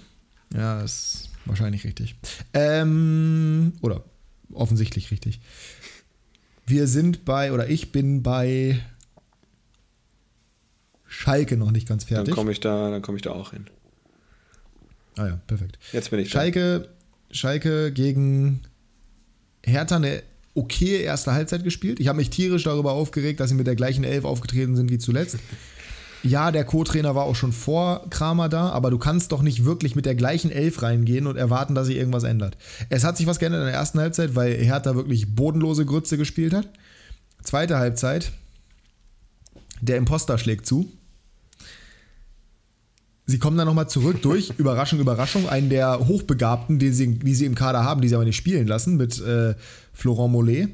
Ja, 0.53 0.81
das 0.81 0.91
ist 0.93 1.29
wahrscheinlich 1.45 1.83
richtig. 1.83 2.15
Ähm, 2.53 3.73
oder 3.81 4.03
offensichtlich 4.53 5.11
richtig. 5.11 5.39
Wir 6.65 6.87
sind 6.87 7.25
bei, 7.25 7.51
oder 7.53 7.69
ich 7.69 7.91
bin 7.91 8.23
bei 8.23 8.79
Schalke 11.05 11.57
noch 11.57 11.71
nicht 11.71 11.87
ganz 11.87 12.03
fertig. 12.03 12.27
Dann 12.27 12.35
komme 12.35 12.51
ich 12.51 12.59
da, 12.59 12.91
dann 12.91 13.01
komme 13.01 13.17
ich 13.17 13.21
da 13.23 13.31
auch 13.31 13.51
hin. 13.51 13.67
Ah 15.17 15.27
ja, 15.27 15.39
perfekt. 15.47 15.79
Jetzt 15.91 16.11
bin 16.11 16.19
ich 16.19 16.29
Schalke, 16.29 16.81
da. 17.29 17.35
Schalke 17.35 17.91
gegen 17.91 18.61
Hertha 19.63 19.95
eine 19.95 20.21
okay 20.57 21.01
erste 21.01 21.33
Halbzeit 21.33 21.63
gespielt. 21.63 21.99
Ich 21.99 22.07
habe 22.07 22.17
mich 22.17 22.29
tierisch 22.29 22.63
darüber 22.63 22.91
aufgeregt, 22.93 23.39
dass 23.39 23.49
sie 23.49 23.55
mit 23.55 23.67
der 23.67 23.75
gleichen 23.75 24.03
Elf 24.03 24.25
aufgetreten 24.25 24.75
sind 24.75 24.91
wie 24.91 24.97
zuletzt 24.97 25.37
ja, 26.23 26.51
der 26.51 26.65
Co-Trainer 26.65 27.15
war 27.15 27.25
auch 27.25 27.35
schon 27.35 27.53
vor 27.53 28.09
Kramer 28.09 28.49
da, 28.49 28.69
aber 28.69 28.89
du 28.89 28.97
kannst 28.97 29.31
doch 29.31 29.41
nicht 29.41 29.65
wirklich 29.65 29.95
mit 29.95 30.05
der 30.05 30.15
gleichen 30.15 30.51
Elf 30.51 30.81
reingehen 30.81 31.27
und 31.27 31.37
erwarten, 31.37 31.75
dass 31.75 31.87
sich 31.87 31.97
irgendwas 31.97 32.23
ändert. 32.23 32.57
Es 32.89 33.03
hat 33.03 33.17
sich 33.17 33.27
was 33.27 33.39
geändert 33.39 33.61
in 33.61 33.67
der 33.67 33.75
ersten 33.75 33.99
Halbzeit, 33.99 34.35
weil 34.35 34.53
Hertha 34.55 34.95
wirklich 34.95 35.35
bodenlose 35.35 35.85
Grütze 35.85 36.17
gespielt 36.17 36.53
hat. 36.53 36.67
Zweite 37.43 37.77
Halbzeit, 37.77 38.31
der 39.81 39.97
Imposter 39.97 40.37
schlägt 40.37 40.65
zu. 40.65 40.91
Sie 43.29 43.39
kommen 43.39 43.57
dann 43.57 43.67
nochmal 43.67 43.89
zurück 43.89 44.21
durch, 44.21 44.53
Überraschung, 44.57 44.99
Überraschung, 44.99 45.49
einen 45.49 45.69
der 45.69 46.07
Hochbegabten, 46.07 46.79
die 46.79 46.91
sie, 46.91 47.19
die 47.19 47.35
sie 47.35 47.45
im 47.45 47.55
Kader 47.55 47.83
haben, 47.83 48.01
die 48.01 48.07
sie 48.07 48.15
aber 48.15 48.25
nicht 48.25 48.37
spielen 48.37 48.67
lassen, 48.67 48.97
mit 48.97 49.19
äh, 49.19 49.53
Florent 49.97 50.31
Mollet. 50.31 50.69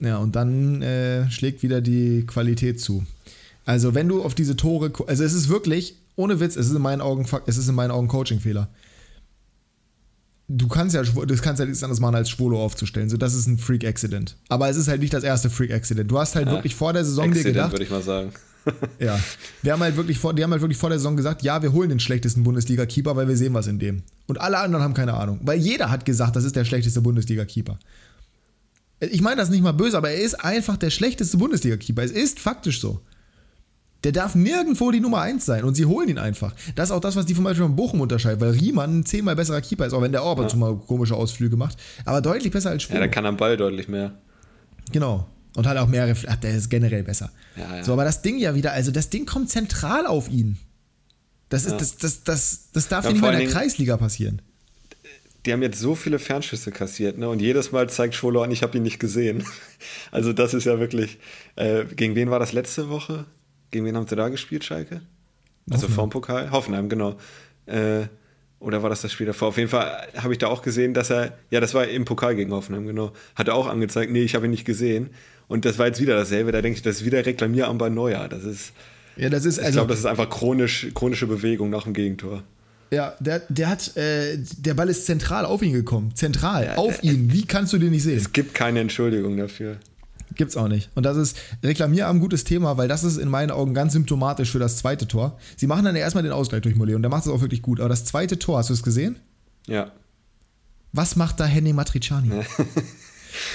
Ja, 0.00 0.18
und 0.18 0.34
dann 0.36 0.82
äh, 0.82 1.30
schlägt 1.30 1.62
wieder 1.62 1.80
die 1.80 2.26
Qualität 2.26 2.80
zu. 2.80 3.06
Also, 3.64 3.94
wenn 3.94 4.08
du 4.08 4.22
auf 4.22 4.34
diese 4.34 4.56
Tore, 4.56 4.92
also 5.06 5.24
es 5.24 5.32
ist 5.32 5.48
wirklich, 5.48 5.96
ohne 6.16 6.40
Witz, 6.40 6.56
es 6.56 6.66
ist 6.66 6.74
in 6.74 6.82
meinen 6.82 7.00
Augen, 7.00 7.26
es 7.46 7.56
ist 7.56 7.68
in 7.68 7.74
meinen 7.74 7.92
Augen 7.92 8.08
Coaching-Fehler. 8.08 8.68
Du 10.48 10.68
kannst 10.68 10.94
ja, 10.94 11.02
das 11.02 11.42
kannst 11.42 11.60
ja 11.60 11.66
nichts 11.66 11.82
anderes 11.82 12.00
machen, 12.00 12.16
als 12.16 12.28
Schwolo 12.28 12.62
aufzustellen. 12.62 13.08
So, 13.08 13.16
das 13.16 13.34
ist 13.34 13.46
ein 13.46 13.58
Freak-Accident. 13.58 14.36
Aber 14.48 14.68
es 14.68 14.76
ist 14.76 14.88
halt 14.88 15.00
nicht 15.00 15.14
das 15.14 15.24
erste 15.24 15.48
Freak-Accident. 15.48 16.10
Du 16.10 16.18
hast 16.18 16.34
halt 16.34 16.46
ja, 16.46 16.52
wirklich 16.52 16.74
vor 16.74 16.92
der 16.92 17.04
Saison 17.04 17.24
Accident, 17.24 17.46
dir 17.46 17.52
gedacht. 17.52 17.72
würde 17.72 17.84
ich 17.84 17.90
mal 17.90 18.02
sagen. 18.02 18.32
Ja. 18.98 19.18
Wir 19.62 19.72
haben 19.72 19.80
halt 19.80 19.96
wirklich 19.96 20.18
vor, 20.18 20.34
die 20.34 20.42
haben 20.42 20.50
halt 20.52 20.62
wirklich 20.62 20.78
vor 20.78 20.90
der 20.90 20.98
Saison 20.98 21.16
gesagt, 21.16 21.42
ja, 21.42 21.62
wir 21.62 21.72
holen 21.72 21.88
den 21.88 22.00
schlechtesten 22.00 22.42
Bundesliga-Keeper, 22.42 23.16
weil 23.16 23.28
wir 23.28 23.36
sehen 23.36 23.54
was 23.54 23.66
in 23.66 23.78
dem. 23.78 24.02
Und 24.26 24.40
alle 24.40 24.58
anderen 24.58 24.84
haben 24.84 24.94
keine 24.94 25.14
Ahnung. 25.14 25.40
Weil 25.42 25.58
jeder 25.58 25.90
hat 25.90 26.04
gesagt, 26.04 26.36
das 26.36 26.44
ist 26.44 26.56
der 26.56 26.64
schlechteste 26.64 27.00
Bundesliga-Keeper. 27.00 27.78
Ich 29.00 29.20
meine 29.20 29.36
das 29.36 29.50
nicht 29.50 29.62
mal 29.62 29.72
böse, 29.72 29.96
aber 29.96 30.10
er 30.10 30.20
ist 30.20 30.34
einfach 30.34 30.76
der 30.76 30.90
schlechteste 30.90 31.36
Bundesliga-Keeper. 31.36 32.02
Es 32.02 32.10
ist 32.10 32.40
faktisch 32.40 32.80
so. 32.80 33.00
Der 34.04 34.12
darf 34.12 34.34
nirgendwo 34.34 34.90
die 34.90 35.00
Nummer 35.00 35.20
1 35.20 35.44
sein 35.44 35.64
und 35.64 35.74
sie 35.74 35.84
holen 35.84 36.08
ihn 36.08 36.18
einfach. 36.18 36.54
Das 36.74 36.90
ist 36.90 36.94
auch 36.94 37.00
das, 37.00 37.16
was 37.16 37.26
die 37.26 37.34
zum 37.34 37.44
Beispiel 37.44 37.64
von 37.64 37.76
Bochum 37.76 38.00
unterscheidet, 38.00 38.40
weil 38.40 38.50
Riemann 38.50 39.00
ein 39.00 39.04
zehnmal 39.04 39.36
besserer 39.36 39.60
Keeper 39.60 39.86
ist, 39.86 39.92
auch 39.92 40.02
wenn 40.02 40.12
der 40.12 40.22
auch 40.22 40.38
ja. 40.38 40.56
mal 40.56 40.76
komische 40.76 41.16
Ausflüge 41.16 41.56
macht. 41.56 41.76
Aber 42.04 42.20
deutlich 42.20 42.52
besser 42.52 42.70
als 42.70 42.84
Schwolo. 42.84 42.98
Ja, 42.98 43.00
der 43.00 43.10
kann 43.10 43.26
am 43.26 43.36
Ball 43.36 43.56
deutlich 43.56 43.88
mehr. 43.88 44.12
Genau. 44.92 45.26
Und 45.56 45.66
hat 45.66 45.78
auch 45.78 45.88
mehr 45.88 46.06
Reflex. 46.06 46.32
Ach, 46.32 46.40
der 46.40 46.54
ist 46.54 46.68
generell 46.68 47.02
besser. 47.02 47.30
Ja, 47.56 47.76
ja. 47.76 47.84
So, 47.84 47.94
aber 47.94 48.04
das 48.04 48.20
Ding 48.20 48.38
ja 48.38 48.54
wieder, 48.54 48.72
also 48.72 48.90
das 48.90 49.08
Ding 49.08 49.24
kommt 49.24 49.50
zentral 49.50 50.06
auf 50.06 50.28
ihn. 50.28 50.58
Das, 51.48 51.64
ist, 51.64 51.72
ja. 51.72 51.78
das, 51.78 51.96
das, 51.96 52.24
das, 52.24 52.68
das 52.72 52.88
darf 52.88 53.04
ja, 53.06 53.12
nicht 53.12 53.22
mal 53.22 53.32
in 53.32 53.40
der 53.40 53.48
Kreisliga 53.48 53.96
passieren. 53.96 54.42
Die 55.46 55.52
haben 55.52 55.62
jetzt 55.62 55.78
so 55.78 55.94
viele 55.94 56.18
Fernschüsse 56.18 56.72
kassiert, 56.72 57.18
ne? 57.18 57.28
Und 57.28 57.40
jedes 57.40 57.72
Mal 57.72 57.88
zeigt 57.88 58.14
Schwolo 58.14 58.42
an, 58.42 58.50
ich 58.50 58.62
habe 58.62 58.76
ihn 58.76 58.82
nicht 58.82 59.00
gesehen. 59.00 59.44
Also, 60.10 60.32
das 60.32 60.54
ist 60.54 60.64
ja 60.64 60.80
wirklich. 60.80 61.18
Äh, 61.56 61.84
gegen 61.84 62.14
wen 62.14 62.30
war 62.30 62.38
das 62.38 62.52
letzte 62.52 62.88
Woche? 62.88 63.26
Gegen 63.70 63.84
wen 63.84 63.96
haben 63.96 64.06
sie 64.06 64.16
da 64.16 64.28
gespielt, 64.28 64.64
Schalke? 64.64 65.02
Also 65.70 65.88
vorm 65.88 66.10
Pokal? 66.10 66.50
Hoffenheim, 66.50 66.88
genau. 66.88 67.16
Äh, 67.66 68.06
oder 68.58 68.82
war 68.82 68.90
das 68.90 69.02
das 69.02 69.12
Spiel 69.12 69.26
davor? 69.26 69.48
Auf 69.48 69.58
jeden 69.58 69.68
Fall 69.68 70.08
habe 70.16 70.32
ich 70.32 70.38
da 70.38 70.46
auch 70.46 70.62
gesehen, 70.62 70.94
dass 70.94 71.10
er, 71.10 71.36
ja, 71.50 71.60
das 71.60 71.74
war 71.74 71.86
im 71.86 72.04
Pokal 72.04 72.34
gegen 72.34 72.52
Hoffenheim, 72.52 72.86
genau. 72.86 73.12
Hat 73.34 73.48
er 73.48 73.54
auch 73.54 73.66
angezeigt, 73.66 74.10
nee, 74.10 74.22
ich 74.22 74.34
habe 74.34 74.46
ihn 74.46 74.50
nicht 74.50 74.64
gesehen. 74.64 75.10
Und 75.48 75.64
das 75.64 75.78
war 75.78 75.86
jetzt 75.86 76.00
wieder 76.00 76.16
dasselbe. 76.16 76.52
Da 76.52 76.62
denke 76.62 76.76
ich, 76.76 76.82
das 76.82 76.96
ist 76.96 77.04
wieder 77.04 77.24
Reklamierambar 77.24 77.90
Neuer. 77.90 78.28
Das 78.28 78.44
ist. 78.44 78.72
Ja, 79.16 79.30
das 79.30 79.44
ist. 79.44 79.58
Also, 79.58 79.68
ich 79.68 79.74
glaube, 79.74 79.88
das 79.88 80.00
ist 80.00 80.06
einfach 80.06 80.28
chronisch, 80.28 80.88
chronische 80.94 81.26
Bewegung 81.26 81.70
nach 81.70 81.84
dem 81.84 81.94
Gegentor. 81.94 82.42
Ja, 82.90 83.14
der, 83.18 83.42
der 83.48 83.68
hat, 83.68 83.96
äh, 83.96 84.38
der 84.58 84.74
Ball 84.74 84.88
ist 84.88 85.06
zentral 85.06 85.44
auf 85.44 85.62
ihn 85.62 85.72
gekommen. 85.72 86.14
Zentral, 86.14 86.66
ja, 86.66 86.74
auf 86.76 87.02
äh, 87.02 87.08
ihn. 87.08 87.32
Wie 87.32 87.44
kannst 87.44 87.72
du 87.72 87.78
den 87.78 87.90
nicht 87.90 88.04
sehen? 88.04 88.16
Es 88.16 88.32
gibt 88.32 88.54
keine 88.54 88.80
Entschuldigung 88.80 89.36
dafür. 89.36 89.78
Gibt's 90.34 90.56
auch 90.56 90.68
nicht. 90.68 90.90
Und 90.94 91.04
das 91.04 91.16
ist 91.16 91.36
Reklamier 91.62 92.08
ein 92.08 92.20
gutes 92.20 92.44
Thema, 92.44 92.76
weil 92.76 92.88
das 92.88 93.04
ist 93.04 93.16
in 93.16 93.28
meinen 93.28 93.50
Augen 93.50 93.74
ganz 93.74 93.92
symptomatisch 93.94 94.50
für 94.50 94.58
das 94.58 94.76
zweite 94.76 95.08
Tor. 95.08 95.38
Sie 95.56 95.66
machen 95.66 95.84
dann 95.84 95.96
ja 95.96 96.02
erstmal 96.02 96.22
den 96.22 96.32
Ausgleich 96.32 96.62
durch 96.62 96.76
Mollet 96.76 96.94
und 96.94 97.02
der 97.02 97.10
macht 97.10 97.24
es 97.24 97.30
auch 97.30 97.40
wirklich 97.40 97.62
gut. 97.62 97.80
Aber 97.80 97.88
das 97.88 98.04
zweite 98.04 98.38
Tor, 98.38 98.58
hast 98.58 98.68
du 98.68 98.74
es 98.74 98.82
gesehen? 98.82 99.16
Ja. 99.66 99.92
Was 100.92 101.16
macht 101.16 101.40
da 101.40 101.44
Henning 101.44 101.74
Matriciani? 101.74 102.30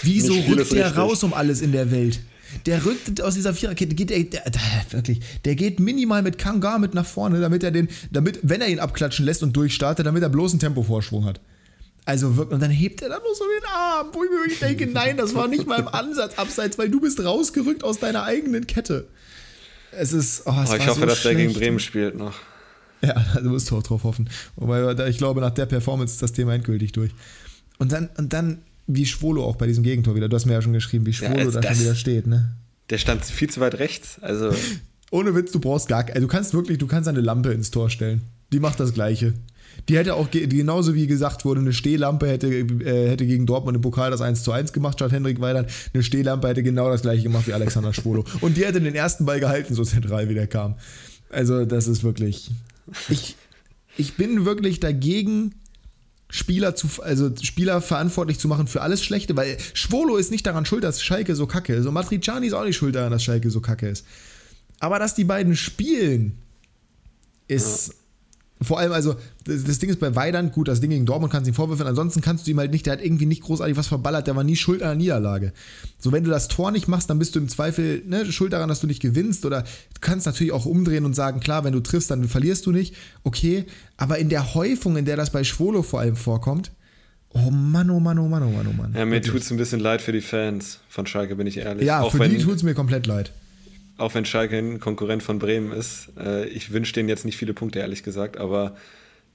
Wieso 0.03 0.34
rückt 0.34 0.71
der 0.71 0.95
raus 0.95 1.23
um 1.23 1.34
alles 1.34 1.61
in 1.61 1.71
der 1.71 1.91
Welt? 1.91 2.19
Der 2.65 2.86
rückt 2.86 3.21
aus 3.21 3.36
dieser 3.36 3.53
Viererkette, 3.53 3.95
geht 3.95 4.09
der, 4.09 4.23
der, 4.23 4.61
wirklich, 4.89 5.21
der 5.45 5.55
geht 5.55 5.79
minimal 5.79 6.21
mit 6.21 6.38
Kangar 6.38 6.79
mit 6.79 6.93
nach 6.93 7.05
vorne, 7.05 7.39
damit 7.39 7.63
er 7.63 7.71
den, 7.71 7.88
damit, 8.11 8.39
wenn 8.43 8.61
er 8.61 8.67
ihn 8.67 8.79
abklatschen 8.79 9.25
lässt 9.25 9.41
und 9.41 9.55
durchstartet, 9.55 10.05
damit 10.05 10.21
er 10.21 10.29
bloß 10.29 10.51
einen 10.51 10.59
Tempovorsprung 10.59 11.25
hat. 11.25 11.39
Also 12.03 12.36
wirklich, 12.36 12.55
und 12.55 12.61
dann 12.61 12.71
hebt 12.71 13.01
er 13.01 13.09
dann 13.09 13.21
nur 13.23 13.36
so 13.36 13.43
den 13.43 13.69
Arm, 13.69 14.07
wo 14.11 14.23
ich 14.23 14.29
mir 14.29 14.38
wirklich 14.38 14.59
denke, 14.59 14.88
nein, 14.88 15.17
das 15.17 15.36
war 15.36 15.47
nicht 15.47 15.67
mal 15.67 15.79
im 15.79 15.88
Ansatz 15.88 16.38
abseits, 16.38 16.77
weil 16.77 16.89
du 16.89 16.99
bist 16.99 17.23
rausgerückt 17.23 17.84
aus 17.84 17.99
deiner 17.99 18.23
eigenen 18.23 18.67
Kette. 18.67 19.07
Es 19.91 20.11
ist, 20.13 20.43
oh, 20.45 20.53
es 20.63 20.71
oh, 20.71 20.75
ich 20.75 20.88
hoffe, 20.88 21.01
so 21.01 21.05
dass 21.05 21.19
schlecht. 21.19 21.38
der 21.38 21.47
gegen 21.47 21.57
Bremen 21.57 21.79
spielt 21.79 22.17
noch. 22.17 22.34
Ja, 23.01 23.13
du 23.36 23.49
musst 23.49 23.71
auch 23.71 23.84
drauf 23.84 24.03
hoffen. 24.03 24.29
Wobei, 24.55 25.07
ich 25.07 25.17
glaube, 25.17 25.41
nach 25.41 25.51
der 25.51 25.65
Performance 25.67 26.13
ist 26.15 26.23
das 26.23 26.34
Thema 26.34 26.53
endgültig 26.53 26.91
durch. 26.91 27.11
Und 27.77 27.91
dann, 27.91 28.09
und 28.17 28.34
dann, 28.34 28.59
wie 28.88 29.05
Schwolo 29.05 29.45
auch 29.45 29.55
bei 29.55 29.67
diesem 29.67 29.84
Gegentor 29.84 30.15
wieder, 30.15 30.29
du 30.29 30.36
hast 30.36 30.45
mir 30.45 30.53
ja 30.53 30.61
schon 30.61 30.73
geschrieben, 30.73 31.05
wie 31.05 31.13
Schwolo 31.13 31.38
ja, 31.38 31.51
da 31.51 31.61
schon 31.61 31.79
wieder 31.79 31.95
steht, 31.95 32.27
ne? 32.27 32.55
Der 32.89 32.97
stand 32.97 33.23
viel 33.23 33.49
zu 33.49 33.59
weit 33.59 33.79
rechts, 33.79 34.17
also. 34.21 34.53
Ohne 35.11 35.36
Witz, 35.36 35.51
du 35.51 35.59
brauchst 35.59 35.88
gar, 35.88 36.05
also 36.07 36.21
du 36.21 36.27
kannst 36.27 36.53
wirklich, 36.53 36.77
du 36.77 36.88
kannst 36.88 37.09
eine 37.09 37.21
Lampe 37.21 37.51
ins 37.51 37.71
Tor 37.71 37.89
stellen. 37.89 38.21
Die 38.53 38.59
macht 38.59 38.79
das 38.79 38.93
Gleiche. 38.93 39.34
Die 39.89 39.97
hätte 39.97 40.15
auch 40.15 40.29
ge 40.29 40.47
genauso 40.47 40.93
wie 40.93 41.07
gesagt 41.07 41.45
wurde, 41.45 41.61
eine 41.61 41.73
Stehlampe 41.73 42.27
hätte, 42.27 42.47
äh, 42.47 43.09
hätte 43.09 43.25
gegen 43.25 43.45
Dortmund 43.45 43.75
im 43.75 43.82
Pokal 43.82 44.11
das 44.11 44.21
1 44.21 44.43
zu 44.43 44.51
1 44.51 44.73
gemacht 44.73 44.99
statt 44.99 45.11
Hendrik 45.11 45.39
Weidern. 45.41 45.65
Eine 45.93 46.03
Stehlampe 46.03 46.47
hätte 46.47 46.63
genau 46.63 46.89
das 46.89 47.01
gleiche 47.01 47.23
gemacht 47.23 47.47
wie 47.47 47.53
Alexander 47.53 47.93
Schwolo. 47.93 48.25
Und 48.41 48.57
die 48.57 48.65
hätte 48.65 48.82
den 48.82 48.95
ersten 48.95 49.25
Ball 49.25 49.39
gehalten, 49.39 49.73
so 49.73 49.84
zentral 49.84 50.29
wie 50.29 50.34
der 50.34 50.47
kam. 50.47 50.75
Also, 51.29 51.65
das 51.65 51.88
ist 51.88 52.03
wirklich. 52.03 52.51
Ich, 53.09 53.36
ich 53.97 54.15
bin 54.15 54.45
wirklich 54.45 54.79
dagegen, 54.79 55.55
Spieler 56.32 56.75
zu, 56.75 56.88
also 57.03 57.29
Spieler 57.41 57.82
verantwortlich 57.82 58.39
zu 58.39 58.47
machen 58.47 58.67
für 58.67 58.82
alles 58.82 59.03
Schlechte, 59.03 59.36
weil 59.36 59.57
Schwolo 59.73 60.17
ist 60.17 60.32
nicht 60.32 60.45
daran 60.45 60.65
schuld, 60.65 60.84
dass 60.84 61.03
Schalke 61.03 61.36
so 61.36 61.45
kacke 61.45 61.75
ist. 61.75 61.86
Und 61.86 61.93
Matriciani 61.93 62.47
ist 62.47 62.53
auch 62.53 62.63
nicht 62.63 62.77
schuld 62.77 62.95
daran, 62.95 63.11
dass 63.11 63.23
Schalke 63.23 63.49
so 63.49 63.61
kacke 63.61 63.89
ist. 63.89 64.05
Aber 64.79 64.97
dass 64.97 65.13
die 65.13 65.25
beiden 65.25 65.55
spielen, 65.55 66.41
ist. 67.51 67.95
Vor 68.62 68.80
allem, 68.80 68.91
also, 68.91 69.16
das, 69.43 69.64
das, 69.64 69.80
Ding 69.80 69.89
ist 69.89 69.99
bei 69.99 70.16
Weidand, 70.16 70.53
gut, 70.53 70.68
das 70.68 70.82
Ding 70.82 70.91
gegen 70.91 71.05
Dortmund 71.05 71.32
kannst 71.32 71.47
du 71.47 71.51
ihm 71.51 71.55
vorwürfen, 71.55 71.88
ansonsten 71.88 72.22
kannst 72.22 72.45
du 72.45 72.51
ihm 72.51 72.59
halt 72.59 72.72
nicht, 72.72 72.86
der 72.86 72.93
hat 72.93 73.03
irgendwie 73.03 73.26
nicht 73.26 73.41
großartig 73.41 73.76
was 73.76 73.88
verballert, 73.88 74.28
der 74.28 74.36
war 74.36 74.43
nie 74.43 74.55
schuld 74.55 74.84
an 74.84 74.89
der 74.89 74.97
Niederlage. 74.97 75.51
So, 75.97 76.12
wenn 76.12 76.24
du 76.24 76.30
das 76.30 76.47
Tor 76.47 76.72
nicht 76.72 76.88
machst, 76.88 77.09
dann 77.09 77.18
bist 77.18 77.36
du 77.36 77.39
im 77.39 77.49
Zweifel 77.49 78.03
ne, 78.05 78.32
schuld 78.32 78.53
daran, 78.53 78.70
dass 78.70 78.80
du 78.80 78.88
nicht 78.88 79.01
gewinnst 79.01 79.45
oder 79.45 79.62
du 79.64 79.99
kannst 79.99 80.28
natürlich 80.28 80.51
auch 80.51 80.66
umdrehen 80.66 81.05
und 81.05 81.16
sagen, 81.16 81.39
klar, 81.39 81.64
wenn 81.64 81.74
du 81.74 81.80
triffst, 81.80 82.12
dann 82.12 82.28
verlierst 82.28 82.68
du 82.68 82.72
nicht, 82.72 82.95
okay, 83.24 83.66
aber 83.97 84.20
in 84.20 84.30
der 84.30 84.53
Häufung, 84.53 84.95
in 84.95 85.05
der 85.05 85.18
das 85.18 85.32
bei 85.32 85.43
Schwolo 85.43 85.82
vor 85.82 85.99
allem 85.99 86.16
vorkommt, 86.16 86.72
Oh 87.34 87.49
Mann, 87.49 87.89
oh 87.89 88.01
Mann, 88.01 88.20
oh 88.20 88.28
Mann, 88.28 88.43
oh 88.43 88.49
Mann, 88.49 88.68
oh 88.68 88.74
Mann. 88.74 88.93
Ja, 88.93 89.05
mir 89.05 89.22
tut 89.22 89.41
es 89.41 89.49
ein 89.51 89.57
bisschen 89.57 89.80
leid 89.80 90.01
für 90.01 90.12
die 90.12 90.20
Fans 90.20 90.80
von 90.89 91.07
Schalke, 91.07 91.38
bin 91.38 91.47
ich 91.47 91.57
ehrlich. 91.57 91.86
Ja, 91.86 92.01
auch 92.01 92.12
für 92.12 92.28
die 92.28 92.39
tut 92.39 92.57
es 92.57 92.64
mir 92.64 92.74
komplett 92.74 93.07
leid 93.07 93.32
auch 94.02 94.14
wenn 94.14 94.26
Schalke 94.26 94.58
ein 94.58 94.80
Konkurrent 94.80 95.24
von 95.24 95.39
Bremen 95.39 95.72
ist. 95.72 96.10
Äh, 96.18 96.47
ich 96.47 96.72
wünsche 96.72 96.93
denen 96.93 97.10
jetzt 97.10 97.26
nicht 97.26 97.38
viele 97.38 97.54
Punkte, 97.54 97.80
ehrlich 97.80 98.04
gesagt, 98.04 98.38
aber 98.38 98.76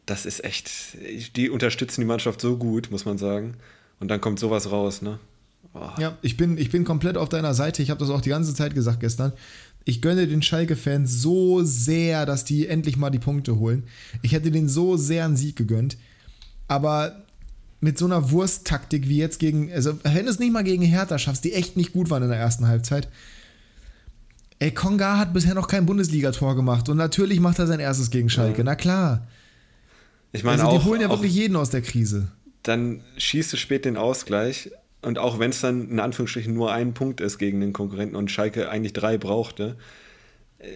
das 0.04 0.26
ist 0.26 0.44
echt, 0.44 0.70
die 1.36 1.50
unterstützen 1.50 2.00
die 2.00 2.06
Mannschaft 2.06 2.40
so 2.40 2.56
gut, 2.56 2.90
muss 2.90 3.04
man 3.04 3.18
sagen. 3.18 3.54
Und 3.98 4.08
dann 4.08 4.20
kommt 4.20 4.38
sowas 4.38 4.70
raus, 4.70 5.02
ne? 5.02 5.18
Oh. 5.74 5.88
Ja, 5.98 6.16
ich 6.22 6.36
bin, 6.36 6.58
ich 6.58 6.70
bin 6.70 6.84
komplett 6.84 7.16
auf 7.16 7.28
deiner 7.28 7.54
Seite. 7.54 7.82
Ich 7.82 7.90
habe 7.90 8.00
das 8.00 8.10
auch 8.10 8.20
die 8.20 8.30
ganze 8.30 8.54
Zeit 8.54 8.74
gesagt 8.74 9.00
gestern. 9.00 9.32
Ich 9.84 10.00
gönne 10.02 10.26
den 10.26 10.42
Schalke-Fans 10.42 11.20
so 11.20 11.62
sehr, 11.62 12.26
dass 12.26 12.44
die 12.44 12.66
endlich 12.66 12.96
mal 12.96 13.10
die 13.10 13.18
Punkte 13.18 13.56
holen. 13.56 13.84
Ich 14.22 14.32
hätte 14.32 14.50
denen 14.50 14.68
so 14.68 14.96
sehr 14.96 15.24
einen 15.24 15.36
Sieg 15.36 15.56
gegönnt. 15.56 15.96
Aber 16.68 17.24
mit 17.80 17.98
so 17.98 18.06
einer 18.06 18.30
Wursttaktik 18.30 19.08
wie 19.08 19.18
jetzt 19.18 19.38
gegen, 19.38 19.72
also 19.72 19.98
wenn 20.02 20.24
du 20.24 20.30
es 20.30 20.38
nicht 20.38 20.52
mal 20.52 20.64
gegen 20.64 20.82
Hertha 20.82 21.18
schaffst, 21.18 21.44
die 21.44 21.52
echt 21.52 21.76
nicht 21.76 21.92
gut 21.92 22.10
waren 22.10 22.22
in 22.22 22.30
der 22.30 22.38
ersten 22.38 22.66
Halbzeit, 22.66 23.08
Ey, 24.58 24.70
Konga 24.70 25.18
hat 25.18 25.34
bisher 25.34 25.54
noch 25.54 25.68
kein 25.68 25.84
Bundesligator 25.84 26.56
gemacht 26.56 26.88
und 26.88 26.96
natürlich 26.96 27.40
macht 27.40 27.58
er 27.58 27.66
sein 27.66 27.80
erstes 27.80 28.10
gegen 28.10 28.30
Schalke, 28.30 28.58
ja. 28.58 28.64
na 28.64 28.74
klar. 28.74 29.26
Ich 30.32 30.44
meine, 30.44 30.64
also 30.64 30.78
die 30.78 30.84
holen 30.84 31.00
ja 31.00 31.10
wirklich 31.10 31.34
jeden 31.34 31.56
aus 31.56 31.70
der 31.70 31.82
Krise. 31.82 32.28
Dann 32.62 33.00
schießt 33.16 33.52
du 33.52 33.56
spät 33.56 33.84
den 33.84 33.96
Ausgleich 33.96 34.70
und 35.02 35.18
auch 35.18 35.38
wenn 35.38 35.50
es 35.50 35.60
dann 35.60 35.90
in 35.90 36.00
Anführungsstrichen 36.00 36.52
nur 36.54 36.72
ein 36.72 36.94
Punkt 36.94 37.20
ist 37.20 37.38
gegen 37.38 37.60
den 37.60 37.72
Konkurrenten 37.72 38.16
und 38.16 38.30
Schalke 38.30 38.70
eigentlich 38.70 38.92
drei 38.92 39.18
brauchte, 39.18 39.76
äh, 40.58 40.68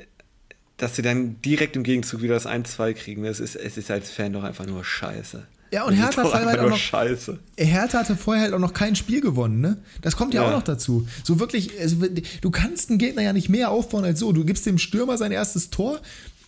dass 0.76 0.96
sie 0.96 1.02
dann 1.02 1.40
direkt 1.42 1.76
im 1.76 1.82
Gegenzug 1.82 2.22
wieder 2.22 2.34
das 2.34 2.46
1-2 2.46 2.94
kriegen, 2.94 3.24
das 3.24 3.40
ist, 3.40 3.54
es 3.54 3.76
ist 3.76 3.90
als 3.90 4.10
Fan 4.10 4.32
doch 4.32 4.44
einfach 4.44 4.66
nur 4.66 4.84
scheiße. 4.84 5.46
Ja, 5.72 5.84
und 5.84 5.94
Hertha, 5.94 6.24
hat 6.24 6.46
halt 6.46 6.58
auch 6.58 6.70
noch, 6.70 6.76
Scheiße. 6.76 7.38
Hertha 7.56 8.00
hatte 8.00 8.16
vorher 8.16 8.44
halt 8.44 8.54
auch 8.54 8.58
noch 8.58 8.72
kein 8.72 8.96
Spiel 8.96 9.20
gewonnen, 9.20 9.60
ne? 9.60 9.78
Das 10.02 10.16
kommt 10.16 10.34
ja, 10.34 10.42
ja. 10.42 10.48
auch 10.48 10.52
noch 10.52 10.64
dazu. 10.64 11.06
So 11.22 11.38
wirklich, 11.38 11.78
also, 11.80 11.96
du 12.40 12.50
kannst 12.50 12.90
einen 12.90 12.98
Gegner 12.98 13.22
ja 13.22 13.32
nicht 13.32 13.48
mehr 13.48 13.70
aufbauen 13.70 14.04
als 14.04 14.18
so. 14.18 14.32
Du 14.32 14.44
gibst 14.44 14.66
dem 14.66 14.78
Stürmer 14.78 15.16
sein 15.16 15.30
erstes 15.30 15.70
Tor 15.70 16.00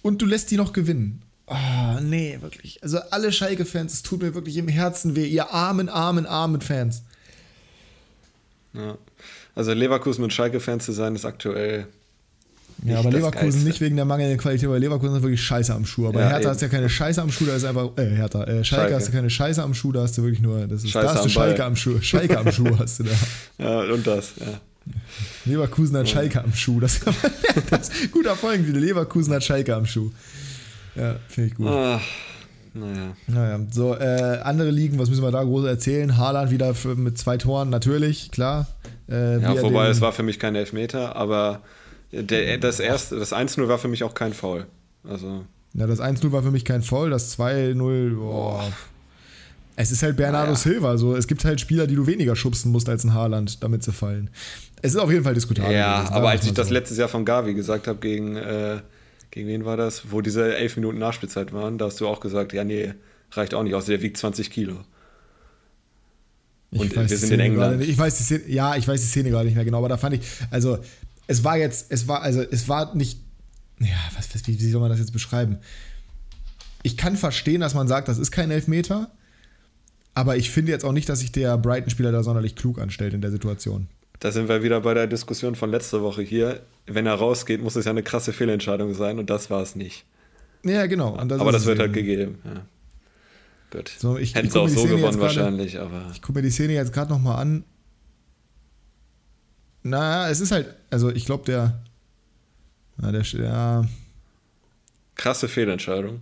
und 0.03 0.21
du 0.21 0.27
lässt 0.27 0.51
die 0.51 0.57
noch 0.57 0.73
gewinnen. 0.73 1.23
Oh, 1.47 2.01
nee, 2.01 2.39
wirklich. 2.41 2.83
Also 2.83 2.99
alle 3.11 3.31
Schalke-Fans, 3.31 3.93
es 3.93 4.03
tut 4.03 4.23
mir 4.23 4.35
wirklich 4.35 4.57
im 4.57 4.69
Herzen 4.69 5.15
weh. 5.15 5.27
Ihr 5.27 5.53
armen, 5.53 5.89
armen, 5.89 6.27
armen 6.27 6.61
Fans. 6.61 7.03
Ja. 8.73 8.97
Also 9.55 9.73
Leverkusen 9.73 10.25
und 10.25 10.33
Schalke-Fans 10.33 10.85
zu 10.85 10.93
sein, 10.93 11.15
ist 11.15 11.25
aktuell 11.25 11.87
ja, 12.85 12.99
aber 12.99 13.11
Leverkusen 13.11 13.65
nicht 13.65 13.81
wegen 13.81 13.97
der 13.97 14.05
mangelnden 14.05 14.39
Qualität, 14.39 14.69
weil 14.69 14.81
Leverkusen 14.81 15.17
ist 15.17 15.23
wirklich 15.23 15.43
Scheiße 15.43 15.73
am 15.75 15.87
Schuh. 15.87 16.09
Aber 16.09 16.21
ja, 16.21 16.27
Hertha 16.27 16.41
eben. 16.41 16.51
hast 16.51 16.63
ja 16.63 16.69
keine 16.69 16.89
Scheiße 16.89 17.23
am 17.23 17.31
Schuh, 17.31 17.45
da 17.47 17.55
ist 17.55 17.65
einfach, 17.65 17.91
äh, 17.97 18.11
Hertha, 18.11 18.43
äh, 18.43 18.47
Schalke, 18.47 18.65
Schalke, 18.65 18.95
hast 18.97 19.09
du 19.09 19.13
keine 19.13 19.31
Scheiße 19.31 19.63
am 19.63 19.75
Schuh, 19.75 19.93
da 19.93 20.03
hast 20.03 20.19
du 20.19 20.23
wirklich 20.23 20.41
nur, 20.41 20.67
das 20.67 20.83
ist, 20.83 20.91
Scheiße 20.91 21.07
da 21.07 21.15
hast 21.15 21.25
du 21.25 21.29
Schalke 21.29 21.59
Ball. 21.59 21.67
am 21.67 21.77
Schuh, 21.77 22.01
Schalke 22.01 22.39
am 22.39 22.51
Schuh 22.51 22.79
hast 22.79 22.99
du 22.99 23.05
da. 23.05 23.11
Ja, 23.59 23.81
und 23.93 24.07
das, 24.07 24.33
ja. 24.41 24.61
Leverkusen 25.45 25.97
hat 25.97 26.09
Schalke 26.09 26.43
am 26.43 26.53
Schuh, 26.53 26.81
das, 26.81 27.01
das 27.71 27.91
guter 28.11 28.35
Folgen, 28.35 28.73
Leverkusen 28.73 29.33
hat 29.33 29.45
Schalke 29.45 29.75
am 29.77 29.87
Schuh. 29.87 30.11
Ja, 30.97 31.17
finde 31.29 31.51
ich 31.51 31.55
gut. 31.55 31.69
Ach. 31.69 32.01
Naja. 32.75 33.15
Naja, 33.27 33.61
so, 33.71 33.95
äh, 33.95 34.39
andere 34.43 34.71
Ligen, 34.71 34.99
was 34.99 35.11
müssen 35.11 35.23
wir 35.23 35.31
da 35.31 35.43
groß 35.43 35.67
erzählen? 35.67 36.17
Haaland 36.17 36.51
wieder 36.51 36.75
für, 36.75 36.95
mit 36.95 37.19
zwei 37.19 37.37
Toren, 37.37 37.69
natürlich, 37.69 38.31
klar. 38.31 38.67
Äh, 39.11 39.41
ja, 39.41 39.63
wobei 39.63 39.89
es 39.89 40.01
war 40.01 40.13
für 40.13 40.23
mich 40.23 40.39
kein 40.39 40.55
Elfmeter, 40.55 41.15
aber 41.17 41.61
der, 42.13 42.59
das 42.59 42.81
erste, 42.81 43.19
das 43.19 43.33
1-0 43.33 43.69
war 43.69 43.79
für 43.79 43.89
mich 43.89 44.05
auch 44.05 44.15
kein 44.15 44.35
Foul. 44.35 44.67
Also. 45.05 45.45
Ja, 45.75 45.87
das 45.87 46.01
1-0 46.01 46.31
war 46.33 46.43
für 46.43 46.51
mich 46.51 46.65
kein 46.65 46.83
Foul, 46.83 47.11
das 47.11 47.39
2-0, 47.39 48.17
boah. 48.17 48.71
Es 49.75 49.91
ist 49.91 50.03
halt 50.03 50.17
Bernardo 50.17 50.53
naja. 50.53 50.57
Silva, 50.57 50.99
so. 50.99 51.17
Es 51.17 51.27
gibt 51.27 51.45
halt 51.45 51.61
Spieler, 51.61 51.87
die 51.87 51.95
du 51.95 52.07
weniger 52.07 52.37
schubsen 52.37 52.71
musst 52.71 52.89
als 52.91 53.05
ein 53.05 53.15
Haaland, 53.15 53.63
damit 53.63 53.83
sie 53.83 53.93
fallen. 53.93 54.29
Es 54.83 54.93
ist 54.93 55.01
auf 55.01 55.11
jeden 55.11 55.25
Fall 55.25 55.35
diskutabel. 55.35 55.73
Ja, 55.73 56.11
aber 56.11 56.29
als 56.29 56.45
ich 56.45 56.53
das 56.53 56.69
letztes 56.69 56.99
Jahr 56.99 57.09
von 57.09 57.25
Gavi 57.25 57.55
gesagt 57.55 57.87
habe, 57.87 57.99
gegen, 57.99 58.37
äh, 58.37 58.81
gegen 59.31 59.49
wen 59.49 59.65
war 59.65 59.79
das? 59.79 60.11
Wo 60.11 60.21
diese 60.21 60.57
elf 60.57 60.77
Minuten 60.77 60.99
Nachspielzeit 60.99 61.55
waren, 61.55 61.79
da 61.79 61.87
hast 61.87 62.01
du 62.01 62.07
auch 62.07 62.21
gesagt, 62.21 62.53
ja, 62.53 62.65
nee, 62.65 62.93
reicht 63.31 63.55
auch 63.55 63.63
nicht, 63.63 63.75
außer 63.75 63.93
der 63.93 64.03
wiegt 64.03 64.19
20 64.19 64.51
Kilo. 64.51 64.77
Und 66.71 66.95
wir 66.95 67.19
sind 67.19 67.33
in 67.33 67.41
England. 67.41 67.79
Gerade, 67.79 67.85
ich 67.85 67.97
weiß 67.97 68.17
die 68.17 68.25
Szene, 68.25 68.43
ja, 68.49 68.77
ich 68.77 68.87
weiß 68.87 69.01
die 69.01 69.07
Szene 69.07 69.31
gerade 69.31 69.47
nicht 69.47 69.55
mehr 69.55 69.65
genau, 69.65 69.79
aber 69.79 69.89
da 69.89 69.97
fand 69.97 70.17
ich, 70.17 70.23
also 70.51 70.79
es 71.33 71.45
war 71.45 71.57
jetzt, 71.57 71.87
es 71.91 72.07
war, 72.09 72.23
also 72.23 72.43
es 72.43 72.69
war 72.69 72.95
nicht, 72.95 73.19
ja, 73.81 73.89
was, 74.17 74.29
wie, 74.47 74.61
wie 74.61 74.71
soll 74.71 74.81
man 74.81 74.91
das 74.91 74.99
jetzt 74.99 75.13
beschreiben? 75.13 75.59
Ich 76.83 76.97
kann 76.97 77.17
verstehen, 77.17 77.61
dass 77.61 77.75
man 77.75 77.89
sagt, 77.89 78.09
das 78.09 78.19
ist 78.19 78.31
kein 78.31 78.51
Elfmeter, 78.51 79.11
aber 80.15 80.37
ich 80.37 80.51
finde 80.51 80.73
jetzt 80.73 80.85
auch 80.85 80.93
nicht, 80.93 81.09
dass 81.09 81.21
sich 81.21 81.33
der 81.33 81.57
Brighton-Spieler 81.57 82.13
da 82.13 82.23
sonderlich 82.23 82.55
klug 82.55 82.79
anstellt 82.79 83.15
in 83.15 83.23
der 83.23 83.31
Situation. 83.31 83.89
Da 84.21 84.31
sind 84.31 84.49
wir 84.49 84.63
wieder 84.63 84.83
bei 84.83 84.95
der 84.95 85.07
Diskussion 85.07 85.55
von 85.55 85.71
letzter 85.71 86.03
Woche 86.03 86.23
hier. 86.23 86.61
Wenn 86.87 87.07
er 87.07 87.15
rausgeht, 87.15 87.63
muss 87.63 87.77
es 87.77 87.87
ja 87.87 87.91
eine 87.91 88.03
krasse 88.03 88.33
Fehlentscheidung 88.33 88.95
sein 88.95 89.19
und 89.19 89.31
das 89.31 89.51
war 89.51 89.63
es 89.63 89.75
nicht. 89.75 90.05
Ja, 90.65 90.87
genau. 90.87 91.17
Das 91.25 91.41
aber 91.41 91.51
das 91.51 91.67
wird 91.67 91.79
halt 91.79 91.93
gegeben. 91.93 92.39
Ja. 92.45 92.67
Gut. 93.71 93.91
So, 93.99 94.19
ich, 94.19 94.35
Hätten 94.35 94.51
sie 94.51 94.61
auch 94.61 94.69
so 94.69 94.85
gewonnen 94.85 95.19
wahrscheinlich, 95.19 95.81
aber. 95.81 96.11
Ich 96.13 96.21
gucke 96.21 96.39
mir 96.39 96.43
die 96.43 96.51
Szene 96.51 96.75
jetzt 96.75 96.93
gerade 96.93 97.11
nochmal 97.11 97.41
an. 97.41 97.65
Na, 99.83 100.29
es 100.29 100.41
ist 100.41 100.53
halt, 100.53 100.75
also 100.91 101.11
ich 101.11 101.25
glaube, 101.25 101.45
der, 101.45 101.83
na, 102.97 103.11
der, 103.11 103.23
ja. 103.23 103.85
Krasse 105.15 105.49
Fehlentscheidung. 105.49 106.21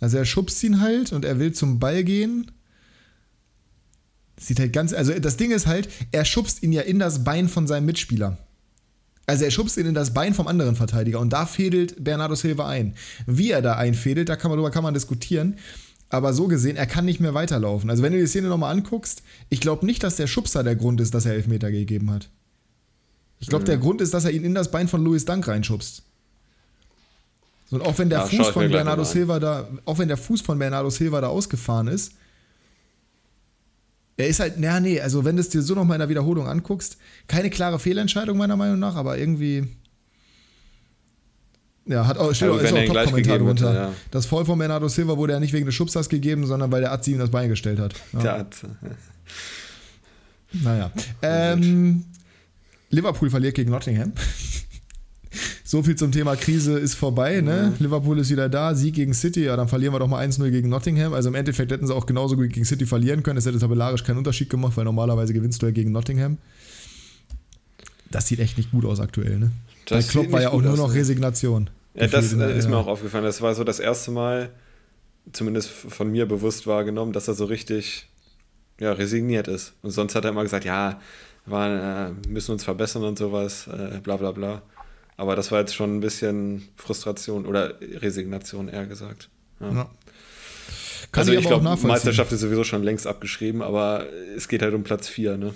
Also 0.00 0.18
er 0.18 0.24
schubst 0.24 0.62
ihn 0.62 0.80
halt 0.80 1.12
und 1.12 1.24
er 1.24 1.38
will 1.38 1.52
zum 1.52 1.78
Ball 1.78 2.04
gehen. 2.04 2.50
Sieht 4.38 4.60
halt 4.60 4.72
ganz, 4.72 4.92
also 4.92 5.18
das 5.18 5.36
Ding 5.36 5.50
ist 5.50 5.66
halt, 5.66 5.88
er 6.12 6.24
schubst 6.24 6.62
ihn 6.62 6.72
ja 6.72 6.82
in 6.82 6.98
das 6.98 7.24
Bein 7.24 7.48
von 7.48 7.66
seinem 7.66 7.86
Mitspieler. 7.86 8.36
Also 9.26 9.44
er 9.44 9.50
schubst 9.50 9.76
ihn 9.76 9.86
in 9.86 9.94
das 9.94 10.14
Bein 10.14 10.34
vom 10.34 10.46
anderen 10.46 10.76
Verteidiger 10.76 11.18
und 11.20 11.32
da 11.32 11.46
fädelt 11.46 12.02
Bernardo 12.02 12.34
Silva 12.34 12.68
ein. 12.68 12.94
Wie 13.26 13.50
er 13.50 13.62
da 13.62 13.74
einfädelt, 13.76 14.28
da 14.28 14.36
kann 14.36 14.50
man, 14.50 14.58
darüber 14.58 14.70
kann 14.70 14.84
man 14.84 14.94
diskutieren. 14.94 15.56
Aber 16.08 16.32
so 16.32 16.46
gesehen, 16.46 16.76
er 16.76 16.86
kann 16.86 17.04
nicht 17.04 17.20
mehr 17.20 17.34
weiterlaufen. 17.34 17.90
Also 17.90 18.02
wenn 18.02 18.12
du 18.12 18.18
die 18.18 18.26
Szene 18.26 18.48
nochmal 18.48 18.72
anguckst, 18.72 19.22
ich 19.48 19.60
glaube 19.60 19.84
nicht, 19.84 20.02
dass 20.02 20.16
der 20.16 20.26
Schubser 20.26 20.62
der 20.62 20.76
Grund 20.76 21.00
ist, 21.00 21.14
dass 21.14 21.26
er 21.26 21.34
Elfmeter 21.34 21.70
gegeben 21.70 22.10
hat. 22.10 22.28
Ich 23.40 23.48
glaube, 23.48 23.62
mhm. 23.62 23.66
der 23.66 23.78
Grund 23.78 24.00
ist, 24.00 24.14
dass 24.14 24.24
er 24.24 24.30
ihn 24.30 24.44
in 24.44 24.54
das 24.54 24.70
Bein 24.70 24.88
von 24.88 25.04
Louis 25.04 25.24
Dunk 25.24 25.48
reinschubst. 25.48 26.02
Und 27.70 27.82
auch 27.84 27.98
wenn 27.98 28.08
der 28.08 28.20
ja, 28.20 28.26
Fuß 28.26 28.48
von 28.48 28.70
Bernardo 28.70 29.02
Silva 29.02 29.40
da, 29.40 29.68
auch 29.84 29.98
wenn 29.98 30.08
der 30.08 30.16
Fuß 30.16 30.40
von 30.40 30.58
Bernardo 30.58 30.88
Silva 30.90 31.20
da 31.20 31.28
ausgefahren 31.28 31.88
ist, 31.88 32.12
er 34.16 34.28
ist 34.28 34.40
halt, 34.40 34.58
naja, 34.58 34.80
nee, 34.80 35.00
also 35.00 35.24
wenn 35.24 35.36
du 35.36 35.40
es 35.40 35.50
dir 35.50 35.60
so 35.60 35.74
nochmal 35.74 35.96
in 35.96 36.00
der 36.00 36.08
Wiederholung 36.08 36.46
anguckst, 36.46 36.96
keine 37.26 37.50
klare 37.50 37.78
Fehlentscheidung 37.78 38.38
meiner 38.38 38.56
Meinung 38.56 38.78
nach, 38.78 38.94
aber 38.94 39.18
irgendwie 39.18 39.68
ja, 41.86 42.06
hat 42.06 42.18
auch, 42.18 42.34
steht 42.34 42.50
also, 42.50 42.64
ist 42.64 42.72
auch 42.72 42.94
Top-Kommentar 42.94 43.38
drunter. 43.38 43.74
Ja. 43.74 43.92
Das 44.10 44.26
Voll 44.26 44.44
von 44.44 44.58
Bernardo 44.58 44.88
Silva 44.88 45.16
wurde 45.16 45.34
ja 45.34 45.40
nicht 45.40 45.52
wegen 45.52 45.66
des 45.66 45.74
Schubsers 45.74 46.08
gegeben, 46.08 46.44
sondern 46.46 46.72
weil 46.72 46.80
der 46.80 46.92
Atzi 46.92 47.12
ihm 47.12 47.18
das 47.18 47.30
Bein 47.30 47.48
gestellt 47.48 47.78
hat. 47.78 47.94
Ja. 48.12 48.20
Der 48.20 48.38
Atze. 48.40 48.68
Naja. 50.52 50.90
Ähm, 51.22 52.04
Liverpool 52.90 53.30
verliert 53.30 53.54
gegen 53.54 53.70
Nottingham. 53.70 54.12
so 55.64 55.82
viel 55.82 55.96
zum 55.96 56.12
Thema 56.12 56.36
Krise 56.36 56.78
ist 56.78 56.94
vorbei. 56.94 57.40
Ne? 57.40 57.72
Ja. 57.72 57.84
Liverpool 57.84 58.18
ist 58.18 58.30
wieder 58.30 58.48
da, 58.48 58.74
Sieg 58.74 58.94
gegen 58.94 59.14
City. 59.14 59.44
Ja, 59.44 59.56
dann 59.56 59.68
verlieren 59.68 59.94
wir 59.94 59.98
doch 59.98 60.08
mal 60.08 60.26
1-0 60.26 60.50
gegen 60.50 60.68
Nottingham. 60.68 61.12
Also 61.12 61.28
im 61.28 61.34
Endeffekt 61.34 61.70
hätten 61.70 61.86
sie 61.86 61.94
auch 61.94 62.06
genauso 62.06 62.36
gut 62.36 62.52
gegen 62.52 62.64
City 62.64 62.86
verlieren 62.86 63.22
können. 63.22 63.38
Es 63.38 63.46
hätte 63.46 63.58
tabellarisch 63.58 64.04
keinen 64.04 64.18
Unterschied 64.18 64.50
gemacht, 64.50 64.76
weil 64.76 64.84
normalerweise 64.84 65.32
gewinnst 65.32 65.62
du 65.62 65.66
ja 65.66 65.72
gegen 65.72 65.92
Nottingham. 65.92 66.38
Das 68.10 68.28
sieht 68.28 68.38
echt 68.40 68.56
nicht 68.56 68.70
gut 68.70 68.84
aus 68.84 69.00
aktuell. 69.00 69.38
Ne? 69.38 69.50
Das 69.86 70.06
Bei 70.06 70.12
Klopp 70.12 70.32
war 70.32 70.42
ja 70.42 70.50
auch 70.50 70.62
nur 70.62 70.76
noch 70.76 70.94
Resignation. 70.94 71.70
Ja, 71.96 72.06
das 72.06 72.32
äh, 72.32 72.58
ist 72.58 72.68
mir 72.68 72.76
auch 72.76 72.86
aufgefallen. 72.86 73.24
Das 73.24 73.40
war 73.42 73.54
so 73.54 73.64
das 73.64 73.80
erste 73.80 74.10
Mal, 74.10 74.50
zumindest 75.32 75.70
von 75.70 76.10
mir 76.10 76.26
bewusst 76.26 76.66
wahrgenommen, 76.66 77.12
dass 77.12 77.28
er 77.28 77.34
so 77.34 77.46
richtig 77.46 78.08
ja, 78.78 78.92
resigniert 78.92 79.48
ist. 79.48 79.74
Und 79.82 79.90
sonst 79.90 80.14
hat 80.14 80.24
er 80.24 80.30
immer 80.30 80.42
gesagt, 80.42 80.64
ja, 80.64 81.00
wir 81.46 82.14
äh, 82.26 82.28
müssen 82.28 82.52
uns 82.52 82.64
verbessern 82.64 83.04
und 83.04 83.18
sowas, 83.18 83.66
äh, 83.68 83.98
bla 84.00 84.16
bla 84.16 84.32
bla. 84.32 84.62
Aber 85.16 85.34
das 85.36 85.50
war 85.50 85.60
jetzt 85.60 85.74
schon 85.74 85.96
ein 85.96 86.00
bisschen 86.00 86.68
Frustration 86.76 87.46
oder 87.46 87.74
Resignation 87.80 88.68
eher 88.68 88.86
gesagt. 88.86 89.30
Ja. 89.60 89.72
Ja. 89.72 89.90
also 91.12 91.32
ich, 91.32 91.40
ich 91.40 91.46
glaube, 91.46 91.64
Meisterschaft 91.64 92.32
ist 92.32 92.40
sowieso 92.40 92.64
schon 92.64 92.82
längst 92.82 93.06
abgeschrieben, 93.06 93.62
aber 93.62 94.06
es 94.36 94.48
geht 94.48 94.60
halt 94.60 94.74
um 94.74 94.82
Platz 94.82 95.08
4, 95.08 95.38
ne? 95.38 95.54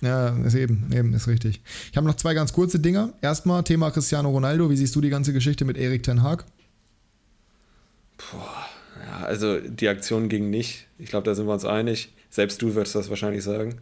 Ja, 0.00 0.28
ist 0.44 0.54
eben, 0.54 0.90
eben, 0.94 1.12
ist 1.14 1.26
richtig. 1.26 1.60
Ich 1.90 1.96
habe 1.96 2.06
noch 2.06 2.14
zwei 2.14 2.34
ganz 2.34 2.52
kurze 2.52 2.78
Dinge. 2.78 3.12
Erstmal 3.20 3.64
Thema 3.64 3.90
Cristiano 3.90 4.30
Ronaldo. 4.30 4.70
Wie 4.70 4.76
siehst 4.76 4.94
du 4.94 5.00
die 5.00 5.10
ganze 5.10 5.32
Geschichte 5.32 5.64
mit 5.64 5.76
Erik 5.76 6.04
Ten 6.04 6.22
Haag? 6.22 6.44
Boah, 8.16 8.66
ja, 9.04 9.26
also 9.26 9.58
die 9.58 9.88
Aktion 9.88 10.28
ging 10.28 10.50
nicht. 10.50 10.86
Ich 10.98 11.10
glaube, 11.10 11.24
da 11.24 11.34
sind 11.34 11.46
wir 11.46 11.52
uns 11.52 11.64
einig. 11.64 12.12
Selbst 12.30 12.62
du 12.62 12.74
wirst 12.74 12.94
das 12.94 13.10
wahrscheinlich 13.10 13.42
sagen. 13.42 13.80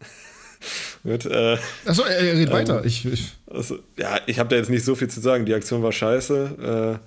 Mit, 1.02 1.24
äh, 1.24 1.56
Achso, 1.86 2.02
er, 2.02 2.18
er 2.18 2.34
redet 2.34 2.48
ähm, 2.48 2.52
weiter. 2.52 2.84
Ich, 2.84 3.06
ich. 3.06 3.32
Also, 3.46 3.78
ja, 3.98 4.18
ich 4.26 4.38
habe 4.38 4.50
da 4.50 4.56
jetzt 4.56 4.70
nicht 4.70 4.84
so 4.84 4.94
viel 4.94 5.08
zu 5.08 5.20
sagen. 5.20 5.46
Die 5.46 5.54
Aktion 5.54 5.82
war 5.82 5.92
scheiße. 5.92 7.00
Äh, 7.00 7.06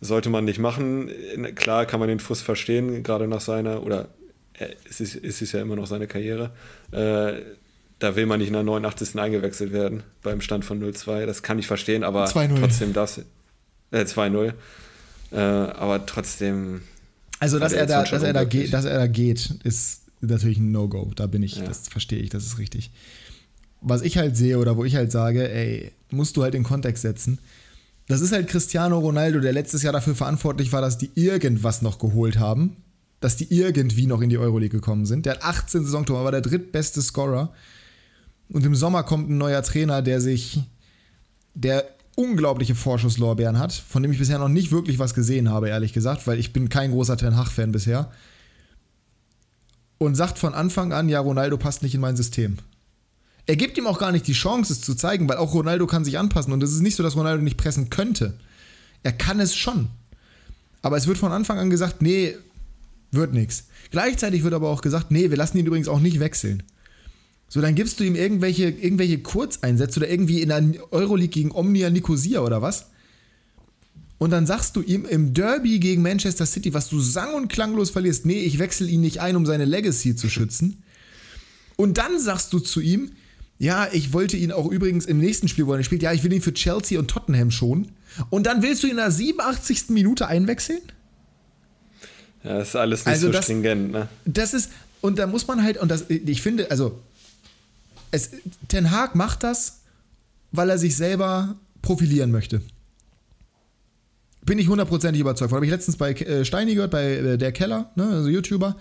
sollte 0.00 0.30
man 0.30 0.44
nicht 0.44 0.58
machen. 0.58 1.10
Klar 1.54 1.86
kann 1.86 2.00
man 2.00 2.08
den 2.08 2.20
Frust 2.20 2.42
verstehen, 2.42 3.02
gerade 3.02 3.28
nach 3.28 3.40
seiner, 3.40 3.82
oder 3.82 4.08
es 4.58 5.00
ist, 5.00 5.16
es 5.16 5.42
ist 5.42 5.52
ja 5.52 5.60
immer 5.60 5.76
noch 5.76 5.86
seine 5.86 6.06
Karriere. 6.06 6.50
Äh, 6.92 7.40
da 7.98 8.16
will 8.16 8.26
man 8.26 8.38
nicht 8.38 8.48
in 8.48 8.54
der 8.54 8.62
89. 8.62 9.18
eingewechselt 9.18 9.72
werden 9.72 10.02
beim 10.22 10.40
Stand 10.40 10.64
von 10.64 10.82
0-2. 10.82 11.26
Das 11.26 11.42
kann 11.42 11.58
ich 11.58 11.66
verstehen, 11.66 12.04
aber 12.04 12.26
trotzdem 12.26 12.92
das. 12.92 13.18
Äh, 13.90 14.02
2-0. 14.02 14.52
Äh, 15.32 15.38
aber 15.38 16.04
trotzdem. 16.06 16.82
Also, 17.40 17.58
dass 17.58 17.72
er, 17.72 17.86
da, 17.86 18.04
dass, 18.04 18.22
er 18.22 18.32
da 18.32 18.44
geht, 18.44 18.72
dass 18.72 18.84
er 18.84 18.98
da 18.98 19.06
geht, 19.06 19.58
ist 19.64 20.02
natürlich 20.20 20.58
ein 20.58 20.70
No-Go. 20.70 21.12
Da 21.14 21.26
bin 21.26 21.42
ich, 21.42 21.56
ja. 21.56 21.64
das 21.64 21.88
verstehe 21.88 22.20
ich, 22.20 22.30
das 22.30 22.44
ist 22.44 22.58
richtig. 22.58 22.90
Was 23.80 24.02
ich 24.02 24.16
halt 24.16 24.36
sehe 24.36 24.58
oder 24.58 24.76
wo 24.76 24.84
ich 24.84 24.96
halt 24.96 25.12
sage, 25.12 25.50
ey, 25.50 25.92
musst 26.10 26.36
du 26.36 26.42
halt 26.42 26.54
in 26.54 26.62
Kontext 26.62 27.02
setzen. 27.02 27.38
Das 28.06 28.20
ist 28.20 28.32
halt 28.32 28.48
Cristiano 28.48 28.98
Ronaldo, 28.98 29.40
der 29.40 29.52
letztes 29.52 29.82
Jahr 29.82 29.92
dafür 29.92 30.14
verantwortlich 30.14 30.72
war, 30.72 30.80
dass 30.80 30.98
die 30.98 31.10
irgendwas 31.14 31.82
noch 31.82 31.98
geholt 31.98 32.38
haben 32.38 32.76
dass 33.24 33.36
die 33.36 33.50
irgendwie 33.50 34.06
noch 34.06 34.20
in 34.20 34.28
die 34.28 34.36
Euroleague 34.36 34.78
gekommen 34.78 35.06
sind. 35.06 35.24
Der 35.24 35.36
hat 35.36 35.44
18 35.44 35.84
Saisontore, 35.84 36.24
war 36.24 36.30
der 36.30 36.42
drittbeste 36.42 37.00
Scorer. 37.00 37.54
Und 38.50 38.66
im 38.66 38.74
Sommer 38.74 39.02
kommt 39.02 39.30
ein 39.30 39.38
neuer 39.38 39.62
Trainer, 39.62 40.02
der 40.02 40.20
sich, 40.20 40.60
der 41.54 41.88
unglaubliche 42.16 42.74
Vorschusslorbeeren 42.74 43.58
hat, 43.58 43.72
von 43.72 44.02
dem 44.02 44.12
ich 44.12 44.18
bisher 44.18 44.38
noch 44.38 44.50
nicht 44.50 44.72
wirklich 44.72 44.98
was 44.98 45.14
gesehen 45.14 45.48
habe, 45.48 45.70
ehrlich 45.70 45.94
gesagt, 45.94 46.26
weil 46.26 46.38
ich 46.38 46.52
bin 46.52 46.68
kein 46.68 46.90
großer 46.90 47.16
Ten 47.16 47.34
Hag-Fan 47.34 47.72
bisher. 47.72 48.10
Und 49.96 50.16
sagt 50.16 50.38
von 50.38 50.52
Anfang 50.52 50.92
an, 50.92 51.08
ja, 51.08 51.18
Ronaldo 51.20 51.56
passt 51.56 51.82
nicht 51.82 51.94
in 51.94 52.02
mein 52.02 52.16
System. 52.16 52.58
Er 53.46 53.56
gibt 53.56 53.78
ihm 53.78 53.86
auch 53.86 53.98
gar 53.98 54.12
nicht 54.12 54.26
die 54.26 54.34
Chance, 54.34 54.70
es 54.70 54.82
zu 54.82 54.94
zeigen, 54.94 55.26
weil 55.30 55.38
auch 55.38 55.54
Ronaldo 55.54 55.86
kann 55.86 56.04
sich 56.04 56.18
anpassen. 56.18 56.52
Und 56.52 56.62
es 56.62 56.72
ist 56.72 56.82
nicht 56.82 56.96
so, 56.96 57.02
dass 57.02 57.16
Ronaldo 57.16 57.42
nicht 57.42 57.56
pressen 57.56 57.88
könnte. 57.88 58.34
Er 59.02 59.12
kann 59.12 59.40
es 59.40 59.56
schon. 59.56 59.88
Aber 60.82 60.98
es 60.98 61.06
wird 61.06 61.16
von 61.16 61.32
Anfang 61.32 61.58
an 61.58 61.70
gesagt, 61.70 62.02
nee, 62.02 62.36
wird 63.14 63.32
nichts. 63.32 63.64
Gleichzeitig 63.90 64.42
wird 64.42 64.54
aber 64.54 64.70
auch 64.70 64.80
gesagt, 64.80 65.10
nee, 65.10 65.30
wir 65.30 65.36
lassen 65.36 65.58
ihn 65.58 65.66
übrigens 65.66 65.88
auch 65.88 66.00
nicht 66.00 66.20
wechseln. 66.20 66.62
So, 67.48 67.60
dann 67.60 67.74
gibst 67.74 68.00
du 68.00 68.04
ihm 68.04 68.16
irgendwelche, 68.16 68.64
irgendwelche 68.64 69.18
Kurzeinsätze 69.18 70.00
oder 70.00 70.10
irgendwie 70.10 70.42
in 70.42 70.48
der 70.48 70.62
Euroleague 70.90 71.28
gegen 71.28 71.52
Omnia 71.52 71.90
Nicosia 71.90 72.40
oder 72.40 72.62
was. 72.62 72.86
Und 74.18 74.30
dann 74.30 74.46
sagst 74.46 74.76
du 74.76 74.80
ihm 74.80 75.04
im 75.04 75.34
Derby 75.34 75.78
gegen 75.78 76.02
Manchester 76.02 76.46
City, 76.46 76.72
was 76.72 76.88
du 76.88 77.00
sang- 77.00 77.34
und 77.34 77.48
klanglos 77.48 77.90
verlierst, 77.90 78.26
nee, 78.26 78.40
ich 78.40 78.58
wechsle 78.58 78.88
ihn 78.88 79.00
nicht 79.00 79.20
ein, 79.20 79.36
um 79.36 79.44
seine 79.44 79.64
Legacy 79.64 80.16
zu 80.16 80.28
schützen. 80.28 80.82
Und 81.76 81.98
dann 81.98 82.18
sagst 82.18 82.52
du 82.52 82.58
zu 82.58 82.80
ihm, 82.80 83.12
ja, 83.58 83.88
ich 83.92 84.12
wollte 84.12 84.36
ihn 84.36 84.52
auch 84.52 84.70
übrigens 84.70 85.06
im 85.06 85.18
nächsten 85.18 85.48
Spiel, 85.48 85.66
wo 85.66 85.74
er 85.74 85.82
spielt, 85.84 86.02
ja, 86.02 86.12
ich 86.12 86.24
will 86.24 86.32
ihn 86.32 86.42
für 86.42 86.54
Chelsea 86.54 86.98
und 86.98 87.08
Tottenham 87.08 87.50
schonen. 87.50 87.92
Und 88.30 88.46
dann 88.46 88.62
willst 88.62 88.82
du 88.82 88.86
ihn 88.86 88.92
in 88.92 88.96
der 88.96 89.10
87. 89.10 89.90
Minute 89.90 90.26
einwechseln? 90.26 90.80
Ja, 92.44 92.58
das 92.58 92.68
ist 92.68 92.76
alles 92.76 93.00
nicht 93.00 93.12
also 93.12 93.26
so 93.26 93.32
das, 93.32 93.44
stringent, 93.44 93.92
ne? 93.92 94.08
Das 94.26 94.54
ist, 94.54 94.70
und 95.00 95.18
da 95.18 95.26
muss 95.26 95.46
man 95.46 95.62
halt, 95.62 95.78
und 95.78 95.90
das, 95.90 96.04
ich 96.08 96.42
finde, 96.42 96.70
also, 96.70 97.00
es, 98.10 98.30
Ten 98.68 98.90
Haag 98.90 99.14
macht 99.14 99.42
das, 99.42 99.80
weil 100.52 100.70
er 100.70 100.78
sich 100.78 100.96
selber 100.96 101.56
profilieren 101.82 102.30
möchte. 102.30 102.60
Bin 104.44 104.58
ich 104.58 104.68
hundertprozentig 104.68 105.20
überzeugt 105.20 105.50
von. 105.50 105.56
Habe 105.56 105.66
ich 105.66 105.72
letztens 105.72 105.96
bei 105.96 106.12
äh, 106.12 106.44
Steini 106.44 106.74
gehört, 106.74 106.90
bei 106.90 107.14
äh, 107.14 107.38
der 107.38 107.50
Keller, 107.50 107.90
ne, 107.96 108.06
also 108.06 108.28
YouTuber, 108.28 108.76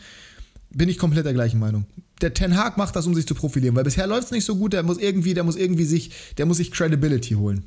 bin 0.70 0.90
ich 0.90 0.98
komplett 0.98 1.26
der 1.26 1.34
gleichen 1.34 1.60
Meinung. 1.60 1.86
Der 2.22 2.34
Ten 2.34 2.58
Haag 2.58 2.78
macht 2.78 2.96
das, 2.96 3.08
um 3.08 3.16
sich 3.16 3.26
zu 3.26 3.34
profilieren, 3.34 3.76
weil 3.76 3.84
bisher 3.86 4.08
läuft 4.08 4.26
es 4.26 4.32
nicht 4.32 4.46
so 4.46 4.56
gut, 4.58 4.74
der 4.74 4.84
muss 4.84 4.98
irgendwie, 4.98 5.34
der 5.34 5.44
muss 5.44 5.56
irgendwie 5.56 5.86
sich, 5.86 6.12
der 6.38 6.46
muss 6.46 6.58
sich 6.58 6.72
Credibility 6.72 7.36
holen. 7.36 7.66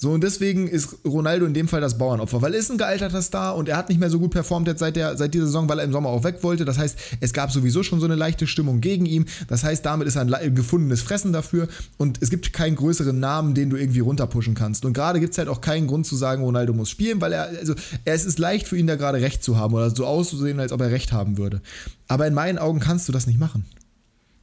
So, 0.00 0.12
und 0.12 0.22
deswegen 0.22 0.68
ist 0.68 0.96
Ronaldo 1.04 1.44
in 1.44 1.54
dem 1.54 1.66
Fall 1.66 1.80
das 1.80 1.98
Bauernopfer, 1.98 2.40
weil 2.40 2.54
er 2.54 2.60
ist 2.60 2.70
ein 2.70 2.78
gealterter 2.78 3.20
Star 3.20 3.56
und 3.56 3.68
er 3.68 3.76
hat 3.76 3.88
nicht 3.88 3.98
mehr 3.98 4.10
so 4.10 4.20
gut 4.20 4.30
performt 4.30 4.68
jetzt 4.68 4.78
seit, 4.78 4.94
der, 4.94 5.16
seit 5.16 5.34
dieser 5.34 5.46
Saison, 5.46 5.68
weil 5.68 5.80
er 5.80 5.84
im 5.84 5.90
Sommer 5.90 6.10
auch 6.10 6.22
weg 6.22 6.38
wollte. 6.42 6.64
Das 6.64 6.78
heißt, 6.78 6.96
es 7.20 7.32
gab 7.32 7.50
sowieso 7.50 7.82
schon 7.82 7.98
so 7.98 8.06
eine 8.06 8.14
leichte 8.14 8.46
Stimmung 8.46 8.80
gegen 8.80 9.06
ihn. 9.06 9.26
Das 9.48 9.64
heißt, 9.64 9.84
damit 9.84 10.06
ist 10.06 10.14
er 10.14 10.22
ein 10.22 10.54
gefundenes 10.54 11.02
Fressen 11.02 11.32
dafür 11.32 11.66
und 11.96 12.22
es 12.22 12.30
gibt 12.30 12.52
keinen 12.52 12.76
größeren 12.76 13.18
Namen, 13.18 13.54
den 13.54 13.70
du 13.70 13.76
irgendwie 13.76 13.98
runterpushen 13.98 14.54
kannst. 14.54 14.84
Und 14.84 14.92
gerade 14.92 15.18
gibt 15.18 15.32
es 15.32 15.38
halt 15.38 15.48
auch 15.48 15.60
keinen 15.60 15.88
Grund 15.88 16.06
zu 16.06 16.14
sagen, 16.14 16.44
Ronaldo 16.44 16.72
muss 16.74 16.90
spielen, 16.90 17.20
weil 17.20 17.32
er, 17.32 17.48
also, 17.48 17.74
es 18.04 18.24
ist 18.24 18.38
leicht 18.38 18.68
für 18.68 18.76
ihn 18.76 18.86
da 18.86 18.94
gerade 18.94 19.20
recht 19.20 19.42
zu 19.42 19.56
haben 19.56 19.74
oder 19.74 19.90
so 19.90 20.06
auszusehen, 20.06 20.60
als 20.60 20.70
ob 20.70 20.80
er 20.80 20.92
recht 20.92 21.12
haben 21.12 21.38
würde. 21.38 21.60
Aber 22.06 22.24
in 22.28 22.34
meinen 22.34 22.58
Augen 22.58 22.78
kannst 22.78 23.08
du 23.08 23.12
das 23.12 23.26
nicht 23.26 23.40
machen. 23.40 23.64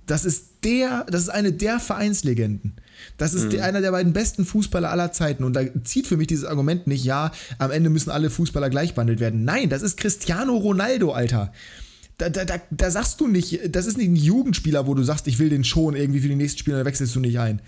Das 0.05 0.25
ist 0.25 0.63
der, 0.65 1.05
das 1.09 1.21
ist 1.21 1.29
eine 1.29 1.53
der 1.53 1.79
Vereinslegenden. 1.79 2.73
Das 3.17 3.33
ist 3.33 3.53
mhm. 3.53 3.61
einer 3.61 3.81
der 3.81 3.91
beiden 3.91 4.13
besten 4.13 4.45
Fußballer 4.45 4.89
aller 4.89 5.11
Zeiten. 5.11 5.43
Und 5.43 5.53
da 5.53 5.61
zieht 5.83 6.07
für 6.07 6.17
mich 6.17 6.27
dieses 6.27 6.45
Argument 6.45 6.87
nicht, 6.87 7.03
ja, 7.03 7.31
am 7.57 7.71
Ende 7.71 7.89
müssen 7.89 8.09
alle 8.09 8.29
Fußballer 8.29 8.69
gleich 8.69 8.93
behandelt 8.93 9.19
werden. 9.19 9.43
Nein, 9.45 9.69
das 9.69 9.81
ist 9.81 9.97
Cristiano 9.97 10.55
Ronaldo, 10.57 11.11
Alter. 11.11 11.51
Da, 12.17 12.29
da, 12.29 12.45
da, 12.45 12.55
da 12.71 12.91
sagst 12.91 13.19
du 13.19 13.27
nicht, 13.27 13.59
das 13.75 13.85
ist 13.85 13.97
nicht 13.97 14.07
ein 14.07 14.15
Jugendspieler, 14.15 14.87
wo 14.87 14.93
du 14.93 15.03
sagst, 15.03 15.27
ich 15.27 15.39
will 15.39 15.49
den 15.49 15.63
schon 15.63 15.95
irgendwie 15.95 16.21
für 16.21 16.29
die 16.29 16.35
nächsten 16.35 16.59
Spieler, 16.59 16.79
da 16.79 16.85
wechselst 16.85 17.13
du 17.15 17.19
nicht 17.19 17.39
ein. 17.39 17.61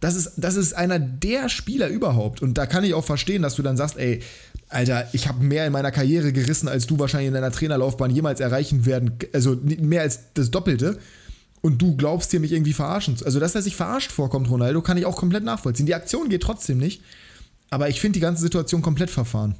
Das 0.00 0.16
ist, 0.16 0.32
das 0.36 0.56
ist 0.56 0.72
einer 0.72 0.98
der 0.98 1.48
Spieler 1.48 1.86
überhaupt. 1.86 2.42
Und 2.42 2.58
da 2.58 2.66
kann 2.66 2.82
ich 2.82 2.92
auch 2.92 3.04
verstehen, 3.04 3.42
dass 3.42 3.54
du 3.54 3.62
dann 3.62 3.76
sagst, 3.76 3.96
ey, 3.98 4.20
Alter, 4.68 5.08
ich 5.12 5.28
habe 5.28 5.44
mehr 5.44 5.64
in 5.64 5.72
meiner 5.72 5.92
Karriere 5.92 6.32
gerissen, 6.32 6.66
als 6.66 6.88
du 6.88 6.98
wahrscheinlich 6.98 7.28
in 7.28 7.34
deiner 7.34 7.52
Trainerlaufbahn 7.52 8.10
jemals 8.10 8.40
erreichen 8.40 8.84
werden. 8.84 9.12
Also 9.32 9.56
mehr 9.62 10.02
als 10.02 10.32
das 10.34 10.50
Doppelte 10.50 10.98
und 11.62 11.80
du 11.80 11.96
glaubst 11.96 12.32
dir 12.32 12.40
mich 12.40 12.52
irgendwie 12.52 12.74
verarschen 12.74 13.16
zu. 13.16 13.24
Also, 13.24 13.40
dass 13.40 13.54
er 13.54 13.62
sich 13.62 13.76
verarscht 13.76 14.12
vorkommt, 14.12 14.50
Ronaldo, 14.50 14.82
kann 14.82 14.98
ich 14.98 15.06
auch 15.06 15.16
komplett 15.16 15.44
nachvollziehen. 15.44 15.86
Die 15.86 15.94
Aktion 15.94 16.28
geht 16.28 16.42
trotzdem 16.42 16.76
nicht, 16.76 17.02
aber 17.70 17.88
ich 17.88 18.00
finde 18.00 18.14
die 18.14 18.20
ganze 18.20 18.42
Situation 18.42 18.82
komplett 18.82 19.10
verfahren. 19.10 19.54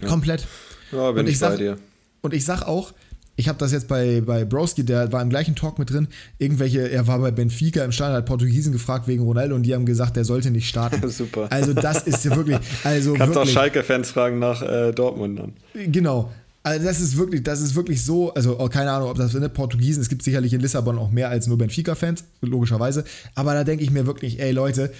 Ja. 0.00 0.08
Komplett. 0.08 0.46
Ja, 0.90 1.12
bin 1.12 1.20
und 1.20 1.26
ich, 1.26 1.34
ich 1.34 1.38
sag, 1.38 1.50
bei 1.50 1.56
dir. 1.58 1.78
Und 2.22 2.34
ich 2.34 2.44
sag 2.44 2.62
auch, 2.62 2.92
ich 3.36 3.46
habe 3.46 3.58
das 3.58 3.70
jetzt 3.70 3.86
bei, 3.86 4.20
bei 4.20 4.44
Broski, 4.44 4.84
der 4.84 5.12
war 5.12 5.22
im 5.22 5.30
gleichen 5.30 5.54
Talk 5.54 5.78
mit 5.78 5.90
drin. 5.90 6.08
Irgendwelche, 6.38 6.90
er 6.90 7.06
war 7.06 7.20
bei 7.20 7.30
Benfica 7.30 7.84
im 7.84 7.92
Stadion, 7.92 8.16
hat 8.16 8.26
Portugiesen 8.26 8.72
gefragt 8.72 9.06
wegen 9.06 9.22
Ronaldo 9.22 9.54
und 9.54 9.62
die 9.62 9.74
haben 9.74 9.86
gesagt, 9.86 10.16
der 10.16 10.24
sollte 10.24 10.50
nicht 10.50 10.68
starten. 10.68 11.08
Super. 11.10 11.46
Also, 11.50 11.74
das 11.74 12.06
ist 12.06 12.24
ja 12.24 12.34
wirklich. 12.34 12.58
Also 12.82 13.14
Kannst 13.14 13.34
wirklich, 13.34 13.50
auch 13.50 13.60
Schalke-Fans 13.60 14.10
fragen 14.10 14.38
nach 14.38 14.62
äh, 14.62 14.92
Dortmund 14.92 15.38
dann. 15.38 15.52
Genau. 15.92 16.32
Also 16.62 16.84
das 16.84 17.00
ist 17.00 17.16
wirklich, 17.16 17.42
das 17.42 17.60
ist 17.60 17.74
wirklich 17.74 18.04
so, 18.04 18.34
also 18.34 18.58
oh, 18.58 18.68
keine 18.68 18.90
Ahnung, 18.90 19.10
ob 19.10 19.16
das 19.16 19.32
ne, 19.32 19.48
Portugiesen, 19.48 20.02
es 20.02 20.08
gibt 20.08 20.22
sicherlich 20.22 20.52
in 20.52 20.60
Lissabon 20.60 20.98
auch 20.98 21.10
mehr 21.10 21.30
als 21.30 21.46
nur 21.46 21.56
Benfica-Fans, 21.56 22.24
logischerweise. 22.40 23.04
Aber 23.34 23.54
da 23.54 23.64
denke 23.64 23.84
ich 23.84 23.90
mir 23.90 24.06
wirklich, 24.06 24.40
ey 24.40 24.50
Leute, 24.50 24.92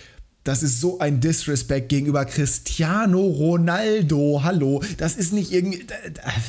das 0.44 0.62
ist 0.62 0.80
so 0.80 0.98
ein 1.00 1.20
Disrespect 1.20 1.88
gegenüber 1.88 2.24
Cristiano 2.24 3.20
Ronaldo. 3.20 4.40
Hallo, 4.44 4.82
das 4.96 5.16
ist 5.16 5.32
nicht 5.32 5.52
irgendwie, 5.52 5.84
da, 5.84 5.94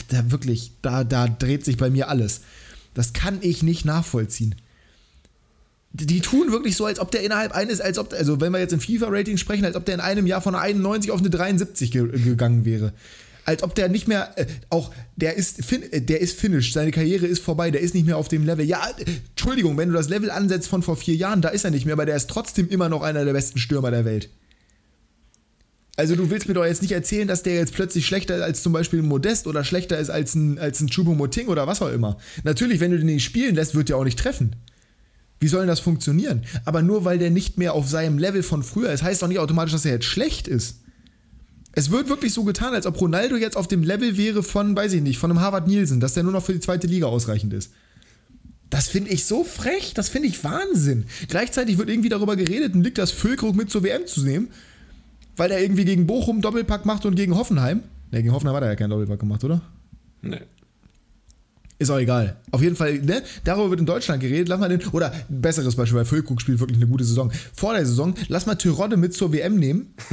da, 0.09 0.31
wirklich, 0.31 0.71
da, 0.81 1.03
da 1.03 1.27
dreht 1.27 1.65
sich 1.65 1.75
bei 1.75 1.89
mir 1.89 2.07
alles. 2.07 2.41
Das 2.93 3.11
kann 3.11 3.39
ich 3.41 3.63
nicht 3.63 3.85
nachvollziehen. 3.85 4.55
Die 5.91 6.21
tun 6.21 6.51
wirklich 6.51 6.77
so, 6.77 6.85
als 6.85 6.99
ob 6.99 7.09
der 7.11 7.23
innerhalb 7.23 7.51
eines, 7.51 7.81
als 7.81 7.97
ob, 7.97 8.13
also 8.13 8.39
wenn 8.39 8.53
wir 8.53 8.59
jetzt 8.59 8.73
im 8.73 8.79
FIFA-Rating 8.79 9.37
sprechen, 9.37 9.65
als 9.65 9.75
ob 9.75 9.85
der 9.85 9.95
in 9.95 10.01
einem 10.01 10.27
Jahr 10.27 10.39
von 10.39 10.53
einer 10.53 10.63
91 10.63 11.11
auf 11.11 11.19
eine 11.19 11.31
73 11.31 11.91
ge 11.91 12.07
gegangen 12.07 12.63
wäre 12.63 12.93
als 13.49 13.63
ob 13.63 13.73
der 13.73 13.89
nicht 13.89 14.07
mehr, 14.07 14.31
äh, 14.35 14.45
auch, 14.69 14.91
der 15.15 15.35
ist, 15.35 15.65
fin 15.65 15.81
äh, 15.91 16.01
der 16.01 16.21
ist 16.21 16.39
finished, 16.39 16.71
seine 16.71 16.91
Karriere 16.91 17.25
ist 17.25 17.41
vorbei, 17.41 17.71
der 17.71 17.81
ist 17.81 17.95
nicht 17.95 18.05
mehr 18.05 18.15
auf 18.15 18.27
dem 18.27 18.45
Level. 18.45 18.63
Ja, 18.63 18.87
äh, 18.99 19.05
Entschuldigung, 19.29 19.75
wenn 19.75 19.89
du 19.89 19.95
das 19.95 20.07
Level 20.07 20.29
ansetzt 20.29 20.67
von 20.67 20.83
vor 20.83 20.95
vier 20.95 21.15
Jahren, 21.15 21.41
da 21.41 21.49
ist 21.49 21.65
er 21.65 21.71
nicht 21.71 21.83
mehr, 21.83 21.93
aber 21.93 22.05
der 22.05 22.15
ist 22.15 22.29
trotzdem 22.29 22.69
immer 22.69 22.89
noch 22.89 23.01
einer 23.01 23.25
der 23.25 23.33
besten 23.33 23.57
Stürmer 23.57 23.89
der 23.89 24.05
Welt. 24.05 24.29
Also 25.97 26.15
du 26.15 26.29
willst 26.29 26.47
mir 26.47 26.53
doch 26.53 26.63
jetzt 26.63 26.83
nicht 26.83 26.91
erzählen, 26.91 27.27
dass 27.27 27.41
der 27.41 27.55
jetzt 27.55 27.73
plötzlich 27.73 28.05
schlechter 28.05 28.35
ist 28.35 28.43
als 28.43 28.61
zum 28.61 28.71
Beispiel 28.71 28.99
ein 28.99 29.07
Modest 29.07 29.47
oder 29.47 29.63
schlechter 29.63 29.97
ist 29.97 30.11
als 30.11 30.35
ein, 30.35 30.59
als 30.59 30.79
ein 30.79 30.87
Chubo 30.87 31.15
Moting 31.15 31.47
oder 31.47 31.65
was 31.65 31.81
auch 31.81 31.91
immer. 31.91 32.19
Natürlich, 32.43 32.79
wenn 32.79 32.91
du 32.91 32.97
den 32.97 33.07
nicht 33.07 33.23
spielen 33.23 33.55
lässt, 33.55 33.73
wird 33.73 33.89
der 33.89 33.97
auch 33.97 34.03
nicht 34.03 34.19
treffen. 34.19 34.55
Wie 35.39 35.47
soll 35.47 35.61
denn 35.61 35.69
das 35.69 35.79
funktionieren? 35.79 36.45
Aber 36.65 36.83
nur 36.83 37.03
weil 37.03 37.17
der 37.17 37.31
nicht 37.31 37.57
mehr 37.57 37.73
auf 37.73 37.89
seinem 37.89 38.19
Level 38.19 38.43
von 38.43 38.61
früher 38.61 38.91
ist, 38.91 39.01
heißt 39.01 39.23
doch 39.23 39.27
nicht 39.27 39.39
automatisch, 39.39 39.73
dass 39.73 39.85
er 39.85 39.93
jetzt 39.93 40.05
schlecht 40.05 40.47
ist. 40.47 40.81
Es 41.79 41.91
wird 41.91 42.09
wirklich 42.09 42.33
so 42.33 42.43
getan, 42.43 42.73
als 42.73 42.85
ob 42.85 42.99
Ronaldo 42.99 43.37
jetzt 43.37 43.55
auf 43.55 43.65
dem 43.65 43.83
Level 43.83 44.17
wäre 44.17 44.43
von, 44.43 44.75
weiß 44.75 44.91
ich 44.91 45.01
nicht, 45.01 45.17
von 45.17 45.31
einem 45.31 45.39
Harvard 45.39 45.65
Nielsen, 45.65 46.01
dass 46.01 46.13
der 46.13 46.23
nur 46.23 46.33
noch 46.33 46.43
für 46.43 46.51
die 46.51 46.59
zweite 46.59 46.87
Liga 46.87 47.07
ausreichend 47.07 47.53
ist. 47.53 47.71
Das 48.69 48.89
finde 48.89 49.11
ich 49.11 49.23
so 49.23 49.45
frech, 49.45 49.93
das 49.93 50.09
finde 50.09 50.27
ich 50.27 50.43
Wahnsinn. 50.43 51.05
Gleichzeitig 51.29 51.77
wird 51.77 51.89
irgendwie 51.89 52.09
darüber 52.09 52.35
geredet, 52.35 52.73
einen 52.73 52.81
Niklas 52.81 53.11
Füllkrug 53.11 53.55
mit 53.55 53.69
zur 53.69 53.81
WM 53.83 54.05
zu 54.07 54.25
nehmen, 54.25 54.49
weil 55.37 55.51
er 55.51 55.61
irgendwie 55.61 55.85
gegen 55.85 56.05
Bochum 56.05 56.41
Doppelpack 56.41 56.85
macht 56.85 57.05
und 57.05 57.15
gegen 57.15 57.37
Hoffenheim. 57.37 57.77
Ne, 58.11 58.23
gegen 58.23 58.33
Hoffenheim 58.33 58.57
hat 58.57 58.63
er 58.63 58.71
ja 58.71 58.75
keinen 58.75 58.89
Doppelpack 58.89 59.21
gemacht, 59.21 59.45
oder? 59.45 59.61
Nee. 60.21 60.41
Ist 61.77 61.91
auch 61.91 61.99
egal. 61.99 62.35
Auf 62.51 62.61
jeden 62.61 62.75
Fall, 62.75 62.99
ne? 62.99 63.23
Darüber 63.45 63.69
wird 63.69 63.79
in 63.79 63.85
Deutschland 63.85 64.19
geredet. 64.19 64.49
Lass 64.49 64.59
mal 64.59 64.67
den, 64.67 64.85
oder 64.89 65.13
besseres 65.29 65.77
Beispiel, 65.77 65.99
weil 65.99 66.03
Füllkrug 66.03 66.41
spielt 66.41 66.59
wirklich 66.59 66.77
eine 66.77 66.87
gute 66.87 67.05
Saison. 67.05 67.31
Vor 67.53 67.73
der 67.73 67.85
Saison, 67.85 68.15
lass 68.27 68.45
mal 68.45 68.55
Tyrodde 68.55 68.97
mit 68.97 69.13
zur 69.13 69.31
WM 69.31 69.55
nehmen. 69.55 69.93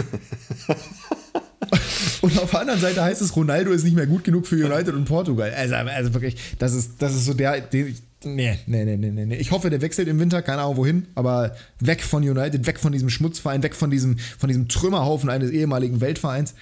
und 2.23 2.39
auf 2.39 2.51
der 2.51 2.61
anderen 2.61 2.81
Seite 2.81 3.03
heißt 3.03 3.23
es, 3.23 3.35
Ronaldo 3.35 3.71
ist 3.71 3.85
nicht 3.85 3.97
mehr 3.97 4.07
gut 4.07 4.25
genug 4.25 4.47
für 4.47 4.57
United 4.57 4.95
und 4.95 5.05
Portugal. 5.07 5.53
Also, 5.55 5.75
also 5.75 6.15
wirklich, 6.15 6.37
das 6.59 6.75
ist, 6.75 7.01
das 7.01 7.15
ist 7.15 7.25
so 7.25 7.35
der, 7.35 7.61
den, 7.61 7.97
nee, 8.25 8.59
nee, 8.67 8.85
nee, 8.85 8.97
nee, 8.97 9.27
nee. 9.27 9.37
Ich 9.37 9.51
hoffe, 9.51 9.71
der 9.71 9.81
wechselt 9.81 10.09
im 10.09 10.19
Winter, 10.19 10.43
keine 10.43 10.63
Ahnung 10.63 10.77
wohin, 10.77 11.07
aber 11.15 11.57
weg 11.81 12.03
von 12.03 12.23
United, 12.23 12.67
weg 12.67 12.79
von 12.79 12.93
diesem 12.93 13.09
Schmutzverein, 13.09 13.63
weg 13.63 13.75
von 13.75 13.91
diesem, 13.91 14.19
von 14.19 14.49
diesem 14.49 14.69
Trümmerhaufen 14.69 15.31
eines 15.31 15.51
ehemaligen 15.51 16.01
Weltvereins. 16.01 16.55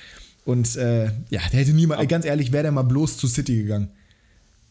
Und 0.44 0.76
äh, 0.76 1.06
ja, 1.30 1.40
der 1.52 1.60
hätte 1.60 1.72
niemand, 1.72 2.06
ganz 2.08 2.24
ehrlich, 2.24 2.52
wäre 2.52 2.64
der 2.64 2.72
mal 2.72 2.82
bloß 2.82 3.16
zu 3.16 3.26
City 3.26 3.62
gegangen 3.62 3.88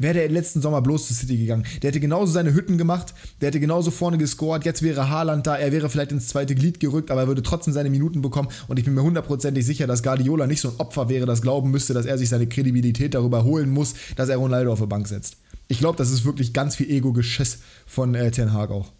wäre 0.04 0.14
der 0.14 0.30
letzten 0.30 0.62
Sommer 0.62 0.82
bloß 0.82 1.08
zu 1.08 1.14
City 1.14 1.38
gegangen. 1.38 1.66
Der 1.82 1.90
hätte 1.90 2.00
genauso 2.00 2.32
seine 2.32 2.54
Hütten 2.54 2.78
gemacht, 2.78 3.14
der 3.42 3.48
hätte 3.48 3.60
genauso 3.60 3.90
vorne 3.90 4.18
gescored. 4.18 4.66
Jetzt 4.66 4.84
wäre 4.84 5.10
Haaland 5.10 5.48
da, 5.48 5.56
er 5.56 5.72
wäre 5.72 5.90
vielleicht 5.90 6.12
ins 6.12 6.28
zweite 6.28 6.54
Glied 6.56 6.80
gerückt, 6.80 7.10
aber 7.10 7.22
er 7.22 7.28
würde 7.28 7.42
trotzdem 7.42 7.74
seine 7.74 7.90
Minuten 7.90 8.22
bekommen. 8.22 8.50
Und 8.68 8.78
ich 8.78 8.86
bin 8.86 8.94
mir 8.94 9.02
hundertprozentig 9.02 9.66
sicher, 9.66 9.88
dass 9.88 10.04
Guardiola 10.04 10.46
nicht 10.46 10.62
so 10.62 10.70
ein 10.70 10.76
Opfer 10.78 11.10
wäre, 11.10 11.26
das 11.26 11.42
glauben 11.42 11.72
müsste, 11.72 11.94
dass 11.94 12.06
er 12.06 12.18
sich 12.18 12.30
seine 12.30 12.48
Kredibilität 12.48 13.16
darüber 13.16 13.44
holen 13.44 13.72
muss, 13.72 13.96
dass 14.16 14.30
er 14.30 14.38
Ronaldo 14.38 14.72
auf 14.72 14.80
der 14.80 14.88
Bank 14.88 15.08
setzt. 15.08 15.38
Ich 15.68 15.80
glaube, 15.80 15.98
das 15.98 16.12
ist 16.12 16.26
wirklich 16.26 16.54
ganz 16.54 16.76
viel 16.76 16.90
Ego-Geschiss 16.90 17.60
von 17.86 18.14
äh, 18.14 18.30
Ten 18.32 18.54
Hag 18.54 18.70
auch. 18.70 18.92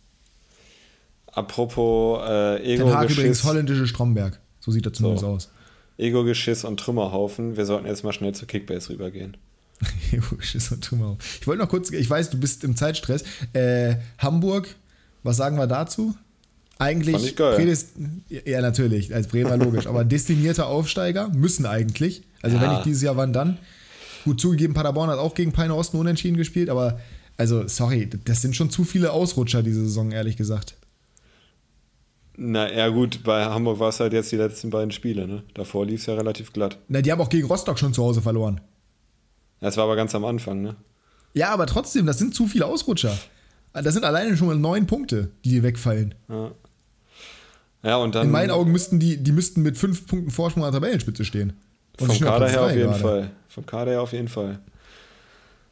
Apropos 1.28 2.22
äh, 2.28 2.56
Ego-Geschiss. 2.58 2.78
Ten 2.78 2.94
Hag 2.94 3.10
übrigens 3.10 3.44
holländische 3.44 3.88
Stromberg. 3.88 4.40
So 4.60 4.72
sieht 4.72 4.86
er 4.86 4.94
zumindest 4.94 5.22
so. 5.22 5.28
aus. 5.28 5.50
Ego-Geschiss 5.98 6.64
und 6.64 6.80
Trümmerhaufen. 6.80 7.58
Wir 7.58 7.66
sollten 7.66 7.88
jetzt 7.88 8.04
mal 8.04 8.14
schnell 8.14 8.34
zu 8.34 8.46
Kickbase 8.46 8.90
rübergehen. 8.90 9.38
ich 10.12 11.48
wollte 11.48 11.62
noch 11.62 11.70
kurz, 11.70 11.92
ich 11.92 12.10
weiß, 12.10 12.30
du 12.30 12.40
bist 12.40 12.64
im 12.64 12.76
Zeitstress. 12.76 13.24
Äh, 13.54 13.96
Hamburg, 14.18 14.76
was 15.24 15.38
sagen 15.38 15.58
wir 15.58 15.68
dazu? 15.68 16.16
Eigentlich, 16.80 17.36
ich 17.40 18.46
ja 18.46 18.62
natürlich, 18.62 19.14
als 19.14 19.28
Bremer 19.28 19.58
logisch, 19.58 19.88
aber 19.88 20.04
destinierter 20.04 20.68
Aufsteiger 20.68 21.30
müssen 21.30 21.66
eigentlich. 21.66 22.24
Also 22.42 22.58
ja. 22.58 22.64
wenn 22.64 22.72
nicht 22.72 22.86
dieses 22.86 23.04
Jahr, 23.04 23.16
wann 23.16 23.32
dann? 23.32 23.58
Gut 24.26 24.42
zugegeben, 24.42 24.74
Paderborn 24.74 25.10
hat 25.10 25.20
auch 25.20 25.34
gegen 25.34 25.52
Peine 25.52 25.76
Osten 25.76 25.98
unentschieden 25.98 26.38
gespielt, 26.38 26.70
aber 26.70 27.00
also 27.38 27.68
sorry, 27.68 28.10
das 28.26 28.42
sind 28.42 28.56
schon 28.56 28.70
zu 28.70 28.84
viele 28.84 29.12
Ausrutscher 29.12 29.64
diese 29.64 29.82
Saison, 29.82 30.12
ehrlich 30.12 30.38
gesagt. 30.38 30.76
Na 32.36 32.72
ja, 32.72 32.88
gut, 32.90 33.24
bei 33.24 33.46
Hamburg 33.46 33.80
war 33.80 33.90
es 33.90 34.00
halt 34.00 34.14
jetzt 34.14 34.32
die 34.32 34.38
letzten 34.38 34.70
beiden 34.72 34.92
Spiele, 34.92 35.28
ne? 35.28 35.44
Davor 35.54 35.86
lief 35.86 36.02
es 36.02 36.08
ja 36.08 36.16
relativ 36.16 36.52
glatt. 36.52 36.80
Na, 36.88 37.02
die 37.02 37.12
haben 37.12 37.22
auch 37.22 37.30
gegen 37.30 37.48
Rostock 37.48 37.78
schon 37.78 37.94
zu 37.94 38.04
Hause 38.04 38.22
verloren. 38.22 38.60
Das 39.64 39.78
war 39.78 39.86
aber 39.86 39.96
ganz 39.96 40.14
am 40.14 40.26
Anfang, 40.26 40.62
ne? 40.62 40.76
Ja, 41.34 41.52
aber 41.52 41.66
trotzdem, 41.68 42.06
das 42.06 42.18
sind 42.18 42.36
zu 42.36 42.48
viele 42.48 42.66
Ausrutscher. 42.66 43.18
Das 43.72 43.94
sind 43.94 44.04
alleine 44.04 44.36
schon 44.36 44.48
mal 44.48 44.58
neun 44.58 44.88
Punkte, 44.88 45.32
die 45.46 45.52
dir 45.52 45.64
wegfallen. 45.64 46.14
Ja. 46.28 46.52
Ja, 47.82 47.98
und 47.98 48.14
dann. 48.14 48.28
In 48.28 48.32
meinen 48.32 48.52
Augen 48.52 48.74
müssten 48.74 49.00
die, 49.00 49.18
die 49.18 49.32
müssten 49.32 49.62
mit 49.62 49.78
fünf 49.78 50.06
Punkten 50.06 50.32
Vorsprung 50.32 50.66
an 50.66 50.72
der 50.74 50.82
Tabellenspitze 50.82 51.24
stehen. 51.24 51.54
Und 51.98 52.08
vom 52.08 52.20
Kader 52.20 52.50
her 52.50 52.62
auf 52.62 52.72
jeden 52.72 52.84
gerade. 52.84 53.00
Fall. 53.00 53.32
Vom 53.48 53.66
Kader 53.66 53.92
her 53.92 54.02
auf 54.02 54.12
jeden 54.12 54.28
Fall. 54.28 54.60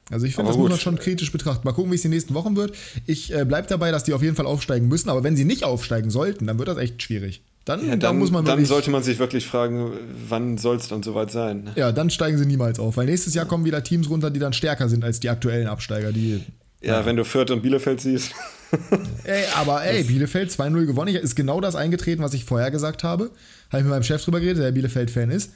Also 0.09 0.25
ich 0.25 0.35
finde, 0.35 0.49
das 0.49 0.55
gut. 0.55 0.63
muss 0.63 0.71
man 0.71 0.79
schon 0.79 0.97
kritisch 0.97 1.31
betrachten. 1.31 1.67
Mal 1.67 1.73
gucken, 1.73 1.91
wie 1.91 1.95
es 1.95 2.01
die 2.01 2.09
nächsten 2.09 2.33
Wochen 2.33 2.55
wird. 2.55 2.73
Ich 3.07 3.33
äh, 3.33 3.43
bleibe 3.43 3.67
dabei, 3.67 3.91
dass 3.91 4.05
die 4.05 4.13
auf 4.13 4.23
jeden 4.23 4.37
Fall 4.37 4.45
aufsteigen 4.45 4.87
müssen, 4.87 5.09
aber 5.09 5.23
wenn 5.23 5.35
sie 5.35 5.45
nicht 5.45 5.65
aufsteigen 5.65 6.09
sollten, 6.09 6.47
dann 6.47 6.57
wird 6.57 6.69
das 6.69 6.77
echt 6.77 7.01
schwierig. 7.03 7.43
Dann, 7.71 7.85
ja, 7.85 7.91
dann, 7.91 7.99
dann, 8.01 8.19
muss 8.19 8.31
man 8.31 8.43
Dann 8.43 8.65
sollte 8.65 8.91
man 8.91 9.01
sich 9.01 9.17
wirklich 9.17 9.47
fragen, 9.47 9.91
wann 10.27 10.57
soll 10.57 10.75
es 10.75 10.89
dann 10.89 11.03
soweit 11.03 11.31
sein? 11.31 11.69
Ja, 11.75 11.93
dann 11.93 12.09
steigen 12.09 12.37
sie 12.37 12.45
niemals 12.45 12.79
auf, 12.79 12.97
weil 12.97 13.05
nächstes 13.05 13.33
Jahr 13.33 13.45
kommen 13.45 13.63
wieder 13.63 13.81
Teams 13.81 14.09
runter, 14.09 14.29
die 14.29 14.39
dann 14.39 14.51
stärker 14.51 14.89
sind 14.89 15.05
als 15.05 15.21
die 15.21 15.29
aktuellen 15.29 15.67
Absteiger. 15.67 16.11
Die, 16.11 16.43
ja, 16.81 16.99
ja. 16.99 17.05
wenn 17.05 17.15
du 17.15 17.23
Fürth 17.23 17.49
und 17.49 17.61
Bielefeld 17.61 18.01
siehst. 18.01 18.33
ey, 19.23 19.43
aber 19.55 19.85
ey, 19.85 20.03
Bielefeld 20.03 20.51
2-0 20.51 20.85
gewonnen. 20.85 21.15
Ist 21.15 21.35
genau 21.35 21.61
das 21.61 21.75
eingetreten, 21.75 22.21
was 22.21 22.33
ich 22.33 22.43
vorher 22.43 22.71
gesagt 22.71 23.05
habe. 23.05 23.31
Habe 23.69 23.77
ich 23.77 23.83
mit 23.83 23.91
meinem 23.91 24.03
Chef 24.03 24.21
drüber 24.21 24.41
geredet, 24.41 24.63
der 24.63 24.71
Bielefeld-Fan 24.73 25.31
ist. 25.31 25.53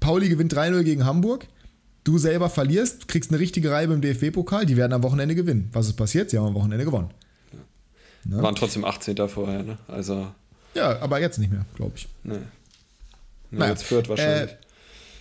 Pauli 0.00 0.30
gewinnt 0.30 0.54
3-0 0.54 0.84
gegen 0.84 1.04
Hamburg. 1.04 1.46
Du 2.04 2.16
selber 2.16 2.48
verlierst, 2.48 3.08
kriegst 3.08 3.30
eine 3.30 3.40
richtige 3.40 3.70
Reibe 3.70 3.92
im 3.92 4.00
DFB-Pokal. 4.00 4.64
Die 4.64 4.78
werden 4.78 4.94
am 4.94 5.02
Wochenende 5.02 5.34
gewinnen. 5.34 5.68
Was 5.72 5.86
ist 5.86 5.96
passiert? 5.96 6.30
Sie 6.30 6.38
haben 6.38 6.46
am 6.46 6.54
Wochenende 6.54 6.86
gewonnen. 6.86 7.10
Ne? 8.24 8.42
Waren 8.42 8.54
trotzdem 8.54 8.84
18. 8.84 9.28
vorher, 9.28 9.62
ne? 9.62 9.78
Also. 9.86 10.28
Ja, 10.74 11.00
aber 11.00 11.20
jetzt 11.20 11.38
nicht 11.38 11.52
mehr, 11.52 11.64
glaube 11.74 11.92
ich. 11.96 12.08
Nee. 12.22 12.34
nee 13.50 13.58
naja, 13.58 13.72
jetzt 13.72 13.84
führt 13.84 14.08
wahrscheinlich. 14.08 14.52
Äh, 14.52 14.56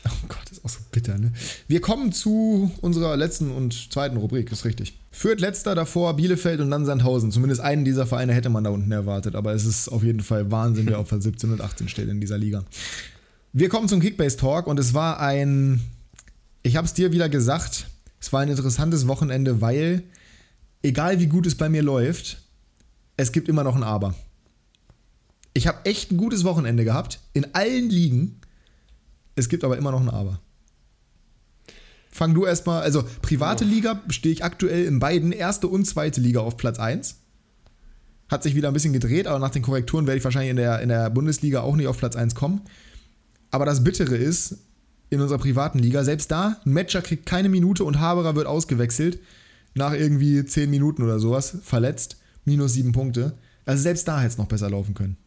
oh 0.09 0.27
Gott, 0.27 0.49
ist 0.51 0.65
auch 0.65 0.69
so 0.69 0.79
bitter, 0.91 1.17
ne? 1.17 1.31
Wir 1.67 1.81
kommen 1.81 2.11
zu 2.11 2.71
unserer 2.81 3.15
letzten 3.15 3.51
und 3.51 3.91
zweiten 3.91 4.17
Rubrik, 4.17 4.51
ist 4.51 4.65
richtig. 4.65 4.97
Führt 5.11 5.39
letzter 5.39 5.75
davor 5.75 6.15
Bielefeld 6.15 6.59
und 6.59 6.71
dann 6.71 6.85
Sandhausen. 6.85 7.31
Zumindest 7.31 7.61
einen 7.61 7.85
dieser 7.85 8.07
Vereine 8.07 8.33
hätte 8.33 8.49
man 8.49 8.63
da 8.63 8.71
unten 8.71 8.91
erwartet, 8.91 9.35
aber 9.35 9.53
es 9.53 9.65
ist 9.65 9.89
auf 9.89 10.03
jeden 10.03 10.21
Fall 10.21 10.51
Wahnsinn, 10.51 10.87
wer 10.87 10.99
auf 10.99 11.09
Platz 11.09 11.23
17 11.23 11.51
und 11.51 11.61
18 11.61 11.87
steht 11.87 12.09
in 12.09 12.19
dieser 12.19 12.37
Liga. 12.37 12.63
Wir 13.53 13.69
kommen 13.69 13.87
zum 13.87 13.99
Kickbase 13.99 14.37
Talk 14.37 14.65
und 14.65 14.79
es 14.79 14.95
war 14.95 15.19
ein, 15.19 15.79
ich 16.63 16.75
habe 16.75 16.87
es 16.87 16.93
dir 16.93 17.11
wieder 17.11 17.29
gesagt, 17.29 17.85
es 18.19 18.33
war 18.33 18.41
ein 18.41 18.49
interessantes 18.49 19.07
Wochenende, 19.07 19.61
weil 19.61 20.03
egal 20.81 21.19
wie 21.19 21.27
gut 21.27 21.45
es 21.45 21.55
bei 21.55 21.69
mir 21.69 21.83
läuft, 21.83 22.39
es 23.15 23.31
gibt 23.31 23.47
immer 23.47 23.63
noch 23.63 23.75
ein 23.75 23.83
Aber. 23.83 24.15
Ich 25.53 25.67
habe 25.67 25.85
echt 25.85 26.11
ein 26.11 26.17
gutes 26.17 26.43
Wochenende 26.43 26.83
gehabt, 26.83 27.19
in 27.33 27.53
allen 27.53 27.89
Ligen. 27.89 28.39
Es 29.35 29.49
gibt 29.49 29.63
aber 29.63 29.77
immer 29.77 29.91
noch 29.91 30.01
ein 30.01 30.09
Aber. 30.09 30.39
Fang 32.09 32.33
du 32.33 32.45
erstmal, 32.45 32.83
also 32.83 33.03
private 33.21 33.65
oh. 33.65 33.67
Liga 33.67 34.01
stehe 34.09 34.33
ich 34.33 34.43
aktuell 34.43 34.85
in 34.85 34.99
beiden, 34.99 35.31
erste 35.31 35.67
und 35.67 35.85
zweite 35.85 36.21
Liga 36.21 36.41
auf 36.41 36.57
Platz 36.57 36.79
1. 36.79 37.15
Hat 38.29 38.43
sich 38.43 38.55
wieder 38.55 38.67
ein 38.67 38.73
bisschen 38.73 38.93
gedreht, 38.93 39.27
aber 39.27 39.39
nach 39.39 39.49
den 39.49 39.63
Korrekturen 39.63 40.05
werde 40.05 40.19
ich 40.19 40.23
wahrscheinlich 40.23 40.51
in 40.51 40.57
der, 40.57 40.79
in 40.81 40.89
der 40.89 41.09
Bundesliga 41.09 41.61
auch 41.61 41.75
nicht 41.75 41.87
auf 41.87 41.97
Platz 41.97 42.15
1 42.15 42.35
kommen. 42.35 42.61
Aber 43.49 43.65
das 43.65 43.83
Bittere 43.83 44.15
ist, 44.15 44.57
in 45.09 45.21
unserer 45.21 45.39
privaten 45.39 45.79
Liga, 45.79 46.03
selbst 46.03 46.31
da, 46.31 46.59
ein 46.65 46.73
Matcher 46.73 47.01
kriegt 47.01 47.25
keine 47.25 47.49
Minute 47.49 47.83
und 47.83 47.99
Haberer 47.99 48.35
wird 48.35 48.47
ausgewechselt, 48.47 49.19
nach 49.75 49.93
irgendwie 49.93 50.45
10 50.45 50.69
Minuten 50.69 51.03
oder 51.03 51.19
sowas, 51.19 51.57
verletzt, 51.63 52.17
minus 52.45 52.73
7 52.73 52.91
Punkte. 52.91 53.33
Also 53.65 53.81
selbst 53.81 54.07
da 54.07 54.19
hätte 54.19 54.33
es 54.33 54.37
noch 54.37 54.47
besser 54.47 54.69
laufen 54.69 54.93
können. 54.93 55.17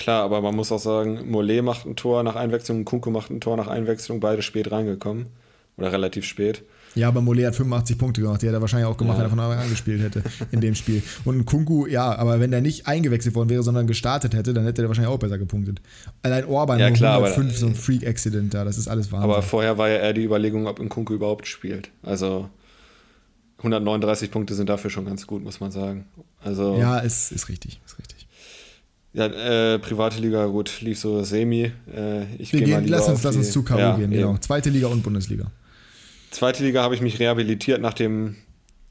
Klar, 0.00 0.24
aber 0.24 0.40
man 0.40 0.56
muss 0.56 0.72
auch 0.72 0.78
sagen, 0.78 1.30
Mollet 1.30 1.62
macht 1.62 1.84
ein 1.84 1.94
Tor 1.94 2.22
nach 2.22 2.34
Einwechslung, 2.34 2.86
Kunko 2.86 3.10
macht 3.10 3.28
ein 3.28 3.38
Tor 3.38 3.58
nach 3.58 3.66
Einwechslung, 3.66 4.18
beide 4.18 4.40
spät 4.40 4.72
reingekommen. 4.72 5.26
Oder 5.76 5.92
relativ 5.92 6.24
spät. 6.24 6.62
Ja, 6.94 7.08
aber 7.08 7.20
Mollet 7.20 7.48
hat 7.48 7.54
85 7.54 7.98
Punkte 7.98 8.22
gemacht. 8.22 8.40
Die 8.40 8.46
hätte 8.46 8.56
er 8.56 8.62
wahrscheinlich 8.62 8.88
auch 8.88 8.96
gemacht, 8.96 9.18
ja. 9.18 9.24
wenn 9.24 9.26
er 9.26 9.30
von 9.30 9.40
Anfang 9.40 9.58
an 9.58 9.68
gespielt 9.68 10.00
hätte 10.00 10.22
in 10.52 10.62
dem 10.62 10.74
Spiel. 10.74 11.02
Und 11.26 11.44
Kunku, 11.44 11.86
ja, 11.86 12.16
aber 12.16 12.40
wenn 12.40 12.50
er 12.50 12.62
nicht 12.62 12.86
eingewechselt 12.86 13.34
worden 13.34 13.50
wäre, 13.50 13.62
sondern 13.62 13.86
gestartet 13.86 14.34
hätte, 14.34 14.54
dann 14.54 14.64
hätte 14.64 14.80
er 14.80 14.88
wahrscheinlich 14.88 15.12
auch 15.12 15.18
besser 15.18 15.36
gepunktet. 15.36 15.82
Allein 16.22 16.46
Orban 16.46 16.78
ja, 16.78 16.90
klar, 16.90 17.18
105, 17.18 17.46
aber, 17.46 17.58
so 17.58 17.66
ein 17.66 17.74
Freak-Accident 17.74 18.54
da, 18.54 18.64
das 18.64 18.78
ist 18.78 18.88
alles 18.88 19.12
Wahnsinn. 19.12 19.30
Aber 19.30 19.42
vorher 19.42 19.76
war 19.76 19.90
ja 19.90 19.96
eher 19.96 20.14
die 20.14 20.24
Überlegung, 20.24 20.66
ob 20.66 20.80
ein 20.80 20.88
Kunku 20.88 21.12
überhaupt 21.12 21.46
spielt. 21.46 21.90
Also 22.02 22.48
139 23.58 24.30
Punkte 24.30 24.54
sind 24.54 24.70
dafür 24.70 24.88
schon 24.88 25.04
ganz 25.04 25.26
gut, 25.26 25.44
muss 25.44 25.60
man 25.60 25.70
sagen. 25.70 26.06
Also, 26.42 26.78
ja, 26.78 26.98
ist, 26.98 27.32
ist 27.32 27.50
richtig, 27.50 27.80
ist 27.84 27.98
richtig. 27.98 28.09
Ja, 29.12 29.26
äh, 29.26 29.78
private 29.78 30.20
Liga, 30.20 30.46
gut, 30.46 30.80
lief 30.82 30.98
so 30.98 31.22
semi. 31.24 31.72
Äh, 31.92 32.34
ich 32.38 32.52
Wir 32.52 32.60
geh 32.60 32.66
gehen, 32.66 32.86
lass 32.86 33.08
uns, 33.08 33.22
lass 33.22 33.34
uns 33.34 33.50
zu 33.50 33.64
K.O. 33.64 33.78
Ja, 33.78 33.96
gehen, 33.96 34.10
genau. 34.10 34.36
Zweite 34.38 34.70
Liga 34.70 34.86
und 34.86 35.02
Bundesliga. 35.02 35.50
Zweite 36.30 36.62
Liga 36.62 36.82
habe 36.82 36.94
ich 36.94 37.00
mich 37.00 37.18
rehabilitiert 37.18 37.80
nach 37.80 37.94
dem 37.94 38.36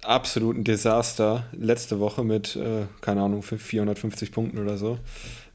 absoluten 0.04 0.64
Desaster 0.64 1.46
letzte 1.54 2.00
Woche 2.00 2.24
mit, 2.24 2.56
äh, 2.56 2.86
keine 3.02 3.22
Ahnung, 3.22 3.44
450 3.44 4.32
Punkten 4.32 4.60
oder 4.60 4.78
so. 4.78 4.98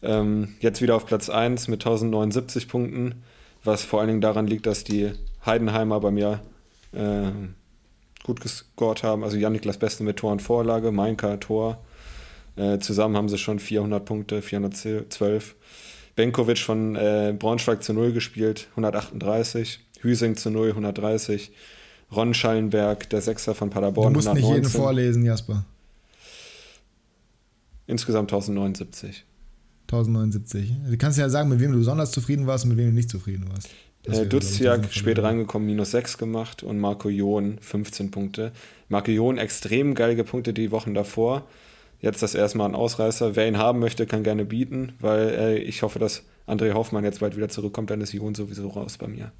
Ähm, 0.03 0.55
jetzt 0.61 0.81
wieder 0.81 0.97
auf 0.97 1.07
Platz 1.07 1.28
1 1.28 1.69
mit 1.69 1.81
1079 1.81 2.69
Punkten, 2.69 3.23
was 3.65 3.85
vor 3.85 4.01
allen 4.01 4.09
Dingen 4.09 4.20
daran 4.20 4.47
liegt, 4.47 4.66
dass 4.66 4.85
die 4.85 5.12
Heidenheimer 5.45 6.01
bei 6.01 6.11
mir 6.11 6.41
äh, 6.93 7.31
gut 8.23 8.41
gescored 8.41 9.03
haben. 9.03 9.24
Also 9.24 9.36
Jan-Niklas 9.36 9.78
Beste 9.78 10.05
mit 10.05 10.16
Tor 10.16 10.32
und 10.32 10.43
Vorlage, 10.43 10.91
Mainka 10.91 11.36
Tor, 11.39 11.82
äh, 12.56 12.78
zusammen 12.78 13.16
haben 13.16 13.28
sie 13.28 13.39
schon 13.39 13.59
400 13.59 14.05
Punkte, 14.05 14.43
412. 14.43 15.56
Benkovic 16.16 16.59
von 16.59 16.94
äh, 16.97 17.35
Braunschweig 17.39 17.82
zu 17.82 17.93
0 17.93 18.12
gespielt, 18.12 18.68
138. 18.70 19.81
Hüsing 20.01 20.36
zu 20.36 20.51
0, 20.51 20.70
130. 20.70 21.51
Ron 22.14 22.35
Schallenberg, 22.35 23.09
der 23.10 23.20
Sechser 23.22 23.55
von 23.55 23.70
Paderborn, 23.70 24.12
Du 24.12 24.18
musst 24.18 24.28
119. 24.28 24.59
nicht 24.60 24.66
jeden 24.70 24.82
vorlesen, 24.82 25.24
Jasper. 25.24 25.64
insgesamt 27.86 28.32
1079. 28.32 29.24
1079. 29.89 30.72
Du 30.90 30.97
kannst 30.97 31.18
ja 31.18 31.28
sagen, 31.28 31.48
mit 31.48 31.60
wem 31.60 31.72
du 31.72 31.78
besonders 31.78 32.10
zufrieden 32.12 32.47
warst 32.47 32.64
und 32.64 32.70
mit 32.70 32.78
wem 32.78 32.86
du 32.89 32.94
nicht 32.94 33.10
zufrieden 33.10 33.47
warst. 33.52 33.68
Äh, 34.06 34.26
Duziak 34.26 34.93
spät 34.93 35.18
reingekommen, 35.22 35.66
minus 35.66 35.90
6 35.93 36.18
gemacht 36.18 36.62
und 36.62 36.78
Marco 36.78 37.09
Jon 37.09 37.59
15 37.60 38.10
Punkte. 38.10 38.52
Marco 38.89 39.10
Jon 39.10 39.39
extrem 39.39 39.94
geil 39.94 40.14
gepunktet 40.14 40.59
die 40.59 40.70
Wochen 40.70 40.94
davor. 40.94 41.47
Jetzt 42.01 42.23
das 42.23 42.35
erstmal 42.35 42.69
ein 42.69 42.75
Ausreißer. 42.75 43.37
Wer 43.37 43.49
ihn 43.49 43.59
haben 43.59 43.79
möchte, 43.79 44.07
kann 44.07 44.23
gerne 44.23 44.45
bieten, 44.45 44.93
weil 45.01 45.29
äh, 45.29 45.59
ich 45.59 45.83
hoffe, 45.83 45.99
dass 45.99 46.23
André 46.47 46.75
Hoffmann 46.75 47.05
jetzt 47.05 47.21
bald 47.21 47.37
wieder 47.37 47.49
zurückkommt, 47.49 47.91
dann 47.91 48.01
ist 48.01 48.12
Jon 48.12 48.35
sowieso 48.35 48.69
raus 48.69 48.99
bei 48.99 49.09
mir. 49.09 49.33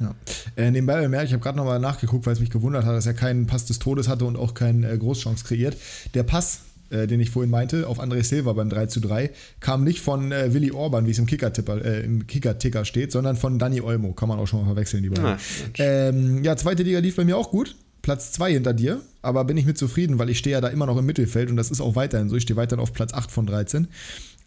Ja. 0.00 0.14
Äh, 0.56 0.70
nebenbei 0.70 1.00
bemerkt, 1.00 1.26
ich 1.26 1.32
habe 1.32 1.42
gerade 1.42 1.56
nochmal 1.56 1.78
nachgeguckt, 1.78 2.26
weil 2.26 2.32
es 2.32 2.40
mich 2.40 2.50
gewundert 2.50 2.84
hat, 2.84 2.94
dass 2.94 3.06
er 3.06 3.14
keinen 3.14 3.46
Pass 3.46 3.64
des 3.66 3.78
Todes 3.78 4.08
hatte 4.08 4.24
und 4.24 4.36
auch 4.36 4.54
keinen 4.54 4.82
äh, 4.82 4.98
Großchance 4.98 5.44
kreiert. 5.44 5.76
Der 6.14 6.24
Pass 6.24 6.60
äh, 6.90 7.06
den 7.06 7.18
ich 7.18 7.30
vorhin 7.30 7.50
meinte, 7.50 7.88
auf 7.88 7.98
André 8.00 8.22
Silva 8.22 8.52
beim 8.52 8.68
3 8.68 8.86
zu 8.86 9.00
3, 9.00 9.30
kam 9.60 9.84
nicht 9.84 10.00
von 10.00 10.32
äh, 10.32 10.52
Willi 10.52 10.70
Orban, 10.70 11.06
wie 11.06 11.10
es 11.10 11.18
im 11.18 11.26
Kicker-Ticker 11.26 11.84
äh, 11.84 12.04
im 12.04 12.26
Kicker 12.26 12.84
steht, 12.84 13.10
sondern 13.10 13.36
von 13.36 13.58
Danny 13.58 13.80
Olmo. 13.80 14.12
Kann 14.12 14.28
man 14.28 14.38
auch 14.38 14.46
schon 14.46 14.60
mal 14.60 14.66
verwechseln, 14.66 15.02
die 15.02 15.08
beiden. 15.08 15.24
Ah, 15.24 15.38
ähm, 15.78 16.44
ja, 16.44 16.56
zweite 16.56 16.82
Liga 16.82 16.98
lief 16.98 17.16
bei 17.16 17.24
mir 17.24 17.36
auch 17.36 17.50
gut. 17.50 17.74
Platz 18.04 18.32
2 18.32 18.52
hinter 18.52 18.74
dir, 18.74 19.00
aber 19.22 19.44
bin 19.44 19.56
ich 19.56 19.64
mit 19.64 19.78
zufrieden, 19.78 20.18
weil 20.18 20.28
ich 20.28 20.38
stehe 20.38 20.52
ja 20.52 20.60
da 20.60 20.68
immer 20.68 20.84
noch 20.84 20.98
im 20.98 21.06
Mittelfeld 21.06 21.48
und 21.48 21.56
das 21.56 21.70
ist 21.70 21.80
auch 21.80 21.96
weiterhin 21.96 22.28
so. 22.28 22.36
Ich 22.36 22.42
stehe 22.42 22.56
weiterhin 22.56 22.82
auf 22.82 22.92
Platz 22.92 23.14
8 23.14 23.30
von 23.30 23.46
13. 23.46 23.88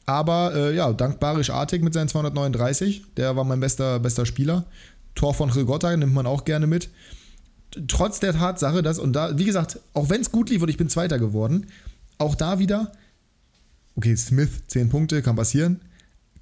Aber 0.05 0.53
äh, 0.55 0.75
ja, 0.75 0.93
dank 0.93 1.19
Barisch 1.19 1.49
Artig 1.49 1.81
mit 1.81 1.93
seinen 1.93 2.07
239, 2.07 3.03
der 3.17 3.35
war 3.35 3.43
mein 3.43 3.59
bester, 3.59 3.99
bester 3.99 4.27
Spieler. 4.27 4.65
Tor 5.15 5.33
von 5.33 5.49
Rigotta 5.49 5.97
nimmt 5.97 6.13
man 6.13 6.27
auch 6.27 6.45
gerne 6.45 6.67
mit. 6.67 6.89
Trotz 7.87 8.19
der 8.19 8.33
Tatsache, 8.33 8.83
dass, 8.83 8.99
und 8.99 9.13
da, 9.13 9.37
wie 9.39 9.45
gesagt, 9.45 9.79
auch 9.93 10.09
wenn 10.09 10.21
es 10.21 10.31
gut 10.31 10.51
lief 10.51 10.61
und 10.61 10.69
ich 10.69 10.77
bin 10.77 10.87
Zweiter 10.87 11.17
geworden, 11.17 11.65
auch 12.19 12.35
da 12.35 12.59
wieder, 12.59 12.91
okay, 13.95 14.15
Smith 14.15 14.49
10 14.67 14.89
Punkte, 14.89 15.23
kann 15.23 15.35
passieren. 15.35 15.81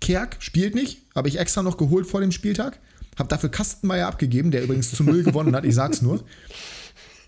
Kerk 0.01 0.35
spielt 0.39 0.75
nicht, 0.75 0.99
habe 1.15 1.29
ich 1.29 1.39
extra 1.39 1.63
noch 1.63 1.77
geholt 1.77 2.07
vor 2.07 2.19
dem 2.19 2.33
Spieltag. 2.33 2.77
Habe 3.17 3.29
dafür 3.29 3.49
Kastenmeier 3.49 4.07
abgegeben, 4.07 4.51
der 4.51 4.63
übrigens 4.63 4.91
zu 4.91 5.03
Null 5.03 5.23
gewonnen 5.23 5.55
hat, 5.55 5.63
ich 5.63 5.73
sag's 5.73 6.01
nur. 6.01 6.21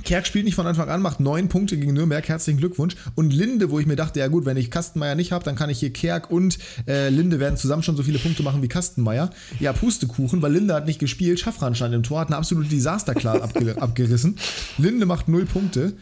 Kerk 0.04 0.28
spielt 0.28 0.46
nicht 0.46 0.56
von 0.56 0.68
Anfang 0.68 0.90
an, 0.90 1.02
macht 1.02 1.20
neun 1.20 1.50
Punkte 1.50 1.78
gegen 1.78 1.94
Nürnberg, 1.94 2.28
herzlichen 2.28 2.60
Glückwunsch. 2.60 2.96
Und 3.16 3.34
Linde, 3.34 3.72
wo 3.72 3.80
ich 3.80 3.86
mir 3.86 3.96
dachte, 3.96 4.20
ja 4.20 4.28
gut, 4.28 4.46
wenn 4.46 4.58
ich 4.58 4.72
Kastenmeier 4.72 5.16
nicht 5.16 5.32
habe, 5.32 5.44
dann 5.44 5.56
kann 5.56 5.70
ich 5.70 5.80
hier 5.80 5.92
Kerk 5.92 6.32
und 6.32 6.58
äh, 6.88 7.10
Linde 7.10 7.40
werden 7.40 7.58
zusammen 7.58 7.84
schon 7.84 7.98
so 7.98 8.04
viele 8.04 8.20
Punkte 8.20 8.44
machen 8.44 8.62
wie 8.62 8.68
Kastenmeier. 8.68 9.30
Ja, 9.60 9.74
Pustekuchen, 9.74 10.42
weil 10.42 10.54
Linde 10.54 10.74
hat 10.74 10.86
nicht 10.86 11.00
gespielt, 11.00 11.40
Schaffran 11.40 11.76
stand 11.76 11.94
im 11.94 12.04
Tor, 12.04 12.22
hat 12.22 12.28
eine 12.28 12.38
absolute 12.38 12.70
Desasterklar 12.70 13.42
abge 13.42 13.76
abgerissen. 13.82 14.38
Linde 14.78 15.06
macht 15.06 15.28
null 15.28 15.46
Punkte. 15.46 15.94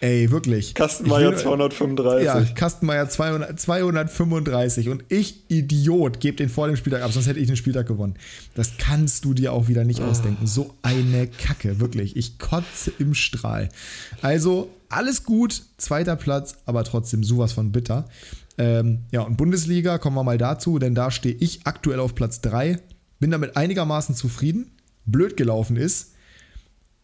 Ey, 0.00 0.30
wirklich. 0.30 0.72
Kastenmeier 0.72 1.36
235. 1.36 2.24
Ja, 2.24 2.42
Kastenmeier 2.54 3.08
200, 3.08 3.60
235. 3.60 4.88
Und 4.88 5.04
ich, 5.08 5.50
Idiot, 5.50 6.20
gebe 6.20 6.38
den 6.38 6.48
vor 6.48 6.68
dem 6.68 6.76
Spieltag 6.76 7.02
ab, 7.02 7.12
sonst 7.12 7.26
hätte 7.26 7.38
ich 7.38 7.46
den 7.46 7.56
Spieltag 7.56 7.86
gewonnen. 7.86 8.14
Das 8.54 8.78
kannst 8.78 9.26
du 9.26 9.34
dir 9.34 9.52
auch 9.52 9.68
wieder 9.68 9.84
nicht 9.84 10.00
oh. 10.00 10.04
ausdenken. 10.04 10.46
So 10.46 10.74
eine 10.80 11.26
Kacke, 11.26 11.80
wirklich. 11.80 12.16
Ich 12.16 12.38
kotze 12.38 12.92
im 12.98 13.14
Strahl. 13.14 13.68
Also, 14.22 14.70
alles 14.88 15.24
gut, 15.24 15.62
zweiter 15.76 16.16
Platz, 16.16 16.56
aber 16.64 16.82
trotzdem 16.84 17.22
sowas 17.22 17.52
von 17.52 17.70
bitter. 17.70 18.08
Ähm, 18.56 19.00
ja, 19.12 19.20
und 19.20 19.36
Bundesliga, 19.36 19.98
kommen 19.98 20.16
wir 20.16 20.24
mal 20.24 20.38
dazu, 20.38 20.78
denn 20.78 20.94
da 20.94 21.10
stehe 21.10 21.34
ich 21.34 21.60
aktuell 21.64 22.00
auf 22.00 22.14
Platz 22.14 22.40
3. 22.40 22.78
Bin 23.18 23.30
damit 23.30 23.54
einigermaßen 23.54 24.14
zufrieden. 24.14 24.72
Blöd 25.04 25.36
gelaufen 25.36 25.76
ist. 25.76 26.12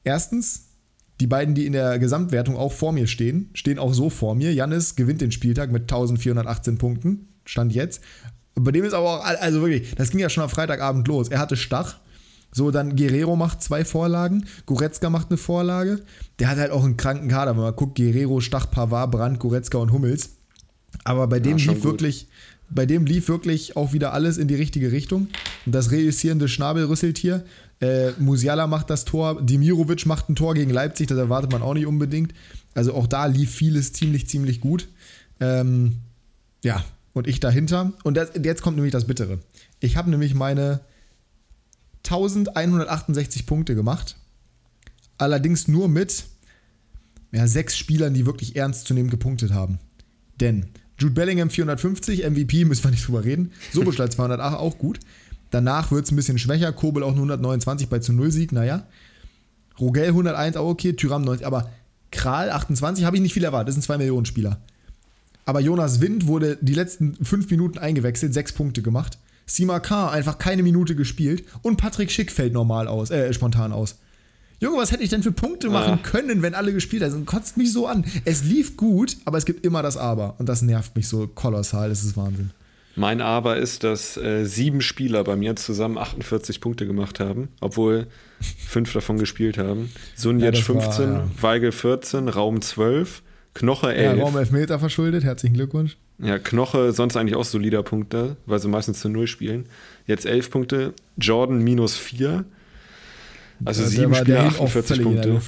Erstens, 0.02 0.65
die 1.20 1.26
beiden, 1.26 1.54
die 1.54 1.66
in 1.66 1.72
der 1.72 1.98
Gesamtwertung 1.98 2.56
auch 2.56 2.72
vor 2.72 2.92
mir 2.92 3.06
stehen, 3.06 3.50
stehen 3.54 3.78
auch 3.78 3.94
so 3.94 4.10
vor 4.10 4.34
mir. 4.34 4.52
Jannis 4.52 4.96
gewinnt 4.96 5.20
den 5.20 5.32
Spieltag 5.32 5.72
mit 5.72 5.82
1418 5.82 6.78
Punkten, 6.78 7.28
stand 7.44 7.74
jetzt. 7.74 8.02
Bei 8.54 8.72
dem 8.72 8.84
ist 8.84 8.94
aber 8.94 9.20
auch, 9.20 9.24
also 9.24 9.60
wirklich, 9.60 9.94
das 9.94 10.10
ging 10.10 10.20
ja 10.20 10.30
schon 10.30 10.42
am 10.42 10.50
Freitagabend 10.50 11.06
los. 11.08 11.28
Er 11.28 11.38
hatte 11.38 11.56
Stach. 11.56 11.96
So, 12.52 12.70
dann 12.70 12.96
Guerrero 12.96 13.36
macht 13.36 13.62
zwei 13.62 13.84
Vorlagen, 13.84 14.46
Goretzka 14.64 15.10
macht 15.10 15.28
eine 15.28 15.36
Vorlage. 15.36 16.00
Der 16.38 16.48
hat 16.48 16.56
halt 16.56 16.70
auch 16.70 16.84
einen 16.84 16.96
kranken 16.96 17.28
Kader, 17.28 17.50
wenn 17.54 17.62
man 17.62 17.76
guckt, 17.76 17.96
Guerrero, 17.96 18.40
Stach, 18.40 18.70
Pavard, 18.70 19.10
Brandt, 19.10 19.40
Goretzka 19.40 19.76
und 19.76 19.92
Hummels. 19.92 20.30
Aber 21.04 21.26
bei 21.26 21.38
dem 21.38 21.58
ja, 21.58 21.72
lief 21.72 21.82
gut. 21.82 21.92
wirklich, 21.92 22.28
bei 22.70 22.86
dem 22.86 23.04
lief 23.04 23.28
wirklich 23.28 23.76
auch 23.76 23.92
wieder 23.92 24.12
alles 24.14 24.38
in 24.38 24.48
die 24.48 24.54
richtige 24.54 24.90
Richtung. 24.90 25.28
Das 25.66 25.90
reüssierende 25.90 26.48
Schnabelrüsseltier 26.48 27.44
äh, 27.80 28.12
Musiala 28.18 28.66
macht 28.66 28.90
das 28.90 29.04
Tor, 29.04 29.42
Dimirovic 29.42 30.06
macht 30.06 30.28
ein 30.28 30.36
Tor 30.36 30.54
gegen 30.54 30.70
Leipzig, 30.70 31.08
das 31.08 31.18
erwartet 31.18 31.52
man 31.52 31.62
auch 31.62 31.74
nicht 31.74 31.86
unbedingt. 31.86 32.32
Also 32.74 32.94
auch 32.94 33.06
da 33.06 33.26
lief 33.26 33.54
vieles 33.54 33.92
ziemlich, 33.92 34.28
ziemlich 34.28 34.60
gut. 34.60 34.88
Ähm, 35.40 35.96
ja, 36.62 36.84
und 37.12 37.26
ich 37.26 37.40
dahinter. 37.40 37.92
Und 38.04 38.16
das, 38.16 38.30
jetzt 38.42 38.62
kommt 38.62 38.76
nämlich 38.76 38.92
das 38.92 39.06
Bittere. 39.06 39.38
Ich 39.80 39.96
habe 39.96 40.10
nämlich 40.10 40.34
meine 40.34 40.80
1168 42.04 43.46
Punkte 43.46 43.74
gemacht. 43.74 44.16
Allerdings 45.18 45.68
nur 45.68 45.88
mit 45.88 46.24
ja, 47.32 47.46
sechs 47.46 47.76
Spielern, 47.76 48.14
die 48.14 48.26
wirklich 48.26 48.56
ernst 48.56 48.86
zu 48.86 48.94
nehmen 48.94 49.10
gepunktet 49.10 49.52
haben. 49.52 49.78
Denn 50.40 50.66
Jude 50.98 51.14
Bellingham 51.14 51.50
450, 51.50 52.28
MVP, 52.28 52.64
müssen 52.64 52.84
wir 52.84 52.90
nicht 52.90 53.06
drüber 53.06 53.24
reden. 53.24 53.52
Soboschlei 53.72 54.08
208, 54.08 54.58
auch 54.58 54.78
gut. 54.78 55.00
Danach 55.56 55.90
wird 55.90 56.04
es 56.04 56.12
ein 56.12 56.16
bisschen 56.16 56.38
schwächer. 56.38 56.70
Kobel 56.70 57.02
auch 57.02 57.14
nur 57.14 57.24
129 57.24 57.88
bei 57.88 57.98
zu 57.98 58.12
Null 58.12 58.30
Sieg, 58.30 58.52
naja. 58.52 58.86
Rogel 59.80 60.08
101 60.08 60.54
auch 60.58 60.68
okay, 60.68 60.92
Tyram 60.92 61.24
90, 61.24 61.46
aber 61.46 61.70
Kral 62.10 62.50
28 62.50 63.06
habe 63.06 63.16
ich 63.16 63.22
nicht 63.22 63.32
viel 63.32 63.42
erwartet. 63.42 63.68
Das 63.68 63.74
sind 63.76 63.82
2 63.82 63.96
Millionen 63.96 64.26
Spieler. 64.26 64.60
Aber 65.46 65.60
Jonas 65.60 66.02
Wind 66.02 66.26
wurde 66.26 66.58
die 66.60 66.74
letzten 66.74 67.16
5 67.24 67.48
Minuten 67.48 67.78
eingewechselt, 67.78 68.34
6 68.34 68.52
Punkte 68.52 68.82
gemacht. 68.82 69.16
Sima 69.46 69.80
K 69.80 70.10
einfach 70.10 70.36
keine 70.36 70.62
Minute 70.62 70.94
gespielt 70.94 71.44
und 71.62 71.78
Patrick 71.78 72.10
Schick 72.10 72.30
fällt 72.30 72.52
normal 72.52 72.86
aus, 72.86 73.10
äh, 73.10 73.32
spontan 73.32 73.72
aus. 73.72 73.96
Junge, 74.60 74.76
was 74.76 74.92
hätte 74.92 75.04
ich 75.04 75.08
denn 75.08 75.22
für 75.22 75.32
Punkte 75.32 75.70
machen 75.70 76.00
ja. 76.02 76.10
können, 76.10 76.42
wenn 76.42 76.54
alle 76.54 76.74
gespielt 76.74 77.02
haben? 77.02 77.24
kotzt 77.24 77.56
mich 77.56 77.72
so 77.72 77.86
an. 77.86 78.04
Es 78.26 78.44
lief 78.44 78.76
gut, 78.76 79.16
aber 79.24 79.38
es 79.38 79.46
gibt 79.46 79.64
immer 79.64 79.82
das 79.82 79.96
Aber. 79.96 80.34
Und 80.38 80.50
das 80.50 80.60
nervt 80.60 80.94
mich 80.96 81.08
so 81.08 81.26
kolossal. 81.26 81.88
Das 81.88 82.04
ist 82.04 82.14
Wahnsinn. 82.14 82.50
Mein 82.96 83.20
Aber 83.20 83.58
ist, 83.58 83.84
dass 83.84 84.16
äh, 84.16 84.44
sieben 84.44 84.80
Spieler 84.80 85.22
bei 85.22 85.36
mir 85.36 85.54
zusammen 85.54 85.98
48 85.98 86.60
Punkte 86.62 86.86
gemacht 86.86 87.20
haben, 87.20 87.48
obwohl 87.60 88.06
fünf 88.40 88.92
davon 88.94 89.18
gespielt 89.18 89.58
haben. 89.58 89.92
Sunjic 90.14 90.54
ja, 90.54 90.62
15, 90.62 91.12
war, 91.12 91.18
ja. 91.18 91.30
Weigel 91.40 91.72
14, 91.72 92.28
Raum 92.28 92.62
12, 92.62 93.22
Knoche 93.52 93.94
11. 93.94 94.16
Ja, 94.18 94.24
Raum 94.24 94.36
11 94.36 94.50
Meter 94.50 94.78
verschuldet, 94.78 95.24
herzlichen 95.24 95.54
Glückwunsch. 95.54 95.98
Ja, 96.18 96.38
Knoche 96.38 96.92
sonst 96.92 97.16
eigentlich 97.16 97.36
auch 97.36 97.44
solider 97.44 97.82
Punkte, 97.82 98.36
weil 98.46 98.58
sie 98.58 98.68
meistens 98.68 99.00
zu 99.00 99.10
Null 99.10 99.26
spielen. 99.26 99.66
Jetzt 100.06 100.24
11 100.24 100.50
Punkte, 100.50 100.94
Jordan 101.18 101.62
minus 101.62 101.96
4. 101.96 102.46
Also 103.66 103.82
ja, 103.82 103.88
sieben 103.88 104.14
Spieler, 104.14 104.46
48 104.46 105.02
Punkte. 105.02 105.40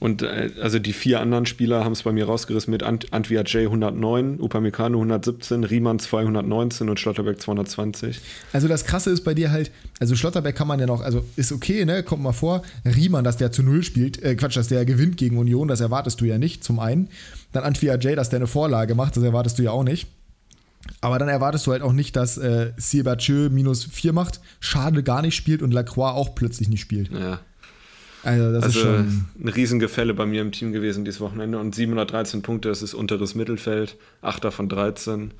Und 0.00 0.22
äh, 0.22 0.50
also 0.60 0.78
die 0.78 0.92
vier 0.92 1.20
anderen 1.20 1.46
Spieler 1.46 1.84
haben 1.84 1.92
es 1.92 2.02
bei 2.02 2.12
mir 2.12 2.26
rausgerissen 2.26 2.70
mit 2.70 2.82
Ant 2.82 3.12
Antwia 3.12 3.42
J 3.42 3.66
109, 3.66 4.40
Upamecano 4.40 4.98
117, 4.98 5.64
Riemann 5.64 5.98
219 5.98 6.88
und 6.88 6.98
Schlotterbeck 7.00 7.40
220. 7.40 8.20
Also 8.52 8.68
das 8.68 8.84
Krasse 8.84 9.10
ist 9.10 9.24
bei 9.24 9.34
dir 9.34 9.50
halt, 9.50 9.70
also 10.00 10.16
Schlotterbeck 10.16 10.56
kann 10.56 10.68
man 10.68 10.80
ja 10.80 10.86
noch, 10.86 11.00
also 11.00 11.24
ist 11.36 11.52
okay, 11.52 11.84
ne, 11.84 12.02
kommt 12.02 12.22
mal 12.22 12.32
vor. 12.32 12.62
Riemann, 12.84 13.24
dass 13.24 13.36
der 13.36 13.52
zu 13.52 13.62
Null 13.62 13.82
spielt, 13.82 14.22
äh, 14.22 14.34
Quatsch, 14.34 14.56
dass 14.56 14.68
der 14.68 14.84
gewinnt 14.84 15.16
gegen 15.16 15.38
Union, 15.38 15.68
das 15.68 15.80
erwartest 15.80 16.20
du 16.20 16.24
ja 16.24 16.38
nicht, 16.38 16.64
zum 16.64 16.78
einen. 16.78 17.08
Dann 17.52 17.64
Antwia 17.64 17.96
J, 17.96 18.16
dass 18.16 18.30
der 18.30 18.38
eine 18.38 18.46
Vorlage 18.46 18.94
macht, 18.94 19.16
das 19.16 19.22
erwartest 19.22 19.58
du 19.58 19.62
ja 19.62 19.70
auch 19.70 19.84
nicht. 19.84 20.08
Aber 21.00 21.18
dann 21.18 21.28
erwartest 21.28 21.66
du 21.66 21.72
halt 21.72 21.82
auch 21.82 21.92
nicht, 21.92 22.16
dass 22.16 22.38
äh, 22.38 22.72
Siebertjö 22.76 23.48
minus 23.50 23.84
4 23.84 24.12
macht, 24.12 24.40
Schade 24.60 25.02
gar 25.02 25.22
nicht 25.22 25.36
spielt 25.36 25.62
und 25.62 25.72
Lacroix 25.72 26.14
auch 26.14 26.34
plötzlich 26.34 26.68
nicht 26.68 26.80
spielt. 26.80 27.10
Ja. 27.12 27.40
Also, 28.22 28.52
das 28.52 28.64
also 28.64 28.78
ist 28.78 28.84
schon 28.84 29.26
ein 29.42 29.48
Riesengefälle 29.48 30.14
bei 30.14 30.26
mir 30.26 30.42
im 30.42 30.52
Team 30.52 30.72
gewesen 30.72 31.04
dieses 31.04 31.20
Wochenende. 31.20 31.58
Und 31.58 31.74
713 31.74 32.42
Punkte, 32.42 32.68
das 32.68 32.82
ist 32.82 32.94
unteres 32.94 33.34
Mittelfeld, 33.34 33.96
Achter 34.20 34.52
von 34.52 34.68
13. 34.68 35.32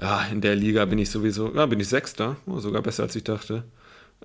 Ja, 0.00 0.24
in 0.32 0.40
der 0.40 0.56
Liga 0.56 0.84
bin 0.86 0.98
ich 0.98 1.10
sowieso, 1.10 1.54
ja, 1.54 1.66
bin 1.66 1.78
ich 1.78 1.88
Sechster, 1.88 2.36
oh, 2.46 2.58
sogar 2.58 2.82
besser 2.82 3.04
als 3.04 3.14
ich 3.16 3.24
dachte. 3.24 3.64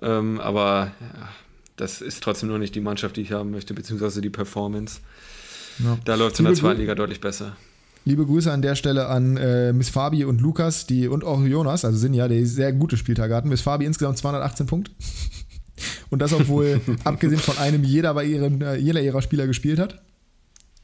Ähm, 0.02 0.40
aber 0.40 0.92
ja, 1.00 1.28
das 1.76 2.00
ist 2.00 2.22
trotzdem 2.22 2.48
nur 2.48 2.58
nicht 2.58 2.74
die 2.74 2.80
Mannschaft, 2.80 3.16
die 3.16 3.22
ich 3.22 3.32
haben 3.32 3.50
möchte, 3.50 3.74
beziehungsweise 3.74 4.20
die 4.20 4.30
Performance. 4.30 5.00
Ja. 5.78 5.98
Da 6.04 6.14
läuft 6.14 6.34
es 6.34 6.38
in 6.40 6.46
der 6.46 6.54
zweiten 6.54 6.80
Liga 6.80 6.94
deutlich 6.94 7.20
besser. 7.20 7.56
Liebe 8.04 8.24
Grüße 8.24 8.50
an 8.50 8.62
der 8.62 8.76
Stelle 8.76 9.08
an 9.08 9.36
äh, 9.36 9.72
Miss 9.72 9.90
Fabi 9.90 10.24
und 10.24 10.40
Lukas 10.40 10.86
die, 10.86 11.08
und 11.08 11.24
auch 11.24 11.42
Jonas, 11.42 11.84
also 11.84 11.98
sind 11.98 12.14
ja, 12.14 12.28
die 12.28 12.46
sehr 12.46 12.72
gute 12.72 12.96
Spieltage 12.96 13.34
hatten. 13.34 13.48
Miss 13.48 13.62
Fabi 13.62 13.84
insgesamt 13.84 14.16
218 14.18 14.66
Punkte. 14.66 14.92
Und 16.10 16.20
das, 16.20 16.32
obwohl, 16.32 16.80
abgesehen 17.04 17.40
von 17.40 17.58
einem, 17.58 17.84
jeder 17.84 18.14
bei 18.14 18.24
ihren, 18.24 18.60
äh, 18.62 18.76
jeder 18.76 19.00
ihrer 19.02 19.22
Spieler 19.22 19.46
gespielt 19.46 19.78
hat. 19.78 20.02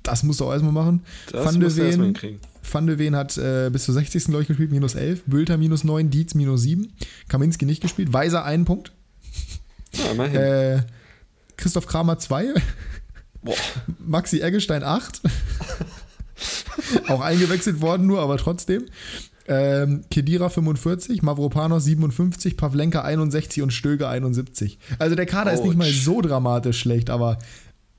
Das 0.03 0.23
musst 0.23 0.41
du 0.41 0.47
auch 0.47 0.53
erstmal 0.53 0.73
machen. 0.73 1.03
Das 1.31 1.47
Van 1.47 1.61
de 1.61 1.77
Ven, 1.77 2.39
Van 2.71 2.87
de 2.87 2.99
Ven 2.99 3.15
hat 3.15 3.39
äh, 3.39 3.71
bis 3.71 3.85
zur 3.85 3.95
60. 3.95 4.25
glaube 4.25 4.43
ich 4.43 4.49
gespielt, 4.49 4.73
minus 4.73 4.95
11. 4.95 5.23
Bülter 5.27 5.57
minus 5.59 5.85
9, 5.85 6.11
Dietz 6.11 6.35
minus 6.35 6.63
7. 6.63 6.93
Kaminski 7.29 7.67
nicht 7.67 7.81
gespielt. 7.81 8.13
Weiser 8.13 8.45
einen 8.45 8.65
Punkt. 8.65 8.93
Ja. 9.93 10.25
Äh, 10.25 10.83
Christoph 11.57 11.87
Kramer 11.87 12.19
2. 12.19 12.55
Maxi 13.99 14.41
Eggestein 14.41 14.83
8. 14.83 15.23
auch 17.09 17.21
eingewechselt 17.21 17.81
worden 17.81 18.07
nur, 18.07 18.21
aber 18.21 18.37
trotzdem. 18.39 18.87
Ähm, 19.49 20.05
Kedira 20.11 20.49
45, 20.49 21.23
Mavropanos 21.23 21.85
57, 21.85 22.57
Pavlenka 22.57 23.03
61 23.03 23.63
und 23.63 23.73
Stöge 23.73 24.09
71. 24.09 24.79
Also 24.99 25.17
der 25.17 25.27
Kader 25.27 25.51
Ouch. 25.51 25.55
ist 25.55 25.65
nicht 25.65 25.77
mal 25.77 25.91
so 25.91 26.21
dramatisch 26.21 26.79
schlecht, 26.81 27.11
aber 27.11 27.39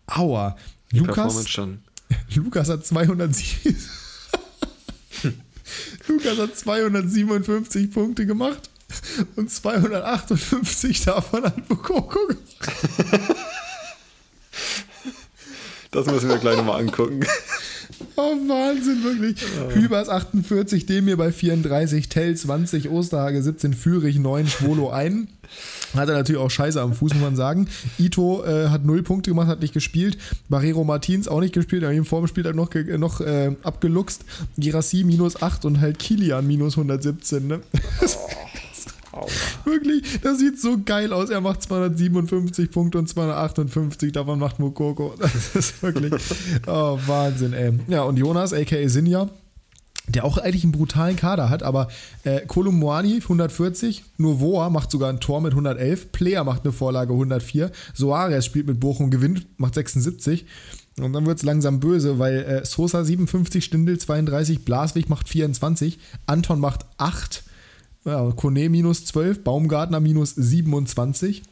aua. 0.08 0.58
Die 0.92 1.00
Lukas, 1.00 1.58
Lukas 2.36 2.70
hat 2.70 2.86
207. 2.86 3.76
Lukas 6.08 6.38
hat 6.38 6.56
257 6.58 7.92
Punkte 7.92 8.26
gemacht 8.26 8.70
und 9.36 9.50
258 9.50 11.04
davon 11.06 11.44
hat 11.44 11.68
Bukoko 11.68 12.20
Das 15.92 16.06
müssen 16.08 16.30
wir 16.30 16.38
gleich 16.38 16.58
nochmal 16.58 16.82
angucken. 16.82 17.24
Oh, 18.16 18.36
Wahnsinn, 18.48 19.04
wirklich. 19.04 19.42
Ja. 19.42 19.76
Hübers 19.76 20.10
48, 20.10 20.86
Demir 20.86 21.18
bei 21.18 21.32
34, 21.32 22.10
Tell 22.10 22.36
20, 22.36 22.90
Osterhage 22.90 23.42
17, 23.42 23.74
Fürich 23.74 24.18
9, 24.20 24.48
Schwolo 24.48 24.90
1. 24.90 25.28
Hat 25.94 26.10
er 26.10 26.16
natürlich 26.16 26.42
auch 26.42 26.50
Scheiße 26.50 26.82
am 26.82 26.94
Fuß, 26.94 27.14
muss 27.14 27.22
man 27.22 27.36
sagen. 27.36 27.68
Ito 28.00 28.44
äh, 28.44 28.70
hat 28.70 28.86
0 28.86 29.04
Punkte 29.04 29.32
gemacht, 29.32 29.48
hat 29.48 29.62
nicht 29.62 29.74
gespielt. 29.74 30.18
Barrero 30.50 30.84
Martins 30.84 31.28
auch 31.28 31.40
nicht 31.40 31.54
gespielt, 31.54 31.84
aber 31.84 31.94
im 31.94 32.06
Vorspiel 32.06 32.46
hat 32.46 32.56
noch, 32.56 32.70
noch 32.98 33.22
äh, 33.22 33.56
abgeluchst. 33.64 34.26
Girassi 34.58 35.04
minus 35.04 35.42
8 35.42 35.66
und 35.66 35.82
halt 35.82 36.00
Kilian 36.00 36.48
minus 36.48 36.78
117. 36.78 37.48
Ne? 37.48 37.60
Oh. 38.02 38.08
Wirklich, 39.66 40.20
das 40.22 40.40
sieht 40.40 40.60
so 40.60 40.78
geil 40.84 41.14
aus. 41.14 41.30
Er 41.30 41.42
macht 41.42 41.62
257 41.64 42.72
Punkte 42.72 42.98
und 42.98 43.08
258, 43.08 44.12
davon 44.12 44.40
macht 44.40 44.60
Mukoko. 44.60 45.16
Das 45.20 45.56
ist 45.56 45.82
wirklich, 45.84 46.14
oh, 46.68 46.98
Wahnsinn, 47.06 47.54
ey. 47.54 47.74
Ja, 47.88 48.04
und 48.04 48.18
Jonas, 48.18 48.54
a.k.a. 48.54 48.88
Sinja, 48.88 49.30
der 50.08 50.26
auch 50.26 50.38
eigentlich 50.38 50.64
einen 50.64 50.74
brutalen 50.74 51.16
Kader 51.16 51.50
hat, 51.50 51.64
aber 51.64 51.88
äh, 52.24 52.46
Kolumwani 52.46 53.16
140, 53.22 54.04
Novoa 54.18 54.70
macht 54.70 54.92
sogar 54.92 55.10
ein 55.10 55.20
Tor 55.20 55.42
mit 55.42 55.54
111, 55.54 56.12
Player 56.12 56.44
macht 56.44 56.64
eine 56.64 56.74
Vorlage 56.74 57.14
104, 57.14 57.72
Soares 57.94 58.46
spielt 58.46 58.68
mit 58.68 58.80
Bochum, 58.80 59.12
gewinnt, 59.12 59.48
macht 59.58 59.76
76. 59.76 60.46
Und 61.00 61.14
dann 61.14 61.26
wird 61.26 61.40
es 61.40 61.44
langsam 61.44 61.80
böse, 61.80 62.20
weil 62.20 62.44
äh, 62.44 62.66
Sosa 62.66 63.04
57, 63.04 63.66
Stindel 63.66 63.98
32, 63.98 64.64
Blaswig 64.64 65.10
macht 65.10 65.28
24, 65.28 65.98
Anton 66.28 66.60
macht 66.60 66.86
8, 66.98 67.44
ja, 68.06 68.32
Kone 68.32 68.70
minus 68.70 69.06
12, 69.06 69.44
Baumgartner 69.44 70.00
minus 70.00 70.36
27 70.36 71.44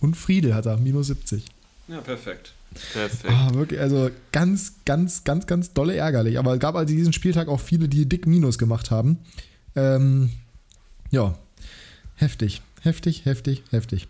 und 0.00 0.16
Friedel 0.16 0.54
hat 0.54 0.66
er 0.66 0.78
minus 0.78 1.08
70. 1.08 1.44
Ja, 1.88 2.00
perfekt. 2.00 2.52
Perfekt. 2.92 3.32
Ah, 3.32 3.54
wirklich, 3.54 3.80
also 3.80 4.10
ganz, 4.32 4.74
ganz, 4.84 5.24
ganz, 5.24 5.46
ganz 5.46 5.72
dolle 5.72 5.96
ärgerlich. 5.96 6.38
Aber 6.38 6.54
es 6.54 6.60
gab 6.60 6.74
also 6.74 6.94
diesen 6.94 7.12
Spieltag 7.12 7.48
auch 7.48 7.60
viele, 7.60 7.88
die 7.88 8.06
dick 8.06 8.26
Minus 8.26 8.58
gemacht 8.58 8.90
haben. 8.90 9.18
Ähm, 9.74 10.30
ja, 11.10 11.36
heftig, 12.16 12.62
heftig, 12.82 13.24
heftig, 13.24 13.62
heftig. 13.70 14.08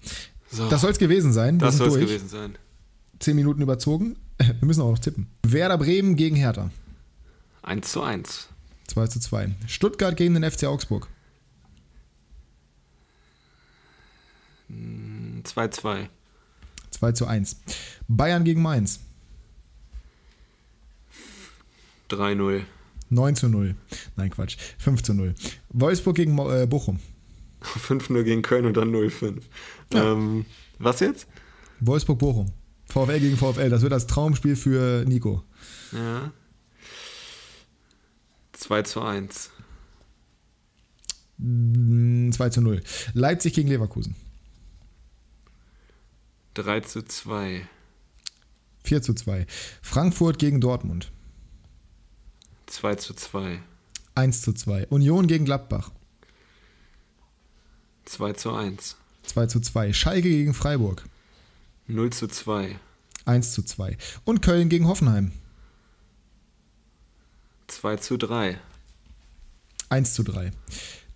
So, 0.50 0.68
das 0.68 0.80
soll 0.80 0.90
es 0.90 0.98
gewesen 0.98 1.32
sein. 1.32 1.58
das 1.58 1.76
soll 1.76 1.88
es 1.88 1.94
gewesen 1.94 2.28
sein. 2.28 2.56
Zehn 3.18 3.36
Minuten 3.36 3.62
überzogen. 3.62 4.16
Wir 4.38 4.54
müssen 4.60 4.82
auch 4.82 4.90
noch 4.90 4.98
tippen. 4.98 5.28
Werder 5.42 5.78
Bremen 5.78 6.16
gegen 6.16 6.36
Hertha. 6.36 6.70
1 7.62 7.90
zu 7.90 8.02
1. 8.02 8.48
2 8.88 9.06
zu 9.08 9.20
2. 9.20 9.50
Stuttgart 9.66 10.16
gegen 10.16 10.34
den 10.34 10.48
FC 10.48 10.64
Augsburg. 10.64 11.08
2-2. 14.70 16.08
2 16.90 17.12
zu 17.12 17.26
1. 17.26 17.56
Bayern 18.08 18.44
gegen 18.44 18.62
Mainz. 18.62 19.00
3-0. 22.10 22.62
9 23.10 23.36
zu 23.36 23.48
0. 23.48 23.74
Nein, 24.16 24.30
Quatsch. 24.30 24.56
5 24.78 25.02
zu 25.02 25.14
0. 25.14 25.34
Wolfsburg 25.70 26.16
gegen 26.16 26.38
äh, 26.38 26.66
Bochum. 26.66 27.00
5-0 27.62 28.22
gegen 28.22 28.42
Köln 28.42 28.66
und 28.66 28.76
dann 28.76 28.94
0-5. 28.94 29.42
Ja. 29.92 30.12
Ähm, 30.12 30.46
was 30.78 31.00
jetzt? 31.00 31.26
Wolfsburg-Bochum. 31.80 32.52
VfL 32.86 33.20
gegen 33.20 33.36
VfL. 33.36 33.70
Das 33.70 33.82
wird 33.82 33.92
das 33.92 34.06
Traumspiel 34.06 34.56
für 34.56 35.04
Nico. 35.06 35.42
Ja. 35.92 36.32
2 38.52 38.82
zu 38.82 39.02
1. 39.02 39.50
2 41.38 41.44
mm, 41.44 42.32
zu 42.32 42.60
0. 42.60 42.82
Leipzig 43.12 43.54
gegen 43.54 43.68
Leverkusen. 43.68 44.14
3 46.56 46.80
zu 46.80 47.02
2. 47.02 47.68
4 48.84 49.02
zu 49.02 49.12
2. 49.12 49.46
Frankfurt 49.82 50.38
gegen 50.38 50.60
Dortmund. 50.60 51.12
2 52.66 52.94
zu 52.94 53.12
2. 53.12 53.60
1 54.14 54.40
zu 54.40 54.54
2. 54.54 54.86
Union 54.86 55.26
gegen 55.26 55.44
Gladbach. 55.44 55.90
2 58.06 58.32
zu 58.32 58.54
1. 58.54 58.96
2 59.24 59.46
zu 59.46 59.60
2. 59.60 59.92
Schalke 59.92 60.30
gegen 60.30 60.54
Freiburg. 60.54 61.04
0 61.88 62.10
zu 62.10 62.26
2. 62.26 62.78
1 63.26 63.52
zu 63.52 63.62
2. 63.62 63.98
Und 64.24 64.40
Köln 64.40 64.70
gegen 64.70 64.86
Hoffenheim. 64.86 65.32
2 67.66 67.96
zu 67.96 68.16
3. 68.16 68.58
1 69.90 70.14
zu 70.14 70.22
3. 70.22 70.52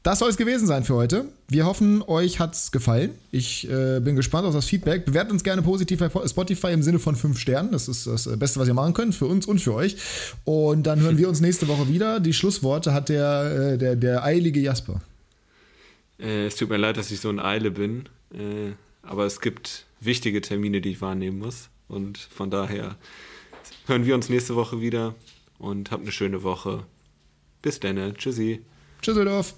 Das 0.03 0.19
soll 0.19 0.31
es 0.31 0.39
gewesen 0.39 0.67
sein 0.67 0.83
für 0.85 0.95
heute. 0.95 1.27
Wir 1.49 1.67
hoffen, 1.67 2.03
euch 2.03 2.41
hat 2.41 2.55
es 2.55 2.73
gefallen. 2.73 3.11
Ich 3.33 3.69
äh, 3.69 4.01
bin 4.01 4.17
gespannt 4.17 4.47
auf 4.47 4.55
das 4.55 4.65
Feedback. 4.65 5.05
Bewertet 5.05 5.31
uns 5.31 5.45
gerne 5.45 5.61
positiv 5.61 5.99
bei 5.99 6.27
Spotify 6.27 6.69
im 6.69 6.83
Sinne 6.83 6.99
von 6.99 7.17
5 7.17 7.39
Sternen. 7.39 7.71
Das 7.73 7.87
ist 7.87 8.07
das 8.07 8.27
Beste, 8.39 8.59
was 8.59 8.69
ihr 8.69 8.73
machen 8.73 8.95
könnt, 8.95 9.15
für 9.15 9.27
uns 9.27 9.45
und 9.47 9.59
für 9.59 9.75
euch. 9.75 9.97
Und 10.45 10.85
dann 10.85 11.01
hören 11.01 11.19
wir 11.19 11.29
uns 11.29 11.43
nächste 11.43 11.69
Woche 11.69 11.89
wieder. 11.89 12.19
Die 12.19 12.33
Schlussworte 12.33 12.95
hat 12.95 13.11
der, 13.11 13.73
äh, 13.75 13.79
der, 13.79 13.95
der 13.95 14.25
eilige 14.25 14.61
Jasper. 14.61 15.03
Äh, 16.19 16.47
es 16.47 16.57
tut 16.57 16.71
mir 16.71 16.79
leid, 16.79 16.97
dass 16.97 17.11
ich 17.11 17.21
so 17.21 17.29
in 17.29 17.39
Eile 17.39 17.71
bin. 17.71 18.09
Äh, 18.33 18.73
aber 19.03 19.27
es 19.27 19.43
gibt 19.43 19.85
wichtige 20.01 20.41
Termine, 20.41 20.81
die 20.81 20.93
ich 20.93 21.03
wahrnehmen 21.03 21.41
muss. 21.41 21.69
Und 21.89 22.17
von 22.17 22.51
daher 22.51 22.97
hören 23.85 24.07
wir 24.07 24.15
uns 24.15 24.31
nächste 24.31 24.57
Woche 24.57 24.81
wieder 24.81 25.15
und 25.59 25.91
habt 25.91 26.05
eine 26.05 26.13
schöne 26.13 26.43
Woche. 26.43 26.85
Bis 27.61 27.81
dann. 27.81 28.15
Tschüssi. 28.15 28.63
Tschüsseldorf. 29.03 29.55